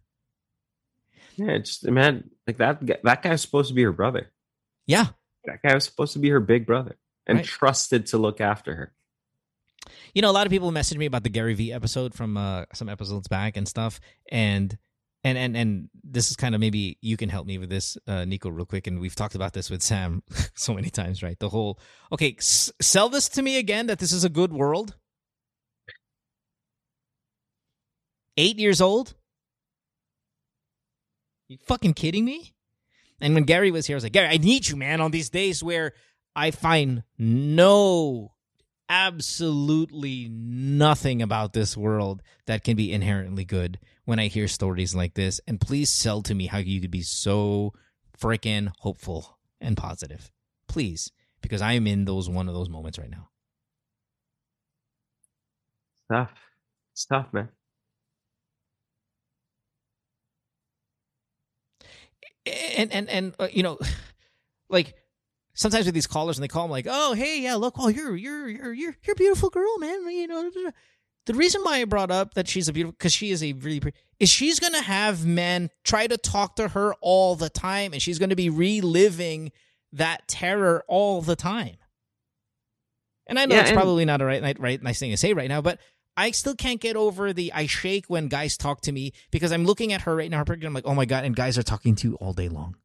Yeah, 1.35 1.51
it's 1.51 1.83
man, 1.83 2.29
like 2.45 2.57
that 2.57 2.85
that 3.03 3.21
guy's 3.21 3.41
supposed 3.41 3.69
to 3.69 3.73
be 3.75 3.83
her 3.83 3.93
brother. 3.93 4.31
Yeah. 4.85 5.07
That 5.45 5.61
guy 5.63 5.73
was 5.73 5.85
supposed 5.85 6.13
to 6.13 6.19
be 6.19 6.29
her 6.29 6.41
big 6.41 6.65
brother 6.65 6.97
and 7.29 7.37
Right. 7.37 7.45
trusted 7.45 8.07
to 8.07 8.17
look 8.17 8.41
after 8.41 8.75
her. 8.75 8.93
You 10.13 10.21
know, 10.21 10.29
a 10.29 10.33
lot 10.33 10.45
of 10.47 10.51
people 10.51 10.71
messaged 10.71 10.97
me 10.97 11.05
about 11.05 11.23
the 11.23 11.29
Gary 11.29 11.53
V 11.53 11.71
episode 11.71 12.13
from 12.13 12.35
uh, 12.35 12.65
some 12.73 12.89
episodes 12.89 13.27
back 13.27 13.55
and 13.55 13.67
stuff, 13.67 13.99
and 14.31 14.77
and 15.23 15.37
and 15.37 15.55
and 15.55 15.89
this 16.03 16.31
is 16.31 16.35
kind 16.35 16.55
of 16.55 16.61
maybe 16.61 16.97
you 17.01 17.15
can 17.17 17.29
help 17.29 17.45
me 17.47 17.57
with 17.57 17.69
this, 17.69 17.97
uh, 18.07 18.25
Nico, 18.25 18.49
real 18.49 18.65
quick. 18.65 18.87
And 18.87 18.99
we've 18.99 19.15
talked 19.15 19.35
about 19.35 19.53
this 19.53 19.69
with 19.69 19.81
Sam 19.81 20.23
so 20.55 20.73
many 20.73 20.89
times, 20.89 21.21
right? 21.23 21.37
The 21.39 21.49
whole 21.49 21.79
okay, 22.11 22.35
s- 22.37 22.71
sell 22.81 23.09
this 23.09 23.29
to 23.29 23.41
me 23.41 23.57
again 23.57 23.87
that 23.87 23.99
this 23.99 24.11
is 24.11 24.23
a 24.23 24.29
good 24.29 24.51
world. 24.51 24.95
Eight 28.37 28.57
years 28.57 28.81
old. 28.81 29.15
You 31.47 31.57
fucking 31.65 31.93
kidding 31.95 32.25
me? 32.25 32.53
And 33.21 33.33
when 33.33 33.43
Gary 33.43 33.69
was 33.71 33.85
here, 33.85 33.95
I 33.95 33.97
was 33.97 34.03
like, 34.03 34.13
Gary, 34.13 34.27
I 34.29 34.37
need 34.37 34.67
you, 34.69 34.75
man, 34.77 35.01
on 35.01 35.11
these 35.11 35.29
days 35.29 35.61
where 35.63 35.93
I 36.35 36.51
find 36.51 37.03
no 37.17 38.33
absolutely 38.87 40.27
nothing 40.29 41.21
about 41.21 41.53
this 41.53 41.77
world 41.77 42.21
that 42.47 42.63
can 42.63 42.75
be 42.75 42.91
inherently 42.91 43.45
good 43.45 43.79
when 44.05 44.19
I 44.19 44.27
hear 44.27 44.47
stories 44.47 44.95
like 44.95 45.13
this. 45.13 45.39
And 45.47 45.61
please 45.61 45.89
sell 45.89 46.21
to 46.23 46.33
me 46.33 46.47
how 46.47 46.57
you 46.57 46.81
could 46.81 46.91
be 46.91 47.03
so 47.03 47.73
freaking 48.17 48.71
hopeful 48.79 49.37
and 49.61 49.77
positive. 49.77 50.31
Please, 50.67 51.11
because 51.41 51.61
I 51.61 51.73
am 51.73 51.87
in 51.87 52.05
those 52.05 52.29
one 52.29 52.47
of 52.47 52.53
those 52.53 52.69
moments 52.69 52.97
right 52.97 53.09
now. 53.09 53.29
Tough. 56.11 56.31
It's 56.93 57.05
tough, 57.05 57.27
man. 57.31 57.49
and 62.45 62.91
and 62.91 63.09
and 63.09 63.33
uh, 63.39 63.47
you 63.51 63.63
know 63.63 63.77
like 64.69 64.95
sometimes 65.59 65.85
with 65.85 65.93
these 65.93 66.07
callers 66.07 66.37
and 66.37 66.43
they 66.43 66.47
call 66.47 66.63
them 66.63 66.71
like 66.71 66.87
oh 66.89 67.13
hey 67.13 67.41
yeah 67.41 67.55
look 67.55 67.75
oh 67.77 67.89
you're 67.89 68.15
you're 68.15 68.47
you're 68.47 68.73
you're 68.73 68.95
you're 69.03 69.11
a 69.11 69.15
beautiful 69.15 69.49
girl 69.49 69.77
man 69.77 70.09
you 70.09 70.25
know 70.25 70.49
the 71.25 71.33
reason 71.33 71.61
why 71.63 71.79
i 71.79 71.83
brought 71.83 72.09
up 72.09 72.33
that 72.33 72.47
she's 72.47 72.69
a 72.69 72.73
beautiful 72.73 72.93
because 72.93 73.11
she 73.13 73.29
is 73.31 73.43
a 73.43 73.51
really 73.53 73.79
pretty 73.81 73.97
is 74.19 74.29
she's 74.29 74.59
gonna 74.59 74.81
have 74.81 75.25
men 75.25 75.69
try 75.83 76.07
to 76.07 76.17
talk 76.17 76.55
to 76.55 76.69
her 76.69 76.93
all 77.01 77.35
the 77.35 77.49
time 77.49 77.91
and 77.91 78.01
she's 78.01 78.17
gonna 78.19 78.37
be 78.37 78.49
reliving 78.49 79.51
that 79.91 80.25
terror 80.29 80.83
all 80.87 81.21
the 81.21 81.35
time 81.35 81.75
and 83.27 83.37
i 83.37 83.45
know 83.45 83.55
Yeah, 83.55 83.61
it's 83.61 83.69
and- 83.71 83.77
probably 83.77 84.05
not 84.05 84.21
a 84.21 84.25
right, 84.25 84.57
right 84.59 84.81
nice 84.81 84.99
thing 84.99 85.11
to 85.11 85.17
say 85.17 85.33
right 85.33 85.49
now 85.49 85.61
but 85.61 85.79
I 86.17 86.31
still 86.31 86.55
can't 86.55 86.81
get 86.81 86.97
over 86.97 87.31
the 87.31 87.53
I 87.53 87.65
shake 87.65 88.07
when 88.07 88.27
guys 88.27 88.57
talk 88.57 88.81
to 88.81 88.91
me 88.91 89.13
because 89.31 89.53
I'm 89.53 89.63
looking 89.63 89.93
at 89.93 90.01
her 90.01 90.13
right 90.17 90.29
now. 90.29 90.43
I'm 90.45 90.73
like, 90.73 90.85
oh 90.85 90.93
my 90.93 91.05
god, 91.05 91.23
and 91.23 91.33
guys 91.33 91.57
are 91.57 91.63
talking 91.63 91.95
to 91.95 92.09
you 92.09 92.15
all 92.15 92.33
day 92.33 92.49
long. 92.49 92.75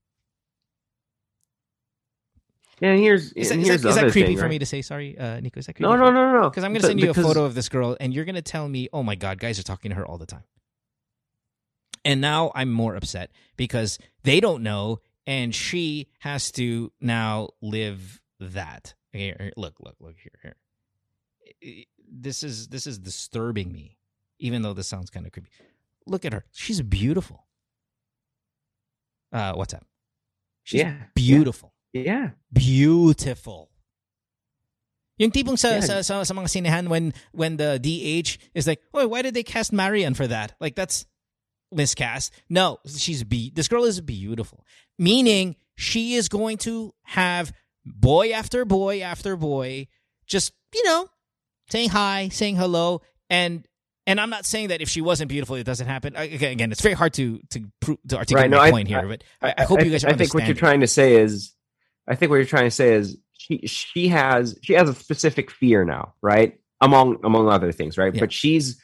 And 2.82 2.98
here's 2.98 3.32
Is 3.32 3.48
that, 3.48 3.54
and 3.54 3.62
is 3.62 3.68
here's 3.68 3.82
that, 3.82 3.82
the 3.82 3.88
is 3.90 3.94
that 3.96 4.12
creepy 4.12 4.28
thing, 4.28 4.36
for 4.36 4.42
right? 4.42 4.50
me 4.50 4.58
to 4.58 4.66
say? 4.66 4.82
Sorry, 4.82 5.16
uh, 5.18 5.40
Nico. 5.40 5.60
Is 5.60 5.66
that 5.66 5.74
creepy? 5.74 5.88
No, 5.88 5.96
no, 5.96 6.10
no, 6.10 6.32
no. 6.42 6.50
Because 6.50 6.64
I'm 6.64 6.72
going 6.72 6.82
to 6.82 6.86
send 6.88 7.00
you 7.00 7.10
a 7.10 7.14
photo 7.14 7.44
of 7.44 7.54
this 7.54 7.68
girl, 7.68 7.96
and 8.00 8.12
you're 8.12 8.24
going 8.24 8.34
to 8.34 8.42
tell 8.42 8.68
me, 8.68 8.88
oh 8.92 9.02
my 9.02 9.14
god, 9.14 9.38
guys 9.38 9.58
are 9.58 9.62
talking 9.62 9.90
to 9.90 9.94
her 9.96 10.06
all 10.06 10.18
the 10.18 10.26
time. 10.26 10.44
And 12.04 12.20
now 12.20 12.52
I'm 12.54 12.70
more 12.70 12.96
upset 12.96 13.30
because 13.56 13.98
they 14.24 14.40
don't 14.40 14.62
know, 14.62 15.00
and 15.26 15.54
she 15.54 16.08
has 16.18 16.50
to 16.52 16.92
now 17.00 17.50
live 17.62 18.20
that. 18.40 18.94
Here, 19.12 19.52
look, 19.56 19.76
look, 19.80 19.96
look 20.00 20.16
here, 20.18 20.56
here. 21.62 21.84
This 22.12 22.42
is 22.42 22.68
this 22.68 22.86
is 22.86 22.98
disturbing 22.98 23.72
me, 23.72 23.96
even 24.38 24.62
though 24.62 24.74
this 24.74 24.88
sounds 24.88 25.08
kind 25.10 25.24
of 25.24 25.32
creepy. 25.32 25.48
Look 26.06 26.24
at 26.24 26.32
her; 26.32 26.44
she's 26.52 26.82
beautiful. 26.82 27.46
Uh, 29.32 29.52
what's 29.54 29.72
up? 29.72 29.86
She's 30.64 30.80
Yeah, 30.80 30.94
beautiful. 31.14 31.72
Yeah. 31.72 31.73
Beautiful. 32.52 33.70
Yung 35.18 35.30
tipong 35.30 35.56
sa, 35.56 35.74
Yeah. 35.78 35.80
sa, 35.80 36.02
sa, 36.02 36.22
sa 36.24 36.34
mga 36.34 36.50
sinehan 36.50 36.88
when 36.88 37.14
when 37.32 37.56
the 37.56 37.78
DH 37.78 38.38
is 38.54 38.66
like, 38.66 38.80
oh, 38.92 39.06
why 39.06 39.22
did 39.22 39.34
they 39.34 39.44
cast 39.44 39.72
Marian 39.72 40.14
for 40.14 40.26
that? 40.26 40.54
Like 40.60 40.74
that's 40.74 41.06
miscast. 41.70 42.32
No, 42.50 42.78
she's 42.86 43.22
be 43.22 43.52
this 43.54 43.68
girl 43.68 43.84
is 43.84 44.00
beautiful. 44.00 44.66
Meaning 44.98 45.54
she 45.76 46.14
is 46.14 46.28
going 46.28 46.58
to 46.66 46.92
have 47.04 47.52
boy 47.86 48.32
after 48.32 48.64
boy 48.64 49.02
after 49.02 49.36
boy, 49.36 49.86
just 50.26 50.52
you 50.74 50.82
know, 50.84 51.06
saying 51.70 51.90
hi, 51.90 52.28
saying 52.30 52.56
hello, 52.56 53.00
and 53.30 53.62
and 54.08 54.20
I'm 54.20 54.30
not 54.30 54.44
saying 54.44 54.68
that 54.68 54.82
if 54.82 54.88
she 54.88 55.00
wasn't 55.00 55.28
beautiful, 55.30 55.54
it 55.54 55.64
doesn't 55.64 55.86
happen. 55.86 56.16
I- 56.16 56.24
Again, 56.24 56.52
again, 56.52 56.72
it's 56.72 56.82
very 56.82 56.94
hard 56.98 57.14
to 57.14 57.38
to 57.50 57.70
prove, 57.80 57.98
to 58.08 58.18
articulate 58.18 58.50
no, 58.50 58.56
my 58.58 58.64
I- 58.64 58.70
point 58.72 58.88
here, 58.88 58.98
I- 58.98 59.06
but 59.06 59.22
I, 59.40 59.54
I 59.58 59.64
hope 59.64 59.84
you 59.84 59.90
guys. 59.94 60.04
I 60.04 60.14
think 60.14 60.34
what 60.34 60.42
you're 60.42 60.56
it. 60.56 60.58
trying 60.58 60.80
to 60.80 60.88
say 60.88 61.14
is, 61.22 61.54
I 62.08 62.14
think 62.14 62.30
what 62.30 62.36
you're 62.36 62.44
trying 62.44 62.64
to 62.66 62.70
say 62.70 62.94
is 62.94 63.16
she 63.32 63.66
she 63.66 64.08
has 64.08 64.58
she 64.62 64.74
has 64.74 64.88
a 64.88 64.94
specific 64.94 65.50
fear 65.50 65.84
now, 65.84 66.14
right? 66.22 66.58
Among 66.80 67.18
among 67.24 67.48
other 67.48 67.72
things, 67.72 67.96
right? 67.98 68.14
Yeah. 68.14 68.20
But 68.20 68.32
she's 68.32 68.80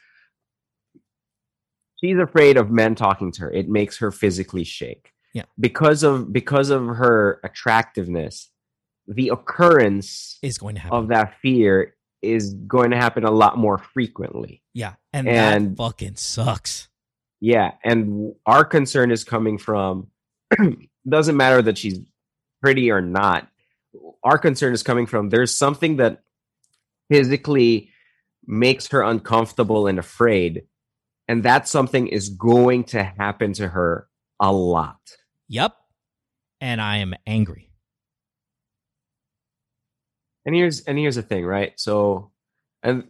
she's 2.03 2.19
afraid 2.19 2.57
of 2.57 2.71
men 2.71 2.95
talking 2.95 3.33
to 3.33 3.43
her. 3.43 3.51
It 3.51 3.69
makes 3.69 3.99
her 3.99 4.11
physically 4.11 4.65
shake. 4.65 5.13
Yeah. 5.35 5.45
Because 5.59 6.03
of 6.03 6.33
because 6.33 6.71
of 6.71 6.87
her 6.87 7.41
attractiveness, 7.45 8.51
the 9.07 9.29
occurrence 9.29 10.39
is 10.43 10.59
going 10.59 10.75
to 10.77 10.81
happen. 10.81 10.99
of 10.99 11.09
that 11.09 11.35
fear 11.41 11.95
is 12.23 12.55
going 12.55 12.91
to 12.91 12.97
happen 12.97 13.25
a 13.25 13.31
lot 13.31 13.57
more 13.57 13.79
frequently. 13.79 14.63
Yeah, 14.75 14.95
and, 15.13 15.27
And- 15.29 15.73
that 15.73 15.77
fucking 15.83 16.17
sucks. 16.17 16.89
Yeah, 17.43 17.73
and 17.83 18.35
our 18.45 18.65
concern 18.67 19.11
is 19.11 19.25
coming 19.25 19.57
from 19.57 20.09
doesn't 21.09 21.37
matter 21.39 21.63
that 21.63 21.79
she's 21.79 21.99
pretty 22.63 22.91
or 22.91 23.01
not. 23.01 23.49
Our 24.23 24.39
concern 24.39 24.73
is 24.73 24.83
coming 24.83 25.07
from 25.07 25.31
there's 25.31 25.57
something 25.57 25.97
that 25.97 26.23
physically 27.11 27.91
makes 28.47 28.89
her 28.89 29.03
uncomfortable 29.03 29.87
and 29.87 29.99
afraid, 29.99 30.63
and 31.29 31.43
that 31.43 31.69
something 31.69 32.09
is 32.09 32.29
going 32.29 32.85
to 32.85 33.03
happen 33.03 33.53
to 33.55 33.69
her 33.69 34.09
a 34.41 34.53
lot. 34.53 34.99
Yep. 35.49 35.75
And 36.61 36.81
I 36.81 36.99
am 36.99 37.15
angry. 37.27 37.71
And 40.45 40.55
here's 40.55 40.81
and 40.83 40.99
here's 40.99 41.17
the 41.17 41.23
thing, 41.23 41.45
right? 41.45 41.73
So, 41.77 42.31
and 42.83 43.05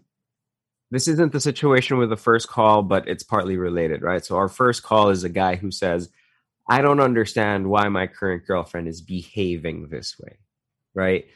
this 0.91 1.07
isn't 1.07 1.33
the 1.33 1.41
situation 1.41 1.99
with 1.99 2.11
the 2.11 2.17
first 2.17 2.49
call, 2.49 2.83
but 2.83 3.09
it's 3.09 3.23
partly 3.23 3.57
related, 3.57 4.03
right? 4.03 4.25
So 4.25 4.37
our 4.37 4.49
first 4.49 4.83
call 4.83 5.11
is 5.11 5.23
a 5.23 5.29
guy 5.29 5.57
who 5.57 5.71
says, 5.71 6.11
"I 6.69 6.83
don't 6.83 7.01
understand 7.01 7.69
why 7.69 7.89
my 7.89 8.07
current 8.07 8.47
girlfriend 8.47 8.89
is 8.89 9.01
behaving 9.03 9.89
this 9.89 10.19
way." 10.19 10.39
Right? 10.95 11.27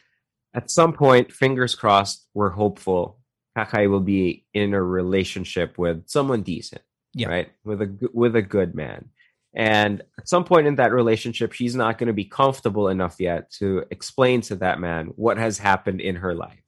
At 0.55 0.71
some 0.71 0.93
point, 0.93 1.33
fingers 1.33 1.75
crossed, 1.75 2.29
we're 2.35 2.51
hopeful 2.51 3.19
Kakai 3.57 3.89
will 3.89 4.01
be 4.01 4.47
in 4.53 4.75
a 4.75 4.83
relationship 4.83 5.79
with 5.79 6.09
someone 6.09 6.43
decent, 6.43 6.83
Yeah. 7.15 7.29
right? 7.29 7.53
With 7.65 7.83
a 7.83 8.11
with 8.13 8.37
a 8.37 8.43
good 8.43 8.75
man. 8.75 9.11
And 9.57 10.03
at 10.19 10.29
some 10.29 10.45
point 10.45 10.67
in 10.67 10.75
that 10.77 10.93
relationship, 10.93 11.53
she's 11.53 11.77
not 11.77 11.97
going 11.97 12.09
to 12.09 12.13
be 12.13 12.25
comfortable 12.25 12.89
enough 12.89 13.21
yet 13.21 13.53
to 13.53 13.85
explain 13.93 14.41
to 14.43 14.57
that 14.57 14.81
man 14.81 15.07
what 15.15 15.39
has 15.39 15.59
happened 15.59 16.01
in 16.01 16.17
her 16.17 16.35
life. 16.35 16.61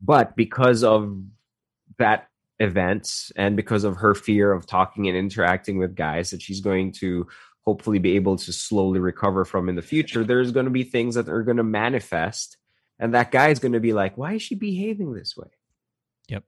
But 0.00 0.34
because 0.34 0.82
of 0.82 1.22
that 1.98 2.28
event 2.60 3.30
and 3.36 3.56
because 3.56 3.84
of 3.84 3.96
her 3.96 4.14
fear 4.14 4.52
of 4.52 4.66
talking 4.66 5.08
and 5.08 5.16
interacting 5.18 5.76
with 5.76 5.94
guys 5.94 6.30
that 6.30 6.40
she's 6.40 6.60
going 6.62 6.92
to 6.92 7.26
hopefully 7.64 7.98
be 7.98 8.16
able 8.16 8.36
to 8.36 8.52
slowly 8.52 8.98
recover 8.98 9.44
from 9.44 9.68
in 9.68 9.76
the 9.76 9.82
future, 9.82 10.24
there's 10.24 10.52
going 10.52 10.64
to 10.64 10.70
be 10.70 10.84
things 10.84 11.14
that 11.14 11.28
are 11.28 11.42
going 11.42 11.56
to 11.58 11.62
manifest. 11.62 12.56
And 12.98 13.14
that 13.14 13.30
guy 13.30 13.48
is 13.48 13.58
going 13.58 13.72
to 13.72 13.80
be 13.80 13.92
like, 13.92 14.16
why 14.18 14.34
is 14.34 14.42
she 14.42 14.54
behaving 14.54 15.12
this 15.12 15.36
way? 15.36 15.48
Yep. 16.28 16.44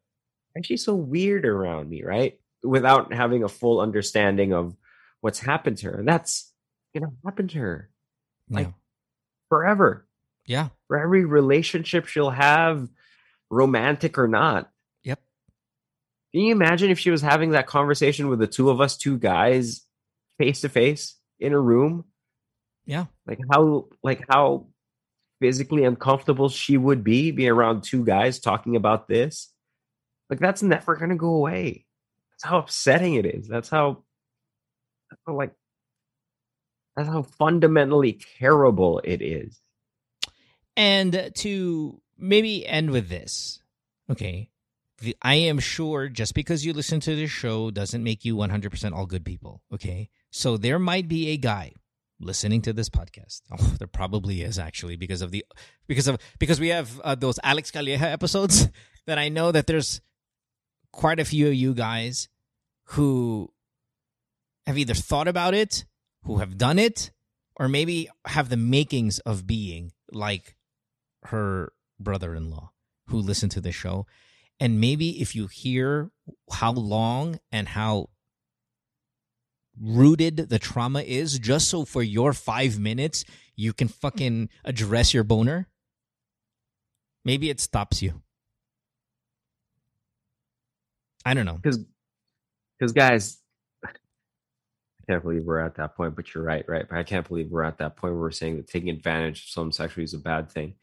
And 0.55 0.67
she's 0.67 0.85
so 0.85 0.95
weird 0.95 1.45
around 1.47 1.89
me? 1.89 2.03
Right. 2.03 2.39
Without 2.63 3.13
having 3.13 3.43
a 3.43 3.49
full 3.49 3.81
understanding 3.81 4.53
of 4.53 4.77
what's 5.21 5.39
happened 5.39 5.79
to 5.79 5.87
her. 5.87 5.99
And 5.99 6.09
that's 6.09 6.53
you 6.93 7.01
know, 7.01 7.13
happened 7.25 7.51
to 7.51 7.59
her 7.59 7.91
like 8.51 8.69
Yeah. 8.69 8.73
forever. 9.49 10.07
Yeah. 10.47 10.69
For 10.89 10.99
every 10.99 11.25
relationship 11.25 12.07
she'll 12.07 12.31
have, 12.31 12.89
romantic 13.51 14.19
or 14.19 14.29
not. 14.29 14.71
Yep. 15.03 15.21
Can 16.33 16.41
you 16.43 16.53
imagine 16.53 16.91
if 16.91 16.99
she 16.99 17.11
was 17.11 17.23
having 17.23 17.51
that 17.51 17.67
conversation 17.67 18.29
with 18.29 18.39
the 18.39 18.47
two 18.47 18.71
of 18.71 18.81
us, 18.81 18.97
two 18.97 19.19
guys, 19.19 19.84
face 20.39 20.61
to 20.63 20.69
face 20.69 21.17
in 21.39 21.53
a 21.53 21.61
room? 21.61 22.05
Yeah. 22.87 23.07
Like 23.27 23.41
how 23.51 23.89
like 24.03 24.25
how 24.29 24.67
physically 25.41 25.85
uncomfortable 25.85 26.49
she 26.49 26.77
would 26.77 27.05
be 27.05 27.31
being 27.31 27.51
around 27.51 27.83
two 27.83 28.05
guys 28.05 28.41
talking 28.41 28.77
about 28.77 29.09
this. 29.09 29.53
Like 30.31 30.39
that's 30.39 30.63
never 30.63 30.97
gonna 30.97 31.17
go 31.17 31.35
away. 31.35 31.87
That's 32.31 32.45
how 32.45 32.59
upsetting 32.59 33.15
it 33.15 33.27
is. 33.27 33.47
That's 33.47 33.69
how, 33.69 34.05
that's 35.11 35.23
how 35.27 35.37
like 35.37 35.53
that's 36.97 37.09
how 37.09 37.23
fundamentally 37.23 38.21
terrible 38.39 39.01
it 39.05 39.23
is. 39.23 39.61
And 40.77 41.31
to 41.37 42.01
maybe 42.19 42.67
end 42.67 42.91
with 42.91 43.09
this, 43.09 43.63
okay. 44.11 44.51
The, 44.99 45.17
I 45.23 45.35
am 45.35 45.59
sure 45.59 46.09
just 46.09 46.35
because 46.35 46.65
you 46.65 46.73
listen 46.73 47.01
to 47.01 47.17
this 47.17 47.31
show 47.31 47.71
doesn't 47.71 48.03
make 48.03 48.25
you 48.25 48.37
100% 48.37 48.93
all 48.93 49.07
good 49.07 49.25
people, 49.25 49.61
okay? 49.73 50.09
So 50.35 50.57
there 50.57 50.81
might 50.81 51.07
be 51.07 51.29
a 51.29 51.37
guy 51.37 51.75
listening 52.19 52.61
to 52.63 52.73
this 52.73 52.89
podcast. 52.91 53.43
Oh, 53.53 53.75
there 53.79 53.87
probably 53.87 54.43
is 54.43 54.59
actually 54.59 54.97
because 54.97 55.23
of 55.23 55.31
the 55.31 55.45
because 55.87 56.09
of 56.09 56.19
because 56.41 56.59
we 56.59 56.69
have 56.71 57.01
uh, 57.05 57.15
those 57.15 57.39
Alex 57.45 57.71
Calleja 57.71 58.03
episodes 58.03 58.69
that 59.07 59.17
I 59.17 59.29
know 59.29 59.53
that 59.53 59.69
there's 59.69 60.01
quite 60.91 61.21
a 61.21 61.25
few 61.25 61.47
of 61.47 61.55
you 61.55 61.73
guys 61.73 62.29
who 62.97 63.49
have 64.67 64.77
either 64.77 64.95
thought 64.95 65.29
about 65.29 65.55
it, 65.55 65.85
who 66.25 66.39
have 66.39 66.59
done 66.59 66.81
it, 66.81 67.13
or 67.55 67.69
maybe 67.69 68.09
have 68.27 68.49
the 68.49 68.57
makings 68.57 69.21
of 69.21 69.47
being 69.47 69.93
like 70.11 70.57
her 71.27 71.73
brother-in-law 72.01 72.73
who 73.07 73.19
listened 73.19 73.53
to 73.53 73.61
the 73.61 73.71
show 73.71 74.05
and 74.61 74.81
maybe 74.81 75.21
if 75.21 75.35
you 75.35 75.47
hear 75.47 76.11
how 76.51 76.73
long 76.73 77.39
and 77.51 77.69
how 77.69 78.09
rooted 79.81 80.37
the 80.49 80.59
trauma 80.59 81.01
is 81.03 81.39
just 81.39 81.69
so 81.69 81.85
for 81.85 82.03
your 82.03 82.33
5 82.33 82.79
minutes 82.79 83.25
you 83.57 83.73
can 83.73 83.89
fucking 83.89 84.49
address 84.65 85.13
your 85.15 85.25
boner 85.25 85.69
maybe 87.25 87.51
it 87.51 87.61
stops 87.61 88.03
you 88.03 88.23
i 91.25 91.35
don't 91.35 91.47
know 91.47 91.55
because 91.55 91.79
because 92.79 92.93
guys 92.93 93.39
i 93.85 93.91
can't 95.09 95.23
believe 95.23 95.45
we're 95.45 95.59
at 95.59 95.75
that 95.77 95.97
point 95.97 96.15
but 96.15 96.35
you're 96.35 96.45
right 96.45 96.65
right 96.69 96.87
but 96.89 96.99
i 96.99 97.03
can't 97.03 97.27
believe 97.29 97.51
we're 97.51 97.63
at 97.63 97.79
that 97.79 97.97
point 97.97 98.13
where 98.15 98.21
we're 98.23 98.31
saying 98.31 98.57
that 98.57 98.67
taking 98.69 98.91
advantage 98.91 99.45
of 99.45 99.49
someone 99.51 99.73
sexually 99.73 100.05
is 100.05 100.15
a 100.15 100.19
bad 100.19 100.51
thing 100.51 100.75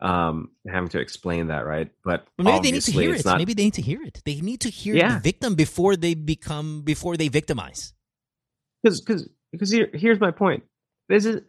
um 0.00 0.50
having 0.68 0.88
to 0.88 0.98
explain 1.00 1.46
that 1.46 1.64
right 1.64 1.90
but 2.04 2.26
But 2.36 2.44
maybe 2.44 2.58
they 2.68 2.72
need 2.72 2.82
to 2.82 2.92
hear 2.92 3.14
it. 3.14 3.24
not 3.24 3.38
Maybe 3.38 3.54
they 3.54 3.64
need 3.64 3.74
to 3.74 3.82
hear 3.82 4.02
it. 4.02 4.20
They 4.24 4.40
need 4.40 4.60
to 4.62 4.68
hear 4.68 4.94
Yeah. 4.96 5.14
the 5.14 5.20
victim 5.20 5.54
before 5.54 5.94
they 5.96 6.14
become 6.14 6.82
before 6.82 7.16
they 7.16 7.28
victimize. 7.28 7.94
Because 8.84 9.00
because 9.00 9.28
because 9.50 9.70
here, 9.70 9.88
here's 9.94 10.20
my 10.20 10.30
point 10.30 10.62
this 11.08 11.24
is 11.24 11.40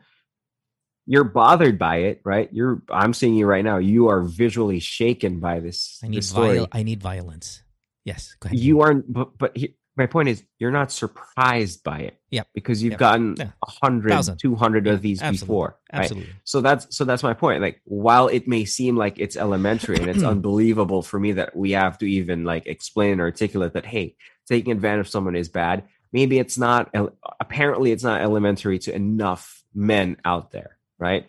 you're 1.05 1.23
bothered 1.23 1.77
by 1.77 1.97
it 1.97 2.21
right 2.25 2.49
you're 2.51 2.81
i'm 2.89 3.13
seeing 3.13 3.35
you 3.35 3.45
right 3.45 3.63
now 3.63 3.77
you 3.77 4.07
are 4.07 4.21
visually 4.23 4.79
shaken 4.79 5.39
by 5.39 5.59
this, 5.59 5.99
I 6.03 6.07
need 6.07 6.17
this 6.17 6.31
viol- 6.31 6.67
I 6.71 6.83
need 6.83 7.01
violence. 7.01 7.61
Yes, 8.05 8.35
go 8.39 8.47
ahead. 8.47 8.59
you 8.59 8.81
aren't 8.81 9.11
but 9.11 9.37
but 9.37 9.55
he, 9.57 9.75
my 9.97 10.05
point 10.07 10.29
is 10.29 10.43
you're 10.59 10.71
not 10.71 10.91
surprised 10.91 11.83
by 11.83 11.99
it 11.99 12.19
Yep. 12.31 12.47
because 12.53 12.83
you've 12.83 12.91
Yep. 12.93 12.99
gotten 12.99 13.35
Yeah. 13.37 13.51
a 13.65 13.71
hundred, 13.71 14.09
Thousand. 14.09 14.37
two 14.39 14.55
hundred 14.55 14.85
Yeah, 14.85 14.93
of 14.93 15.01
these 15.01 15.21
absolutely. 15.21 15.45
before 15.45 15.79
right? 15.93 16.01
Absolutely. 16.01 16.33
so 16.43 16.61
that's 16.61 16.95
so 16.95 17.03
that's 17.05 17.23
my 17.23 17.33
point 17.33 17.61
like 17.61 17.81
while 17.85 18.27
it 18.27 18.47
may 18.47 18.65
seem 18.65 18.95
like 18.95 19.17
it's 19.19 19.35
elementary 19.35 19.97
and 19.97 20.07
it's 20.07 20.23
unbelievable 20.33 21.01
for 21.01 21.19
me 21.19 21.31
that 21.33 21.55
we 21.55 21.71
have 21.71 21.97
to 21.99 22.05
even 22.09 22.43
like 22.43 22.65
explain 22.67 23.13
and 23.13 23.21
articulate 23.21 23.73
that 23.73 23.85
hey 23.85 24.15
taking 24.47 24.71
advantage 24.71 25.05
of 25.05 25.09
someone 25.09 25.35
is 25.35 25.49
bad 25.49 25.85
maybe 26.11 26.39
it's 26.39 26.57
not 26.57 26.93
apparently 27.39 27.91
it's 27.91 28.03
not 28.03 28.21
elementary 28.21 28.79
to 28.79 28.93
enough 28.93 29.63
men 29.73 30.17
out 30.25 30.51
there 30.51 30.77
right? 30.97 31.27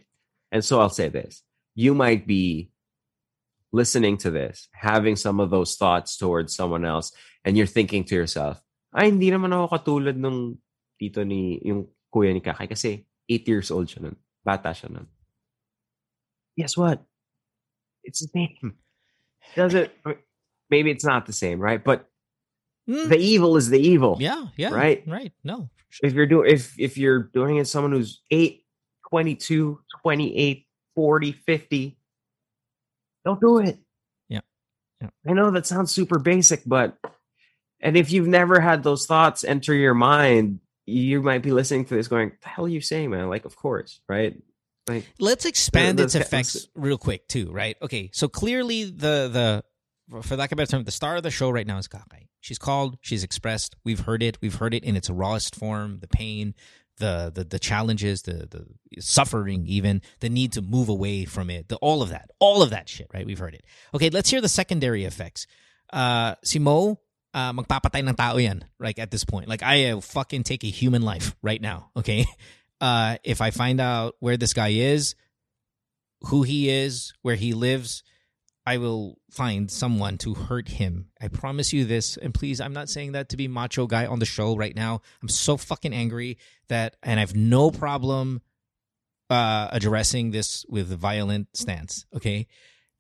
And 0.53 0.65
so 0.65 0.81
i'll 0.81 0.91
say 0.91 1.09
this 1.09 1.43
you 1.75 1.95
might 1.95 2.27
be 2.27 2.71
listening 3.73 4.17
to 4.19 4.31
this 4.31 4.69
having 4.73 5.17
some 5.17 5.41
of 5.41 5.51
those 5.51 5.77
thoughts 5.77 6.17
towards 6.17 6.55
someone 6.55 6.85
else 6.85 7.13
and 7.45 7.57
you're 7.57 7.67
thinking 7.67 8.05
to 8.05 8.15
yourself 8.15 8.63
ay 8.95 9.13
hindi 9.13 9.29
naman 9.29 9.53
ako 9.53 9.77
katulad 9.77 10.17
nung 10.17 10.57
tito 10.97 11.21
ni 11.27 11.61
yung 11.61 11.85
kuya 12.09 12.33
ni 12.33 12.41
Kakay 12.41 12.71
kasi 12.71 13.05
8 13.29 13.45
years 13.51 13.69
old 13.69 13.91
siya 13.91 14.09
nun 14.09 14.17
bata 14.47 14.71
siya 14.71 14.95
nun. 14.95 15.11
Guess 16.55 16.79
what? 16.79 17.03
It's 18.07 18.23
the 18.23 18.31
same. 18.31 18.79
Does 19.59 19.75
it 19.75 19.91
maybe 20.71 20.95
it's 20.95 21.05
not 21.05 21.27
the 21.27 21.35
same 21.35 21.59
right? 21.59 21.83
But 21.83 22.07
Mm. 22.89 23.09
the 23.09 23.19
evil 23.19 23.57
is 23.57 23.69
the 23.69 23.81
evil 23.81 24.17
Yeah, 24.21 24.47
yeah. 24.57 24.71
Right? 24.73 25.03
Right. 25.07 25.33
No. 25.43 25.69
if 26.03 26.13
you're 26.13 26.27
doing 26.27 26.51
if 26.51 26.79
if 26.79 26.97
you're 26.97 27.25
doing 27.35 27.57
it 27.57 27.67
someone 27.67 27.93
who's 27.93 28.23
8 28.31 28.63
22 29.11 29.81
28 30.03 30.67
40 30.95 31.33
50 31.33 31.99
don't 33.25 33.41
do 33.41 33.59
it 33.59 33.79
Yeah. 34.29 34.41
Yeah. 35.01 35.09
i 35.27 35.33
know 35.33 35.51
that 35.51 35.67
sounds 35.67 35.91
super 35.93 36.19
basic 36.19 36.63
but 36.67 36.97
and 37.81 37.97
if 37.97 38.11
you've 38.13 38.29
never 38.29 38.61
had 38.61 38.83
those 38.83 39.07
thoughts 39.07 39.43
enter 39.45 39.75
your 39.75 39.95
mind 39.95 40.61
you 40.87 41.23
might 41.23 41.43
be 41.43 41.51
listening 41.53 41.85
to 41.87 41.95
this 41.95 42.09
going 42.09 42.33
the 42.43 42.49
hell 42.49 42.67
are 42.67 42.69
you 42.69 42.81
saying 42.81 43.11
man 43.11 43.29
like 43.29 43.45
of 43.45 43.57
course 43.57 44.01
right 44.09 44.37
like 44.89 45.05
Let's 45.19 45.45
expand 45.45 45.99
its 45.99 46.15
effects 46.15 46.69
real 46.77 46.97
quick 46.97 47.27
too, 47.27 47.51
right? 47.51 47.77
Okay, 47.83 48.09
so 48.13 48.29
clearly 48.29 48.85
the 48.85 49.29
the 49.33 49.65
for 50.23 50.37
lack 50.37 50.53
of 50.53 50.57
a 50.57 50.63
better 50.63 50.71
term, 50.71 50.85
the 50.85 50.91
star 50.91 51.17
of 51.17 51.23
the 51.23 51.31
show 51.31 51.51
right 51.51 51.67
now 51.67 51.79
is 51.79 51.89
Kakay. 51.89 52.29
She's 52.41 52.59
called, 52.59 52.99
she's 53.01 53.25
expressed, 53.25 53.75
we've 53.85 54.01
heard 54.01 54.23
it, 54.23 54.39
we've 54.41 54.55
heard 54.55 54.75
it 54.75 54.85
in 54.85 54.97
its 54.97 55.11
rawest 55.11 55.57
form, 55.57 55.99
the 56.01 56.09
pain, 56.09 56.55
the 56.99 57.31
the 57.35 57.45
the 57.45 57.59
challenges, 57.59 58.23
the 58.23 58.47
the 58.47 59.01
suffering, 59.01 59.67
even 59.67 60.01
the 60.21 60.29
need 60.29 60.53
to 60.53 60.63
move 60.63 60.89
away 60.89 61.25
from 61.25 61.51
it, 61.51 61.69
the, 61.69 61.77
all 61.77 62.03
of 62.03 62.09
that, 62.11 62.31
all 62.39 62.63
of 62.63 62.71
that 62.71 62.89
shit, 62.89 63.09
right? 63.13 63.27
We've 63.27 63.39
heard 63.39 63.55
it. 63.55 63.65
Okay, 63.95 64.11
let's 64.11 64.31
hear 64.31 64.41
the 64.41 64.49
secondary 64.49 65.05
effects. 65.05 65.47
Uh, 65.93 66.35
si 66.43 66.59
Mo, 66.59 66.99
uh, 67.35 67.53
magpapatay 67.53 68.09
ng 68.09 68.15
tao 68.15 68.37
yan, 68.39 68.65
like 68.81 68.99
at 68.99 69.11
this 69.11 69.25
point. 69.25 69.49
Like 69.49 69.63
I 69.63 69.91
uh, 69.91 70.01
fucking 70.01 70.45
take 70.45 70.65
a 70.65 70.71
human 70.71 71.03
life 71.03 71.37
right 71.43 71.61
now, 71.61 71.91
okay? 71.97 72.27
Uh, 72.81 73.17
if 73.25 73.41
I 73.41 73.51
find 73.51 73.81
out 73.81 74.17
where 74.21 74.37
this 74.37 74.53
guy 74.53 74.69
is, 74.69 75.15
who 76.29 76.43
he 76.43 76.69
is, 76.69 77.13
where 77.23 77.37
he 77.37 77.53
lives, 77.53 78.03
I 78.67 78.79
will 78.79 79.19
find 79.31 79.71
someone 79.71 80.19
to 80.19 80.35
hurt 80.35 80.69
him. 80.69 81.07
I 81.21 81.29
promise 81.29 81.73
you 81.73 81.85
this. 81.85 82.17
And 82.17 82.35
please, 82.35 82.61
I'm 82.61 82.73
not 82.73 82.89
saying 82.89 83.13
that 83.13 83.29
to 83.29 83.37
be 83.37 83.47
macho 83.47 83.87
guy 83.87 84.07
on 84.07 84.19
the 84.19 84.27
show 84.27 84.57
right 84.57 84.75
now. 84.75 85.03
I'm 85.23 85.29
so 85.29 85.57
fucking 85.57 85.95
angry 85.95 86.39
that, 86.69 86.97
and 87.03 87.21
I 87.21 87.23
have 87.23 87.37
no 87.37 87.71
problem 87.71 88.43
uh, 89.31 89.69
addressing 89.71 90.33
this 90.33 90.67
with 90.69 90.89
violent 90.89 91.49
stance. 91.55 92.07
Okay. 92.15 92.49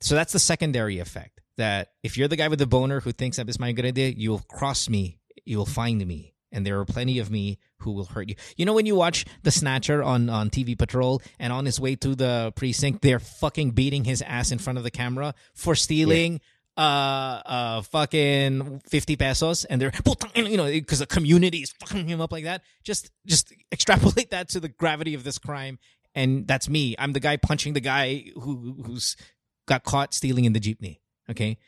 So 0.00 0.14
that's 0.14 0.32
the 0.32 0.38
secondary 0.38 1.00
effect 1.00 1.40
that 1.56 1.88
if 2.04 2.16
you're 2.16 2.28
the 2.28 2.36
guy 2.36 2.48
with 2.48 2.60
the 2.60 2.66
boner 2.66 3.00
who 3.00 3.10
thinks 3.10 3.38
that 3.38 3.46
this 3.46 3.56
is 3.56 3.60
my 3.60 3.72
good 3.72 3.86
idea, 3.86 4.10
you 4.10 4.30
will 4.30 4.44
cross 4.48 4.88
me, 4.88 5.18
you 5.44 5.58
will 5.58 5.66
find 5.66 6.06
me. 6.06 6.35
And 6.56 6.64
there 6.64 6.80
are 6.80 6.86
plenty 6.86 7.18
of 7.18 7.30
me 7.30 7.58
who 7.80 7.92
will 7.92 8.06
hurt 8.06 8.30
you. 8.30 8.34
You 8.56 8.64
know 8.64 8.72
when 8.72 8.86
you 8.86 8.96
watch 8.96 9.26
the 9.42 9.50
Snatcher 9.50 10.02
on, 10.02 10.30
on 10.30 10.48
TV 10.48 10.76
Patrol 10.76 11.20
and 11.38 11.52
on 11.52 11.66
his 11.66 11.78
way 11.78 11.96
to 11.96 12.14
the 12.14 12.52
precinct, 12.56 13.02
they're 13.02 13.20
fucking 13.20 13.72
beating 13.72 14.04
his 14.04 14.22
ass 14.22 14.50
in 14.50 14.58
front 14.58 14.78
of 14.78 14.82
the 14.84 14.90
camera 14.90 15.34
for 15.54 15.74
stealing 15.74 16.40
uh 16.78 17.40
uh 17.46 17.82
fucking 17.82 18.82
50 18.86 19.16
pesos 19.16 19.64
and 19.64 19.80
they're 19.80 19.92
you 20.34 20.58
know 20.58 20.66
because 20.66 20.98
the 20.98 21.06
community 21.06 21.58
is 21.58 21.72
fucking 21.72 22.08
him 22.08 22.20
up 22.20 22.32
like 22.32 22.44
that. 22.44 22.62
Just 22.84 23.10
just 23.26 23.52
extrapolate 23.72 24.30
that 24.30 24.48
to 24.50 24.60
the 24.60 24.68
gravity 24.68 25.14
of 25.14 25.24
this 25.24 25.38
crime 25.38 25.78
and 26.14 26.46
that's 26.46 26.68
me. 26.68 26.94
I'm 26.98 27.12
the 27.12 27.20
guy 27.20 27.36
punching 27.36 27.74
the 27.74 27.80
guy 27.80 28.24
who 28.34 28.82
who's 28.84 29.16
got 29.66 29.84
caught 29.84 30.14
stealing 30.14 30.44
in 30.44 30.52
the 30.52 30.60
jeepney 30.60 31.00
okay? 31.30 31.58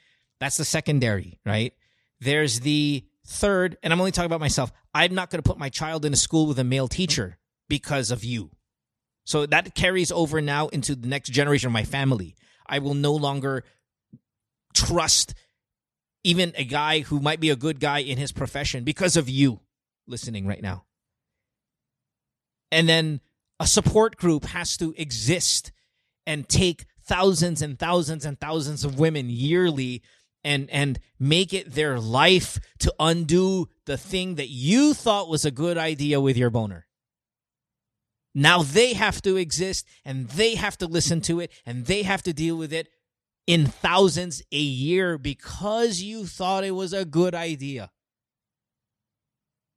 That's 0.40 0.56
the 0.56 0.64
secondary 0.64 1.38
right? 1.46 1.72
There's 2.20 2.60
the 2.60 3.04
third 3.28 3.76
and 3.82 3.92
i'm 3.92 4.00
only 4.00 4.10
talking 4.10 4.26
about 4.26 4.40
myself 4.40 4.72
I'm 4.98 5.14
not 5.14 5.30
going 5.30 5.40
to 5.40 5.48
put 5.48 5.58
my 5.58 5.68
child 5.68 6.04
in 6.04 6.12
a 6.12 6.16
school 6.16 6.46
with 6.46 6.58
a 6.58 6.64
male 6.64 6.88
teacher 6.88 7.38
because 7.68 8.10
of 8.10 8.24
you. 8.24 8.50
So 9.24 9.46
that 9.46 9.76
carries 9.76 10.10
over 10.10 10.40
now 10.40 10.68
into 10.68 10.96
the 10.96 11.06
next 11.06 11.30
generation 11.30 11.68
of 11.68 11.72
my 11.72 11.84
family. 11.84 12.34
I 12.66 12.80
will 12.80 12.94
no 12.94 13.14
longer 13.14 13.62
trust 14.74 15.34
even 16.24 16.52
a 16.56 16.64
guy 16.64 17.00
who 17.00 17.20
might 17.20 17.38
be 17.38 17.50
a 17.50 17.56
good 17.56 17.78
guy 17.78 18.00
in 18.00 18.18
his 18.18 18.32
profession 18.32 18.82
because 18.82 19.16
of 19.16 19.28
you 19.28 19.60
listening 20.08 20.46
right 20.46 20.62
now. 20.62 20.84
And 22.72 22.88
then 22.88 23.20
a 23.60 23.66
support 23.68 24.16
group 24.16 24.46
has 24.46 24.76
to 24.78 24.94
exist 24.96 25.70
and 26.26 26.48
take 26.48 26.86
thousands 27.04 27.62
and 27.62 27.78
thousands 27.78 28.24
and 28.24 28.40
thousands 28.40 28.84
of 28.84 28.98
women 28.98 29.26
yearly 29.30 30.02
and 30.44 30.70
and 30.70 30.98
make 31.18 31.52
it 31.52 31.74
their 31.74 31.98
life 31.98 32.58
to 32.80 32.94
undo 32.98 33.68
the 33.86 33.96
thing 33.96 34.36
that 34.36 34.48
you 34.48 34.94
thought 34.94 35.28
was 35.28 35.44
a 35.44 35.50
good 35.50 35.78
idea 35.78 36.20
with 36.20 36.36
your 36.36 36.50
boner. 36.50 36.86
Now 38.34 38.62
they 38.62 38.92
have 38.94 39.20
to 39.22 39.36
exist 39.36 39.86
and 40.04 40.28
they 40.28 40.54
have 40.54 40.78
to 40.78 40.86
listen 40.86 41.20
to 41.22 41.40
it 41.40 41.50
and 41.66 41.86
they 41.86 42.02
have 42.02 42.22
to 42.22 42.32
deal 42.32 42.56
with 42.56 42.72
it 42.72 42.88
in 43.46 43.66
thousands 43.66 44.42
a 44.52 44.58
year 44.58 45.18
because 45.18 46.02
you 46.02 46.26
thought 46.26 46.64
it 46.64 46.72
was 46.72 46.92
a 46.92 47.04
good 47.04 47.34
idea 47.34 47.90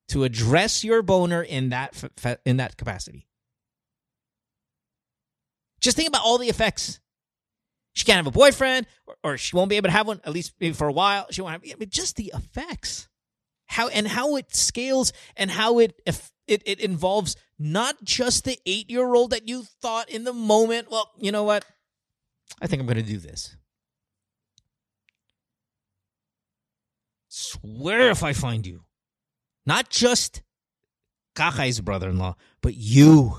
to 0.09 0.25
address 0.25 0.83
your 0.83 1.01
boner 1.01 1.41
in 1.41 1.69
that 1.69 2.03
in 2.45 2.57
that 2.57 2.75
capacity. 2.75 3.27
Just 5.79 5.97
think 5.97 6.09
about 6.09 6.23
all 6.23 6.38
the 6.38 6.49
effects. 6.49 6.99
She 7.93 8.05
can't 8.05 8.18
have 8.18 8.27
a 8.27 8.31
boyfriend, 8.31 8.88
or, 9.05 9.15
or 9.23 9.38
she 9.38 9.55
won't 9.55 9.69
be 9.69 9.77
able 9.77 9.89
to 9.89 9.93
have 9.93 10.07
one 10.07 10.22
at 10.23 10.31
least 10.31 10.53
for 10.73 10.88
a 10.88 10.93
while. 10.93 11.27
She 11.31 11.41
won't 11.41 11.65
have. 11.65 11.89
Just 11.89 12.15
the 12.15 12.31
effects, 12.34 13.09
how 13.65 13.89
and 13.89 14.07
how 14.07 14.38
it 14.38 14.55
scales, 14.55 15.11
and 15.35 15.51
how 15.51 15.80
it 15.80 15.99
it 16.05 16.63
it 16.65 16.80
involves 16.80 17.35
not 17.59 18.03
just 18.03 18.45
the 18.45 18.57
eight 18.65 18.89
year 18.89 19.13
old 19.13 19.31
that 19.31 19.47
you 19.47 19.63
thought 19.63 20.09
in 20.09 20.23
the 20.23 20.34
moment. 20.34 20.89
Well, 20.89 21.11
you 21.18 21.31
know 21.31 21.43
what? 21.43 21.65
I 22.61 22.68
think 22.68 22.80
I'm 22.80 22.88
going 22.88 22.97
to 22.97 23.03
do 23.03 23.18
this. 23.18 23.55
Swear 27.27 28.09
if 28.09 28.23
I 28.23 28.34
find 28.34 28.68
you, 28.68 28.84
not 29.65 29.89
just 29.89 30.41
Kakai's 31.35 31.80
brother 31.80 32.09
in 32.09 32.18
law, 32.18 32.35
but 32.61 32.76
you, 32.76 33.38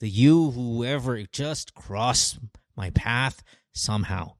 the 0.00 0.08
you, 0.08 0.52
whoever 0.52 1.22
just 1.24 1.74
crossed 1.74 2.38
my 2.76 2.90
path 2.90 3.42
somehow. 3.76 4.32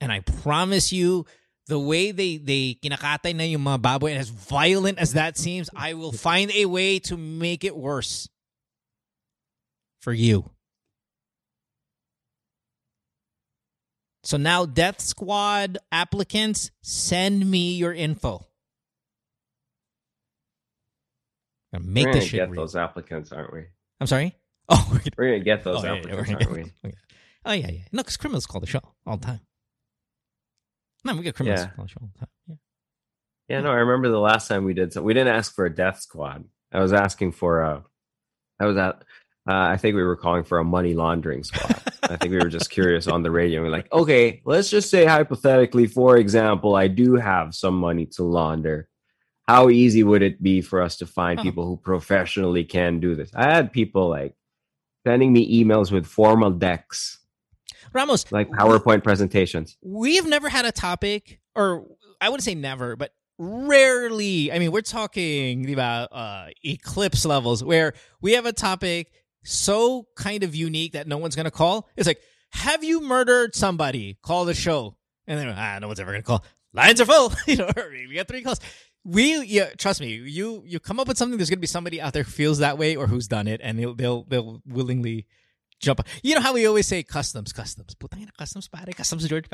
And 0.00 0.10
I 0.10 0.20
promise 0.20 0.92
you, 0.92 1.26
the 1.66 1.78
way 1.78 2.10
they 2.10 2.38
they 2.38 2.78
kinakatay 2.82 3.36
na 3.36 3.44
yung 3.44 3.62
mga 3.62 3.80
baboy, 3.80 4.10
and 4.10 4.18
as 4.18 4.28
violent 4.28 4.98
as 4.98 5.12
that 5.12 5.36
seems, 5.36 5.68
I 5.76 5.94
will 5.94 6.12
find 6.12 6.50
a 6.52 6.66
way 6.66 6.98
to 7.00 7.16
make 7.16 7.64
it 7.64 7.76
worse 7.76 8.28
for 10.00 10.12
you. 10.12 10.50
So 14.22 14.36
now, 14.36 14.66
Death 14.66 15.00
Squad 15.00 15.78
applicants, 15.92 16.70
send 16.82 17.48
me 17.48 17.74
your 17.74 17.92
info. 17.92 18.46
Make 21.72 22.06
we're 22.06 22.12
this 22.14 22.24
shit 22.24 22.40
get 22.40 22.50
real. 22.50 22.62
those 22.62 22.74
applicants, 22.74 23.32
aren't 23.32 23.52
we? 23.52 23.66
I'm 24.00 24.06
sorry. 24.06 24.34
Oh, 24.72 24.86
we're 24.92 24.98
gonna, 24.98 25.10
We're 25.18 25.26
gonna 25.32 25.44
get 25.44 25.64
those 25.64 25.84
oh, 25.84 25.94
yeah, 25.94 26.02
yeah, 26.06 26.14
we're 26.14 26.18
aren't 26.36 26.50
we? 26.52 26.60
okay. 26.84 26.94
Oh 27.44 27.52
yeah, 27.52 27.70
yeah. 27.70 27.80
No, 27.92 28.02
because 28.02 28.16
criminals 28.16 28.46
call 28.46 28.60
the 28.60 28.66
show 28.66 28.80
all 29.06 29.16
the 29.16 29.26
time. 29.26 29.40
No, 31.04 31.14
we 31.16 31.22
get 31.22 31.34
criminals 31.34 31.60
Yeah. 31.62 31.70
call 31.74 31.84
the 31.86 31.88
show 31.90 31.98
all 32.02 32.10
the 32.12 32.18
time. 32.20 32.28
Yeah. 32.48 32.54
Yeah, 33.48 33.60
no, 33.62 33.70
I 33.72 33.76
remember 33.76 34.08
the 34.10 34.18
last 34.20 34.46
time 34.46 34.64
we 34.64 34.74
did 34.74 34.92
so. 34.92 35.02
We 35.02 35.12
didn't 35.14 35.34
ask 35.34 35.54
for 35.54 35.64
a 35.66 35.74
death 35.74 36.00
squad. 36.00 36.44
I 36.72 36.80
was 36.80 36.92
asking 36.92 37.32
for 37.32 37.62
a. 37.62 37.82
I 38.60 38.66
was 38.66 38.76
at. 38.76 39.02
Uh, 39.48 39.54
I 39.54 39.76
think 39.78 39.96
we 39.96 40.04
were 40.04 40.14
calling 40.16 40.44
for 40.44 40.58
a 40.58 40.64
money 40.64 40.94
laundering 40.94 41.42
squad. 41.42 41.82
I 42.02 42.16
think 42.16 42.30
we 42.32 42.38
were 42.38 42.48
just 42.50 42.70
curious 42.70 43.08
on 43.08 43.22
the 43.24 43.30
radio. 43.30 43.62
We're 43.62 43.70
like, 43.70 43.90
okay, 43.92 44.40
let's 44.44 44.70
just 44.70 44.90
say 44.90 45.04
hypothetically, 45.04 45.86
for 45.88 46.16
example, 46.18 46.76
I 46.76 46.86
do 46.86 47.14
have 47.16 47.54
some 47.54 47.74
money 47.74 48.06
to 48.14 48.22
launder. 48.22 48.88
How 49.48 49.68
easy 49.70 50.04
would 50.04 50.22
it 50.22 50.40
be 50.40 50.60
for 50.60 50.80
us 50.82 50.98
to 50.98 51.06
find 51.06 51.40
Oh. 51.40 51.42
people 51.42 51.66
who 51.66 51.76
professionally 51.76 52.62
can 52.64 53.00
do 53.00 53.16
this? 53.16 53.32
I 53.34 53.50
had 53.50 53.72
people 53.72 54.08
like 54.08 54.34
sending 55.06 55.32
me 55.32 55.62
emails 55.62 55.90
with 55.90 56.06
formal 56.06 56.50
decks, 56.50 57.18
Ramos, 57.92 58.30
like 58.30 58.50
PowerPoint 58.50 59.02
presentations. 59.02 59.76
we've 59.82 60.26
never 60.26 60.48
had 60.48 60.64
a 60.64 60.72
topic, 60.72 61.40
or 61.54 61.86
I 62.20 62.28
wouldn't 62.28 62.44
say 62.44 62.54
never, 62.54 62.96
but 62.96 63.12
rarely. 63.38 64.52
I 64.52 64.58
mean, 64.58 64.70
we're 64.70 64.82
talking 64.82 65.72
about 65.72 66.10
uh, 66.12 66.48
eclipse 66.62 67.24
levels 67.24 67.64
where 67.64 67.94
we 68.20 68.32
have 68.32 68.46
a 68.46 68.52
topic 68.52 69.10
so 69.42 70.06
kind 70.14 70.44
of 70.44 70.54
unique 70.54 70.92
that 70.92 71.08
no 71.08 71.16
one's 71.18 71.34
going 71.34 71.44
to 71.44 71.50
call. 71.50 71.88
It's 71.96 72.06
like, 72.06 72.20
have 72.52 72.84
you 72.84 73.00
murdered 73.00 73.54
somebody? 73.54 74.18
Call 74.22 74.44
the 74.44 74.54
show. 74.54 74.96
And 75.26 75.38
then, 75.38 75.54
ah, 75.56 75.78
no 75.80 75.86
one's 75.86 76.00
ever 76.00 76.10
going 76.10 76.22
to 76.22 76.26
call. 76.26 76.44
Lines 76.72 77.00
are 77.00 77.06
full. 77.06 77.32
you 77.46 77.56
know, 77.56 77.70
we 78.08 78.14
got 78.14 78.28
three 78.28 78.42
calls. 78.42 78.60
We, 79.04 79.42
yeah, 79.44 79.70
trust 79.78 80.00
me, 80.00 80.08
you 80.12 80.62
you 80.66 80.78
come 80.78 81.00
up 81.00 81.08
with 81.08 81.16
something. 81.16 81.38
There's 81.38 81.48
going 81.48 81.58
to 81.58 81.62
be 81.62 81.66
somebody 81.66 82.00
out 82.00 82.12
there 82.12 82.22
who 82.22 82.30
feels 82.30 82.58
that 82.58 82.76
way 82.76 82.96
or 82.96 83.06
who's 83.06 83.26
done 83.26 83.48
it, 83.48 83.60
and 83.62 83.78
they'll 83.78 83.94
they'll 83.94 84.24
they'll 84.24 84.62
willingly 84.66 85.26
jump. 85.80 86.06
You 86.22 86.34
know 86.34 86.40
how 86.42 86.52
we 86.52 86.66
always 86.66 86.86
say 86.86 87.02
customs, 87.02 87.52
customs. 87.52 87.96
Customs 88.38 88.68
customs 88.96 89.28
George. 89.28 89.46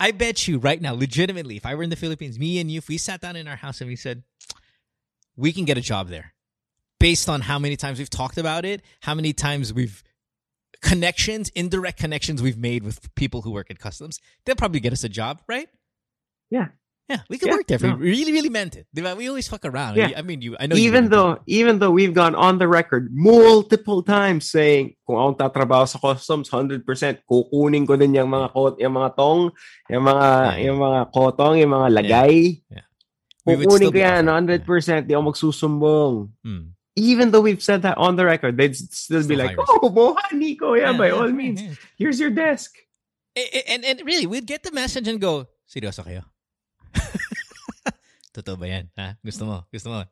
I 0.00 0.10
bet 0.12 0.48
you 0.48 0.58
right 0.58 0.80
now, 0.80 0.94
legitimately, 0.94 1.56
if 1.56 1.66
I 1.66 1.74
were 1.74 1.82
in 1.82 1.90
the 1.90 1.96
Philippines, 1.96 2.38
me 2.38 2.58
and 2.60 2.70
you, 2.70 2.78
if 2.78 2.88
we 2.88 2.96
sat 2.98 3.20
down 3.20 3.36
in 3.36 3.46
our 3.46 3.56
house 3.56 3.80
and 3.80 3.88
we 3.88 3.96
said, 3.96 4.22
we 5.36 5.52
can 5.52 5.64
get 5.64 5.78
a 5.78 5.82
job 5.82 6.08
there, 6.08 6.32
based 6.98 7.28
on 7.28 7.42
how 7.42 7.58
many 7.58 7.76
times 7.76 7.98
we've 7.98 8.10
talked 8.10 8.38
about 8.38 8.64
it, 8.64 8.82
how 9.02 9.14
many 9.14 9.32
times 9.32 9.72
we've 9.72 10.02
connections, 10.80 11.50
indirect 11.50 11.98
connections 11.98 12.40
we've 12.42 12.58
made 12.58 12.82
with 12.82 13.14
people 13.14 13.42
who 13.42 13.50
work 13.50 13.70
at 13.70 13.78
customs, 13.78 14.20
they'll 14.44 14.56
probably 14.56 14.80
get 14.80 14.92
us 14.92 15.04
a 15.04 15.08
job, 15.08 15.42
right? 15.48 15.68
Yeah. 16.50 16.68
Yeah, 17.08 17.24
we 17.32 17.40
could 17.40 17.48
Yeah, 17.48 17.56
work 17.56 17.66
there 17.72 17.80
no. 17.80 17.96
we 17.96 18.12
really, 18.12 18.32
really 18.36 18.52
meant 18.52 18.76
it. 18.76 18.84
We 18.92 19.28
always 19.32 19.48
fuck 19.48 19.64
around. 19.64 19.96
Yeah. 19.96 20.12
I 20.12 20.20
mean, 20.20 20.44
you. 20.44 20.60
I 20.60 20.68
know. 20.68 20.76
even 20.76 21.08
wouldn't, 21.08 21.10
but- 21.10 21.40
though 21.40 21.42
even 21.48 21.74
though 21.80 21.88
we've 21.90 22.12
gone 22.12 22.36
on 22.36 22.60
the 22.60 22.68
record 22.68 23.08
multiple 23.10 24.04
times 24.04 24.52
saying 24.52 24.92
kung 25.08 25.16
akong 25.16 25.40
tatrabaho 25.40 25.88
sa 25.88 25.96
customs 25.96 26.52
100% 26.52 26.84
kukunin 27.24 27.88
ko 27.88 27.96
din 27.96 28.12
yung 28.12 28.28
mga 28.28 28.52
kot 28.52 28.76
yung 28.76 28.92
mga 28.92 29.10
tong 29.16 29.48
yung 29.88 30.04
mga 30.04 30.28
Yeah, 30.28 30.52
yeah. 30.52 30.64
yung 30.68 30.78
mga 30.84 31.00
kotong 31.16 31.54
yung 31.64 31.72
mga 31.72 31.88
lagay 31.96 32.34
we 33.48 33.56
would 33.56 33.64
kukunin 33.72 33.88
ko 33.88 33.96
be 33.96 34.04
yan 34.04 34.24
100% 34.28 35.08
di 35.08 35.12
ako 35.16 35.22
magsusumbong 35.32 36.14
Hmm. 36.44 36.76
even 36.92 37.32
though 37.32 37.40
we've 37.40 37.64
said 37.64 37.80
that 37.88 37.96
on 37.96 38.20
the 38.20 38.24
record 38.28 38.60
they'd 38.60 38.76
still 38.76 39.24
be 39.24 39.32
like 39.32 39.56
high 39.56 39.64
oh 39.80 39.88
moha 39.88 40.20
Nico 40.36 40.76
yeah, 40.76 40.92
by 40.92 41.08
all 41.08 41.24
yeah, 41.24 41.40
means 41.40 41.64
yeah. 41.64 41.72
here's 42.00 42.20
your 42.20 42.28
desk 42.28 42.76
eh, 43.32 43.64
And, 43.70 43.80
and 43.86 44.02
really, 44.04 44.26
we'd 44.26 44.44
get 44.50 44.60
the 44.66 44.74
message 44.74 45.06
and 45.06 45.16
go, 45.22 45.46
seryoso 45.70 46.02
kayo? 46.02 46.26
Totoo 48.34 48.58
ba 48.58 48.66
yan? 48.66 48.90
Ha? 48.96 49.16
Gusto 49.24 49.44
mo? 49.46 49.66
Gusto 49.72 49.90
mo? 49.90 50.04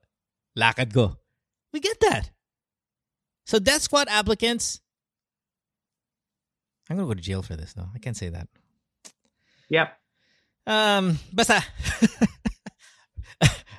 Lakad 0.56 0.92
ko. 0.92 1.16
We 1.72 1.80
get 1.80 2.00
that. 2.00 2.30
So 3.44 3.58
Death 3.58 3.82
Squad 3.82 4.08
applicants, 4.10 4.80
I'm 6.88 6.96
going 6.96 7.08
to 7.08 7.14
go 7.14 7.18
to 7.18 7.22
jail 7.22 7.42
for 7.42 7.56
this, 7.56 7.72
though. 7.74 7.88
I 7.94 7.98
can't 7.98 8.16
say 8.16 8.28
that. 8.30 8.48
yep 9.68 9.98
Um, 10.66 11.18
basta. 11.32 11.62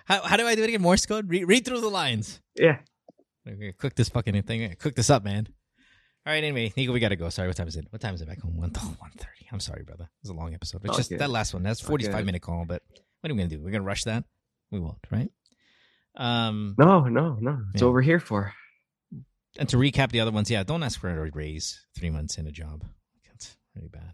how, 0.06 0.22
how 0.24 0.38
do 0.38 0.48
I 0.48 0.56
do 0.56 0.64
it 0.64 0.70
again? 0.70 0.82
Morse 0.82 1.06
code? 1.06 1.30
Read, 1.30 1.48
read 1.48 1.66
through 1.66 1.82
the 1.82 1.90
lines. 1.90 2.40
yeah 2.56 2.80
Okay, 3.48 3.74
cook 3.78 3.96
this 3.96 4.10
fucking 4.10 4.42
thing. 4.44 4.76
Cook 4.80 4.96
this 4.96 5.10
up, 5.10 5.24
man. 5.24 5.48
All 6.28 6.34
right, 6.34 6.44
anyway, 6.44 6.74
Nico, 6.76 6.92
we 6.92 7.00
gotta 7.00 7.16
go. 7.16 7.30
Sorry, 7.30 7.48
what 7.48 7.56
time 7.56 7.70
is 7.70 7.78
it? 7.78 7.88
What 7.90 8.02
time 8.02 8.14
is 8.14 8.20
it 8.20 8.28
back 8.28 8.42
home? 8.42 8.58
One 8.58 8.70
one 9.00 9.12
thirty. 9.16 9.48
I'm 9.50 9.62
sorry, 9.62 9.84
brother. 9.84 10.04
It 10.04 10.24
was 10.24 10.30
a 10.30 10.34
long 10.34 10.54
episode. 10.54 10.82
It's 10.84 10.98
just 10.98 11.18
that 11.18 11.30
last 11.30 11.54
one. 11.54 11.64
That's 11.64 11.80
forty 11.80 12.04
five 12.04 12.16
Okay. 12.16 12.24
minute 12.24 12.42
call. 12.42 12.66
But 12.68 12.84
what 13.22 13.32
are 13.32 13.34
we 13.34 13.38
gonna 13.38 13.48
do? 13.48 13.62
We're 13.64 13.72
gonna 13.72 13.86
rush 13.86 14.04
that? 14.04 14.26
We 14.70 14.82
won't, 14.82 14.98
right? 15.10 15.32
Um, 16.18 16.76
no 16.78 17.06
no 17.06 17.38
no 17.40 17.62
it's 17.74 17.82
Yeah. 17.82 17.88
over 17.88 18.02
here 18.02 18.20
for 18.20 18.52
and 19.58 19.70
to 19.70 19.78
recap 19.78 20.12
the 20.12 20.20
other 20.20 20.32
ones, 20.32 20.52
yeah, 20.52 20.64
don't 20.64 20.84
ask 20.84 21.00
for 21.00 21.10
a 21.10 21.32
raise 21.32 21.86
three 21.98 22.10
months 22.10 22.38
in 22.38 22.46
a 22.46 22.52
job. 22.52 22.84
That's 23.30 23.56
really 23.74 23.88
bad. 23.88 24.14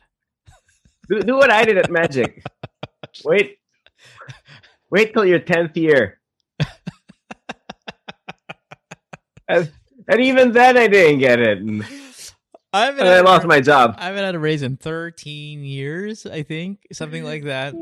do, 1.10 1.20
do 1.20 1.36
what 1.36 1.50
I 1.50 1.66
did 1.66 1.80
at 1.80 1.90
Magic 1.90 2.44
wait 3.26 3.58
wait 4.92 5.14
till 5.14 5.26
your 5.26 5.40
10th 5.40 5.76
year 5.78 6.20
and, 9.48 9.72
and 10.08 10.22
even 10.22 10.52
then 10.52 10.78
I 10.78 10.86
didn't 10.88 11.18
get 11.20 11.40
it 11.40 11.58
I 12.74 12.86
haven't 12.86 13.06
I 13.06 13.12
had 13.12 13.22
a- 13.22 13.24
lost 13.24 13.46
my 13.46 13.62
job 13.62 13.96
I 14.00 14.06
haven't 14.06 14.24
had 14.24 14.36
a 14.36 14.40
raise 14.40 14.64
in 14.64 14.78
13 14.78 15.64
years, 15.64 16.26
I 16.26 16.42
think, 16.44 16.88
something 16.92 17.24
like 17.24 17.44
that. 17.44 17.76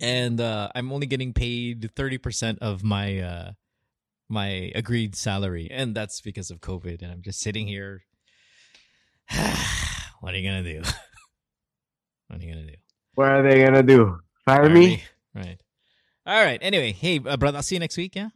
And 0.00 0.40
uh, 0.40 0.70
I'm 0.74 0.90
only 0.92 1.06
getting 1.06 1.34
paid 1.34 1.90
30% 1.94 2.58
of 2.60 2.82
my 2.82 3.18
uh, 3.20 3.52
my 4.28 4.72
agreed 4.74 5.16
salary, 5.16 5.68
and 5.70 5.94
that's 5.94 6.20
because 6.20 6.50
of 6.50 6.60
COVID. 6.60 7.02
And 7.02 7.12
I'm 7.12 7.22
just 7.22 7.40
sitting 7.40 7.66
here. 7.66 8.02
what 10.20 10.32
are 10.32 10.38
you 10.38 10.48
gonna 10.48 10.62
do? 10.62 10.80
what 12.28 12.40
are 12.40 12.42
you 12.42 12.54
gonna 12.54 12.66
do? 12.66 12.76
What 13.14 13.28
are 13.28 13.42
they 13.42 13.64
gonna 13.64 13.82
do? 13.82 14.20
Fire, 14.46 14.64
Fire 14.64 14.70
me? 14.70 14.86
me? 14.86 15.02
Right. 15.34 15.60
All 16.26 16.42
right. 16.42 16.58
Anyway, 16.62 16.92
hey, 16.92 17.20
uh, 17.24 17.36
brother, 17.36 17.56
I'll 17.58 17.62
see 17.62 17.74
you 17.74 17.80
next 17.80 17.96
week. 17.96 18.16
Yeah. 18.16 18.28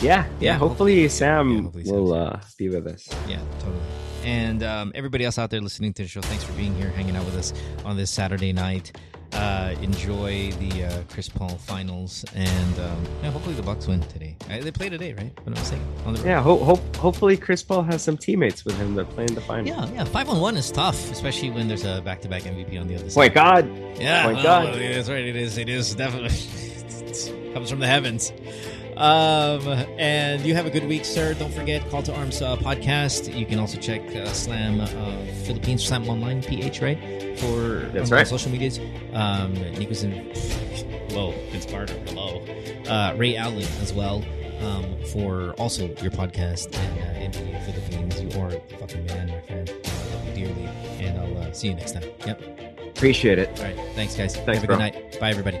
Yeah, 0.00 0.24
yeah. 0.24 0.26
Yeah, 0.40 0.56
hopefully, 0.58 1.08
Sam 1.08 1.50
yeah, 1.50 1.62
hopefully 1.62 1.84
will 1.86 2.12
uh, 2.12 2.40
be 2.58 2.68
with 2.68 2.86
us. 2.86 3.08
Yeah, 3.28 3.40
totally. 3.60 3.80
And 4.24 4.62
um, 4.62 4.92
everybody 4.94 5.24
else 5.24 5.38
out 5.38 5.50
there 5.50 5.60
listening 5.60 5.92
to 5.94 6.02
the 6.02 6.08
show, 6.08 6.20
thanks 6.22 6.44
for 6.44 6.52
being 6.54 6.74
here, 6.76 6.88
hanging 6.90 7.14
out 7.16 7.24
with 7.26 7.36
us 7.36 7.52
on 7.84 7.96
this 7.96 8.10
Saturday 8.10 8.52
night. 8.52 8.92
Uh, 9.32 9.74
enjoy 9.82 10.52
the 10.52 10.84
uh, 10.84 11.02
Chris 11.10 11.28
Paul 11.28 11.48
finals, 11.58 12.24
and 12.36 12.78
um, 12.78 13.04
yeah, 13.20 13.32
hopefully 13.32 13.56
the 13.56 13.62
Bucks 13.62 13.88
win 13.88 14.00
today. 14.02 14.36
Uh, 14.48 14.60
they 14.60 14.70
play 14.70 14.88
today, 14.88 15.12
right? 15.12 15.32
What 15.42 15.48
am 15.48 15.60
I 15.60 15.66
saying? 15.66 15.82
On 16.06 16.14
the 16.14 16.20
road. 16.20 16.26
Yeah, 16.28 16.40
ho- 16.40 16.62
hope 16.62 16.96
hopefully 16.96 17.36
Chris 17.36 17.60
Paul 17.60 17.82
has 17.82 18.00
some 18.00 18.16
teammates 18.16 18.64
with 18.64 18.76
him 18.78 18.94
that 18.94 19.10
play 19.10 19.24
in 19.24 19.34
the 19.34 19.40
final. 19.40 19.66
Yeah, 19.66 19.88
yeah. 19.90 20.04
Five 20.04 20.28
on 20.28 20.40
one 20.40 20.56
is 20.56 20.70
tough, 20.70 21.10
especially 21.10 21.50
when 21.50 21.66
there's 21.66 21.84
a 21.84 22.00
back-to-back 22.02 22.42
MVP 22.42 22.80
on 22.80 22.86
the 22.86 22.94
other 22.94 23.10
side. 23.10 23.18
My 23.20 23.28
God. 23.28 23.98
Yeah, 23.98 24.24
My 24.26 24.32
well, 24.34 24.42
God. 24.44 24.64
well, 24.70 24.80
yeah, 24.80 24.92
that's 24.94 25.08
right. 25.08 25.24
It 25.24 25.34
is. 25.34 25.58
It 25.58 25.68
is 25.68 25.96
definitely 25.96 26.28
it 27.48 27.54
comes 27.54 27.68
from 27.70 27.80
the 27.80 27.88
heavens. 27.88 28.32
Um, 28.96 29.66
and 29.98 30.44
you 30.44 30.54
have 30.54 30.66
a 30.66 30.70
good 30.70 30.86
week, 30.86 31.04
sir. 31.04 31.34
Don't 31.34 31.52
forget 31.52 31.88
Call 31.90 32.02
to 32.04 32.14
Arms 32.14 32.40
uh, 32.42 32.56
podcast. 32.56 33.34
You 33.36 33.44
can 33.46 33.58
also 33.58 33.78
check 33.78 34.00
uh, 34.14 34.26
Slam 34.32 34.80
uh, 34.80 34.86
Philippines 35.44 35.84
Slam 35.84 36.08
Online 36.08 36.42
PH 36.42 36.80
right 36.80 37.38
for 37.38 37.88
That's 37.92 38.10
right. 38.10 38.26
social 38.26 38.50
medias. 38.52 38.78
Um, 39.12 39.54
Nico's 39.54 40.04
in 40.04 40.12
hello, 41.10 41.32
Vince 41.50 41.66
Carter, 41.66 41.94
hello, 42.06 42.44
uh, 42.88 43.14
Ray 43.16 43.36
Allen 43.36 43.66
as 43.80 43.92
well. 43.92 44.24
Um, 44.60 44.96
for 45.12 45.52
also 45.58 45.88
your 46.00 46.10
podcast 46.12 46.74
and 46.78 47.36
uh, 47.36 47.40
the 47.40 47.60
Philippines, 47.72 48.20
you 48.22 48.40
are 48.40 48.50
the 48.50 48.76
fucking 48.78 49.04
man, 49.06 49.28
my 49.28 49.40
friend. 49.40 49.70
I 49.84 50.14
love 50.14 50.38
you 50.38 50.46
dearly, 50.46 50.64
and 51.00 51.18
I'll 51.18 51.42
uh, 51.42 51.52
see 51.52 51.68
you 51.68 51.74
next 51.74 51.92
time. 51.92 52.04
Yep. 52.24 52.40
Appreciate 52.96 53.38
it. 53.38 53.50
All 53.58 53.64
right. 53.66 53.76
Thanks, 53.94 54.14
guys. 54.14 54.36
Thanks, 54.36 54.60
Have 54.60 54.64
a 54.64 54.66
bro. 54.66 54.76
good 54.76 54.94
night. 54.94 55.20
Bye, 55.20 55.30
everybody. 55.30 55.60